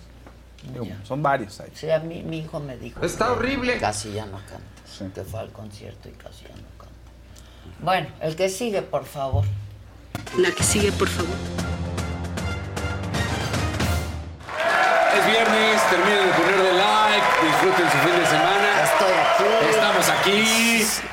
Digo, 0.71 0.85
son 1.03 1.21
varios 1.23 1.59
ahí. 1.59 1.69
Sí, 1.73 1.89
a 1.89 1.99
mí 1.99 2.23
mi 2.23 2.39
hijo 2.39 2.59
me 2.59 2.77
dijo. 2.77 3.03
Está 3.03 3.25
que 3.25 3.31
horrible. 3.31 3.77
Casi 3.79 4.13
ya 4.13 4.25
no 4.25 4.37
canta. 4.37 5.13
Que 5.15 5.23
fue 5.23 5.39
al 5.39 5.51
concierto 5.51 6.07
y 6.07 6.11
casi 6.11 6.43
ya 6.43 6.49
no 6.55 6.67
canta. 6.77 6.93
Bueno, 7.81 8.07
el 8.21 8.35
que 8.35 8.47
sigue, 8.47 8.81
por 8.81 9.05
favor. 9.05 9.43
La 10.37 10.51
que 10.51 10.63
sigue, 10.63 10.91
por 10.91 11.07
favor. 11.09 11.35
Es 15.17 15.25
viernes, 15.27 15.81
terminen 15.89 16.27
de 16.27 16.33
ponerle 16.33 16.73
like, 16.73 17.27
disfruten 17.45 17.91
su 17.91 17.97
fin 17.97 18.19
de 18.19 18.25
semana. 18.25 18.83
Estoy 18.83 19.13
aquí. 19.13 19.69
Estamos 19.69 20.09
aquí, 20.09 20.62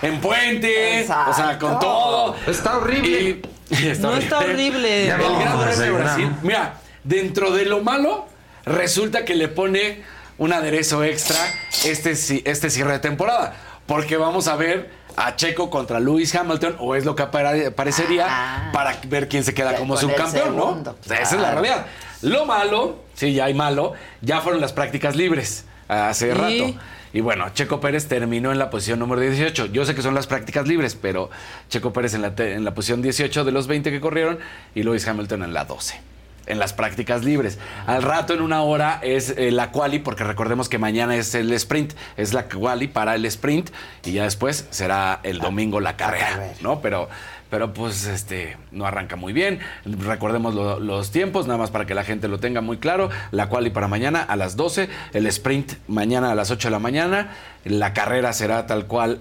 en 0.03 0.21
puente, 0.21 1.03
o 1.05 1.35
sea, 1.35 1.59
con 1.61 1.79
todo. 1.79 2.37
Está 2.47 2.77
horrible. 2.79 3.11
Y- 3.11 3.43
No 4.01 4.17
está 4.17 4.39
horrible. 4.41 5.09
El 5.11 5.19
No, 5.19 5.39
Gran 5.39 5.59
Premio 5.61 5.77
de. 5.81 5.91
Brasil. 5.93 6.33
Mira, 6.43 6.75
dentro 7.05 7.53
de 7.53 7.67
lo 7.67 7.83
malo, 7.83 8.27
resulta 8.65 9.25
que 9.25 9.35
le 9.37 9.47
pone 9.49 10.03
un 10.39 10.53
aderezo 10.53 11.05
extra 11.05 11.39
este, 11.85 12.13
este 12.51 12.71
cierre 12.71 12.93
de 12.95 12.99
temporada. 12.99 13.55
Porque 13.87 14.17
vamos 14.17 14.49
a 14.49 14.57
ver 14.57 14.91
a 15.17 15.37
Checo 15.37 15.71
contra 15.71 16.01
Lewis 16.01 16.35
Hamilton, 16.35 16.77
o 16.81 16.95
es 16.97 17.05
lo 17.05 17.15
que 17.15 17.27
parecería, 17.27 18.71
para 18.73 18.97
ver 19.07 19.29
quién 19.29 19.45
se 19.45 19.53
queda 19.55 19.73
Ya 19.73 19.79
como 19.79 19.97
subcampeón, 19.97 20.57
¿no? 20.57 20.63
segundo, 20.69 20.97
O 21.05 21.09
sea, 21.09 21.19
Esa 21.19 21.35
es 21.37 21.41
la 21.43 21.51
realidad. 21.53 21.87
Lo 22.23 22.47
malo, 22.47 23.05
sí, 23.15 23.33
ya 23.35 23.45
hay 23.47 23.55
malo, 23.55 23.93
ya 24.21 24.41
fueron 24.41 24.61
las 24.61 24.73
prácticas 24.73 25.17
libres 25.17 25.65
hace 25.91 26.29
¿Y? 26.29 26.33
rato. 26.33 26.81
Y 27.13 27.21
bueno, 27.21 27.49
Checo 27.53 27.81
Pérez 27.81 28.07
terminó 28.07 28.53
en 28.53 28.59
la 28.59 28.71
posición 28.71 29.01
número 29.01 29.21
18. 29.21 29.67
Yo 29.67 29.85
sé 29.85 29.95
que 29.95 30.03
son 30.03 30.15
las 30.15 30.27
prácticas 30.29 30.69
libres, 30.69 30.97
pero 31.01 31.29
Checo 31.69 31.93
Pérez 31.93 32.15
en 32.15 32.23
la, 32.23 32.33
en 32.37 32.65
la 32.65 32.73
posición 32.75 33.03
18 33.03 33.45
de 33.45 33.53
los 33.53 33.67
20 33.67 33.91
que 33.91 34.01
corrieron 34.01 34.39
y 34.75 34.85
Lewis 34.85 35.07
Hamilton 35.09 35.43
en 35.43 35.53
la 35.53 35.65
12. 35.65 36.01
En 36.47 36.59
las 36.59 36.73
prácticas 36.73 37.25
libres. 37.25 37.59
Al 37.87 38.03
rato, 38.03 38.33
en 38.33 38.41
una 38.41 38.63
hora, 38.63 38.99
es 39.03 39.35
eh, 39.37 39.51
la 39.51 39.71
quali, 39.73 39.99
porque 39.99 40.25
recordemos 40.25 40.69
que 40.69 40.79
mañana 40.79 41.17
es 41.17 41.35
el 41.35 41.53
sprint. 41.53 41.95
Es 42.17 42.33
la 42.33 42.49
quali 42.49 42.89
para 42.89 43.15
el 43.15 43.25
sprint 43.25 43.71
y 44.05 44.13
ya 44.13 44.25
después 44.25 44.67
será 44.71 45.21
el 45.23 45.39
domingo 45.39 45.81
la 45.81 45.97
carrera, 45.97 46.53
¿no? 46.61 46.81
Pero, 46.81 47.09
pero 47.51 47.73
pues 47.75 48.07
este 48.07 48.57
no 48.71 48.87
arranca 48.87 49.17
muy 49.17 49.33
bien. 49.33 49.59
Recordemos 49.85 50.55
lo- 50.55 50.81
los 50.81 51.11
tiempos, 51.11 51.47
nada 51.47 51.59
más 51.59 51.71
para 51.71 51.85
que 51.87 51.95
la 51.95 52.05
gente 52.05 52.29
lo 52.29 52.39
tenga 52.39 52.61
muy 52.61 52.79
claro. 52.79 53.11
La 53.33 53.49
quali 53.49 53.71
para 53.71 53.89
mañana 53.89 54.23
a 54.23 54.37
las 54.37 54.57
12, 54.57 54.89
el 55.13 55.27
sprint 55.27 55.73
mañana 55.89 56.31
a 56.31 56.35
las 56.35 56.51
8 56.51 56.69
de 56.69 56.73
la 56.73 56.79
mañana, 56.79 57.33
la 57.65 57.93
carrera 57.93 58.33
será 58.33 58.67
tal 58.67 58.87
cual 58.87 59.19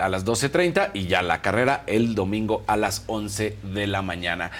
a 0.00 0.08
las 0.08 0.24
12.30 0.24 0.90
y 0.94 1.06
ya 1.06 1.22
la 1.22 1.40
carrera 1.42 1.82
el 1.86 2.14
domingo 2.14 2.62
a 2.66 2.76
las 2.76 3.04
11 3.06 3.56
de 3.62 3.86
la 3.86 4.02
mañana. 4.02 4.50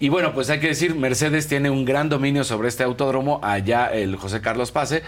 Y 0.00 0.10
bueno, 0.10 0.32
pues 0.32 0.48
hay 0.48 0.60
que 0.60 0.68
decir, 0.68 0.94
Mercedes 0.94 1.48
tiene 1.48 1.70
un 1.70 1.84
gran 1.84 2.08
dominio 2.08 2.44
sobre 2.44 2.68
este 2.68 2.84
autódromo. 2.84 3.40
Allá 3.42 3.86
el 3.92 4.14
José 4.14 4.40
Carlos 4.40 4.70
Pase, 4.70 5.02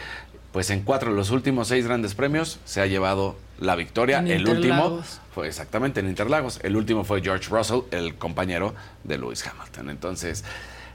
pues 0.53 0.71
en 0.71 0.83
cuatro 0.83 1.11
de 1.11 1.17
los 1.17 1.31
últimos 1.31 1.69
seis 1.69 1.87
grandes 1.87 2.15
premios 2.15 2.59
se 2.65 2.81
ha 2.81 2.87
llevado 2.87 3.37
la 3.61 3.77
victoria. 3.77 4.19
En 4.19 4.29
el 4.29 4.49
último 4.49 5.03
fue 5.35 5.49
exactamente 5.49 6.01
en 6.01 6.09
Interlagos. 6.09 6.59
El 6.63 6.77
último 6.77 7.05
fue 7.05 7.23
George 7.23 7.49
Russell, 7.51 7.81
el 7.91 8.17
compañero 8.17 8.75
de 9.05 9.19
Lewis 9.19 9.47
Hamilton. 9.47 9.91
Entonces, 9.91 10.45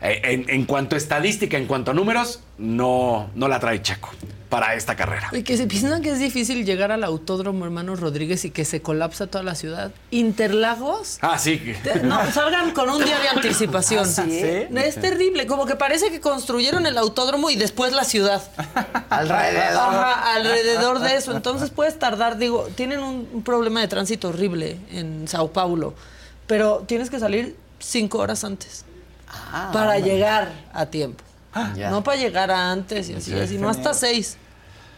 en, 0.02 0.50
en 0.50 0.66
cuanto 0.66 0.96
a 0.96 0.98
estadística, 0.98 1.58
en 1.58 1.66
cuanto 1.68 1.92
a 1.92 1.94
números, 1.94 2.40
no, 2.58 3.30
no 3.36 3.48
la 3.48 3.60
trae 3.60 3.82
Checo 3.82 4.10
para 4.50 4.76
esta 4.76 4.96
carrera. 4.96 5.30
Y 5.34 5.42
que 5.44 5.58
se 5.58 5.66
piensan 5.68 6.02
que 6.02 6.12
es 6.12 6.20
difícil 6.20 6.66
llegar 6.66 6.92
al 6.92 7.04
autódromo 7.04 7.66
hermano 7.66 7.96
Rodríguez 7.96 8.46
y 8.46 8.52
que 8.52 8.64
se 8.64 8.82
colapsa 8.82 9.28
toda 9.28 9.44
la 9.44 9.56
ciudad. 9.56 9.92
Interlagos. 10.12 11.18
Ah, 11.22 11.38
sí. 11.40 11.60
Te- 11.84 12.02
No, 12.04 12.32
salgan 12.32 12.72
con 12.72 12.90
un 12.90 13.04
día 13.04 13.20
de 13.20 13.28
anticipación. 13.30 14.04
¿Ah, 14.08 14.24
sí? 14.26 14.42
Es 14.76 14.96
terrible, 15.02 15.48
como 15.48 15.66
que 15.66 15.76
parece 15.76 16.12
que 16.12 16.22
construyeron 16.22 16.86
el 16.86 16.98
autódromo 16.98 17.50
y 17.50 17.56
después 17.56 17.92
la 17.92 18.04
ciudad. 18.06 18.44
Alrededor. 19.10 19.82
Ajá, 19.82 20.36
alrededor 20.36 21.00
de 21.00 21.16
eso. 21.16 21.36
Entonces 21.36 21.70
puedes 21.72 21.98
tardar, 22.00 22.38
digo, 22.38 22.68
tienen 22.76 23.00
un, 23.00 23.28
un 23.34 23.44
problema 23.44 23.82
de 23.82 23.88
tránsito 23.88 24.30
horrible 24.30 24.78
en 24.92 25.28
Sao 25.28 25.52
Paulo, 25.52 25.96
pero 26.48 26.84
tienes 26.88 27.10
que 27.10 27.20
salir 27.20 27.56
cinco 27.80 28.20
horas 28.20 28.44
antes 28.44 28.86
Ah, 29.28 29.70
para 29.74 29.96
hombre. 29.98 30.04
llegar 30.12 30.52
a 30.74 30.86
tiempo. 30.88 31.24
Ya. 31.76 31.90
No 31.90 32.04
para 32.04 32.18
llegar 32.18 32.52
antes 32.52 33.10
y 33.10 33.14
así, 33.16 33.32
Sí. 33.32 33.48
sino 33.48 33.70
hasta 33.70 33.94
seis. 33.94 34.38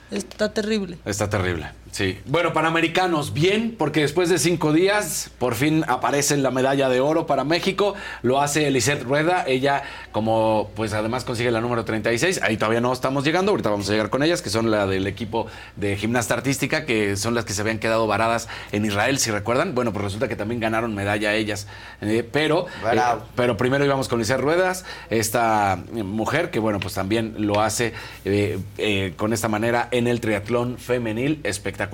Está 0.09 0.51
terrible. 0.53 0.97
Está 1.05 1.29
terrible, 1.29 1.69
sí. 1.97 2.19
Bueno, 2.25 2.53
Panamericanos, 2.53 3.33
bien, 3.33 3.75
porque 3.75 4.01
después 4.01 4.29
de 4.29 4.37
cinco 4.37 4.71
días, 4.71 5.31
por 5.39 5.55
fin 5.55 5.83
aparece 5.87 6.37
la 6.37 6.51
medalla 6.51 6.89
de 6.89 6.99
oro 6.99 7.25
para 7.25 7.43
México. 7.43 7.95
Lo 8.21 8.39
hace 8.39 8.67
Elisette 8.67 9.03
Rueda. 9.03 9.43
Ella, 9.47 9.81
como 10.11 10.69
pues 10.75 10.93
además 10.93 11.25
consigue 11.25 11.49
la 11.49 11.59
número 11.59 11.85
36, 11.85 12.41
ahí 12.43 12.57
todavía 12.57 12.81
no 12.81 12.93
estamos 12.93 13.23
llegando. 13.23 13.51
Ahorita 13.51 13.71
vamos 13.71 13.89
a 13.89 13.93
llegar 13.93 14.11
con 14.11 14.21
ellas, 14.21 14.43
que 14.43 14.51
son 14.51 14.69
la 14.69 14.85
del 14.85 15.07
equipo 15.07 15.47
de 15.75 15.97
gimnasta 15.97 16.35
artística, 16.35 16.85
que 16.85 17.17
son 17.17 17.33
las 17.33 17.45
que 17.45 17.53
se 17.53 17.61
habían 17.61 17.79
quedado 17.79 18.05
varadas 18.05 18.47
en 18.71 18.85
Israel, 18.85 19.17
si 19.17 19.31
recuerdan. 19.31 19.73
Bueno, 19.73 19.91
pues 19.91 20.05
resulta 20.05 20.27
que 20.27 20.35
también 20.35 20.61
ganaron 20.61 20.93
medalla 20.93 21.33
ellas. 21.33 21.67
Eh, 22.01 22.27
pero, 22.31 22.67
eh, 22.93 22.99
pero 23.35 23.57
primero 23.57 23.83
íbamos 23.83 24.07
con 24.07 24.19
Elisette 24.19 24.41
Ruedas, 24.41 24.85
esta 25.09 25.79
mujer 25.91 26.51
que, 26.51 26.59
bueno, 26.59 26.79
pues 26.79 26.93
también 26.93 27.35
lo 27.39 27.61
hace 27.61 27.93
eh, 28.25 28.59
eh, 28.77 29.13
con 29.15 29.33
esta 29.33 29.47
manera 29.47 29.87
en 29.91 30.07
el 30.07 30.21
triatlón 30.21 30.77
femenil, 30.77 31.39
espectacular. 31.43 31.86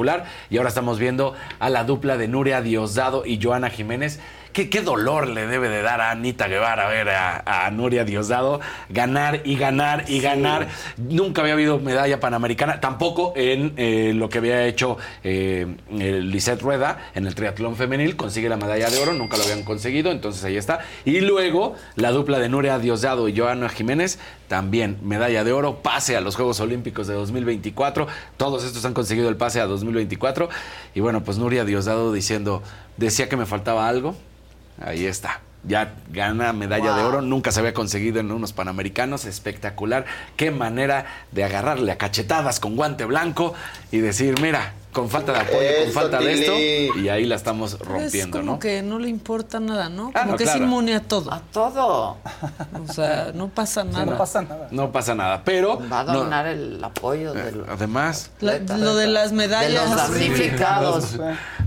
Y 0.49 0.57
ahora 0.57 0.69
estamos 0.69 0.99
viendo 0.99 1.33
a 1.59 1.69
la 1.69 1.83
dupla 1.83 2.17
de 2.17 2.27
Nuria 2.27 2.61
Diosdado 2.61 3.25
y 3.25 3.39
Joana 3.41 3.69
Jiménez, 3.69 4.19
qué, 4.53 4.69
qué 4.69 4.81
dolor 4.81 5.27
le 5.27 5.47
debe 5.47 5.69
de 5.69 5.81
dar 5.81 5.99
a 5.99 6.11
Anita 6.11 6.47
Guevara 6.47 6.87
a 6.87 6.89
ver 6.89 7.09
a, 7.09 7.65
a 7.65 7.71
Nuria 7.71 8.05
Diosdado 8.05 8.61
ganar 8.89 9.41
y 9.43 9.55
ganar 9.55 10.05
y 10.07 10.19
ganar. 10.19 10.67
Nunca 10.97 11.41
había 11.41 11.53
habido 11.53 11.79
medalla 11.79 12.19
panamericana, 12.19 12.79
tampoco 12.79 13.33
en 13.35 13.73
eh, 13.77 14.13
lo 14.15 14.29
que 14.29 14.37
había 14.37 14.65
hecho 14.65 14.97
eh, 15.23 15.75
Lisette 15.89 16.61
Rueda 16.61 17.11
en 17.15 17.27
el 17.27 17.35
triatlón 17.35 17.75
femenil. 17.75 18.15
Consigue 18.15 18.49
la 18.49 18.57
medalla 18.57 18.89
de 18.89 18.99
oro, 18.99 19.13
nunca 19.13 19.37
lo 19.37 19.43
habían 19.43 19.63
conseguido, 19.63 20.11
entonces 20.11 20.43
ahí 20.43 20.57
está. 20.57 20.79
Y 21.05 21.21
luego 21.21 21.75
la 21.95 22.11
dupla 22.11 22.39
de 22.39 22.49
Nuria 22.49 22.79
Diosdado 22.79 23.27
y 23.27 23.37
Joana 23.37 23.69
Jiménez, 23.69 24.19
también 24.47 24.97
medalla 25.01 25.43
de 25.43 25.51
oro, 25.51 25.81
pase 25.81 26.15
a 26.15 26.21
los 26.21 26.35
Juegos 26.35 26.59
Olímpicos 26.59 27.07
de 27.07 27.15
2024. 27.15 28.07
Todos 28.37 28.63
estos 28.63 28.85
han 28.85 28.93
conseguido 28.93 29.29
el 29.29 29.37
pase 29.37 29.59
a 29.59 29.65
2024. 29.65 30.49
Y 30.93 30.99
bueno, 30.99 31.23
pues 31.23 31.37
Nuria 31.37 31.65
Diosdado 31.65 32.13
diciendo, 32.13 32.61
decía 32.97 33.29
que 33.29 33.37
me 33.37 33.45
faltaba 33.45 33.87
algo. 33.87 34.15
Ahí 34.81 35.05
está. 35.05 35.41
Ya 35.65 35.95
gana 36.09 36.51
medalla 36.51 36.93
de 36.93 37.03
oro, 37.03 37.21
nunca 37.21 37.53
se 37.53 37.61
había 37.61 37.73
conseguido 37.73 38.19
en 38.19 38.31
unos 38.31 38.51
panamericanos, 38.51 39.23
espectacular. 39.23 40.05
Qué 40.35 40.51
manera 40.51 41.05
de 41.31 41.45
agarrarle 41.45 41.91
a 41.91 41.97
cachetadas 41.97 42.59
con 42.59 42.75
guante 42.75 43.05
blanco 43.05 43.53
y 43.89 43.99
decir, 43.99 44.41
mira, 44.41 44.73
con 44.93 45.09
falta 45.09 45.33
de 45.33 45.39
apoyo, 45.39 45.67
con 45.83 45.91
falta 45.93 46.19
de 46.19 46.33
esto, 46.33 46.99
y 46.99 47.09
ahí 47.09 47.25
la 47.25 47.35
estamos 47.35 47.77
rompiendo, 47.79 48.37
es 48.37 48.41
como 48.41 48.53
¿no? 48.53 48.59
que 48.59 48.81
no 48.81 48.99
le 48.99 49.09
importa 49.09 49.59
nada, 49.59 49.89
¿no? 49.89 50.05
Como 50.05 50.17
Ah, 50.17 50.25
no, 50.25 50.37
que 50.37 50.43
es 50.43 50.49
claro. 50.51 50.65
inmune 50.65 50.95
a 50.95 51.01
todo. 51.01 51.33
A 51.33 51.41
todo. 51.51 52.17
O 52.89 52.93
sea, 52.93 53.31
no 53.33 53.47
pasa 53.49 53.83
nada. 53.83 54.05
no 54.05 54.17
pasa 54.17 54.41
nada. 54.41 54.67
No 54.71 54.91
pasa 54.91 55.15
nada, 55.15 55.41
pero... 55.43 55.81
Va 55.91 56.01
a 56.01 56.03
no- 56.03 56.13
donar 56.13 56.47
el 56.47 56.83
apoyo 56.83 57.33
de 57.33 57.51
los 57.53 57.67
Además... 57.69 58.29
La- 58.41 58.59
lo 58.59 58.95
de 58.95 59.07
las 59.07 59.31
medallas. 59.31 59.71
De 59.89 59.95
los 59.95 59.95
damnificados. 59.95 61.17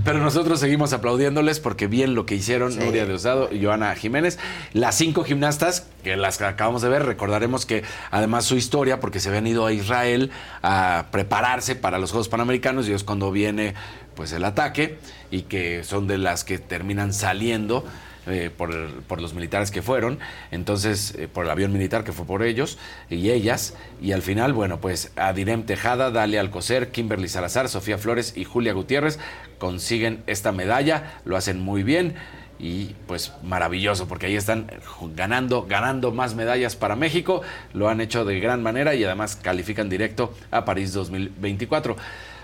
Pero 0.04 0.18
nosotros 0.20 0.60
seguimos 0.60 0.92
aplaudiéndoles 0.92 1.58
porque 1.60 1.86
bien 1.88 2.14
lo 2.14 2.26
que 2.26 2.34
hicieron 2.36 2.76
Nuria 2.78 3.06
Diosdado 3.06 3.48
y 3.52 3.64
Joana 3.64 3.94
Jiménez. 3.94 4.38
Las 4.72 4.94
cinco 4.96 5.24
gimnastas 5.24 5.86
que 6.04 6.16
las 6.16 6.38
que 6.38 6.44
acabamos 6.44 6.82
de 6.82 6.88
ver, 6.88 7.04
recordaremos 7.04 7.66
que 7.66 7.82
además 8.12 8.44
su 8.44 8.54
historia, 8.56 9.00
porque 9.00 9.18
se 9.18 9.28
habían 9.28 9.46
ido 9.48 9.66
a 9.66 9.72
Israel 9.72 10.30
a 10.62 11.06
prepararse 11.10 11.74
para 11.74 11.98
los 11.98 12.10
Juegos 12.12 12.28
Panamericanos 12.28 12.88
y 12.88 12.92
es 12.92 13.02
cuando 13.16 13.32
viene 13.32 13.72
pues 14.14 14.32
el 14.32 14.44
ataque 14.44 14.98
y 15.30 15.42
que 15.42 15.84
son 15.84 16.06
de 16.06 16.18
las 16.18 16.44
que 16.44 16.58
terminan 16.58 17.14
saliendo 17.14 17.82
eh, 18.26 18.50
por, 18.54 18.74
por 19.04 19.22
los 19.22 19.32
militares 19.32 19.70
que 19.70 19.80
fueron, 19.80 20.18
entonces 20.50 21.14
eh, 21.16 21.28
por 21.28 21.46
el 21.46 21.50
avión 21.50 21.72
militar 21.72 22.04
que 22.04 22.12
fue 22.12 22.26
por 22.26 22.42
ellos 22.42 22.76
y 23.08 23.30
ellas, 23.30 23.72
y 24.02 24.12
al 24.12 24.20
final, 24.20 24.52
bueno, 24.52 24.82
pues 24.82 25.12
Adirem 25.16 25.62
Tejada, 25.62 26.10
Dalia 26.10 26.40
Alcocer, 26.40 26.90
Kimberly 26.90 27.28
Salazar, 27.28 27.70
Sofía 27.70 27.96
Flores 27.96 28.34
y 28.36 28.44
Julia 28.44 28.74
Gutiérrez 28.74 29.18
consiguen 29.56 30.22
esta 30.26 30.52
medalla, 30.52 31.20
lo 31.24 31.38
hacen 31.38 31.58
muy 31.60 31.84
bien 31.84 32.16
y 32.58 32.94
pues 33.06 33.32
maravilloso 33.42 34.08
porque 34.08 34.26
ahí 34.26 34.36
están 34.36 34.70
ganando, 35.14 35.66
ganando 35.66 36.12
más 36.12 36.34
medallas 36.34 36.76
para 36.76 36.96
México, 36.96 37.40
lo 37.72 37.88
han 37.88 38.02
hecho 38.02 38.26
de 38.26 38.40
gran 38.40 38.62
manera 38.62 38.94
y 38.94 39.04
además 39.04 39.36
califican 39.36 39.88
directo 39.88 40.34
a 40.50 40.66
París 40.66 40.92
2024. 40.92 41.96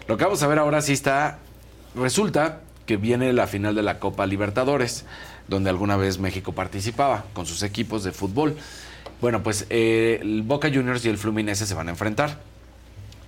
Lo 0.09 0.17
que 0.17 0.25
vamos 0.25 0.43
a 0.43 0.47
ver 0.49 0.59
ahora 0.59 0.83
sí 0.83 0.93
está, 0.93 1.39
resulta 1.95 2.61
que 2.87 2.97
viene 2.97 3.33
la 3.33 3.47
final 3.47 3.75
de 3.75 3.83
la 3.83 4.01
Copa 4.01 4.27
Libertadores, 4.27 5.05
donde 5.49 5.71
alguna 5.71 5.97
vez 5.97 6.19
México 6.19 6.53
participaba 6.53 7.25
con 7.33 7.47
sus 7.47 7.63
equipos 7.63 8.03
de 8.03 8.13
fútbol. 8.13 8.57
Bueno, 9.21 9.43
pues 9.43 9.67
eh, 9.71 10.19
el 10.21 10.43
Boca 10.43 10.69
Juniors 10.73 11.05
y 11.05 11.09
el 11.09 11.19
Fluminense 11.19 11.67
se 11.67 11.75
van 11.75 11.89
a 11.89 11.93
enfrentar. 11.93 12.41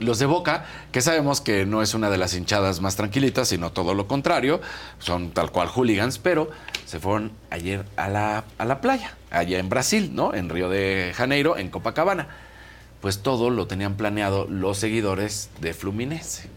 Los 0.01 0.19
de 0.19 0.27
Boca, 0.27 0.67
que 0.91 1.01
sabemos 1.01 1.41
que 1.41 1.67
no 1.67 1.81
es 1.81 1.95
una 1.95 2.11
de 2.11 2.19
las 2.19 2.35
hinchadas 2.35 2.81
más 2.81 2.97
tranquilitas, 2.97 3.47
sino 3.47 3.71
todo 3.71 3.95
lo 3.95 4.09
contrario, 4.09 4.61
son 4.99 5.31
tal 5.31 5.53
cual 5.53 5.69
hooligans, 5.69 6.19
pero 6.19 6.51
se 6.85 6.99
fueron 6.99 7.31
ayer 7.51 7.85
a 7.97 8.09
la, 8.09 8.45
a 8.59 8.65
la 8.65 8.81
playa, 8.81 9.17
allá 9.31 9.61
en 9.61 9.69
Brasil, 9.69 10.11
¿no? 10.13 10.35
En 10.35 10.49
Río 10.49 10.69
de 10.69 11.13
Janeiro, 11.15 11.57
en 11.57 11.71
Copacabana. 11.71 12.27
Pues 13.01 13.23
todo 13.23 13.51
lo 13.51 13.69
tenían 13.69 13.95
planeado 13.95 14.49
los 14.49 14.79
seguidores 14.79 15.51
de 15.61 15.75
Fluminense. 15.75 16.49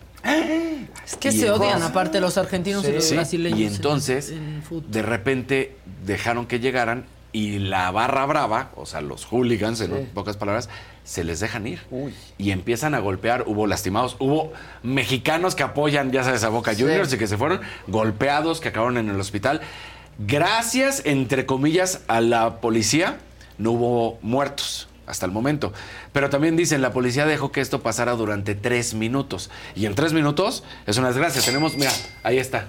Es 1.05 1.15
que 1.15 1.29
Y 1.29 1.31
se 1.31 1.49
odian, 1.49 1.67
entonces- 1.69 1.89
aparte, 1.89 2.19
los 2.19 2.37
argentinos 2.37 2.85
y 2.85 2.91
los 2.91 3.05
Sí, 3.05 3.15
brasileños. 3.15 3.59
Y 3.59 3.65
en- 3.65 3.73
entonces, 3.75 4.31
en 4.31 4.61
de 4.89 5.01
repente, 5.01 5.75
dejaron 6.05 6.45
que 6.47 6.59
llegaran 6.59 7.05
y 7.31 7.59
la 7.59 7.91
barra 7.91 8.25
brava, 8.25 8.71
o 8.75 8.85
sea, 8.85 9.01
los 9.01 9.25
hooligans, 9.25 9.79
en 9.81 10.07
pocas 10.13 10.37
palabras, 10.37 10.69
se 11.03 11.23
les 11.23 11.39
dejan 11.39 11.65
ir. 11.67 11.79
Y 12.37 12.51
empiezan 12.51 12.93
a 12.93 12.99
golpear. 12.99 13.43
Hubo 13.47 13.67
lastimados, 13.67 14.17
hubo 14.19 14.51
mexicanos 14.83 15.55
que 15.55 15.63
apoyan, 15.63 16.11
ya 16.11 16.23
sabes, 16.23 16.43
a 16.43 16.49
Boca 16.49 16.73
Sí. 16.75 16.81
Juniors 16.81 17.13
y 17.13 17.17
que 17.17 17.27
se 17.27 17.37
fueron 17.37 17.61
golpeados, 17.87 18.59
que 18.59 18.69
acabaron 18.69 18.97
en 18.97 19.09
el 19.09 19.19
hospital. 19.19 19.61
Gracias, 20.19 21.01
entre 21.05 21.45
comillas, 21.45 22.01
a 22.07 22.19
la 22.21 22.59
policía, 22.59 23.19
no 23.57 23.71
hubo 23.71 24.19
muertos 24.21 24.87
hasta 25.07 25.25
el 25.25 25.31
momento. 25.31 25.73
Pero 26.11 26.29
también 26.29 26.55
dicen, 26.55 26.81
la 26.81 26.91
policía 26.91 27.25
dejó 27.25 27.51
que 27.51 27.61
esto 27.61 27.81
pasara 27.81 28.11
durante 28.13 28.53
tres 28.53 28.93
minutos. 28.93 29.49
Y 29.75 29.85
en 29.85 29.95
tres 29.95 30.13
minutos 30.13 30.63
es 30.85 30.97
una 30.97 31.07
desgracia. 31.07 31.41
Tenemos, 31.41 31.75
mira, 31.75 31.91
ahí 32.23 32.37
está. 32.37 32.65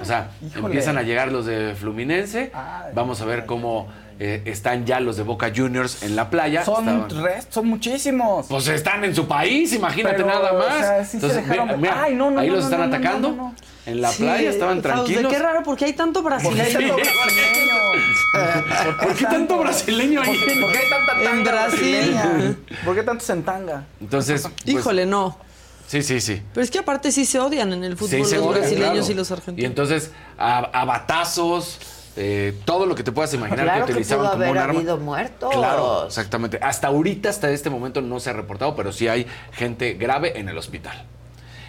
O 0.00 0.04
sea, 0.04 0.30
Híjole. 0.46 0.66
empiezan 0.66 0.96
a 0.96 1.02
llegar 1.02 1.30
los 1.32 1.44
de 1.46 1.74
Fluminense. 1.74 2.52
Vamos 2.94 3.20
a 3.20 3.24
ver 3.26 3.44
cómo 3.44 3.88
eh, 4.22 4.42
están 4.44 4.84
ya 4.84 5.00
los 5.00 5.16
de 5.16 5.22
Boca 5.22 5.50
Juniors 5.54 6.02
en 6.02 6.14
la 6.14 6.28
playa. 6.28 6.62
Son 6.64 6.86
Estaban- 6.86 7.22
restos, 7.24 7.54
son 7.54 7.66
muchísimos. 7.68 8.46
pues 8.48 8.68
están 8.68 9.02
en 9.04 9.14
su 9.14 9.26
país, 9.26 9.72
imagínate 9.72 10.16
Pero, 10.16 10.28
nada 10.28 10.52
o 10.52 10.58
más. 10.58 10.78
sea, 10.78 11.04
sí 11.04 11.10
se 11.12 11.16
Entonces, 11.16 11.38
dejaron- 11.48 11.66
mira, 11.68 11.76
mira, 11.78 12.02
Ay, 12.04 12.14
no, 12.14 12.30
no, 12.30 12.38
ahí 12.40 12.48
no, 12.48 12.56
los 12.56 12.64
no, 12.66 12.70
están 12.70 12.82
atacando. 12.92 13.30
no, 13.30 13.36
no. 13.36 13.54
En 13.86 14.02
la 14.02 14.10
Sí, 14.12 14.22
playa 14.22 14.50
estaban 14.50 14.82
tranquilos. 14.82 15.32
Qué 15.32 15.38
raro, 15.38 15.62
porque 15.64 15.86
hay 15.86 15.94
tanto 15.94 16.22
¿Por 16.22 16.38
qué 16.38 16.48
hay 16.60 16.72
brasileño. 16.74 16.96
tanto 16.96 17.08
brasileño? 17.24 18.96
¿Por 19.02 19.14
qué 19.16 19.24
tanto 19.24 19.58
brasileño 19.58 20.20
ahí? 20.22 20.36
¿Por 20.36 20.46
qué, 20.54 20.60
por 20.60 20.72
qué 20.72 20.78
hay 20.78 20.90
tanta 20.90 21.12
En 21.18 21.24
tanga 21.24 21.50
Brasil. 21.50 22.10
brasileña? 22.12 22.56
¿Por 22.84 22.94
qué 22.94 23.02
tantos 23.02 23.30
en 23.30 23.42
tanga? 23.42 23.84
Entonces, 24.00 24.42
pues, 24.42 24.54
Híjole, 24.76 25.06
no. 25.06 25.38
sí, 25.86 26.02
sí, 26.02 26.20
sí. 26.20 26.42
Pero 26.52 26.62
es 26.62 26.70
que 26.70 26.78
aparte 26.78 27.10
sí 27.10 27.24
se 27.24 27.40
odian 27.40 27.72
en 27.72 27.84
el 27.84 27.96
fútbol 27.96 28.10
Sí, 28.10 28.18
los 28.18 28.28
se 28.30 28.38
odian, 28.38 28.52
brasileños 28.60 28.92
claro. 29.06 29.10
y 29.12 29.14
los 29.14 29.30
Y 29.30 29.32
argentinos. 29.32 29.68
entonces, 29.70 30.10
a, 30.38 30.58
a 30.58 30.84
batazos, 30.84 31.78
eh, 32.16 32.54
todo 32.64 32.86
lo 32.86 32.94
que 32.94 33.02
te 33.02 33.12
puedas 33.12 33.32
imaginar 33.34 33.64
Claro 33.64 33.80
que 33.80 33.86
que 33.86 33.92
utilizaban 33.92 34.26
pudo 34.26 34.32
como 34.32 34.44
haber 34.44 34.52
un 34.56 34.58
arma. 34.58 34.78
habido 34.78 34.98
muertos. 34.98 35.50
Claro, 35.54 36.06
exactamente. 36.06 36.58
Hasta 36.62 36.88
ahorita, 36.88 37.28
hasta 37.28 37.50
este 37.50 37.70
momento 37.70 38.00
no 38.02 38.18
se 38.20 38.30
ha 38.30 38.32
reportado, 38.32 38.74
pero 38.76 38.92
sí 38.92 39.08
hay 39.08 39.26
gente 39.52 39.94
grave 39.94 40.38
en 40.38 40.48
el 40.48 40.58
hospital. 40.58 41.04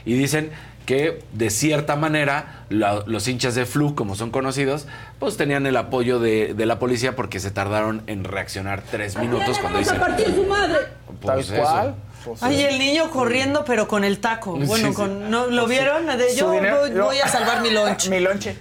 Y 0.05 0.13
dicen 0.13 0.51
que 0.85 1.23
de 1.31 1.51
cierta 1.51 1.95
manera 1.95 2.65
la- 2.69 3.03
los 3.05 3.27
hinchas 3.27 3.53
de 3.53 3.68
Flu, 3.68 3.93
como 3.93 4.15
son 4.15 4.31
conocidos, 4.31 4.88
pues 5.19 5.38
tenían 5.38 5.68
el 5.68 5.77
apoyo 5.77 6.19
de, 6.19 6.55
de 6.55 6.65
la 6.65 6.80
policía 6.80 7.15
porque 7.15 7.39
se 7.39 7.51
tardaron 7.51 8.01
en 8.07 8.23
reaccionar 8.23 8.81
tres 8.89 9.15
minutos 9.18 9.59
cuando 9.59 9.77
dicen... 9.77 9.97
su 10.35 10.43
madre! 10.45 10.77
Pues 11.05 11.19
Tal 11.26 11.39
eso. 11.39 11.55
cual. 11.55 11.95
Ay, 12.41 12.61
el 12.63 12.80
niño 12.80 13.09
corriendo, 13.11 13.63
pero 13.63 13.88
con 13.88 14.03
el 14.03 14.19
taco. 14.19 14.53
Bueno, 14.57 14.89
sí. 14.89 14.93
con, 14.95 15.30
¿no, 15.30 15.47
¿lo 15.47 15.68
vieron? 15.68 16.05
De 16.07 16.35
yo 16.35 16.51
dinero- 16.51 16.80
voy, 16.81 16.91
voy 16.91 17.19
a 17.19 17.27
salvar 17.27 17.61
mi 17.61 17.69
lunch. 17.73 18.09
Mi 18.09 18.19
lonche. 18.19 18.57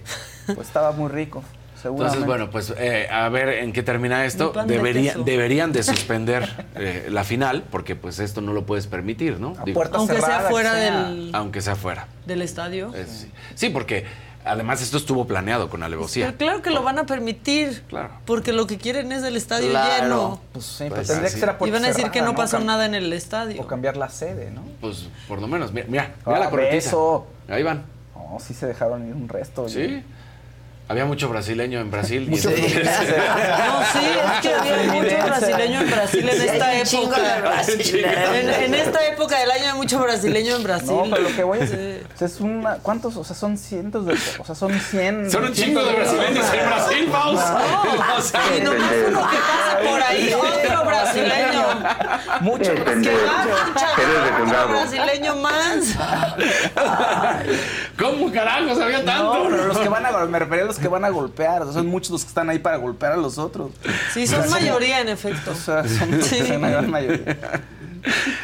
Pues 0.47 0.67
estaba 0.67 0.93
muy 0.93 1.09
rico. 1.11 1.43
Entonces, 1.85 2.25
bueno, 2.27 2.51
pues 2.51 2.73
eh, 2.77 3.09
a 3.11 3.29
ver 3.29 3.49
en 3.51 3.73
qué 3.73 3.83
termina 3.83 4.25
esto. 4.25 4.53
De 4.53 4.77
Debería- 4.77 5.15
deberían 5.15 5.73
de 5.73 5.83
suspender 5.83 6.67
eh, 6.77 7.09
la 7.11 7.25
final, 7.25 7.65
porque 7.71 7.97
pues 7.97 8.19
esto 8.19 8.41
no 8.41 8.53
lo 8.53 8.67
puedes 8.67 8.87
permitir, 8.87 9.41
¿no? 9.41 9.55
Digo, 9.65 9.75
puerta 9.75 9.99
Aunque 9.99 10.21
sea 10.21 10.41
fuera 10.49 10.73
sea. 10.75 11.03
del, 11.05 11.31
aunque 11.35 11.61
sea 11.61 11.77
fuera. 11.77 12.09
del 12.27 12.43
estadio. 12.43 12.93
Sí. 13.07 13.31
Sí, 13.55 13.69
porque 13.71 14.05
además 14.45 14.81
esto 14.81 14.97
estuvo 14.97 15.27
planeado 15.27 15.69
con 15.69 15.83
alevosía. 15.83 16.27
Pero 16.27 16.39
claro 16.39 16.63
que 16.63 16.71
lo 16.71 16.83
van 16.83 16.99
a 16.99 17.05
permitir. 17.07 17.83
Claro. 17.89 18.11
Porque 18.25 18.53
lo 18.53 18.67
que 18.67 18.79
quieren 18.79 19.13
es 19.13 19.23
el 19.23 19.37
estadio 19.37 19.71
Claro. 19.71 20.03
lleno. 20.03 20.41
Pues 20.53 20.65
sí, 20.65 20.85
Pues 20.89 20.93
pero 20.93 21.03
tendría 21.07 21.27
así. 21.27 21.35
que 21.35 21.41
ser 21.41 21.51
a 21.51 21.57
Y 21.67 21.71
van 21.71 21.85
a 21.85 21.89
decir 21.89 22.11
que 22.11 22.23
no 22.23 22.35
pasó 22.35 22.59
nada 22.61 22.87
en 22.87 22.95
el 22.95 23.13
estadio. 23.13 23.61
O 23.61 23.67
cambiar 23.67 23.97
la 23.97 24.09
sede, 24.09 24.51
¿no? 24.51 24.63
Pues 24.81 25.09
por 25.29 25.41
lo 25.41 25.47
menos, 25.47 25.73
mira, 25.73 25.87
mira, 25.89 26.15
mira 26.27 26.37
Ah, 26.39 26.41
la 26.41 26.51
cornetiza. 26.51 26.75
beso. 26.91 27.27
Ahí 27.49 27.63
van. 27.63 27.85
No, 28.15 28.39
sí 28.39 28.55
se 28.55 28.67
dejaron 28.67 29.09
ir 29.09 29.15
un 29.15 29.29
resto. 29.29 29.69
Sí. 29.69 30.03
Había 30.91 31.05
mucho 31.05 31.29
brasileño 31.29 31.79
en 31.79 31.89
Brasil. 31.89 32.25
y 32.27 32.31
Mucho 32.31 32.51
entonces- 32.51 32.85
No, 32.85 33.81
sí, 33.93 34.01
es 34.03 34.41
que 34.43 34.53
había 34.55 34.93
mucho 34.93 35.17
brasileño 35.25 35.81
en 35.83 35.89
Brasil 35.91 36.29
en 36.29 36.37
Sí, 36.41 36.47
esta 36.49 36.75
época. 36.75 37.39
brasileños. 37.43 38.15
En, 38.35 38.51
en 38.65 38.75
esta 38.75 39.07
época 39.07 39.39
del 39.39 39.53
año 39.53 39.67
hay 39.71 39.75
mucho 39.75 40.01
brasileño 40.01 40.57
en 40.57 40.65
Brasil. 40.65 40.89
No, 40.91 41.05
pero 41.09 41.23
lo 41.23 41.29
que 41.37 41.45
voy 41.45 41.61
es, 41.61 41.71
Sí. 41.71 41.77
o 42.13 42.19
sea, 42.19 42.27
es 42.27 42.41
una, 42.41 42.75
¿cuántos? 42.83 43.17
O 43.17 43.23
sea, 43.23 43.37
son 43.37 43.57
cientos 43.57 44.05
de, 44.05 44.15
o 44.41 44.45
sea, 44.45 44.57
son 44.57 44.73
100. 44.81 45.31
Son 45.31 45.45
un 45.45 45.53
chingo 45.53 45.81
de 45.85 45.93
brasileños 45.93 46.45
en 46.55 46.67
Brasil, 46.69 47.09
vamos. 47.13 47.41
O 48.19 48.21
sea, 48.21 48.41
Y 48.57 48.61
nomás 48.61 48.81
uno 49.11 49.31
que 49.31 49.37
pasa 49.37 49.79
por 49.89 50.03
ahí, 50.03 50.35
otro 50.35 50.85
brasileño. 50.87 51.63
Mucho. 52.41 52.75
Que 52.75 52.83
va 52.83 52.91
otro 54.65 54.69
brasileño 54.71 55.37
más. 55.37 55.95
¿Cómo 57.99 58.33
carajos 58.33 58.81
había 58.81 58.99
No, 58.99 59.05
tanto? 59.05 59.47
pero 59.51 59.65
los 59.67 59.79
que 59.79 59.89
van 59.89 60.07
a, 60.07 60.11
me 60.27 60.39
refería 60.39 60.65
a 60.65 60.67
los 60.67 60.79
que 60.81 60.89
van 60.89 61.05
a 61.05 61.11
golpear. 61.11 61.63
o 61.63 61.65
sea, 61.67 61.75
son 61.75 61.87
muchos 61.87 62.11
los 62.11 62.23
que 62.23 62.29
están 62.29 62.51
ahí 62.51 62.59
para 62.59 62.77
golpear 62.77 63.13
a 63.13 63.17
los 63.17 63.39
otros. 63.39 63.71
Sí, 64.13 64.27
son 64.27 64.49
mayoría 64.51 65.01
en 65.01 65.09
efecto. 65.09 65.53
O 65.53 65.55
sea, 65.55 65.87
son, 65.87 66.23
Sí. 66.23 66.39
son 66.47 66.61
la 66.63 66.71
gran 66.71 66.91
mayoría. 66.91 67.37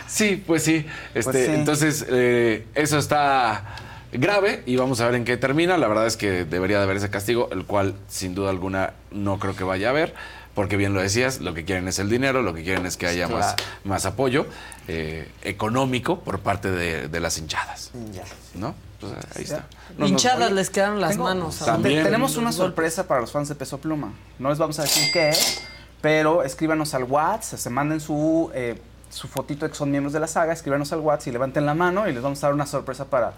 Sí, 0.06 0.42
pues 0.46 0.62
sí. 0.62 0.86
Este, 1.14 1.30
Pues 1.32 1.46
sí. 1.46 1.52
Entonces, 1.52 2.06
eh, 2.08 2.66
eso 2.74 2.98
está 2.98 3.64
grave 4.12 4.62
y 4.66 4.76
vamos 4.76 5.00
a 5.00 5.06
ver 5.06 5.14
en 5.16 5.24
qué 5.24 5.36
termina. 5.36 5.76
La 5.78 5.88
verdad 5.88 6.06
es 6.06 6.16
que 6.16 6.44
debería 6.44 6.78
de 6.78 6.84
haber 6.84 6.98
ese 6.98 7.10
castigo, 7.10 7.48
el 7.52 7.64
cual 7.64 7.94
sin 8.08 8.34
duda 8.34 8.50
alguna 8.50 8.92
no 9.10 9.38
creo 9.38 9.56
que 9.56 9.64
vaya 9.64 9.88
a 9.88 9.90
haber. 9.90 10.14
Porque 10.56 10.76
bien 10.76 10.92
lo 10.94 11.00
decías, 11.00 11.40
lo 11.40 11.54
que 11.54 11.64
quieren 11.64 11.86
es 11.86 11.98
el 12.00 12.08
dinero, 12.10 12.42
lo 12.42 12.52
que 12.54 12.64
quieren 12.64 12.84
es 12.86 12.96
que 12.96 13.06
haya 13.06 13.28
más, 13.28 13.54
Claro. 13.54 13.70
más 13.84 14.06
apoyo 14.06 14.46
eh, 14.88 15.30
económico 15.42 16.20
por 16.20 16.40
parte 16.40 16.70
de, 16.72 17.06
de 17.08 17.20
las 17.20 17.36
hinchadas. 17.38 17.90
Ya. 18.12 18.24
¿No? 18.54 18.74
Pues 18.98 19.12
ahí 19.36 19.44
está. 19.44 19.66
No, 19.90 19.98
no, 19.98 20.06
Hinchadas 20.06 20.50
les 20.52 20.70
quedaron 20.70 21.00
las 21.00 21.10
Tengo- 21.12 21.24
manos. 21.24 21.58
También. 21.58 22.02
Tenemos 22.02 22.36
una 22.38 22.50
sorpresa 22.52 23.06
para 23.06 23.20
los 23.20 23.30
fans 23.30 23.48
de 23.50 23.54
Peso 23.54 23.78
Pluma. 23.78 24.12
No 24.38 24.48
les 24.48 24.56
vamos 24.58 24.78
a 24.78 24.82
decir 24.82 25.12
qué 25.12 25.28
es, 25.28 25.60
pero 26.00 26.42
escríbanos 26.42 26.94
al 26.94 27.04
WhatsApp, 27.04 27.58
se 27.58 27.68
manden 27.70 28.00
su, 28.00 28.50
eh, 28.54 28.80
su 29.10 29.28
fotito 29.28 29.66
de 29.66 29.70
que 29.72 29.76
son 29.76 29.90
miembros 29.90 30.14
de 30.14 30.20
la 30.20 30.26
saga, 30.26 30.54
escríbanos 30.54 30.90
al 30.94 31.00
WhatsApp 31.00 31.28
y 31.28 31.32
levanten 31.32 31.66
la 31.66 31.74
mano 31.74 32.08
y 32.08 32.12
les 32.14 32.22
vamos 32.22 32.42
a 32.42 32.46
dar 32.46 32.54
una 32.54 32.64
sorpresa 32.66 33.04
para... 33.04 33.34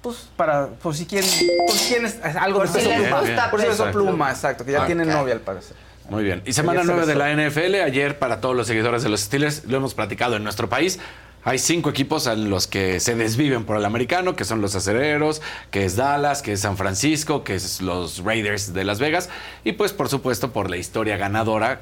Pues 0.00 0.28
para, 0.36 0.68
por 0.68 0.94
si 0.94 1.04
quieren, 1.04 1.28
por 1.66 1.76
si 1.76 1.88
quieren 1.88 2.06
es- 2.06 2.36
algo 2.36 2.60
Por 2.60 2.68
de 2.70 2.80
si 2.80 2.86
Peso 2.88 3.00
Pluma. 3.02 3.50
Por 3.50 3.60
si 3.60 3.66
Peso 3.66 3.90
Pluma, 3.90 4.10
Pluma. 4.10 4.30
exacto, 4.30 4.64
que 4.64 4.72
ya 4.72 4.80
Ok. 4.80 4.86
tienen 4.86 5.08
novia 5.08 5.34
al 5.34 5.40
parecer. 5.40 5.76
Muy 6.08 6.24
bien. 6.24 6.42
Y 6.46 6.52
semana 6.52 6.80
Ayer 6.80 6.86
se 6.86 6.96
9 6.96 7.06
de 7.06 7.14
la 7.14 7.48
NFL, 7.48 7.74
ayer 7.84 8.18
para 8.18 8.40
todos 8.40 8.56
los 8.56 8.66
seguidores 8.66 9.02
de 9.02 9.10
los 9.10 9.20
Steelers, 9.20 9.64
lo 9.66 9.76
hemos 9.76 9.94
platicado 9.94 10.36
en 10.36 10.44
nuestro 10.44 10.68
país. 10.68 10.98
Hay 11.44 11.58
cinco 11.58 11.90
equipos 11.90 12.26
en 12.26 12.50
los 12.50 12.66
que 12.66 12.98
se 13.00 13.14
desviven 13.14 13.64
por 13.64 13.76
el 13.76 13.84
americano, 13.84 14.34
que 14.34 14.44
son 14.44 14.60
los 14.60 14.74
acereros, 14.74 15.40
que 15.70 15.84
es 15.84 15.96
Dallas, 15.96 16.42
que 16.42 16.52
es 16.52 16.60
San 16.60 16.76
Francisco, 16.76 17.44
que 17.44 17.54
es 17.54 17.80
los 17.80 18.24
Raiders 18.24 18.72
de 18.74 18.84
Las 18.84 18.98
Vegas. 18.98 19.30
Y 19.64 19.72
pues 19.72 19.92
por 19.92 20.08
supuesto 20.08 20.52
por 20.52 20.68
la 20.68 20.76
historia 20.76 21.16
ganadora 21.16 21.80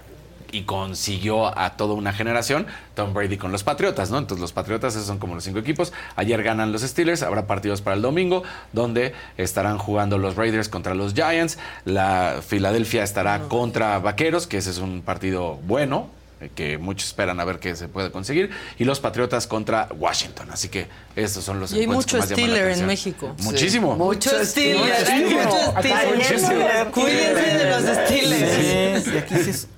y 0.52 0.62
consiguió 0.62 1.56
a 1.58 1.76
toda 1.76 1.94
una 1.94 2.12
generación 2.12 2.66
Tom 2.94 3.12
Brady 3.14 3.36
con 3.36 3.52
los 3.52 3.62
Patriotas, 3.64 4.10
¿no? 4.10 4.18
Entonces 4.18 4.40
los 4.40 4.52
Patriotas 4.52 4.94
esos 4.94 5.06
son 5.06 5.18
como 5.18 5.34
los 5.34 5.44
cinco 5.44 5.58
equipos. 5.58 5.92
Ayer 6.16 6.42
ganan 6.42 6.72
los 6.72 6.82
Steelers, 6.82 7.22
habrá 7.22 7.46
partidos 7.46 7.82
para 7.82 7.96
el 7.96 8.02
domingo 8.02 8.42
donde 8.72 9.14
estarán 9.36 9.78
jugando 9.78 10.18
los 10.18 10.36
Raiders 10.36 10.68
contra 10.68 10.94
los 10.94 11.14
Giants, 11.14 11.58
la 11.84 12.40
Filadelfia 12.46 13.02
estará 13.02 13.40
contra 13.48 13.98
Vaqueros, 13.98 14.46
que 14.46 14.58
ese 14.58 14.70
es 14.70 14.78
un 14.78 15.02
partido 15.02 15.56
bueno 15.66 16.08
eh, 16.40 16.50
que 16.54 16.76
muchos 16.76 17.08
esperan 17.08 17.40
a 17.40 17.44
ver 17.46 17.58
qué 17.58 17.74
se 17.76 17.88
puede 17.88 18.10
conseguir 18.10 18.50
y 18.78 18.84
los 18.84 19.00
Patriotas 19.00 19.46
contra 19.46 19.88
Washington. 19.98 20.48
Así 20.52 20.68
que 20.68 20.86
estos 21.16 21.42
son 21.44 21.60
los 21.60 21.72
Y 21.72 21.76
hay 21.76 21.84
encuentros 21.84 22.06
mucho 22.06 22.16
que 22.16 22.18
más 22.20 22.28
Steeler 22.50 22.78
en. 22.78 22.86
México. 22.86 23.34
Muchísimo. 23.38 23.96
Mucho 23.96 24.30
Steeler, 24.44 24.82
Mucho 24.82 25.36
mucho 25.36 25.74
Steeler. 25.80 26.16
mucho 26.16 26.38
Steeler. 26.38 26.86
Cuídense 26.88 27.42
de 27.58 27.70
los 27.70 27.82
Steelers. 28.06 29.04
Sí, 29.04 29.10
y 29.14 29.18
aquí 29.18 29.34
sí, 29.44 29.50
es- 29.50 29.68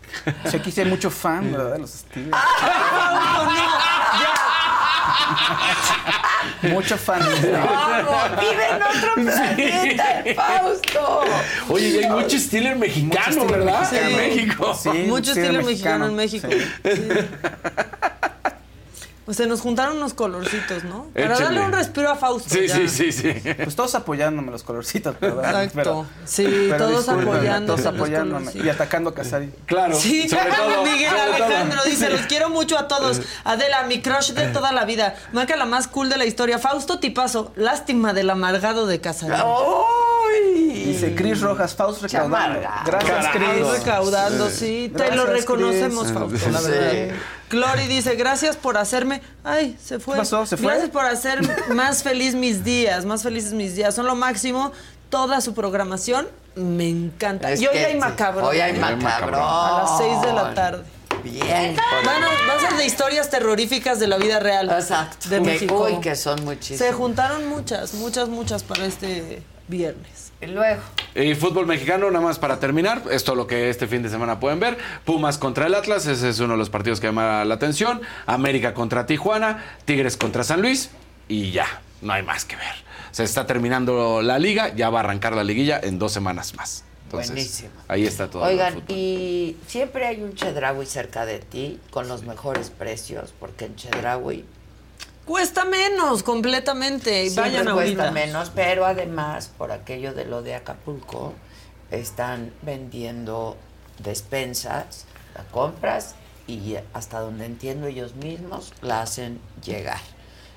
sí, 0.50 0.56
aquí 0.56 0.70
sí 0.70 0.80
hay 0.80 0.86
mucho 0.88 1.10
fan, 1.10 1.52
¿verdad? 1.52 1.72
De 1.72 1.78
los 1.78 1.90
Steelers. 1.90 2.36
Mucho 6.62 6.96
fan. 6.96 7.20
¡Vamos! 7.20 8.40
¡Vive 8.40 8.66
en 8.68 8.82
otro 8.82 9.14
planeta, 9.14 10.04
Fausto! 10.34 11.20
Oye, 11.68 11.88
y 11.88 11.98
hay 11.98 12.10
mucho 12.10 12.38
Steeler 12.38 12.76
mexicano, 12.76 13.32
Steeler 13.32 13.58
¿verdad? 13.58 13.80
mexicano. 13.80 14.08
En 14.08 14.16
México. 14.16 14.74
Sí, 14.74 14.88
Mucho 15.06 15.30
Steeler 15.32 15.50
estilo 15.50 15.66
mexicano 15.68 16.06
en 16.06 16.16
México. 16.16 16.48
Sí. 16.50 17.08
Pues 19.28 19.36
se 19.36 19.46
nos 19.46 19.60
juntaron 19.60 19.98
unos 19.98 20.14
colorcitos, 20.14 20.84
¿no? 20.84 21.08
Para 21.12 21.38
darle 21.38 21.60
un 21.60 21.70
respiro 21.70 22.08
a 22.08 22.16
Fausto. 22.16 22.48
Sí, 22.48 22.66
ya. 22.66 22.76
sí, 22.76 22.88
sí, 22.88 23.12
sí. 23.12 23.34
Pues 23.62 23.76
todos 23.76 23.94
apoyándome 23.94 24.50
los 24.50 24.62
colorcitos, 24.62 25.20
¿verdad? 25.20 25.64
Exacto. 25.64 26.06
Sí, 26.24 26.70
todos 26.78 27.06
apoyándose 27.10 27.82
Todos 27.82 27.94
apoyándome 27.94 28.52
y 28.54 28.66
atacando 28.70 29.10
a 29.10 29.14
Casari. 29.14 29.52
Claro, 29.66 29.96
Sí, 29.96 30.30
sobre 30.30 30.50
todo, 30.50 30.82
Miguel 30.82 31.10
sobre 31.10 31.32
todo. 31.32 31.44
Alejandro 31.44 31.80
dice, 31.84 32.08
los 32.08 32.22
quiero 32.22 32.48
mucho 32.48 32.78
a 32.78 32.88
todos. 32.88 33.20
Adela, 33.44 33.82
mi 33.82 34.00
crush 34.00 34.32
de 34.32 34.46
toda 34.46 34.72
la 34.72 34.86
vida. 34.86 35.14
Maca, 35.32 35.56
la 35.56 35.66
más 35.66 35.88
cool 35.88 36.08
de 36.08 36.16
la 36.16 36.24
historia. 36.24 36.58
Fausto 36.58 36.98
Tipazo, 36.98 37.52
lástima 37.54 38.14
del 38.14 38.30
amargado 38.30 38.86
de 38.86 39.02
Casarín. 39.02 39.36
Dice 40.74 41.14
Cris 41.14 41.40
Rojas, 41.40 41.74
Faust 41.74 42.02
recaudando. 42.02 42.60
Gracias. 42.84 43.26
Cris. 43.32 43.66
Recaudando, 43.78 44.50
sí. 44.50 44.92
Te 44.96 45.10
lo 45.14 45.24
Gracias, 45.24 45.28
reconocemos, 45.40 46.04
Cris. 46.04 46.14
Fausto, 46.18 46.50
la 46.50 46.58
Sí. 46.60 46.70
verdad. 46.70 47.16
Glory 47.50 47.86
dice, 47.86 48.14
gracias 48.16 48.56
por 48.56 48.76
hacerme... 48.76 49.22
Ay, 49.44 49.76
se 49.82 49.98
fue. 49.98 50.14
¿Qué 50.14 50.18
pasó? 50.20 50.44
¿Se 50.46 50.56
fue? 50.56 50.66
Gracias 50.66 50.90
por 50.90 51.04
hacer 51.06 51.40
más 51.74 52.02
feliz 52.02 52.34
mis 52.34 52.62
días, 52.64 53.04
más 53.04 53.22
felices 53.22 53.52
mis 53.52 53.74
días. 53.74 53.94
Son 53.94 54.06
lo 54.06 54.14
máximo. 54.14 54.72
Toda 55.08 55.40
su 55.40 55.54
programación 55.54 56.28
me 56.54 56.88
encanta. 56.88 57.50
Es 57.50 57.60
y 57.62 57.66
hoy 57.66 57.72
que 57.72 57.86
hay 57.86 57.92
sí. 57.92 57.98
macabro. 57.98 58.46
Hoy 58.48 58.60
hay 58.60 58.74
macabro. 58.78 59.38
A 59.40 59.82
las 59.82 59.98
6 59.98 60.20
de 60.20 60.32
la 60.34 60.52
tarde. 60.54 60.84
Bien. 61.24 61.76
A, 61.78 62.08
va 62.48 62.54
a 62.56 62.60
ser 62.60 62.76
de 62.76 62.84
historias 62.84 63.30
terroríficas 63.30 63.98
de 63.98 64.06
la 64.06 64.18
vida 64.18 64.38
real. 64.40 64.70
Exacto. 64.70 65.28
De 65.30 65.36
Que- 65.36 65.44
México. 65.44 65.86
uy, 65.90 66.00
que 66.00 66.14
son 66.14 66.44
muchísimas. 66.44 66.78
Se 66.80 66.92
juntaron 66.92 67.48
muchas, 67.48 67.94
muchas, 67.94 68.28
muchas 68.28 68.62
para 68.62 68.84
este 68.84 69.42
viernes. 69.68 70.32
Y 70.40 70.46
luego. 70.46 70.80
Y 71.14 71.34
fútbol 71.34 71.66
mexicano, 71.66 72.10
nada 72.10 72.24
más 72.24 72.38
para 72.38 72.60
terminar, 72.60 73.02
esto 73.10 73.34
lo 73.34 73.46
que 73.46 73.70
este 73.70 73.86
fin 73.86 74.02
de 74.02 74.08
semana 74.08 74.38
pueden 74.40 74.60
ver. 74.60 74.78
Pumas 75.04 75.38
contra 75.38 75.66
el 75.66 75.74
Atlas, 75.74 76.06
ese 76.06 76.28
es 76.28 76.38
uno 76.40 76.52
de 76.54 76.58
los 76.58 76.70
partidos 76.70 77.00
que 77.00 77.08
llama 77.08 77.44
la 77.44 77.54
atención. 77.54 78.00
América 78.26 78.74
contra 78.74 79.06
Tijuana, 79.06 79.64
Tigres 79.84 80.16
contra 80.16 80.44
San 80.44 80.62
Luis 80.62 80.90
y 81.28 81.50
ya, 81.50 81.66
no 82.02 82.12
hay 82.12 82.22
más 82.22 82.44
que 82.44 82.56
ver. 82.56 82.74
Se 83.10 83.24
está 83.24 83.46
terminando 83.46 84.22
la 84.22 84.38
liga, 84.38 84.74
ya 84.74 84.90
va 84.90 85.00
a 85.00 85.02
arrancar 85.02 85.34
la 85.34 85.44
liguilla 85.44 85.80
en 85.82 85.98
dos 85.98 86.12
semanas 86.12 86.54
más. 86.54 86.84
Entonces, 87.04 87.30
Buenísimo. 87.30 87.70
ahí 87.88 88.06
está 88.06 88.28
todo. 88.28 88.42
Oigan, 88.42 88.82
y 88.88 89.56
siempre 89.66 90.06
hay 90.06 90.22
un 90.22 90.34
Chedraui 90.34 90.84
cerca 90.84 91.24
de 91.24 91.38
ti 91.38 91.80
con 91.90 92.06
los 92.06 92.22
mejores 92.24 92.68
precios, 92.68 93.32
porque 93.40 93.64
en 93.64 93.76
Chedraui 93.76 94.44
Cuesta 95.28 95.66
menos 95.66 96.22
completamente. 96.22 97.24
Y 97.24 97.28
siempre 97.28 97.58
Vayan 97.58 97.74
cuesta 97.74 98.04
ahorita. 98.04 98.10
menos, 98.12 98.50
pero 98.54 98.86
además, 98.86 99.52
por 99.58 99.72
aquello 99.72 100.14
de 100.14 100.24
lo 100.24 100.40
de 100.40 100.54
Acapulco, 100.54 101.34
están 101.90 102.50
vendiendo 102.62 103.58
despensas, 103.98 105.04
la 105.34 105.44
compras 105.44 106.14
y 106.46 106.76
hasta 106.94 107.20
donde 107.20 107.44
entiendo 107.44 107.88
ellos 107.88 108.14
mismos 108.14 108.72
la 108.80 109.02
hacen 109.02 109.38
llegar. 109.62 110.00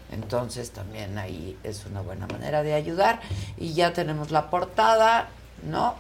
Entonces 0.09 0.71
también 0.71 1.17
ahí 1.17 1.57
es 1.63 1.85
una 1.85 1.99
buena 1.99 2.27
manera 2.27 2.63
de 2.63 2.73
ayudar. 2.73 3.19
Y 3.57 3.73
ya 3.73 3.91
tenemos 3.91 4.31
la 4.31 4.49
portada, 4.49 5.27
¿no? 5.63 5.95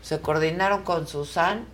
Se 0.00 0.20
coordinaron 0.22 0.84
con 0.84 1.06
Susan. 1.06 1.66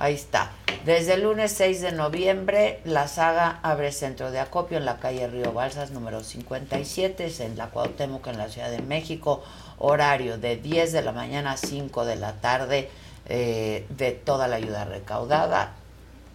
Ahí 0.00 0.14
está. 0.14 0.50
Desde 0.86 1.12
el 1.12 1.24
lunes 1.24 1.52
6 1.52 1.82
de 1.82 1.92
noviembre, 1.92 2.80
la 2.86 3.06
saga 3.06 3.60
abre 3.62 3.92
centro 3.92 4.30
de 4.30 4.40
acopio 4.40 4.78
en 4.78 4.86
la 4.86 4.98
calle 4.98 5.28
Río 5.28 5.52
Balsas, 5.52 5.90
número 5.90 6.24
57, 6.24 7.26
es 7.26 7.40
en 7.40 7.58
la 7.58 7.68
Cuauhtémoc, 7.68 8.26
en 8.28 8.38
la 8.38 8.48
Ciudad 8.48 8.70
de 8.70 8.80
México. 8.80 9.44
Horario 9.76 10.38
de 10.38 10.56
10 10.56 10.92
de 10.92 11.02
la 11.02 11.12
mañana 11.12 11.52
a 11.52 11.56
5 11.58 12.06
de 12.06 12.16
la 12.16 12.32
tarde, 12.40 12.88
eh, 13.26 13.86
de 13.90 14.12
toda 14.12 14.48
la 14.48 14.56
ayuda 14.56 14.86
recaudada. 14.86 15.74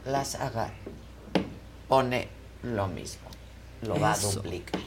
La 0.06 0.26
saga 0.26 0.70
pone 1.88 2.28
lo 2.62 2.88
mismo, 2.88 3.28
lo 3.82 4.00
va 4.00 4.14
a 4.14 4.18
duplicar. 4.20 4.80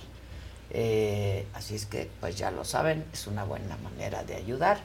Eh, 0.71 1.47
así 1.55 1.75
es 1.75 1.87
que, 1.87 2.09
pues 2.21 2.37
ya 2.37 2.53
lo 2.53 2.65
saben, 2.65 3.05
es 3.13 3.27
una 3.27 3.43
buena 3.43 3.77
manera 3.79 4.23
de 4.23 4.37
ayudar. 4.37 4.79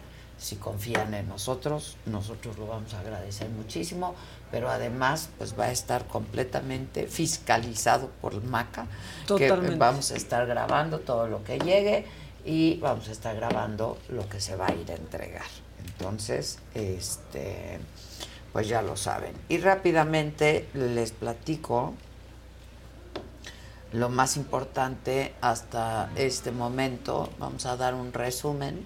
Si 0.43 0.57
confían 0.57 1.13
en 1.13 1.29
nosotros, 1.29 1.95
nosotros 2.05 2.57
lo 2.57 2.67
vamos 2.67 2.93
a 2.93 2.99
agradecer 2.99 3.47
muchísimo, 3.47 4.13
pero 4.51 4.69
además, 4.69 5.29
pues 5.37 5.57
va 5.57 5.67
a 5.67 5.71
estar 5.71 6.05
completamente 6.05 7.07
fiscalizado 7.07 8.09
por 8.21 8.43
Maca, 8.43 8.87
que 9.21 9.47
Totalmente. 9.47 9.77
vamos 9.77 10.11
a 10.11 10.17
estar 10.17 10.45
grabando 10.45 10.99
todo 10.99 11.29
lo 11.29 11.45
que 11.45 11.59
llegue 11.59 12.05
y 12.43 12.75
vamos 12.81 13.07
a 13.07 13.13
estar 13.13 13.33
grabando 13.37 13.97
lo 14.09 14.27
que 14.27 14.41
se 14.41 14.57
va 14.57 14.67
a 14.67 14.73
ir 14.73 14.91
a 14.91 14.95
entregar. 14.95 15.47
Entonces, 15.85 16.59
este, 16.73 17.79
pues 18.51 18.67
ya 18.67 18.81
lo 18.81 18.97
saben. 18.97 19.31
Y 19.47 19.59
rápidamente 19.59 20.67
les 20.73 21.13
platico 21.13 21.93
lo 23.93 24.09
más 24.09 24.35
importante 24.35 25.33
hasta 25.39 26.09
este 26.17 26.51
momento. 26.51 27.29
Vamos 27.39 27.65
a 27.65 27.77
dar 27.77 27.93
un 27.93 28.11
resumen. 28.11 28.85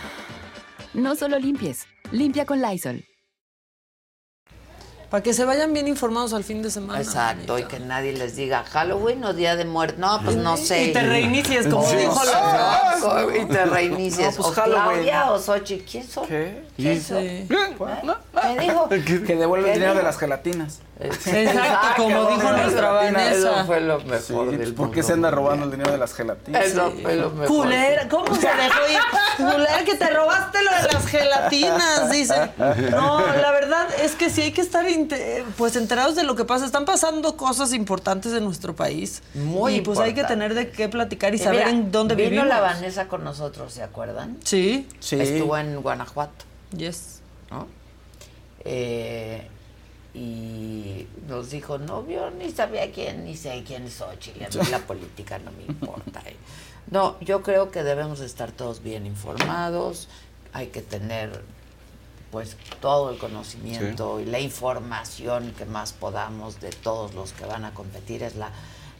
No 0.93 1.15
solo 1.15 1.39
limpies, 1.39 1.87
limpia 2.11 2.45
con 2.45 2.61
Lysol. 2.61 3.05
Para 5.09 5.23
que 5.23 5.33
se 5.33 5.43
vayan 5.43 5.73
bien 5.73 5.89
informados 5.89 6.31
al 6.33 6.45
fin 6.45 6.61
de 6.61 6.71
semana. 6.71 7.01
Exacto, 7.01 7.59
y 7.59 7.65
que 7.65 7.81
nadie 7.81 8.13
les 8.13 8.37
diga 8.37 8.63
Halloween 8.63 9.21
o 9.25 9.33
Día 9.33 9.57
de 9.57 9.65
Muertos. 9.65 9.99
No, 9.99 10.21
pues 10.23 10.37
no 10.37 10.55
sé. 10.55 10.85
Y 10.85 10.93
te 10.93 11.01
reinicies, 11.01 11.67
como 11.67 11.85
Sí. 11.85 11.97
dijo 11.97 12.13
Exacto, 12.23 13.35
Y 13.35 13.45
te 13.45 13.65
reinicies. 13.65 14.37
No, 14.37 14.43
pues 14.43 14.47
o 14.47 14.51
Halloween. 14.61 14.83
Claudia 15.03 15.31
o 15.33 15.39
Xochitl. 15.39 15.83
¿Quién 15.89 16.07
son? 16.07 16.27
¿Qué? 16.27 16.63
¿Quién 16.77 17.01
son? 17.01 17.19
Sí. 17.21 17.47
¿Me 17.49 18.59
dijo? 18.63 18.87
Que 18.87 19.35
devuelve 19.35 19.65
¿Qué 19.65 19.73
el 19.73 19.79
dinero 19.79 19.95
de 19.95 20.03
las 20.03 20.17
gelatinas. 20.17 20.79
Exacto, 21.03 22.03
como 22.03 22.25
dijo 22.29 22.51
nuestra. 22.51 22.91
Vanessa. 22.91 23.31
Eso 23.31 23.65
fue 23.65 23.81
lo 23.81 23.99
mejor 24.01 24.51
Sí, 24.51 24.57
del 24.57 24.73
¿Por 24.73 24.89
qué 24.91 24.97
mundo 24.97 25.07
se 25.07 25.13
anda 25.13 25.31
robando 25.31 25.65
el 25.65 25.71
dinero 25.71 25.91
de 25.91 25.97
las 25.97 26.13
gelatinas? 26.13 26.65
Eso 26.65 26.91
fue 27.01 27.15
lo 27.15 27.29
mejor. 27.31 27.47
Culera, 27.47 28.07
¿cómo 28.09 28.35
se 28.35 28.47
dejó 28.47 28.79
ir? 28.91 28.99
Culera, 29.37 29.83
que 29.85 29.95
te 29.95 30.09
robaste 30.11 30.59
lo 30.63 30.71
de 30.71 30.93
las 30.93 31.05
gelatinas, 31.07 32.11
dice. 32.11 32.51
No, 32.91 33.19
la 33.35 33.51
verdad 33.51 33.87
es 34.01 34.13
que 34.13 34.29
sí 34.29 34.41
hay 34.41 34.51
que 34.51 34.61
estar 34.61 34.85
pues 35.57 35.75
enterados 35.75 36.15
de 36.15 36.23
lo 36.23 36.35
que 36.35 36.45
pasa. 36.45 36.65
Están 36.65 36.85
pasando 36.85 37.35
cosas 37.37 37.73
importantes 37.73 38.33
en 38.33 38.43
nuestro 38.43 38.75
país. 38.75 39.23
Muy 39.33 39.75
Y 39.75 39.81
pues 39.81 39.99
hay 39.99 40.13
que 40.13 40.23
tener 40.23 40.53
de 40.53 40.69
qué 40.69 40.89
platicar 40.89 41.33
y 41.33 41.37
Y 41.37 41.39
saber 41.39 41.65
mira, 41.65 41.69
en 41.71 41.91
dónde 41.91 42.15
vino 42.15 42.29
vivimos. 42.29 42.47
la 42.47 42.59
Vanessa 42.61 43.07
con 43.07 43.23
nosotros, 43.23 43.73
¿se 43.73 43.81
acuerdan? 43.83 44.37
Sí. 44.43 44.87
Sí. 44.99 45.19
Estuvo 45.19 45.57
en 45.57 45.81
Guanajuato, 45.81 46.45
Yes. 46.75 47.21
¿no? 47.49 47.67
Eh, 48.63 49.47
y 50.13 51.07
nos 51.27 51.51
dijo, 51.51 51.77
no, 51.77 52.07
yo 52.07 52.29
ni 52.31 52.51
sabía 52.51 52.91
quién, 52.91 53.23
ni 53.25 53.37
sé 53.37 53.63
quién 53.65 53.83
es 53.83 53.95
Xochitl, 53.95 54.43
a 54.43 54.63
mí 54.63 54.69
la 54.69 54.79
política 54.79 55.39
no 55.39 55.51
me 55.51 55.63
importa. 55.63 56.21
eh". 56.25 56.35
No, 56.89 57.17
yo 57.21 57.41
creo 57.43 57.71
que 57.71 57.83
debemos 57.83 58.19
estar 58.19 58.51
todos 58.51 58.83
bien 58.83 59.05
informados, 59.05 60.09
hay 60.53 60.67
que 60.67 60.81
tener 60.81 61.43
pues 62.31 62.55
todo 62.79 63.09
el 63.09 63.17
conocimiento 63.17 64.19
y 64.21 64.25
la 64.25 64.39
información 64.39 65.53
que 65.57 65.65
más 65.65 65.91
podamos 65.93 66.61
de 66.61 66.69
todos 66.69 67.13
los 67.13 67.33
que 67.33 67.45
van 67.45 67.65
a 67.65 67.73
competir. 67.73 68.23
Es 68.23 68.35
la 68.37 68.51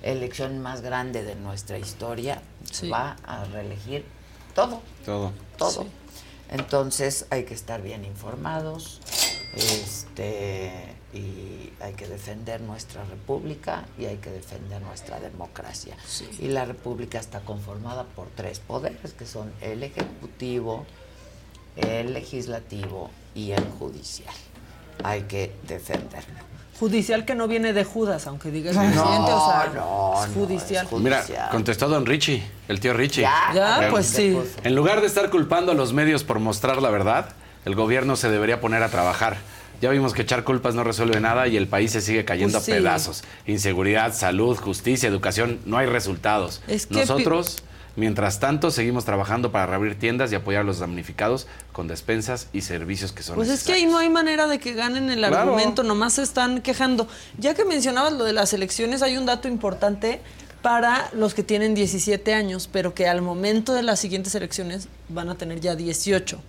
elección 0.01 0.59
más 0.61 0.81
grande 0.81 1.23
de 1.23 1.35
nuestra 1.35 1.77
historia. 1.77 2.41
Sí. 2.69 2.89
Va 2.89 3.15
a 3.25 3.45
reelegir 3.45 4.03
todo, 4.53 4.81
Todo. 5.05 5.31
todo. 5.57 5.85
Entonces 6.49 7.25
hay 7.29 7.45
que 7.45 7.53
estar 7.53 7.81
bien 7.81 8.03
informados 8.03 8.99
este, 9.55 10.73
y 11.13 11.71
hay 11.81 11.93
que 11.93 12.07
defender 12.07 12.61
nuestra 12.61 13.03
república 13.03 13.83
y 13.97 14.05
hay 14.05 14.17
que 14.17 14.29
defender 14.29 14.81
nuestra 14.81 15.19
democracia. 15.19 15.95
Y 16.39 16.47
la 16.47 16.65
república 16.65 17.19
está 17.19 17.41
conformada 17.41 18.05
por 18.15 18.27
tres 18.35 18.59
poderes, 18.59 19.13
que 19.13 19.25
son 19.25 19.51
el 19.61 19.83
ejecutivo, 19.83 20.85
el 21.75 22.13
legislativo 22.13 23.09
y 23.35 23.51
el 23.51 23.63
judicial. 23.79 24.33
Hay 25.03 25.23
que 25.23 25.53
defenderlo. 25.67 26.51
Judicial 26.79 27.25
que 27.25 27.35
no 27.35 27.47
viene 27.47 27.73
de 27.73 27.83
Judas, 27.83 28.25
aunque 28.25 28.49
diga 28.49 28.71
el 28.71 28.75
No, 28.75 28.81
presidente, 28.81 29.31
o 29.31 29.45
sea, 29.45 29.71
no, 29.75 30.23
es 30.23 30.29
no, 30.29 30.33
judicial. 30.33 30.87
Mira, 30.93 31.23
contestó 31.51 31.87
don 31.87 32.07
Richie, 32.07 32.43
el 32.67 32.79
tío 32.79 32.93
Richie. 32.93 33.21
Ya, 33.21 33.51
Ya, 33.53 33.87
pues 33.91 34.07
sí. 34.07 34.35
En 34.63 34.73
lugar 34.73 35.01
de 35.01 35.07
estar 35.07 35.29
culpando 35.29 35.73
a 35.73 35.75
los 35.75 35.93
medios 35.93 36.23
por 36.23 36.39
mostrar 36.39 36.81
la 36.81 36.89
verdad, 36.89 37.33
el 37.65 37.75
gobierno 37.75 38.15
se 38.15 38.31
debería 38.31 38.59
poner 38.61 38.81
a 38.81 38.89
trabajar. 38.89 39.37
Ya 39.81 39.89
vimos 39.89 40.13
que 40.13 40.21
echar 40.21 40.43
culpas 40.43 40.75
no 40.75 40.83
resuelve 40.83 41.19
nada 41.19 41.47
y 41.47 41.57
el 41.57 41.67
país 41.67 41.91
se 41.91 42.01
sigue 42.01 42.23
cayendo 42.23 42.59
Pues 42.59 42.65
sí. 42.65 42.71
a 42.71 42.75
pedazos. 42.75 43.23
Inseguridad, 43.47 44.13
salud, 44.13 44.55
justicia, 44.57 45.09
educación, 45.09 45.59
no 45.65 45.77
hay 45.77 45.87
resultados. 45.87 46.61
Es 46.67 46.85
que 46.85 46.93
Nosotros, 46.95 47.57
mientras 47.95 48.39
tanto, 48.39 48.69
seguimos 48.69 49.05
trabajando 49.05 49.51
para 49.51 49.65
reabrir 49.65 49.97
tiendas 49.97 50.31
y 50.31 50.35
apoyar 50.35 50.61
a 50.61 50.63
los 50.65 50.79
damnificados 50.79 51.47
con 51.71 51.87
despensas 51.87 52.47
y 52.53 52.61
servicios 52.61 53.11
que 53.11 53.23
son 53.23 53.35
Pues 53.35 53.49
es 53.49 53.63
que 53.63 53.73
ahí 53.73 53.85
no 53.87 53.97
hay 53.97 54.09
manera 54.09 54.47
de 54.47 54.59
que 54.59 54.73
ganen 54.73 55.09
el 55.09 55.17
Claro. 55.19 55.37
argumento, 55.37 55.81
nomás 55.83 56.13
se 56.13 56.21
están 56.23 56.61
quejando. 56.61 57.07
Ya 57.39 57.53
que 57.55 57.65
mencionabas 57.65 58.13
lo 58.13 58.23
de 58.23 58.33
las 58.33 58.53
elecciones, 58.53 59.01
hay 59.01 59.17
un 59.17 59.25
dato 59.25 59.47
importante 59.47 60.21
para 60.61 61.09
los 61.13 61.33
que 61.33 61.41
tienen 61.41 61.73
17 61.73 62.35
años, 62.35 62.69
pero 62.71 62.93
que 62.93 63.07
al 63.07 63.23
momento 63.23 63.73
de 63.73 63.81
las 63.81 63.99
siguientes 63.99 64.35
elecciones 64.35 64.89
van 65.09 65.29
a 65.29 65.35
tener 65.35 65.59
ya 65.59 65.75
18. 65.75 66.39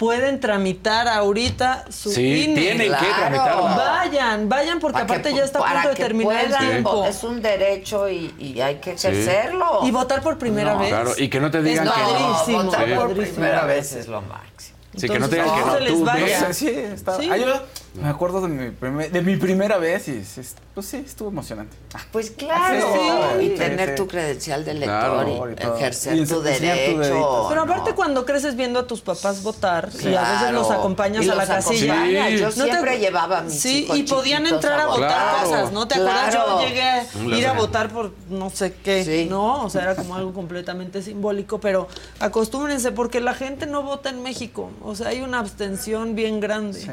Pueden 0.00 0.40
tramitar 0.40 1.06
ahorita 1.08 1.84
su 1.90 2.10
Sí, 2.10 2.44
INE. 2.44 2.58
tienen 2.58 2.90
que 2.90 3.06
tramitarlo. 3.06 3.64
Vayan, 3.64 4.48
vayan 4.48 4.80
porque 4.80 4.96
que 4.96 5.02
aparte 5.02 5.34
ya 5.34 5.44
está 5.44 5.58
a 5.58 5.72
punto 5.74 5.88
de 5.90 5.94
terminar 5.94 6.42
el 6.46 6.56
tiempo. 6.56 7.04
Es 7.04 7.22
un 7.22 7.42
derecho 7.42 8.08
y, 8.08 8.34
y 8.38 8.58
hay 8.62 8.76
que 8.76 8.96
Sí. 8.96 9.08
ejercerlo. 9.08 9.80
Y 9.82 9.90
votar 9.90 10.22
por 10.22 10.38
primera 10.38 10.72
No. 10.72 10.78
vez. 10.78 10.88
Claro, 10.88 11.12
y 11.18 11.28
que 11.28 11.38
no 11.38 11.50
te 11.50 11.62
digan 11.62 11.86
es 11.86 11.92
que 11.92 12.52
no. 12.52 12.64
votar 12.64 12.94
por 12.94 13.12
primera 13.14 13.66
vez 13.66 13.92
es 13.92 14.08
lo 14.08 14.22
máximo. 14.22 14.78
Sí, 14.96 15.06
que 15.06 15.18
no 15.18 15.28
te 15.28 15.36
digan 15.36 15.50
Entonces, 15.50 15.78
que 15.78 15.90
no 15.92 15.92
se 15.92 15.92
les 15.92 16.04
vaya. 16.22 16.52
Sí, 16.54 16.68
está. 16.70 17.18
Sí. 17.18 17.28
Yo 17.28 17.62
me 17.94 18.08
acuerdo 18.08 18.40
de 18.40 18.48
mi, 18.48 18.70
primer- 18.70 19.10
de 19.10 19.20
mi 19.22 19.36
primera 19.36 19.76
vez 19.78 20.06
y 20.08 20.24
sí, 20.24 20.42
pues 20.74 20.86
sí, 20.86 20.98
estuvo 21.04 21.28
emocionante. 21.28 21.76
Pues 22.12 22.30
claro, 22.30 22.86
Sí, 22.94 23.44
y 23.44 23.48
sí, 23.50 23.54
tener 23.56 23.90
sí. 23.90 23.94
tu 23.96 24.06
credencial 24.06 24.64
de 24.64 24.76
Claro. 24.76 25.24
lector 25.24 25.50
y 25.50 25.76
ejercer 25.76 26.16
Y 26.16 26.24
tu 26.26 26.40
derecho. 26.40 27.46
Pero 27.48 27.62
aparte 27.62 27.90
No. 27.90 27.96
cuando 27.96 28.24
creces 28.24 28.54
viendo 28.56 28.78
a 28.78 28.86
tus 28.86 29.00
papás 29.00 29.42
votar 29.42 29.88
y 30.02 30.14
a 30.14 30.22
veces 30.32 30.52
los 30.52 30.70
acompañas 30.70 31.24
Y 31.24 31.30
a 31.30 31.34
la 31.34 31.46
casilla. 31.46 31.94
acompañas. 31.94 32.32
Yo 32.40 32.46
¿No 32.46 32.52
te 32.54 32.62
siempre 32.70 32.96
acu- 32.96 33.00
llevaba 33.00 33.38
a 33.38 33.42
mis 33.42 33.60
Sí, 33.60 33.84
hijos 33.84 33.98
y 33.98 34.02
podían 34.04 34.46
entrar 34.46 34.78
a 34.80 34.86
votar 34.86 35.42
cosas, 35.44 35.72
¿no? 35.72 35.88
¿Te 35.88 35.94
acuerdas? 35.94 36.32
Yo 36.34 36.60
llegué 36.60 36.82
a 36.82 37.04
ir 37.36 37.46
a 37.46 37.52
votar 37.54 37.90
por 37.90 38.12
no 38.28 38.50
sé 38.50 38.72
qué, 38.74 39.04
Sí. 39.04 39.26
¿no? 39.28 39.64
O 39.64 39.70
sea, 39.70 39.82
era 39.82 39.96
como 39.96 40.14
algo 40.14 40.32
completamente 40.32 41.02
simbólico, 41.02 41.58
pero 41.60 41.88
acostúmbrense 42.20 42.92
porque 42.92 43.20
la 43.20 43.34
gente 43.34 43.66
no 43.66 43.82
vota 43.82 44.10
en 44.10 44.22
México. 44.22 44.70
O 44.82 44.94
sea, 44.94 45.08
hay 45.08 45.20
una 45.22 45.40
abstención 45.40 46.14
bien 46.14 46.38
grande. 46.40 46.80
Sí. 46.80 46.90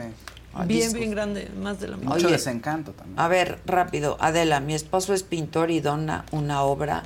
Bien, 0.66 0.92
bien 0.92 1.12
grande, 1.12 1.52
más 1.56 1.80
de 1.80 1.88
la 1.88 1.98
mitad. 1.98 2.10
Mucho 2.10 2.28
Oye. 2.28 2.36
desencanto 2.36 2.92
también. 2.94 3.20
A 3.20 3.28
ver, 3.28 3.60
rápido, 3.66 4.18
Adela, 4.20 4.60
mi 4.60 4.74
esposo 4.74 5.14
es 5.14 5.24
pintor 5.24 5.70
y 5.72 5.80
dona 5.82 6.26
una 6.32 6.64
obra 6.64 7.04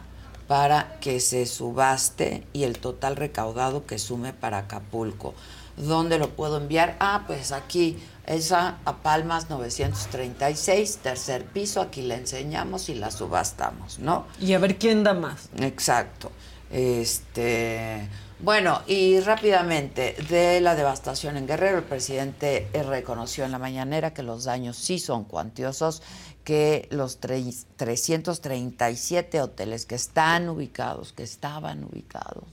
para 0.48 1.00
que 1.00 1.20
se 1.20 1.46
subaste 1.46 2.46
y 2.54 2.64
el 2.64 2.78
total 2.78 3.16
recaudado 3.16 3.86
que 3.86 4.00
sume 4.00 4.34
para 4.34 4.60
Acapulco. 4.60 5.34
¿Dónde 5.78 6.20
lo 6.20 6.32
puedo 6.32 6.58
enviar? 6.58 6.98
Ah, 7.00 7.24
pues 7.26 7.52
aquí, 7.52 7.98
esa 8.26 8.78
a 8.86 8.98
Palmas 8.98 9.50
936, 9.50 10.98
tercer 10.98 11.46
piso, 11.46 11.82
aquí 11.82 12.02
la 12.02 12.16
enseñamos 12.16 12.90
y 12.90 12.96
la 12.96 13.12
subastamos, 13.12 14.00
¿no? 14.00 14.26
Y 14.40 14.54
a 14.54 14.60
ver 14.60 14.78
quién 14.78 15.04
da 15.04 15.14
más. 15.14 15.50
Exacto. 15.58 16.32
Este, 16.70 18.08
bueno, 18.44 18.82
y 18.88 19.20
rápidamente, 19.20 20.16
de 20.30 20.62
la 20.62 20.76
devastación 20.76 21.38
en 21.38 21.48
Guerrero, 21.48 21.78
el 21.80 21.84
presidente 21.84 22.68
reconoció 22.74 23.46
en 23.46 23.52
la 23.52 23.60
mañanera 23.60 24.14
que 24.14 24.24
los 24.24 24.46
daños 24.46 24.78
sí 24.78 25.00
son 25.00 25.26
cuantiosos, 25.26 26.02
que 26.44 26.88
los 26.92 27.22
tre- 27.22 27.66
337 27.76 29.42
hoteles 29.42 29.86
que 29.86 29.96
están 29.96 30.50
ubicados, 30.50 31.14
que 31.14 31.24
estaban 31.24 31.84
ubicados 31.84 32.44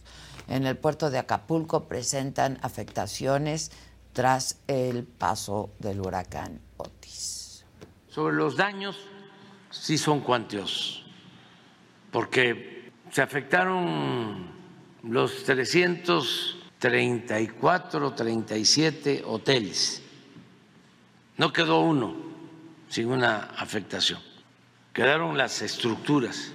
en 0.48 0.66
el 0.66 0.76
puerto 0.76 1.10
de 1.10 1.18
Acapulco 1.18 1.84
presentan 1.84 2.58
afectaciones 2.62 3.70
tras 4.12 4.58
el 4.66 5.04
paso 5.04 5.70
del 5.78 6.00
huracán 6.00 6.60
Otis. 6.78 7.64
Sobre 8.08 8.34
los 8.36 8.56
daños, 8.56 8.96
sí 9.70 9.96
son 9.98 10.20
cuantiosos, 10.20 11.04
porque 12.10 12.90
se 13.12 13.20
afectaron 13.22 14.57
los 15.08 15.44
334, 15.44 18.14
37 18.14 19.22
hoteles. 19.26 20.02
No 21.36 21.52
quedó 21.52 21.80
uno 21.80 22.16
sin 22.88 23.08
una 23.08 23.50
afectación. 23.56 24.20
Quedaron 24.92 25.36
las 25.38 25.62
estructuras 25.62 26.52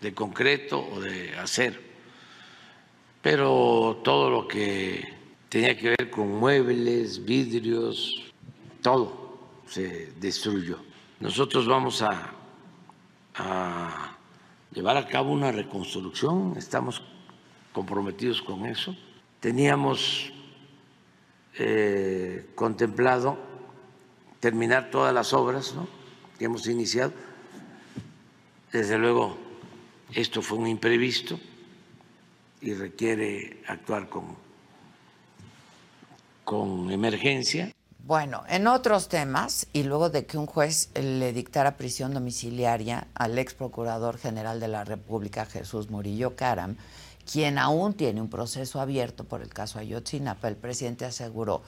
de 0.00 0.14
concreto 0.14 0.80
o 0.80 1.00
de 1.00 1.36
acero, 1.38 1.78
pero 3.22 4.00
todo 4.04 4.30
lo 4.30 4.48
que 4.48 5.18
tenía 5.48 5.76
que 5.76 5.90
ver 5.90 6.10
con 6.10 6.28
muebles, 6.28 7.24
vidrios, 7.24 8.22
todo 8.82 9.38
se 9.66 10.12
destruyó. 10.20 10.78
Nosotros 11.20 11.66
vamos 11.66 12.02
a, 12.02 12.34
llevar 14.72 14.96
a 14.96 15.06
cabo 15.06 15.32
una 15.32 15.52
reconstrucción, 15.52 16.54
estamos 16.56 17.02
comprometidos 17.72 18.42
con 18.42 18.66
eso. 18.66 18.96
Teníamos 19.40 20.32
eh, 21.58 22.50
contemplado 22.54 23.38
terminar 24.40 24.90
todas 24.90 25.12
las 25.12 25.32
obras 25.32 25.74
¿no? 25.74 25.88
que 26.38 26.46
hemos 26.46 26.66
iniciado. 26.66 27.12
Desde 28.72 28.98
luego, 28.98 29.36
esto 30.14 30.42
fue 30.42 30.58
un 30.58 30.66
imprevisto 30.66 31.38
y 32.60 32.74
requiere 32.74 33.62
actuar 33.66 34.08
con 34.08 34.50
con 36.50 36.90
emergencia. 36.90 37.72
Bueno, 38.04 38.42
en 38.48 38.66
otros 38.66 39.08
temas, 39.08 39.68
y 39.72 39.84
luego 39.84 40.10
de 40.10 40.26
que 40.26 40.36
un 40.36 40.46
juez 40.46 40.90
le 41.00 41.32
dictara 41.32 41.76
prisión 41.76 42.12
domiciliaria 42.12 43.06
al 43.14 43.38
ex 43.38 43.54
procurador 43.54 44.18
general 44.18 44.58
de 44.58 44.66
la 44.66 44.82
República, 44.82 45.46
Jesús 45.46 45.90
Murillo 45.90 46.34
Caram, 46.34 46.76
quien 47.30 47.58
aún 47.58 47.94
tiene 47.94 48.20
un 48.20 48.28
proceso 48.28 48.80
abierto 48.80 49.24
por 49.24 49.42
el 49.42 49.48
caso 49.48 49.78
Ayotzinapa, 49.78 50.48
el 50.48 50.56
presidente 50.56 51.04
aseguró 51.04 51.62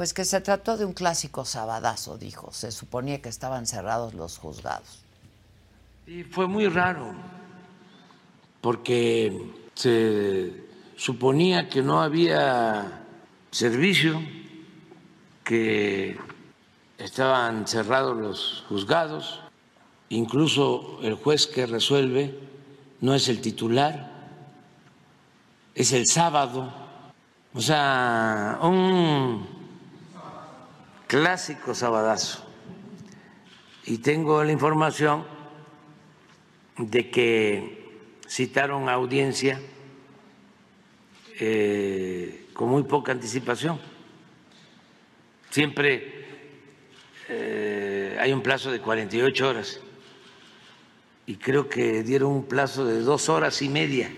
pues 0.00 0.14
que 0.14 0.24
se 0.24 0.40
trató 0.40 0.78
de 0.78 0.86
un 0.86 0.94
clásico 0.94 1.44
sabadazo, 1.44 2.16
dijo. 2.16 2.50
Se 2.52 2.72
suponía 2.72 3.20
que 3.20 3.28
estaban 3.28 3.66
cerrados 3.66 4.14
los 4.14 4.38
juzgados. 4.38 5.02
Y 6.06 6.22
fue 6.22 6.46
muy 6.46 6.68
raro, 6.68 7.12
porque 8.62 9.52
se 9.74 10.54
suponía 10.96 11.68
que 11.68 11.82
no 11.82 12.00
había 12.00 13.04
servicio, 13.50 14.22
que 15.44 16.16
estaban 16.96 17.66
cerrados 17.66 18.16
los 18.16 18.64
juzgados, 18.70 19.40
incluso 20.08 20.98
el 21.02 21.14
juez 21.14 21.46
que 21.46 21.66
resuelve 21.66 22.38
no 23.02 23.14
es 23.14 23.28
el 23.28 23.42
titular, 23.42 24.09
es 25.74 25.92
el 25.92 26.06
sábado, 26.06 26.72
o 27.52 27.60
sea, 27.60 28.58
un 28.62 29.46
clásico 31.06 31.74
sabadazo. 31.74 32.44
Y 33.84 33.98
tengo 33.98 34.44
la 34.44 34.52
información 34.52 35.24
de 36.76 37.10
que 37.10 37.90
citaron 38.28 38.88
audiencia 38.88 39.60
eh, 41.38 42.46
con 42.52 42.68
muy 42.68 42.84
poca 42.84 43.12
anticipación. 43.12 43.80
Siempre 45.50 46.26
eh, 47.28 48.16
hay 48.20 48.32
un 48.32 48.42
plazo 48.42 48.70
de 48.70 48.80
48 48.80 49.48
horas 49.48 49.80
y 51.26 51.36
creo 51.36 51.68
que 51.68 52.02
dieron 52.02 52.32
un 52.32 52.44
plazo 52.44 52.84
de 52.84 53.00
dos 53.00 53.28
horas 53.28 53.62
y 53.62 53.68
media. 53.68 54.12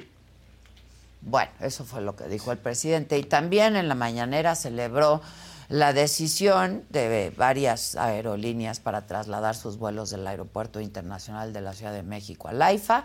Bueno, 1.22 1.50
eso 1.60 1.84
fue 1.84 2.00
lo 2.02 2.16
que 2.16 2.24
dijo 2.28 2.52
el 2.52 2.58
presidente. 2.58 3.18
Y 3.18 3.22
también 3.22 3.76
en 3.76 3.88
la 3.88 3.94
mañanera 3.94 4.54
celebró 4.54 5.22
la 5.68 5.92
decisión 5.92 6.84
de 6.90 7.32
varias 7.36 7.96
aerolíneas 7.96 8.80
para 8.80 9.06
trasladar 9.06 9.54
sus 9.54 9.78
vuelos 9.78 10.10
del 10.10 10.26
Aeropuerto 10.26 10.80
Internacional 10.80 11.52
de 11.52 11.60
la 11.60 11.72
Ciudad 11.72 11.92
de 11.92 12.02
México 12.02 12.48
a 12.48 12.52
Laifa. 12.52 13.04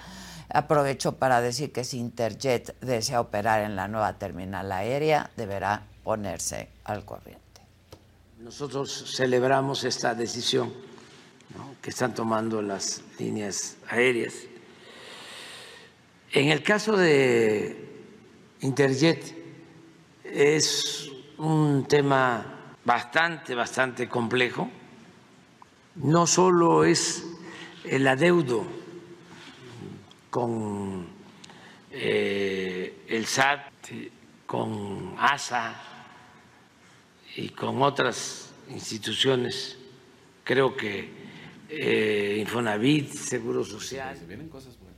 Aprovechó 0.49 1.14
para 1.14 1.39
decir 1.39 1.72
que 1.72 1.84
si 1.84 1.99
Interjet 1.99 2.77
desea 2.81 3.22
operar 3.22 3.61
en 3.61 3.76
la 3.76 3.88
nueva 3.88 4.18
terminal 4.18 4.72
aérea, 4.72 5.30
deberá 5.38 5.84
ponerse 6.03 6.69
al 6.84 7.06
corriente. 7.06 7.41
Nosotros 8.39 9.14
celebramos 9.15 9.84
esta 9.84 10.14
decisión 10.15 10.73
que 11.81 11.89
están 11.89 12.14
tomando 12.14 12.61
las 12.61 13.02
líneas 13.19 13.77
aéreas. 13.88 14.34
En 16.34 16.49
el 16.49 16.64
caso 16.64 16.98
de 16.98 17.86
Interjet 18.61 19.35
es 20.23 21.11
un 21.38 21.85
tema 21.88 22.73
bastante, 22.84 23.53
bastante 23.53 24.07
complejo. 24.07 24.69
No 25.95 26.25
solo 26.27 26.84
es 26.84 27.25
el 27.84 28.07
adeudo 28.07 28.65
con 30.29 31.07
eh, 31.91 33.05
el 33.07 33.25
SAT, 33.25 33.71
con 34.45 35.15
ASA 35.17 35.75
y 37.35 37.49
con 37.49 37.81
otras 37.81 38.53
instituciones, 38.69 39.77
creo 40.43 40.75
que 40.75 41.09
eh, 41.69 42.38
Infonavit, 42.39 43.11
Seguro 43.11 43.63
Social. 43.63 44.17
Vienen 44.27 44.49
cosas 44.49 44.77
buenas. 44.79 44.97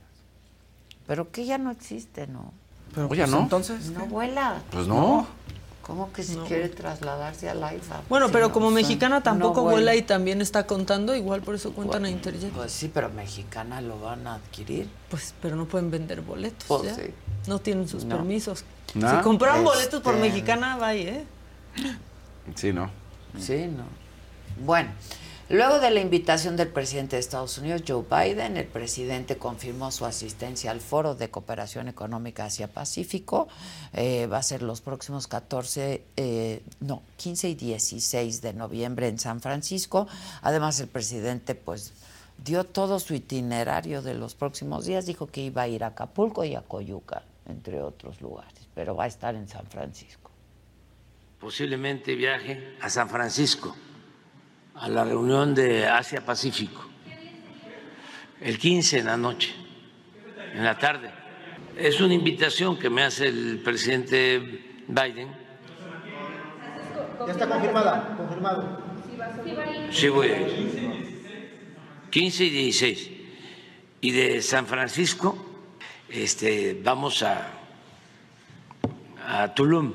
Pero 1.06 1.30
que 1.30 1.44
ya 1.44 1.58
no 1.58 1.70
existe, 1.70 2.26
¿no? 2.26 2.52
Pero, 2.94 3.08
Oye, 3.08 3.20
pues, 3.22 3.30
¿no? 3.30 3.40
Entonces. 3.40 3.90
No 3.90 4.06
vuela. 4.06 4.60
Pues 4.70 4.86
no. 4.86 5.26
¿Cómo 5.82 6.12
que 6.12 6.22
si 6.22 6.36
No. 6.36 6.44
quiere 6.44 6.68
trasladarse 6.68 7.48
a 7.50 7.54
Laifa? 7.54 8.00
Bueno, 8.08 8.28
pero 8.30 8.48
no, 8.48 8.52
como 8.52 8.66
o 8.66 8.70
sea, 8.70 8.76
mexicana 8.76 9.22
tampoco 9.22 9.62
no 9.62 9.70
vuela. 9.70 9.94
y 9.96 10.02
también 10.02 10.40
está 10.40 10.64
contando, 10.66 11.16
igual 11.16 11.40
por 11.42 11.56
eso 11.56 11.72
cuentan 11.72 12.04
a 12.04 12.10
Interjet. 12.10 12.52
Pues 12.52 12.70
sí, 12.70 12.88
pero 12.92 13.08
mexicana 13.10 13.80
lo 13.80 13.98
van 13.98 14.24
a 14.26 14.34
adquirir. 14.34 14.88
Pues, 15.08 15.34
pero 15.42 15.56
no 15.56 15.64
pueden 15.66 15.90
vender 15.90 16.20
boletos. 16.20 16.64
Pues 16.68 16.82
ya. 16.84 16.94
sí. 16.94 17.10
No 17.48 17.58
tienen 17.58 17.88
sus 17.88 18.04
No. 18.04 18.16
permisos. 18.16 18.64
No. 18.94 19.10
Si 19.10 19.22
compraron 19.22 19.64
boletos 19.64 20.00
por 20.02 20.14
Este- 20.14 20.28
mexicana, 20.28 20.76
vaya, 20.76 21.10
¿eh? 21.10 21.24
Sí, 22.54 22.72
no. 22.72 22.90
Sí, 23.38 23.66
no. 23.66 23.84
Bueno, 24.64 24.90
luego 25.50 25.80
de 25.80 25.90
la 25.90 26.00
invitación 26.00 26.56
del 26.56 26.68
presidente 26.68 27.16
de 27.16 27.20
Estados 27.20 27.58
Unidos, 27.58 27.82
Joe 27.86 28.04
Biden, 28.08 28.56
el 28.56 28.66
presidente 28.66 29.36
confirmó 29.36 29.90
su 29.90 30.06
asistencia 30.06 30.70
al 30.70 30.80
Foro 30.80 31.14
de 31.14 31.30
Cooperación 31.30 31.88
Económica 31.88 32.46
Asia-Pacífico. 32.46 33.48
Eh, 33.92 34.26
va 34.26 34.38
a 34.38 34.42
ser 34.42 34.62
los 34.62 34.80
próximos 34.80 35.26
14, 35.26 36.02
eh, 36.16 36.62
no, 36.80 37.02
15 37.16 37.50
y 37.50 37.54
16 37.54 38.40
de 38.40 38.52
noviembre 38.52 39.08
en 39.08 39.18
San 39.18 39.40
Francisco. 39.40 40.08
Además, 40.42 40.80
el 40.80 40.88
presidente, 40.88 41.54
pues, 41.54 41.92
dio 42.44 42.64
todo 42.64 43.00
su 43.00 43.14
itinerario 43.14 44.02
de 44.02 44.14
los 44.14 44.34
próximos 44.34 44.86
días. 44.86 45.06
Dijo 45.06 45.26
que 45.26 45.42
iba 45.42 45.62
a 45.62 45.68
ir 45.68 45.84
a 45.84 45.88
Acapulco 45.88 46.44
y 46.44 46.54
a 46.54 46.62
Coyuca, 46.62 47.22
entre 47.48 47.82
otros 47.82 48.20
lugares, 48.20 48.54
pero 48.74 48.94
va 48.94 49.04
a 49.04 49.08
estar 49.08 49.34
en 49.34 49.48
San 49.48 49.66
Francisco. 49.66 50.30
posiblemente 51.40 52.14
viaje 52.16 52.76
a 52.82 52.90
San 52.90 53.08
Francisco, 53.08 53.74
a 54.80 54.88
la 54.88 55.04
reunión 55.04 55.54
de 55.54 55.86
Asia-Pacífico, 55.86 56.86
el 58.40 58.58
15 58.58 59.00
en 59.00 59.06
la 59.06 59.16
noche, 59.18 59.54
en 60.54 60.64
la 60.64 60.78
tarde. 60.78 61.10
Es 61.76 62.00
una 62.00 62.14
invitación 62.14 62.78
que 62.78 62.88
me 62.88 63.02
hace 63.02 63.28
el 63.28 63.60
presidente 63.62 64.82
Biden. 64.88 65.28
Ya 67.26 67.32
está 67.32 67.46
confirmada, 67.46 68.14
confirmado. 68.16 68.80
Sí, 69.90 70.08
voy 70.08 70.28
a 70.28 70.40
ir. 70.40 71.20
15 72.08 72.44
y 72.44 72.50
16. 72.50 73.10
Y 74.00 74.10
de 74.12 74.40
San 74.40 74.66
Francisco 74.66 75.36
este, 76.08 76.80
vamos 76.82 77.22
a, 77.22 77.50
a 79.28 79.54
Tulum, 79.54 79.92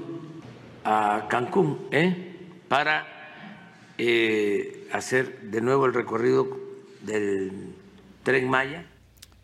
a 0.84 1.26
Cancún, 1.28 1.88
¿eh? 1.92 2.36
para 2.68 3.15
eh, 3.98 4.88
hacer 4.92 5.40
de 5.42 5.62
nuevo 5.62 5.86
el 5.86 5.94
recorrido 5.94 6.48
del 7.02 7.76
tren 8.24 8.50
Maya. 8.50 8.86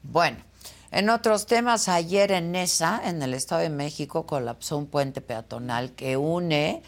Bueno, 0.03 0.37
en 0.91 1.09
otros 1.09 1.45
temas, 1.45 1.87
ayer 1.87 2.31
en 2.31 2.51
Nesa, 2.51 3.01
en 3.05 3.21
el 3.21 3.33
Estado 3.33 3.61
de 3.61 3.69
México, 3.69 4.25
colapsó 4.25 4.77
un 4.77 4.87
puente 4.87 5.21
peatonal 5.21 5.91
que 5.91 6.17
une 6.17 6.83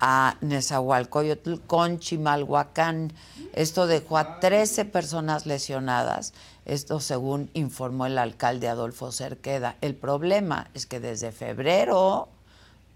a 0.00 0.36
Nezahualcóyotl 0.40 1.60
con 1.66 1.98
Chimalhuacán. 1.98 3.12
Esto 3.52 3.86
dejó 3.86 4.18
a 4.18 4.40
13 4.40 4.84
personas 4.86 5.46
lesionadas. 5.46 6.32
Esto 6.64 6.98
según 6.98 7.50
informó 7.54 8.06
el 8.06 8.18
alcalde 8.18 8.68
Adolfo 8.68 9.12
Cerqueda. 9.12 9.76
El 9.80 9.94
problema 9.94 10.70
es 10.74 10.86
que 10.86 10.98
desde 10.98 11.30
febrero 11.30 12.28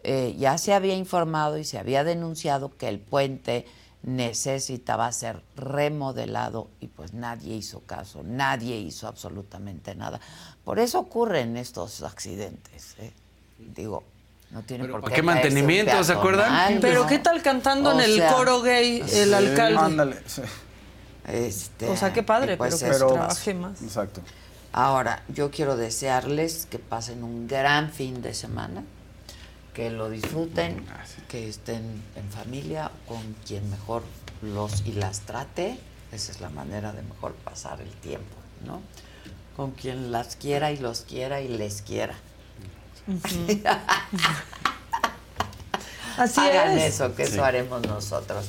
eh, 0.04 0.34
ya 0.38 0.56
se 0.56 0.72
había 0.72 0.94
informado 0.94 1.58
y 1.58 1.64
se 1.64 1.78
había 1.78 2.02
denunciado 2.02 2.76
que 2.76 2.88
el 2.88 2.98
puente 2.98 3.66
necesitaba 4.06 5.10
ser 5.10 5.42
remodelado 5.56 6.68
y 6.80 6.86
pues 6.86 7.12
nadie 7.12 7.54
hizo 7.56 7.80
caso, 7.80 8.22
nadie 8.24 8.76
hizo 8.78 9.08
absolutamente 9.08 9.94
nada. 9.96 10.20
Por 10.64 10.78
eso 10.78 11.00
ocurren 11.00 11.56
estos 11.56 12.02
accidentes. 12.02 12.94
¿eh? 12.98 13.12
Digo, 13.58 14.04
no 14.52 14.62
tiene 14.62 14.86
por 14.86 15.04
qué. 15.04 15.16
¿qué 15.16 15.22
mantenimiento, 15.22 16.02
se 16.04 16.12
acuerdan? 16.12 16.78
Pero 16.80 17.02
¿no? 17.02 17.08
¿qué 17.08 17.18
tal 17.18 17.42
cantando 17.42 17.90
O 17.90 17.92
en 17.94 18.00
el 18.00 18.16
sea, 18.16 18.32
coro 18.32 18.62
gay 18.62 19.00
el 19.00 19.08
Sí, 19.28 19.34
alcalde? 19.34 19.78
Ándale, 19.80 20.16
sí. 20.26 20.42
Este, 21.26 21.88
O 21.88 21.96
sea, 21.96 22.12
qué 22.12 22.22
padre, 22.22 22.56
pues 22.56 22.76
pero 22.76 22.90
que 22.90 22.96
eso 22.96 23.12
trabaje 23.12 23.54
más. 23.54 23.82
Exacto. 23.82 24.20
Ahora, 24.72 25.24
yo 25.28 25.50
quiero 25.50 25.76
desearles 25.76 26.66
que 26.66 26.78
pasen 26.78 27.24
un 27.24 27.48
gran 27.48 27.90
fin 27.90 28.22
de 28.22 28.34
semana, 28.34 28.84
que 29.76 29.90
lo 29.90 30.08
disfruten, 30.08 30.82
que 31.28 31.50
estén 31.50 32.02
en 32.16 32.30
familia 32.30 32.90
con 33.06 33.20
quien 33.46 33.68
mejor 33.70 34.02
los 34.40 34.80
y 34.86 34.92
las 34.92 35.20
trate. 35.20 35.78
Esa 36.12 36.32
es 36.32 36.40
la 36.40 36.48
manera 36.48 36.92
de 36.94 37.02
mejor 37.02 37.34
pasar 37.34 37.82
el 37.82 37.90
tiempo, 37.90 38.36
¿no? 38.64 38.80
Con 39.54 39.72
quien 39.72 40.12
las 40.12 40.36
quiera 40.36 40.72
y 40.72 40.78
los 40.78 41.02
quiera 41.02 41.42
y 41.42 41.48
les 41.48 41.82
quiera. 41.82 42.14
Así 46.16 46.40
Hagan 46.40 46.78
es. 46.78 46.94
eso, 46.94 47.14
que 47.14 47.26
Sí. 47.26 47.34
eso 47.34 47.44
haremos 47.44 47.82
nosotros. 47.86 48.46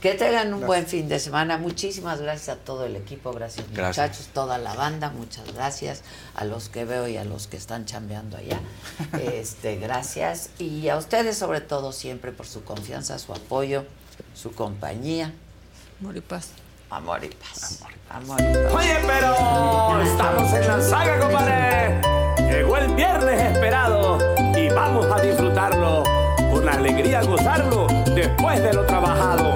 Que 0.00 0.14
tengan 0.14 0.54
un 0.54 0.66
buen 0.66 0.86
fin 0.86 1.08
de 1.08 1.18
semana. 1.18 1.58
Muchísimas 1.58 2.20
gracias 2.22 2.56
a 2.56 2.60
todo 2.60 2.86
el 2.86 2.96
equipo, 2.96 3.32
gracias, 3.32 3.66
Gracias. 3.72 4.08
muchachos, 4.08 4.28
toda 4.32 4.56
la 4.56 4.72
banda, 4.74 5.10
muchas 5.10 5.52
gracias 5.52 6.02
a 6.34 6.44
los 6.46 6.70
que 6.70 6.86
veo 6.86 7.06
y 7.06 7.18
a 7.18 7.24
los 7.24 7.46
que 7.48 7.58
están 7.58 7.84
chambeando 7.84 8.36
allá. 8.38 8.58
Este, 9.20 9.76
gracias 9.76 10.50
y 10.58 10.88
a 10.88 10.96
ustedes 10.96 11.36
sobre 11.36 11.60
todo 11.60 11.92
siempre 11.92 12.32
por 12.32 12.46
su 12.46 12.64
confianza, 12.64 13.18
su 13.18 13.32
apoyo, 13.32 13.84
su 14.34 14.52
compañía. 14.52 15.32
Amor 16.00 16.16
y 16.16 16.20
paz. 16.22 16.48
Amor 16.88 17.22
y 17.22 17.28
paz. 17.28 17.80
Amor 18.08 18.40
y 18.40 18.44
paz. 18.54 18.72
Oye, 18.74 18.96
pero 19.06 20.02
estamos 20.02 20.52
en 20.54 20.66
la 20.66 20.80
saga, 20.80 21.20
compadre. 21.20 22.00
Llegó 22.50 22.76
el 22.78 22.94
viernes 22.94 23.52
esperado 23.52 24.18
y 24.56 24.68
vamos 24.70 25.06
a 25.14 25.20
disfrutarlo. 25.20 26.04
Con 26.52 26.68
alegría 26.68 27.22
gozarlo 27.22 27.86
después 28.14 28.60
de 28.62 28.72
lo 28.72 28.84
trabajado. 28.86 29.54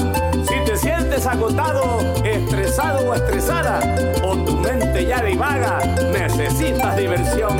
Agotado, 1.26 2.00
estresado 2.22 3.08
o 3.08 3.14
estresada, 3.14 3.80
o 4.22 4.36
tu 4.44 4.56
mente 4.58 5.06
ya 5.06 5.22
divaga, 5.22 5.80
necesitas 6.12 6.96
diversión. 6.96 7.56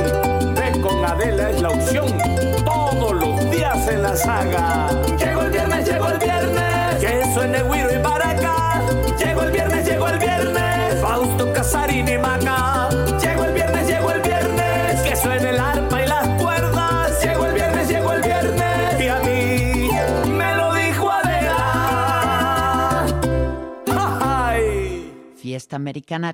Ve 0.53 0.79
con 0.79 1.03
Adela 1.03 1.49
es 1.49 1.61
la 1.61 1.69
opción. 1.69 2.15
Todos 2.63 3.13
los 3.13 3.51
días 3.51 3.87
en 3.87 4.03
la 4.03 4.15
saga. 4.15 4.87
Llegó 5.17 5.41
el 5.41 5.51
viernes, 5.51 5.89
llegó 5.89 6.07
el 6.09 6.19
viernes. 6.19 6.95
Que 6.99 7.33
suene 7.33 7.63
Guiro 7.63 7.91
y 7.91 7.97
Baraca. 7.97 8.81
Llegó 9.17 9.41
el 9.41 9.51
viernes, 9.51 9.74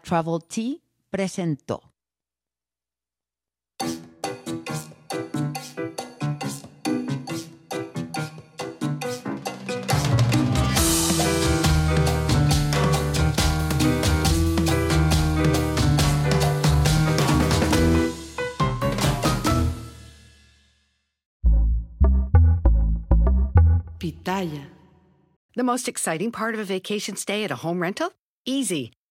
Travel 0.02 0.40
Tea 0.48 0.82
presentó. 1.10 1.92
Pitaya. 24.00 24.66
The 25.56 25.64
most 25.64 25.88
exciting 25.88 26.32
part 26.32 26.56
of 26.56 26.60
a 26.60 26.64
vacation 26.64 27.16
stay 27.16 27.44
at 27.44 27.52
a 27.52 27.58
home 27.58 27.82
rental? 27.82 28.12
Easy. 28.46 28.94